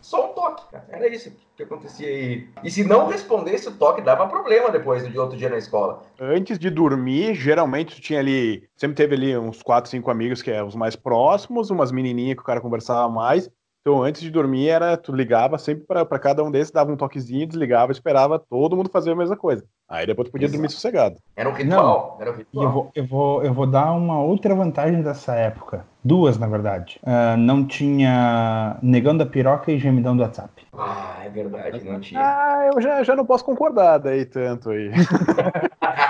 só 0.00 0.30
um 0.30 0.34
toque, 0.34 0.70
cara. 0.70 0.86
Era 0.90 1.08
isso 1.08 1.32
que 1.56 1.62
acontecia 1.62 2.06
aí. 2.06 2.48
E 2.62 2.70
se 2.70 2.84
não 2.84 3.08
respondesse 3.08 3.68
o 3.68 3.72
toque, 3.72 4.02
dava 4.02 4.26
problema 4.26 4.70
depois 4.70 5.06
de 5.10 5.18
outro 5.18 5.36
dia 5.36 5.48
na 5.48 5.56
escola. 5.56 6.02
Antes 6.20 6.58
de 6.58 6.68
dormir, 6.68 7.34
geralmente 7.34 7.96
tu 7.96 8.02
tinha 8.02 8.20
ali, 8.20 8.68
sempre 8.76 8.96
teve 8.96 9.14
ali 9.14 9.36
uns 9.36 9.62
quatro, 9.62 9.90
cinco 9.90 10.10
amigos 10.10 10.42
que 10.42 10.50
é 10.50 10.62
os 10.62 10.74
mais 10.74 10.94
próximos, 10.94 11.70
umas 11.70 11.90
menininhas 11.90 12.36
que 12.36 12.42
o 12.42 12.46
cara 12.46 12.60
conversava 12.60 13.08
mais, 13.08 13.50
então, 13.86 14.02
antes 14.02 14.22
de 14.22 14.30
dormir, 14.30 14.70
era 14.70 14.96
tu 14.96 15.14
ligava 15.14 15.58
sempre 15.58 15.84
para 15.84 16.18
cada 16.18 16.42
um 16.42 16.50
desses, 16.50 16.72
dava 16.72 16.90
um 16.90 16.96
toquezinho, 16.96 17.46
desligava, 17.46 17.92
esperava 17.92 18.38
todo 18.38 18.74
mundo 18.74 18.88
fazer 18.88 19.10
a 19.10 19.14
mesma 19.14 19.36
coisa. 19.36 19.62
Aí 19.86 20.06
depois 20.06 20.26
tu 20.26 20.32
podia 20.32 20.46
Exato. 20.46 20.56
dormir 20.56 20.72
sossegado. 20.72 21.16
Era 21.36 21.50
um 21.50 21.52
ritual. 21.52 22.16
Não, 22.16 22.22
era 22.22 22.32
um 22.32 22.34
ritual. 22.34 22.64
Eu, 22.64 22.70
vou, 22.70 22.90
eu, 22.94 23.06
vou, 23.06 23.44
eu 23.44 23.52
vou 23.52 23.66
dar 23.66 23.92
uma 23.92 24.18
outra 24.22 24.54
vantagem 24.54 25.02
dessa 25.02 25.34
época. 25.34 25.84
Duas, 26.02 26.38
na 26.38 26.46
verdade. 26.46 26.98
Uh, 27.02 27.36
não 27.36 27.66
tinha 27.66 28.78
negando 28.82 29.22
a 29.22 29.26
piroca 29.26 29.70
e 29.70 29.78
gemidão 29.78 30.16
do 30.16 30.22
WhatsApp. 30.22 30.66
Ah, 30.72 31.20
é 31.22 31.28
verdade, 31.28 31.84
não 31.84 32.00
tinha. 32.00 32.22
Ah, 32.22 32.70
eu 32.72 32.80
já, 32.80 33.02
já 33.02 33.14
não 33.14 33.26
posso 33.26 33.44
concordar 33.44 33.98
daí 33.98 34.24
tanto 34.24 34.70
aí. 34.70 34.92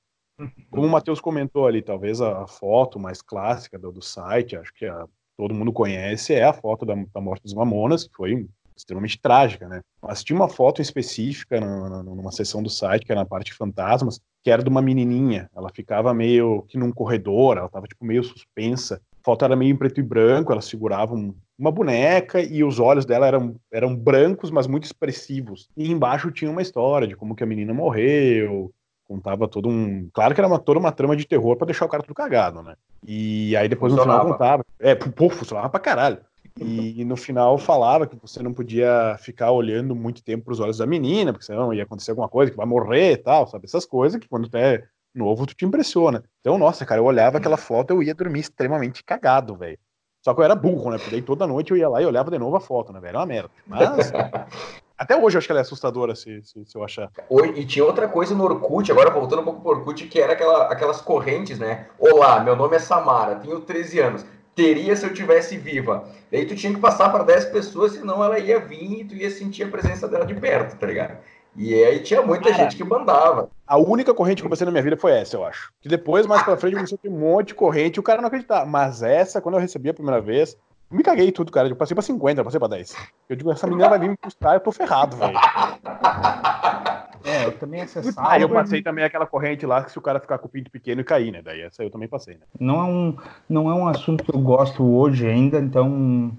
Como 0.70 0.86
o 0.86 0.90
Matheus 0.90 1.20
comentou 1.20 1.66
ali, 1.66 1.82
talvez 1.82 2.20
a 2.20 2.46
foto 2.46 2.98
mais 2.98 3.20
clássica 3.20 3.78
do, 3.78 3.90
do 3.90 4.02
site, 4.02 4.56
acho 4.56 4.72
que 4.72 4.86
a, 4.86 5.06
todo 5.36 5.54
mundo 5.54 5.72
conhece, 5.72 6.34
é 6.34 6.44
a 6.44 6.52
foto 6.52 6.84
da, 6.84 6.94
da, 6.94 7.20
morte 7.20 7.42
dos 7.42 7.54
Mamonas, 7.54 8.06
que 8.06 8.14
foi 8.14 8.46
extremamente 8.76 9.20
trágica, 9.20 9.68
né? 9.68 9.80
Mas 10.00 10.22
tinha 10.22 10.38
uma 10.38 10.48
foto 10.48 10.80
específica 10.80 11.60
no, 11.60 11.88
no, 11.88 12.14
numa 12.14 12.30
seção 12.30 12.62
do 12.62 12.70
site, 12.70 13.04
que 13.04 13.10
era 13.10 13.20
na 13.20 13.26
parte 13.26 13.46
de 13.46 13.54
fantasmas, 13.54 14.20
que 14.42 14.50
era 14.50 14.62
de 14.62 14.68
uma 14.68 14.80
menininha. 14.80 15.50
Ela 15.54 15.68
ficava 15.74 16.14
meio 16.14 16.62
que 16.68 16.78
num 16.78 16.92
corredor, 16.92 17.56
ela 17.56 17.68
tava 17.68 17.86
tipo 17.86 18.04
meio 18.04 18.22
suspensa. 18.22 19.00
A 19.20 19.24
foto 19.24 19.44
era 19.44 19.56
meio 19.56 19.72
em 19.72 19.76
preto 19.76 19.98
e 19.98 20.02
branco, 20.02 20.52
ela 20.52 20.60
segurava 20.60 21.14
um, 21.14 21.34
uma 21.58 21.72
boneca 21.72 22.40
e 22.40 22.62
os 22.62 22.78
olhos 22.78 23.04
dela 23.04 23.26
eram, 23.26 23.56
eram 23.72 23.96
brancos, 23.96 24.50
mas 24.50 24.68
muito 24.68 24.84
expressivos. 24.84 25.68
E 25.76 25.90
embaixo 25.90 26.30
tinha 26.30 26.50
uma 26.50 26.62
história 26.62 27.08
de 27.08 27.16
como 27.16 27.34
que 27.34 27.42
a 27.42 27.46
menina 27.46 27.74
morreu, 27.74 28.72
contava 29.08 29.48
todo 29.48 29.68
um. 29.68 30.08
Claro 30.12 30.34
que 30.34 30.40
era 30.40 30.46
uma, 30.46 30.58
toda 30.58 30.78
uma 30.78 30.92
trama 30.92 31.16
de 31.16 31.26
terror 31.26 31.56
para 31.56 31.66
deixar 31.66 31.86
o 31.86 31.88
cara 31.88 32.02
tudo 32.02 32.14
cagado, 32.14 32.62
né? 32.62 32.76
E 33.06 33.56
aí 33.56 33.68
depois 33.68 33.92
no 33.92 34.02
final 34.02 34.26
contava. 34.26 34.64
É, 34.78 34.94
pô, 34.94 35.30
funcionava 35.30 35.70
pra 35.70 35.80
caralho. 35.80 36.18
E, 36.60 37.04
no 37.04 37.16
final 37.16 37.56
falava 37.56 38.04
que 38.04 38.16
você 38.20 38.42
não 38.42 38.52
podia 38.52 39.16
ficar 39.20 39.52
olhando 39.52 39.94
muito 39.94 40.24
tempo 40.24 40.44
pros 40.44 40.58
olhos 40.58 40.78
da 40.78 40.86
menina, 40.86 41.32
porque 41.32 41.46
senão 41.46 41.72
ia 41.72 41.84
acontecer 41.84 42.10
alguma 42.10 42.28
coisa, 42.28 42.50
que 42.50 42.56
vai 42.56 42.66
morrer 42.66 43.12
e 43.12 43.16
tal, 43.16 43.46
sabe? 43.46 43.64
Essas 43.64 43.86
coisas 43.86 44.20
que 44.20 44.28
quando 44.28 44.48
tu 44.48 44.56
é 44.56 44.82
novo, 45.14 45.46
tu 45.46 45.54
te 45.54 45.64
impressiona. 45.64 46.24
Então, 46.40 46.58
nossa, 46.58 46.84
cara, 46.84 47.00
eu 47.00 47.04
olhava 47.04 47.38
aquela 47.38 47.56
foto, 47.56 47.92
eu 47.92 48.02
ia 48.02 48.14
dormir 48.14 48.40
extremamente 48.40 49.04
cagado, 49.04 49.54
velho. 49.54 49.78
Só 50.20 50.34
que 50.34 50.40
eu 50.40 50.44
era 50.44 50.56
burro, 50.56 50.90
né? 50.90 50.98
Porque 50.98 51.12
daí 51.12 51.22
toda 51.22 51.46
noite 51.46 51.70
eu 51.70 51.76
ia 51.76 51.88
lá 51.88 52.02
e 52.02 52.06
olhava 52.06 52.30
de 52.30 52.38
novo 52.38 52.56
a 52.56 52.60
foto, 52.60 52.92
né, 52.92 52.98
velho? 52.98 53.10
Era 53.10 53.18
uma 53.20 53.26
merda. 53.26 53.50
Mas. 53.66 54.12
Até 54.98 55.16
hoje 55.16 55.36
eu 55.36 55.38
acho 55.38 55.46
que 55.46 55.52
ela 55.52 55.60
é 55.60 55.62
assustadora, 55.62 56.16
se, 56.16 56.42
se, 56.42 56.64
se, 56.66 56.76
eu 56.76 56.82
achar. 56.82 57.08
E 57.54 57.64
tinha 57.64 57.84
outra 57.84 58.08
coisa 58.08 58.34
no 58.34 58.42
Orkut, 58.42 58.90
agora 58.90 59.10
voltando 59.10 59.42
um 59.42 59.44
pouco 59.44 59.60
pro 59.60 59.70
Orkut, 59.70 60.08
que 60.08 60.20
era 60.20 60.32
aquela, 60.32 60.64
aquelas 60.64 61.00
correntes, 61.00 61.56
né? 61.56 61.86
Olá, 61.96 62.40
meu 62.40 62.56
nome 62.56 62.74
é 62.74 62.80
Samara, 62.80 63.36
tenho 63.36 63.60
13 63.60 64.00
anos. 64.00 64.26
Teria 64.56 64.96
se 64.96 65.06
eu 65.06 65.14
tivesse 65.14 65.56
viva. 65.56 66.08
Daí 66.32 66.44
tu 66.44 66.56
tinha 66.56 66.74
que 66.74 66.80
passar 66.80 67.10
para 67.10 67.22
10 67.22 67.44
pessoas, 67.44 67.92
senão 67.92 68.24
ela 68.24 68.40
ia 68.40 68.58
vir 68.58 69.00
e 69.00 69.04
tu 69.04 69.14
ia 69.14 69.30
sentir 69.30 69.62
a 69.62 69.68
presença 69.68 70.08
dela 70.08 70.26
de 70.26 70.34
perto, 70.34 70.76
tá 70.76 70.86
ligado? 70.88 71.18
E 71.54 71.74
aí 71.84 72.00
tinha 72.00 72.20
muita 72.20 72.50
Cara, 72.50 72.64
gente 72.64 72.76
que 72.76 72.82
mandava. 72.82 73.50
A 73.66 73.78
única 73.78 74.12
corrente 74.12 74.42
que 74.42 74.46
eu 74.46 74.50
passei 74.50 74.64
na 74.64 74.70
minha 74.72 74.82
vida 74.82 74.96
foi 74.96 75.12
essa, 75.12 75.36
eu 75.36 75.44
acho. 75.44 75.72
Que 75.80 75.88
depois, 75.88 76.26
mais 76.26 76.42
pra 76.42 76.56
frente, 76.56 76.74
começou 76.74 76.96
a 76.96 77.02
ter 77.02 77.08
um 77.08 77.18
monte 77.18 77.48
de 77.48 77.54
corrente 77.54 77.96
e 77.96 78.00
o 78.00 78.02
cara 78.02 78.20
não 78.20 78.28
acreditava. 78.28 78.66
Mas 78.66 79.02
essa, 79.02 79.40
quando 79.40 79.56
eu 79.56 79.60
recebi 79.60 79.88
a 79.88 79.94
primeira 79.94 80.20
vez, 80.20 80.56
me 80.90 81.02
caguei 81.02 81.30
tudo, 81.32 81.52
cara. 81.52 81.68
Eu 81.68 81.76
passei 81.76 81.94
pra 81.94 82.02
50, 82.02 82.40
eu 82.40 82.44
passei 82.44 82.58
pra 82.58 82.68
10. 82.68 82.96
Eu 83.28 83.36
digo, 83.36 83.52
essa 83.52 83.66
menina 83.66 83.88
vai 83.88 83.98
vir 83.98 84.10
me 84.10 84.16
custar, 84.16 84.54
eu 84.54 84.60
tô 84.60 84.72
ferrado, 84.72 85.16
velho. 85.16 85.38
É, 87.24 87.44
eu 87.46 87.58
também 87.58 87.82
acessava. 87.82 88.30
Aí 88.30 88.42
eu 88.42 88.48
passei 88.48 88.82
também 88.82 89.04
aquela 89.04 89.26
corrente 89.26 89.66
lá 89.66 89.84
que 89.84 89.92
se 89.92 89.98
o 89.98 90.02
cara 90.02 90.18
ficar 90.18 90.38
com 90.38 90.46
o 90.46 90.50
pinto 90.50 90.70
pequeno 90.70 91.00
e 91.00 91.04
cair, 91.04 91.30
né? 91.30 91.42
Daí 91.42 91.60
essa 91.60 91.82
eu 91.82 91.90
também 91.90 92.08
passei, 92.08 92.34
né? 92.34 92.40
Não 92.58 92.80
é 92.80 92.84
um, 92.84 93.16
não 93.48 93.70
é 93.70 93.74
um 93.74 93.86
assunto 93.86 94.24
que 94.24 94.34
eu 94.34 94.40
gosto 94.40 94.82
hoje 94.84 95.26
ainda, 95.26 95.58
então 95.58 96.32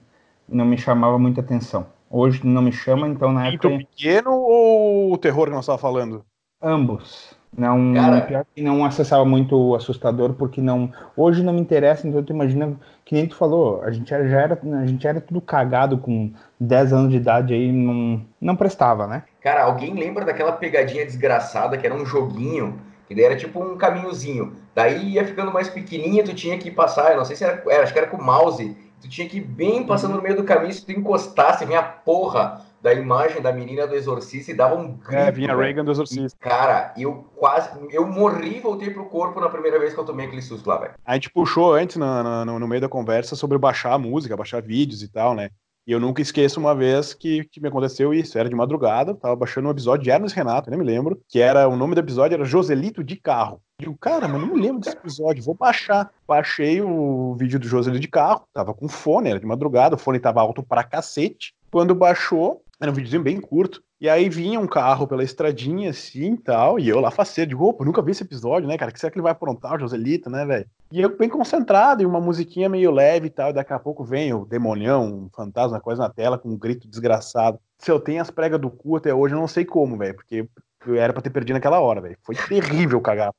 não 0.48 0.66
me 0.66 0.78
chamava 0.78 1.20
muita 1.20 1.42
atenção. 1.42 1.88
Hoje 2.10 2.42
não 2.44 2.62
me 2.62 2.72
chama, 2.72 3.08
então 3.08 3.32
na 3.32 3.52
pinto 3.52 3.68
época. 3.68 3.86
pequeno 3.86 4.32
ou 4.32 5.14
o 5.14 5.18
terror 5.18 5.46
que 5.46 5.52
nós 5.52 5.62
estávamos 5.62 5.82
falando? 5.82 6.26
Ambos. 6.62 7.38
Não, 7.56 7.94
Cara... 7.94 8.22
pior 8.22 8.46
que 8.56 8.62
não 8.62 8.86
acessava 8.86 9.26
muito 9.26 9.76
assustador, 9.76 10.34
porque 10.34 10.62
não. 10.62 10.92
Hoje 11.18 11.44
não 11.44 11.54
me 11.54 11.60
interessa, 11.60 12.08
então 12.08 12.24
tu 12.24 12.32
imagina, 12.32 12.78
que 13.04 13.16
nem 13.16 13.28
tu 13.28 13.36
falou, 13.36 13.82
a 13.82 13.92
gente 13.92 14.14
era, 14.14 14.28
já 14.28 14.40
era, 14.40 14.60
a 14.82 14.86
gente 14.86 15.06
era 15.06 15.20
tudo 15.20 15.42
cagado 15.42 15.98
com 15.98 16.32
10 16.60 16.94
anos 16.94 17.10
de 17.10 17.18
idade 17.18 17.54
aí, 17.54 17.72
não, 17.72 18.26
não 18.40 18.56
prestava, 18.56 19.08
né? 19.08 19.24
Cara, 19.42 19.64
alguém 19.64 19.94
lembra 19.94 20.26
daquela 20.26 20.52
pegadinha 20.52 21.06
desgraçada 21.06 21.78
que 21.78 21.86
era 21.86 21.96
um 21.96 22.06
joguinho, 22.06 22.80
que 23.08 23.16
daí 23.16 23.26
era 23.26 23.36
tipo 23.36 23.62
um 23.62 23.76
caminhozinho. 23.78 24.54
Daí 24.76 25.14
ia 25.14 25.26
ficando 25.26 25.52
mais 25.52 25.68
pequenininha, 25.68 26.24
tu 26.24 26.34
tinha 26.34 26.58
que 26.58 26.70
passar, 26.70 27.12
eu 27.12 27.18
não 27.18 27.26
sei 27.26 27.36
se 27.36 27.44
era, 27.44 27.64
era 27.68 27.84
acho 27.84 27.92
que 27.92 28.00
era 28.00 28.08
com 28.08 28.18
o 28.18 28.24
mouse, 28.24 28.78
tu 29.02 29.10
tinha 29.10 29.28
que 29.28 29.38
ir 29.38 29.42
bem 29.42 29.86
passando 29.86 30.16
no 30.16 30.22
meio 30.22 30.36
do 30.36 30.44
caminho, 30.44 30.72
se 30.72 30.86
tu 30.86 30.92
encostasse, 30.92 31.66
vinha 31.66 31.80
a 31.80 31.84
porra 31.84 32.62
da 32.82 32.94
imagem 32.94 33.42
da 33.42 33.52
menina 33.52 33.86
do 33.86 33.96
Exorcista 33.96 34.52
e 34.52 34.56
dava 34.56 34.76
um 34.76 34.94
grito. 34.94 35.16
É, 35.16 35.32
vinha 35.32 35.56
Reagan 35.56 35.84
do 35.84 35.92
Exorcista. 35.92 36.38
Cara, 36.40 36.94
eu 36.98 37.26
quase. 37.36 37.70
Eu 37.92 38.08
morri 38.08 38.58
e 38.58 38.62
voltei 38.62 38.90
pro 38.90 39.06
corpo 39.06 39.40
na 39.40 39.50
primeira 39.50 39.80
vez 39.80 39.94
que 39.94 40.00
eu 40.00 40.06
tomei 40.06 40.26
aquele 40.26 40.42
susto 40.42 40.68
lá, 40.68 40.78
velho. 40.78 40.94
A 41.06 41.14
gente 41.14 41.30
puxou 41.30 41.74
antes, 41.74 41.98
no, 41.98 42.46
no, 42.46 42.60
no, 42.60 42.68
meio 42.68 42.82
da 42.82 42.90
conversa, 42.90 43.36
sobre 43.36 43.58
baixar 43.58 43.94
a 43.94 44.00
música, 44.00 44.38
baixar 44.38 44.62
vídeos 44.62 45.04
e 45.04 45.08
tal, 45.08 45.34
né? 45.34 45.50
E 45.86 45.92
eu 45.92 46.00
nunca 46.00 46.22
esqueço 46.22 46.60
uma 46.60 46.76
vez 46.76 47.16
que, 47.16 47.46
que 47.46 47.60
me 47.60 47.68
aconteceu 47.68 48.14
isso. 48.14 48.38
Era 48.38 48.48
de 48.48 48.56
madrugada, 48.56 49.16
tava 49.16 49.36
baixando 49.36 49.68
um 49.68 49.72
episódio 49.72 50.04
de 50.04 50.12
Hermes 50.12 50.34
Renato, 50.34 50.70
nem 50.70 50.78
me 50.78 50.86
lembro, 50.86 51.20
que 51.28 51.40
era 51.40 51.68
o 51.68 51.76
nome 51.76 51.96
do 51.96 52.00
episódio 52.00 52.36
era 52.36 52.46
Joselito 52.46 53.04
de 53.04 53.16
Carro. 53.16 53.60
Eu 53.80 53.88
digo, 53.88 53.98
cara, 53.98 54.28
mas 54.28 54.40
não 54.40 54.54
me 54.54 54.62
lembro 54.62 54.82
desse 54.82 54.96
episódio, 54.96 55.44
vou 55.44 55.56
baixar. 55.56 56.12
Baixei 56.28 56.82
o 56.82 57.34
vídeo 57.40 57.58
do 57.58 57.68
Joselito 57.68 58.02
de 58.02 58.08
Carro, 58.08 58.44
tava 58.54 58.74
com 58.74 58.88
fone, 58.88 59.32
era 59.32 59.40
de 59.40 59.48
madrugada, 59.48 59.96
o 59.96 59.98
fone 59.98 60.20
tava 60.20 60.42
alto 60.42 60.62
pra 60.62 60.84
cacete. 60.84 61.54
Quando 61.72 61.96
baixou, 61.96 62.62
era 62.80 62.92
um 62.92 62.94
videozinho 62.94 63.22
bem 63.22 63.40
curto. 63.42 63.82
E 64.00 64.08
aí 64.08 64.30
vinha 64.30 64.60
um 64.60 64.68
carro 64.68 65.06
pela 65.06 65.24
estradinha 65.24 65.90
assim 65.90 66.34
e 66.34 66.38
tal. 66.38 66.80
E 66.80 66.88
eu 66.88 67.02
lá 67.02 67.12
faceiro, 67.12 67.50
digo, 67.50 67.66
opa, 67.66 67.84
nunca 67.84 68.02
vi 68.02 68.12
esse 68.12 68.24
episódio, 68.24 68.68
né, 68.68 68.78
cara? 68.78 68.92
que 68.92 69.00
será 69.00 69.12
que 69.12 69.18
ele 69.18 69.24
vai 69.24 69.34
aprontar, 69.34 69.76
o 69.76 69.80
Joselito, 69.80 70.30
né, 70.30 70.46
velho? 70.46 70.66
E 70.92 71.02
eu 71.02 71.18
bem 71.18 71.28
concentrado, 71.28 72.02
e 72.02 72.06
uma 72.06 72.22
musiquinha 72.22 72.70
meio 72.70 72.92
leve 72.92 73.28
e 73.28 73.30
tal. 73.30 73.50
E 73.50 73.54
daqui 73.54 73.74
a 73.74 73.80
pouco 73.80 74.04
vem 74.04 74.34
o 74.34 74.46
demonião, 74.46 75.06
um 75.06 75.30
fantasma, 75.36 75.82
coisa 75.82 76.04
na 76.04 76.10
tela, 76.10 76.38
com 76.38 76.50
um 76.50 76.58
grito 76.58 76.88
desgraçado. 76.88 77.60
Se 77.78 77.92
eu 77.92 78.00
tenho 78.00 78.22
as 78.22 78.32
pregas 78.32 78.60
do 78.60 78.70
cu 78.70 78.96
até 78.96 79.14
hoje, 79.14 79.36
eu 79.36 79.40
não 79.40 79.48
sei 79.48 79.66
como, 79.66 79.98
velho. 79.98 80.16
Porque 80.16 80.48
eu 80.88 80.96
era 80.96 81.12
pra 81.12 81.22
ter 81.22 81.30
perdido 81.30 81.56
naquela 81.56 81.82
hora, 81.82 82.00
velho. 82.00 82.18
Foi 82.24 82.36
terrível 82.36 83.02
cagar. 83.02 83.34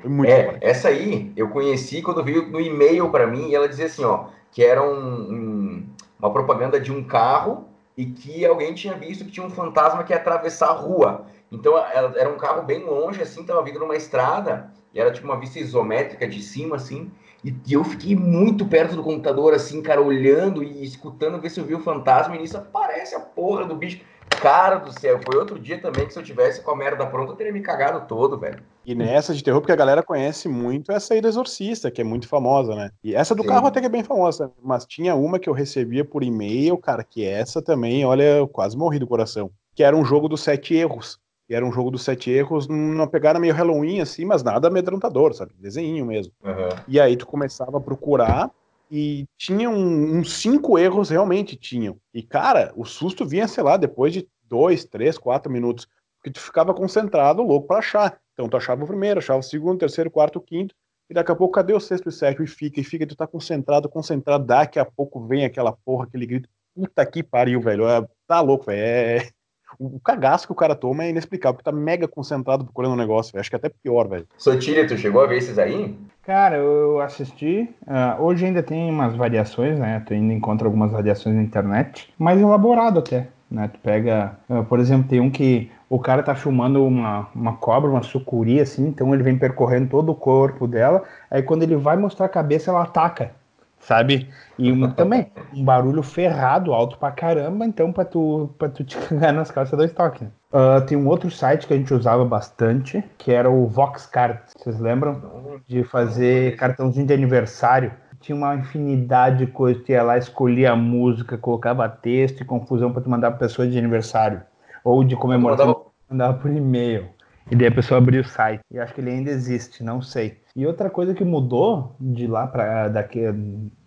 Foi 0.00 0.10
muito 0.10 0.30
é, 0.30 0.58
essa 0.60 0.88
aí 0.88 1.32
eu 1.36 1.48
conheci 1.48 2.02
quando 2.02 2.24
veio 2.24 2.48
no 2.48 2.60
e-mail 2.60 3.10
para 3.10 3.26
mim 3.26 3.48
e 3.48 3.54
ela 3.54 3.68
dizia 3.68 3.86
assim, 3.86 4.04
ó, 4.04 4.28
que 4.50 4.62
era 4.62 4.82
um, 4.82 4.94
um, 4.94 5.86
uma 6.18 6.32
propaganda 6.32 6.80
de 6.80 6.90
um 6.90 7.04
carro 7.04 7.69
e 7.96 8.06
que 8.06 8.44
alguém 8.44 8.74
tinha 8.74 8.94
visto 8.94 9.24
que 9.24 9.30
tinha 9.30 9.46
um 9.46 9.50
fantasma 9.50 10.04
que 10.04 10.12
ia 10.12 10.18
atravessar 10.18 10.68
a 10.68 10.72
rua. 10.72 11.26
Então 11.50 11.76
era 11.76 12.30
um 12.30 12.36
carro 12.36 12.62
bem 12.62 12.84
longe, 12.84 13.20
assim, 13.20 13.44
tava 13.44 13.62
vindo 13.62 13.80
numa 13.80 13.96
estrada, 13.96 14.72
e 14.94 15.00
era 15.00 15.12
tipo 15.12 15.26
uma 15.26 15.38
vista 15.38 15.58
isométrica 15.58 16.26
de 16.26 16.40
cima, 16.40 16.76
assim, 16.76 17.10
e, 17.44 17.54
e 17.66 17.72
eu 17.72 17.82
fiquei 17.84 18.14
muito 18.14 18.66
perto 18.66 18.94
do 18.94 19.02
computador, 19.02 19.54
assim, 19.54 19.82
cara, 19.82 20.00
olhando 20.00 20.62
e 20.62 20.84
escutando, 20.84 21.40
ver 21.40 21.50
se 21.50 21.60
eu 21.60 21.64
vi 21.64 21.74
o 21.74 21.80
fantasma, 21.80 22.36
e 22.36 22.38
nisso 22.38 22.56
aparece 22.56 23.14
a 23.14 23.20
porra 23.20 23.64
do 23.64 23.74
bicho. 23.74 24.00
Cara 24.40 24.76
do 24.76 24.92
céu, 24.92 25.18
foi 25.24 25.38
outro 25.38 25.58
dia 25.58 25.80
também 25.80 26.06
que 26.06 26.12
se 26.12 26.18
eu 26.18 26.22
tivesse 26.22 26.62
com 26.62 26.70
a 26.70 26.76
merda 26.76 27.04
pronta, 27.04 27.32
eu 27.32 27.36
teria 27.36 27.52
me 27.52 27.60
cagado 27.60 28.06
todo, 28.06 28.38
velho. 28.38 28.62
E 28.86 28.94
nessa 28.94 29.34
de 29.34 29.42
terror, 29.42 29.60
porque 29.60 29.72
a 29.72 29.76
galera 29.76 30.02
conhece 30.02 30.48
muito 30.48 30.92
essa 30.92 31.14
aí 31.14 31.20
do 31.20 31.28
Exorcista, 31.28 31.90
que 31.90 32.00
é 32.00 32.04
muito 32.04 32.28
famosa, 32.28 32.74
né? 32.74 32.90
E 33.02 33.14
essa 33.14 33.34
do 33.34 33.42
Sim. 33.42 33.48
carro 33.48 33.66
até 33.66 33.80
que 33.80 33.86
é 33.86 33.90
bem 33.90 34.04
famosa, 34.04 34.50
mas 34.62 34.86
tinha 34.86 35.14
uma 35.14 35.38
que 35.38 35.48
eu 35.48 35.52
recebia 35.52 36.04
por 36.04 36.22
e-mail, 36.22 36.78
cara, 36.78 37.04
que 37.04 37.24
essa 37.24 37.60
também, 37.60 38.04
olha, 38.04 38.22
eu 38.22 38.48
quase 38.48 38.76
morri 38.76 38.98
do 38.98 39.06
coração. 39.06 39.50
Que 39.74 39.82
era 39.82 39.96
um 39.96 40.04
jogo 40.04 40.28
dos 40.28 40.42
sete 40.42 40.74
erros. 40.74 41.18
E 41.50 41.54
era 41.54 41.66
um 41.66 41.72
jogo 41.72 41.90
dos 41.90 42.04
sete 42.04 42.30
erros, 42.30 42.68
numa 42.68 43.08
pegada 43.08 43.40
meio 43.40 43.52
Halloween, 43.52 44.00
assim, 44.00 44.24
mas 44.24 44.40
nada 44.40 44.68
amedrontador, 44.68 45.34
sabe? 45.34 45.52
Desenho 45.58 46.06
mesmo. 46.06 46.32
Uhum. 46.44 46.68
E 46.86 47.00
aí 47.00 47.16
tu 47.16 47.26
começava 47.26 47.76
a 47.76 47.80
procurar 47.80 48.52
e 48.88 49.26
tinha 49.36 49.68
um, 49.68 50.16
uns 50.16 50.34
cinco 50.34 50.78
erros 50.78 51.10
realmente 51.10 51.56
tinham. 51.56 51.96
E, 52.14 52.22
cara, 52.22 52.72
o 52.76 52.84
susto 52.84 53.26
vinha, 53.26 53.48
sei 53.48 53.64
lá, 53.64 53.76
depois 53.76 54.12
de 54.12 54.28
dois, 54.44 54.84
três, 54.84 55.18
quatro 55.18 55.50
minutos, 55.50 55.88
porque 56.16 56.30
tu 56.30 56.40
ficava 56.40 56.72
concentrado, 56.72 57.42
louco 57.42 57.66
para 57.66 57.78
achar. 57.78 58.20
Então 58.32 58.48
tu 58.48 58.56
achava 58.56 58.84
o 58.84 58.86
primeiro, 58.86 59.18
achava 59.18 59.40
o 59.40 59.42
segundo, 59.42 59.80
terceiro, 59.80 60.08
quarto, 60.08 60.40
quinto, 60.40 60.72
e 61.10 61.14
daqui 61.14 61.32
a 61.32 61.34
pouco, 61.34 61.54
cadê 61.54 61.72
o 61.72 61.80
sexto 61.80 62.08
e 62.08 62.12
sétimo? 62.12 62.44
E 62.44 62.48
fica, 62.48 62.78
e 62.78 62.84
fica, 62.84 63.02
e 63.02 63.06
tu 63.08 63.16
tá 63.16 63.26
concentrado, 63.26 63.88
concentrado, 63.88 64.44
daqui 64.44 64.78
a 64.78 64.84
pouco 64.84 65.26
vem 65.26 65.44
aquela 65.44 65.72
porra, 65.84 66.04
aquele 66.04 66.26
grito, 66.26 66.48
puta 66.76 67.04
que 67.04 67.24
pariu, 67.24 67.60
velho, 67.60 67.88
é, 67.88 68.06
tá 68.28 68.40
louco, 68.40 68.66
velho, 68.66 68.80
é... 68.80 69.39
O 69.78 70.00
cagaço 70.00 70.46
que 70.46 70.52
o 70.52 70.56
cara 70.56 70.74
toma 70.74 71.04
é 71.04 71.10
inexplicável, 71.10 71.54
porque 71.54 71.70
tá 71.70 71.76
mega 71.76 72.08
concentrado 72.08 72.64
procurando 72.64 72.92
um 72.92 72.96
negócio, 72.96 73.32
véio. 73.32 73.40
acho 73.40 73.50
que 73.50 73.56
é 73.56 73.58
até 73.58 73.68
pior, 73.68 74.08
velho. 74.08 74.26
Sotilha, 74.36 74.86
tu 74.86 74.96
chegou 74.96 75.22
a 75.22 75.26
ver 75.26 75.38
esses 75.38 75.58
aí? 75.58 75.96
Cara, 76.22 76.56
eu 76.56 77.00
assisti. 77.00 77.68
Uh, 77.82 78.22
hoje 78.22 78.46
ainda 78.46 78.62
tem 78.62 78.90
umas 78.90 79.16
variações, 79.16 79.78
né? 79.78 80.02
Tu 80.06 80.14
ainda 80.14 80.32
encontra 80.32 80.66
algumas 80.66 80.92
variações 80.92 81.34
na 81.34 81.42
internet, 81.42 82.12
mais 82.18 82.40
elaborado 82.40 82.98
até. 82.98 83.28
Né? 83.50 83.68
Tu 83.68 83.78
pega, 83.80 84.38
uh, 84.48 84.64
por 84.64 84.78
exemplo, 84.78 85.08
tem 85.08 85.20
um 85.20 85.30
que 85.30 85.70
o 85.88 85.98
cara 85.98 86.22
tá 86.22 86.36
filmando 86.36 86.84
uma, 86.84 87.28
uma 87.34 87.54
cobra, 87.54 87.90
uma 87.90 88.02
sucuri, 88.02 88.60
assim, 88.60 88.86
então 88.86 89.12
ele 89.12 89.24
vem 89.24 89.36
percorrendo 89.36 89.88
todo 89.88 90.12
o 90.12 90.14
corpo 90.14 90.68
dela, 90.68 91.02
aí 91.28 91.42
quando 91.42 91.64
ele 91.64 91.74
vai 91.74 91.96
mostrar 91.96 92.26
a 92.26 92.28
cabeça, 92.28 92.70
ela 92.70 92.84
ataca, 92.84 93.32
sabe? 93.80 94.28
E 94.58 94.70
um, 94.70 94.88
também, 94.92 95.32
um 95.54 95.64
barulho 95.64 96.02
ferrado, 96.02 96.72
alto 96.72 96.98
pra 96.98 97.10
caramba, 97.10 97.64
então 97.64 97.92
pra 97.92 98.04
tu, 98.04 98.50
pra 98.58 98.68
tu 98.68 98.84
te 98.84 98.96
cagar 99.08 99.32
nas 99.32 99.50
calças 99.50 99.76
do 99.76 99.84
estoque. 99.84 100.24
Né? 100.24 100.30
Uh, 100.52 100.84
tem 100.84 100.98
um 100.98 101.06
outro 101.06 101.30
site 101.30 101.66
que 101.66 101.72
a 101.72 101.76
gente 101.76 101.92
usava 101.94 102.24
bastante, 102.24 103.02
que 103.16 103.32
era 103.32 103.48
o 103.48 103.66
Voxcard. 103.66 104.40
Vocês 104.46 104.78
lembram? 104.78 105.60
De 105.66 105.84
fazer 105.84 106.56
cartãozinho 106.56 107.06
de 107.06 107.14
aniversário. 107.14 107.92
Tinha 108.20 108.36
uma 108.36 108.54
infinidade 108.54 109.46
de 109.46 109.46
coisas. 109.46 109.82
Tu 109.84 109.92
ia 109.92 110.02
lá, 110.02 110.18
escolhia 110.18 110.72
a 110.72 110.76
música, 110.76 111.38
colocava 111.38 111.88
texto 111.88 112.40
e 112.40 112.44
confusão 112.44 112.92
para 112.92 113.00
tu 113.00 113.08
mandar 113.08 113.30
pra 113.30 113.38
pessoa 113.38 113.66
de 113.66 113.78
aniversário. 113.78 114.42
Ou 114.84 115.04
de 115.04 115.14
comemoração. 115.14 115.66
Mandava... 115.66 115.84
mandava 116.10 116.38
por 116.38 116.50
e-mail. 116.50 117.08
E 117.50 117.56
daí 117.56 117.68
a 117.68 117.72
pessoa 117.72 117.98
abria 117.98 118.20
o 118.20 118.24
site. 118.24 118.60
E 118.70 118.78
acho 118.78 118.92
que 118.92 119.00
ele 119.00 119.10
ainda 119.10 119.30
existe, 119.30 119.82
não 119.82 120.02
sei. 120.02 120.38
E 120.54 120.66
outra 120.66 120.90
coisa 120.90 121.14
que 121.14 121.24
mudou 121.24 121.94
de 122.00 122.26
lá 122.26 122.46
para 122.46 122.88
daqui 122.88 123.30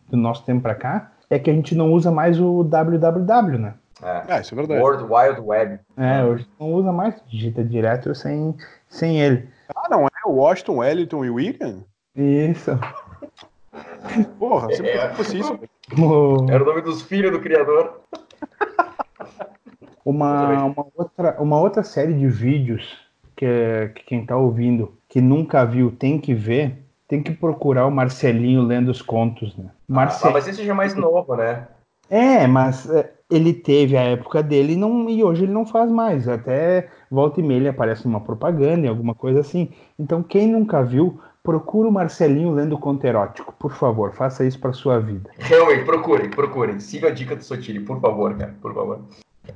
do 0.09 0.17
nosso 0.17 0.45
tempo 0.45 0.61
para 0.61 0.75
cá 0.75 1.11
é 1.29 1.37
que 1.37 1.49
a 1.49 1.53
gente 1.53 1.75
não 1.75 1.91
usa 1.91 2.11
mais 2.11 2.39
o 2.39 2.63
www, 2.63 3.57
né? 3.57 3.73
É, 4.01 4.35
é, 4.35 4.41
isso 4.41 4.53
é 4.53 4.57
verdade. 4.57 4.81
World 4.81 5.03
Wide 5.03 5.41
Web. 5.41 5.79
É, 5.97 6.23
hoje 6.23 6.47
não 6.59 6.73
usa 6.73 6.91
mais, 6.91 7.15
digita 7.27 7.63
direto 7.63 8.13
sem, 8.13 8.55
sem 8.87 9.19
ele. 9.19 9.47
Ah, 9.75 9.87
não 9.89 10.05
é 10.05 10.27
o 10.27 10.33
Washington, 10.33 10.77
Wellington 10.77 11.25
e 11.25 11.29
Wigan? 11.29 11.83
Isso. 12.15 12.71
Porra, 14.37 14.73
sempre 14.73 14.91
é. 14.91 15.09
fosse 15.09 15.39
isso. 15.39 15.59
Era 16.49 16.63
o 16.63 16.65
nome 16.65 16.81
dos 16.81 17.01
filhos 17.01 17.31
do 17.31 17.39
criador. 17.39 18.01
Uma, 20.05 20.65
uma, 20.65 20.85
outra, 20.95 21.41
uma 21.41 21.59
outra 21.59 21.81
série 21.81 22.13
de 22.13 22.27
vídeos 22.27 22.97
que, 23.37 23.91
que 23.95 24.03
quem 24.03 24.25
tá 24.25 24.35
ouvindo 24.35 24.93
que 25.13 25.21
nunca 25.21 25.63
viu 25.63 25.91
tem 25.91 26.17
que 26.17 26.33
ver, 26.33 26.75
tem 27.07 27.21
que 27.21 27.31
procurar 27.31 27.85
o 27.85 27.91
Marcelinho 27.91 28.63
lendo 28.63 28.89
os 28.89 28.99
contos, 28.99 29.55
né? 29.55 29.65
Marcel... 29.87 30.31
Ah, 30.31 30.33
mas 30.33 30.47
esse 30.47 30.65
já 30.65 30.73
é 30.73 30.75
mais 30.75 30.95
novo, 30.95 31.35
né? 31.35 31.67
É, 32.09 32.47
mas 32.47 32.89
é, 32.89 33.13
ele 33.29 33.53
teve 33.53 33.95
a 33.95 34.01
época 34.01 34.41
dele 34.41 34.73
e, 34.73 34.75
não, 34.75 35.07
e 35.07 35.23
hoje 35.23 35.43
ele 35.43 35.51
não 35.51 35.67
faz 35.67 35.91
mais. 35.91 36.27
Até 36.27 36.89
volta 37.11 37.39
e 37.39 37.43
meia 37.43 37.57
ele 37.59 37.67
aparece 37.67 38.07
numa 38.07 38.21
propaganda, 38.21 38.89
alguma 38.89 39.13
coisa 39.13 39.41
assim. 39.41 39.69
Então, 39.99 40.23
quem 40.23 40.47
nunca 40.47 40.81
viu, 40.81 41.19
procura 41.43 41.87
o 41.87 41.91
Marcelinho 41.91 42.49
lendo 42.49 42.75
conto 42.75 43.05
erótico. 43.05 43.53
Por 43.59 43.73
favor, 43.73 44.13
faça 44.13 44.43
isso 44.43 44.59
para 44.59 44.73
sua 44.73 44.99
vida. 44.99 45.29
Realmente, 45.37 45.85
procurem, 45.85 46.31
procurem. 46.31 46.79
Siga 46.79 47.09
a 47.09 47.11
dica 47.11 47.35
do 47.35 47.43
Sotiri, 47.43 47.81
por 47.81 48.01
favor, 48.01 48.35
cara, 48.35 48.55
por 48.59 48.73
favor. 48.73 48.99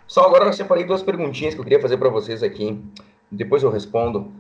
Só 0.05 0.23
agora 0.23 0.45
eu 0.45 0.53
separei 0.53 0.83
duas 0.83 1.01
perguntinhas 1.01 1.55
que 1.55 1.59
eu 1.59 1.63
queria 1.63 1.81
fazer 1.81 1.97
para 1.97 2.09
vocês 2.09 2.43
aqui. 2.43 2.79
Depois 3.31 3.63
eu 3.63 3.71
respondo. 3.71 4.31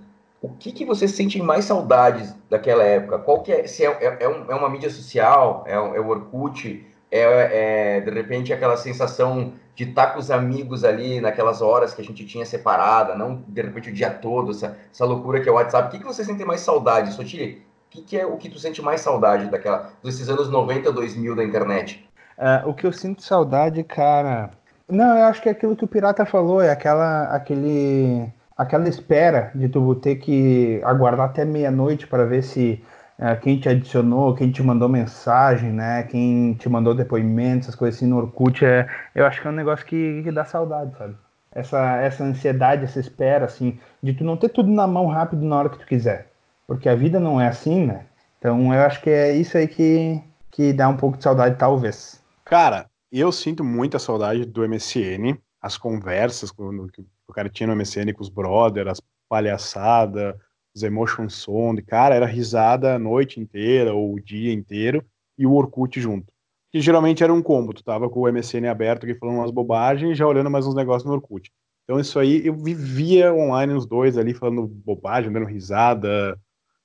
O 0.41 0.49
que, 0.49 0.71
que 0.71 0.85
vocês 0.85 1.11
sentem 1.11 1.41
mais 1.41 1.65
saudades 1.65 2.35
daquela 2.49 2.83
época? 2.83 3.19
Qual 3.19 3.41
que 3.41 3.51
é? 3.51 3.65
Se 3.67 3.85
é, 3.85 3.89
é, 3.89 4.17
é, 4.21 4.29
um, 4.29 4.51
é 4.51 4.55
uma 4.55 4.69
mídia 4.69 4.89
social? 4.89 5.63
É, 5.65 5.73
é 5.73 5.99
o 5.99 6.07
Orkut? 6.07 6.85
é, 7.11 7.97
é, 7.97 8.01
de 8.01 8.11
repente 8.11 8.53
aquela 8.53 8.77
sensação 8.77 9.53
de 9.75 9.83
estar 9.85 10.07
com 10.07 10.19
os 10.19 10.31
amigos 10.31 10.83
ali 10.83 11.21
naquelas 11.21 11.61
horas 11.61 11.93
que 11.93 12.01
a 12.01 12.05
gente 12.05 12.25
tinha 12.25 12.45
separada, 12.45 13.15
não 13.15 13.43
de 13.47 13.61
repente 13.61 13.89
o 13.89 13.93
dia 13.93 14.09
todo, 14.09 14.51
essa, 14.51 14.77
essa 14.91 15.05
loucura 15.05 15.39
que 15.39 15.47
é 15.47 15.51
o 15.51 15.55
WhatsApp. 15.55 15.87
O 15.87 15.91
que, 15.91 15.99
que 15.99 16.05
você 16.05 16.23
sente 16.23 16.43
mais 16.43 16.61
saudade, 16.61 17.13
Sotiri? 17.13 17.63
O 17.87 17.89
que, 17.89 18.01
que 18.01 18.17
é 18.17 18.25
o 18.25 18.37
que 18.37 18.49
tu 18.49 18.59
sente 18.59 18.81
mais 18.81 19.01
saudade 19.01 19.49
daquela, 19.49 19.91
desses 20.03 20.27
anos 20.29 20.49
90, 20.49 20.91
2000 20.91 21.35
da 21.35 21.43
internet? 21.43 22.05
Uh, 22.37 22.69
o 22.69 22.73
que 22.73 22.85
eu 22.85 22.91
sinto 22.91 23.21
saudade, 23.21 23.83
cara. 23.83 24.51
Não, 24.89 25.17
eu 25.17 25.25
acho 25.25 25.41
que 25.41 25.49
é 25.49 25.51
aquilo 25.51 25.75
que 25.75 25.85
o 25.85 25.87
Pirata 25.87 26.25
falou, 26.25 26.61
é 26.61 26.69
aquela, 26.69 27.23
aquele, 27.25 28.31
aquela 28.57 28.89
espera 28.89 29.51
de 29.53 29.69
tu 29.69 29.95
ter 29.95 30.15
que 30.15 30.81
aguardar 30.83 31.27
até 31.29 31.45
meia-noite 31.45 32.07
para 32.07 32.25
ver 32.25 32.41
se 32.43 32.83
é, 33.19 33.35
quem 33.35 33.59
te 33.59 33.69
adicionou, 33.69 34.33
quem 34.33 34.51
te 34.51 34.63
mandou 34.63 34.89
mensagem, 34.89 35.71
né? 35.71 36.03
Quem 36.03 36.53
te 36.55 36.67
mandou 36.69 36.93
depoimentos, 36.95 37.67
essas 37.67 37.75
coisas 37.75 37.97
assim 37.97 38.07
no 38.07 38.17
Orkut, 38.17 38.65
é, 38.65 38.87
eu 39.15 39.25
acho 39.25 39.41
que 39.41 39.47
é 39.47 39.49
um 39.49 39.53
negócio 39.53 39.85
que, 39.85 40.21
que 40.23 40.31
dá 40.31 40.45
saudade, 40.45 40.95
sabe? 40.97 41.15
Essa, 41.51 41.97
essa 41.97 42.23
ansiedade, 42.23 42.83
essa 42.83 42.99
espera, 42.99 43.45
assim, 43.45 43.79
de 44.01 44.13
tu 44.13 44.23
não 44.23 44.37
ter 44.37 44.49
tudo 44.49 44.69
na 44.69 44.85
mão 44.85 45.07
rápido 45.07 45.43
na 45.43 45.57
hora 45.57 45.69
que 45.69 45.79
tu 45.79 45.87
quiser. 45.87 46.31
Porque 46.67 46.87
a 46.89 46.95
vida 46.95 47.19
não 47.19 47.39
é 47.41 47.47
assim, 47.47 47.85
né? 47.85 48.05
Então 48.37 48.73
eu 48.73 48.81
acho 48.81 49.01
que 49.01 49.09
é 49.09 49.35
isso 49.35 49.57
aí 49.57 49.67
que, 49.67 50.21
que 50.51 50.73
dá 50.73 50.87
um 50.87 50.97
pouco 50.97 51.17
de 51.17 51.23
saudade, 51.23 51.57
talvez. 51.57 52.23
Cara, 52.45 52.85
eu 53.11 53.31
sinto 53.31 53.63
muita 53.63 53.97
saudade 53.97 54.45
do 54.45 54.67
MSN, 54.67 55.39
as 55.59 55.77
conversas 55.77 56.51
que 56.51 57.03
o 57.27 57.33
cara 57.33 57.49
tinha 57.49 57.67
no 57.67 57.75
MSN 57.75 58.13
com 58.13 58.21
os 58.21 58.29
brothers, 58.29 58.87
as 58.87 59.01
palhaçadas, 59.29 60.35
os 60.75 60.83
Emotion 60.83 61.27
Sound, 61.29 61.81
cara, 61.81 62.15
era 62.15 62.25
risada 62.25 62.95
a 62.95 62.99
noite 62.99 63.39
inteira 63.39 63.93
ou 63.93 64.13
o 64.13 64.19
dia 64.19 64.53
inteiro 64.53 65.03
e 65.37 65.45
o 65.45 65.53
Orkut 65.53 65.99
junto. 65.99 66.31
Que 66.71 66.81
geralmente 66.81 67.23
era 67.23 67.33
um 67.33 67.41
combo, 67.41 67.73
tu 67.73 67.83
tava 67.83 68.09
com 68.09 68.21
o 68.21 68.31
MSN 68.31 68.67
aberto 68.69 69.03
aqui 69.03 69.15
falando 69.15 69.37
umas 69.37 69.51
bobagens 69.51 70.11
e 70.11 70.15
já 70.15 70.27
olhando 70.27 70.49
mais 70.49 70.65
uns 70.65 70.75
negócios 70.75 71.05
no 71.05 71.13
Orkut. 71.13 71.51
Então 71.83 71.99
isso 71.99 72.19
aí, 72.19 72.45
eu 72.45 72.53
vivia 72.53 73.33
online 73.33 73.73
os 73.73 73.85
dois 73.85 74.17
ali 74.17 74.33
falando 74.33 74.67
bobagem, 74.67 75.31
dando 75.31 75.45
risada, 75.45 76.37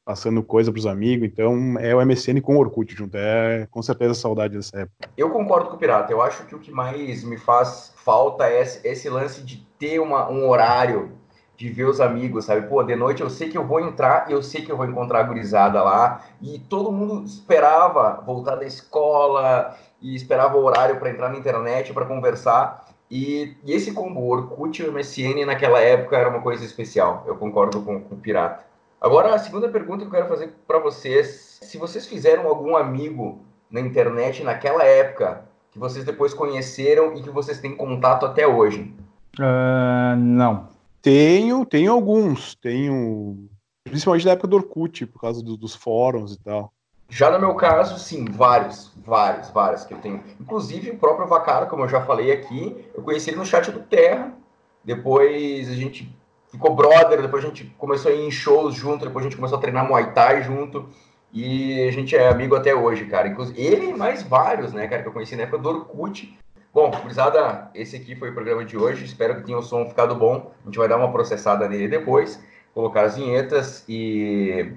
passando 0.04 0.42
coisa 0.42 0.72
pros 0.72 0.86
amigos, 0.86 1.28
então 1.28 1.76
é 1.78 1.94
o 1.94 2.04
MSN 2.04 2.40
com 2.40 2.56
o 2.56 2.58
Orkut 2.58 2.94
junto, 2.94 3.16
é 3.16 3.66
com 3.70 3.82
certeza 3.82 4.14
saudade 4.14 4.56
dessa 4.56 4.80
época. 4.80 5.08
Eu 5.16 5.30
concordo 5.30 5.70
com 5.70 5.76
o 5.76 5.78
Pirata, 5.78 6.12
eu 6.12 6.20
acho 6.20 6.44
que 6.46 6.54
o 6.54 6.58
que 6.58 6.70
mais 6.70 7.22
me 7.24 7.38
faz 7.38 7.92
falta 7.96 8.48
é 8.48 8.62
esse 8.62 9.08
lance 9.08 9.42
de 9.42 9.66
ter 9.78 10.00
uma, 10.00 10.28
um 10.28 10.48
horário 10.48 11.12
de 11.56 11.68
ver 11.68 11.84
os 11.84 12.00
amigos, 12.00 12.46
sabe? 12.46 12.66
Pô, 12.66 12.82
de 12.82 12.96
noite 12.96 13.22
eu 13.22 13.30
sei 13.30 13.48
que 13.48 13.56
eu 13.56 13.64
vou 13.64 13.78
entrar 13.78 14.28
e 14.28 14.32
eu 14.32 14.42
sei 14.42 14.64
que 14.64 14.72
eu 14.72 14.76
vou 14.76 14.84
encontrar 14.84 15.20
a 15.20 15.22
gurizada 15.22 15.80
lá. 15.80 16.24
E 16.40 16.58
todo 16.58 16.90
mundo 16.90 17.24
esperava 17.24 18.20
voltar 18.26 18.56
da 18.56 18.64
escola 18.64 19.76
e 20.00 20.16
esperava 20.16 20.56
o 20.56 20.64
horário 20.64 20.98
para 20.98 21.10
entrar 21.10 21.28
na 21.28 21.38
internet 21.38 21.92
para 21.92 22.04
conversar. 22.04 22.88
E, 23.08 23.56
e, 23.64 23.72
esse 23.72 23.92
combo 23.92 24.26
Orkut 24.26 24.82
e 24.82 24.90
MSN 24.90 25.44
naquela 25.46 25.78
época 25.80 26.16
era 26.16 26.30
uma 26.30 26.40
coisa 26.40 26.64
especial. 26.64 27.22
Eu 27.26 27.36
concordo 27.36 27.82
com, 27.82 28.00
com 28.00 28.14
o 28.16 28.18
Pirata. 28.18 28.71
Agora, 29.02 29.34
a 29.34 29.38
segunda 29.38 29.68
pergunta 29.68 30.02
que 30.02 30.06
eu 30.06 30.12
quero 30.12 30.28
fazer 30.28 30.54
para 30.64 30.78
vocês: 30.78 31.58
se 31.60 31.76
vocês 31.76 32.06
fizeram 32.06 32.46
algum 32.46 32.76
amigo 32.76 33.44
na 33.68 33.80
internet 33.80 34.44
naquela 34.44 34.84
época 34.84 35.44
que 35.72 35.78
vocês 35.78 36.04
depois 36.04 36.32
conheceram 36.32 37.12
e 37.16 37.22
que 37.22 37.28
vocês 37.28 37.58
têm 37.58 37.74
contato 37.74 38.24
até 38.24 38.46
hoje? 38.46 38.94
Uh, 39.40 40.14
não. 40.16 40.68
Tenho, 41.02 41.66
tenho 41.66 41.90
alguns. 41.90 42.54
Tenho. 42.54 43.48
Principalmente 43.82 44.24
da 44.24 44.32
época 44.32 44.46
do 44.46 44.54
Orkut, 44.54 45.04
por 45.06 45.20
causa 45.20 45.42
do, 45.42 45.56
dos 45.56 45.74
fóruns 45.74 46.34
e 46.34 46.38
tal. 46.38 46.72
Já 47.08 47.28
no 47.28 47.40
meu 47.40 47.56
caso, 47.56 47.98
sim, 47.98 48.24
vários. 48.24 48.92
vários, 49.04 49.50
vários 49.50 49.84
que 49.84 49.94
eu 49.94 49.98
tenho. 49.98 50.22
Inclusive 50.40 50.90
o 50.90 50.98
próprio 50.98 51.26
Vacaro, 51.26 51.66
como 51.66 51.82
eu 51.82 51.88
já 51.88 52.02
falei 52.02 52.30
aqui, 52.30 52.88
eu 52.94 53.02
conheci 53.02 53.30
ele 53.30 53.38
no 53.38 53.44
chat 53.44 53.68
do 53.72 53.80
Terra. 53.80 54.32
Depois 54.84 55.68
a 55.68 55.74
gente 55.74 56.08
ficou 56.52 56.76
brother, 56.76 57.22
depois 57.22 57.42
a 57.42 57.48
gente 57.48 57.64
começou 57.78 58.12
a 58.12 58.14
ir 58.14 58.26
em 58.26 58.30
shows 58.30 58.74
junto, 58.74 59.06
depois 59.06 59.24
a 59.24 59.28
gente 59.28 59.36
começou 59.36 59.56
a 59.56 59.60
treinar 59.60 59.88
Muay 59.88 60.12
Thai 60.12 60.42
junto. 60.42 60.86
E 61.32 61.88
a 61.88 61.90
gente 61.90 62.14
é 62.14 62.28
amigo 62.28 62.54
até 62.54 62.74
hoje, 62.74 63.06
cara. 63.06 63.26
Inclusive, 63.26 63.58
ele 63.58 63.86
e 63.86 63.94
mais 63.94 64.22
vários, 64.22 64.74
né, 64.74 64.86
cara, 64.86 65.02
que 65.02 65.08
eu 65.08 65.12
conheci 65.12 65.34
na 65.34 65.44
época 65.44 65.58
do 65.58 65.68
Orkut. 65.70 66.38
Bom, 66.74 66.90
gurizada, 66.90 67.70
esse 67.74 67.96
aqui 67.96 68.14
foi 68.14 68.30
o 68.30 68.34
programa 68.34 68.64
de 68.66 68.76
hoje. 68.76 69.04
Espero 69.04 69.36
que 69.36 69.42
tenha 69.42 69.56
o 69.56 69.62
som 69.62 69.86
ficado 69.86 70.14
bom. 70.14 70.52
A 70.62 70.66
gente 70.66 70.78
vai 70.78 70.86
dar 70.86 70.98
uma 70.98 71.10
processada 71.10 71.66
nele 71.66 71.88
depois, 71.88 72.42
colocar 72.74 73.02
as 73.02 73.16
vinhetas 73.16 73.82
e 73.88 74.72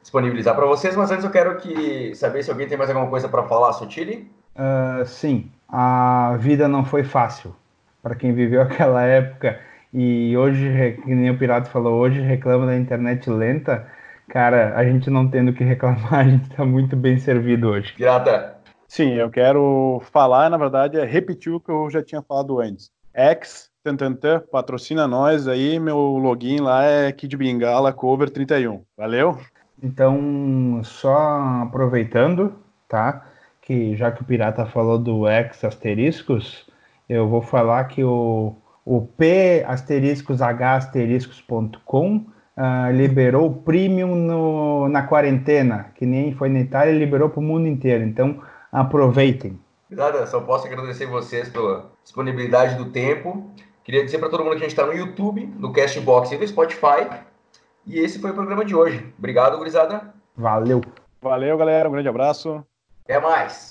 disponibilizar 0.00 0.54
para 0.54 0.64
vocês. 0.64 0.96
Mas 0.96 1.10
antes 1.10 1.24
eu 1.24 1.30
quero 1.30 1.56
que 1.58 2.14
saber 2.14 2.42
se 2.42 2.50
alguém 2.50 2.66
tem 2.66 2.78
mais 2.78 2.88
alguma 2.88 3.08
coisa 3.10 3.28
para 3.28 3.42
falar, 3.42 3.74
Sotile. 3.74 4.30
Uh, 4.56 5.04
sim, 5.04 5.50
a 5.68 6.36
vida 6.38 6.66
não 6.66 6.84
foi 6.84 7.04
fácil 7.04 7.54
para 8.02 8.14
quem 8.14 8.32
viveu 8.32 8.60
aquela 8.62 9.02
época 9.02 9.60
e 9.94 10.36
hoje, 10.36 10.98
que 11.04 11.14
nem 11.14 11.30
o 11.30 11.38
Pirata 11.38 11.70
falou, 11.70 12.00
hoje 12.00 12.20
reclama 12.20 12.66
da 12.66 12.76
internet 12.76 13.30
lenta. 13.30 13.86
Cara, 14.28 14.76
a 14.76 14.84
gente 14.84 15.08
não 15.08 15.28
tendo 15.28 15.52
que 15.52 15.62
reclamar, 15.62 16.14
a 16.20 16.24
gente 16.24 16.50
está 16.50 16.64
muito 16.64 16.96
bem 16.96 17.16
servido 17.16 17.68
hoje. 17.68 17.92
Pirata, 17.94 18.54
Sim, 18.88 19.14
eu 19.14 19.30
quero 19.30 20.00
falar, 20.12 20.48
na 20.48 20.56
verdade, 20.56 20.98
é 20.98 21.04
repetir 21.04 21.52
o 21.52 21.60
que 21.60 21.70
eu 21.70 21.90
já 21.90 22.02
tinha 22.02 22.22
falado 22.22 22.60
antes. 22.60 22.90
X, 23.12 23.70
Tantantã, 23.82 24.40
patrocina 24.50 25.06
nós 25.08 25.48
aí, 25.48 25.78
meu 25.78 25.98
login 26.16 26.60
lá 26.60 26.84
é 26.84 27.12
Kid 27.12 27.36
Bengala 27.36 27.92
Cover 27.92 28.30
31. 28.30 28.84
Valeu? 28.96 29.38
Então, 29.82 30.80
só 30.84 31.62
aproveitando, 31.62 32.54
tá? 32.88 33.26
Que 33.60 33.96
já 33.96 34.10
que 34.10 34.22
o 34.22 34.24
Pirata 34.24 34.64
falou 34.64 34.98
do 34.98 35.26
X 35.26 35.64
asteriscos, 35.64 36.66
eu 37.08 37.28
vou 37.28 37.42
falar 37.42 37.84
que 37.84 38.04
o, 38.04 38.56
o 38.84 39.00
P 39.00 39.64
asteriscos 39.66 40.42
H 40.42 40.76
asteriscos.com 40.76 42.16
uh, 42.16 42.24
ah, 42.56 42.90
liberou 42.90 43.46
o 43.46 43.54
premium 43.54 44.14
no, 44.14 44.88
na 44.88 45.02
quarentena, 45.02 45.92
que 45.94 46.04
nem 46.04 46.34
foi 46.34 46.48
na 46.48 46.60
Itália, 46.60 46.92
liberou 46.92 47.28
para 47.28 47.40
o 47.40 47.42
mundo 47.42 47.66
inteiro. 47.66 48.04
Então, 48.04 48.42
aproveitem. 48.70 49.58
Nada, 49.90 50.26
só 50.26 50.40
posso 50.40 50.66
agradecer 50.66 51.06
vocês 51.06 51.48
pela 51.48 51.90
disponibilidade 52.02 52.76
do 52.76 52.90
tempo. 52.90 53.50
Queria 53.84 54.04
dizer 54.04 54.18
para 54.18 54.28
todo 54.28 54.42
mundo 54.42 54.56
que 54.56 54.64
a 54.64 54.68
gente 54.68 54.70
está 54.70 54.86
no 54.86 54.94
YouTube, 54.94 55.46
no 55.58 55.72
Castbox 55.72 56.32
e 56.32 56.38
no 56.38 56.46
Spotify. 56.46 57.06
E 57.86 57.98
esse 57.98 58.18
foi 58.18 58.30
o 58.30 58.34
programa 58.34 58.64
de 58.64 58.74
hoje. 58.74 59.12
Obrigado, 59.18 59.58
gurizada. 59.58 60.14
Valeu. 60.36 60.80
Valeu, 61.20 61.56
galera. 61.56 61.88
Um 61.88 61.92
grande 61.92 62.08
abraço. 62.08 62.64
Até 63.04 63.20
mais. 63.20 63.62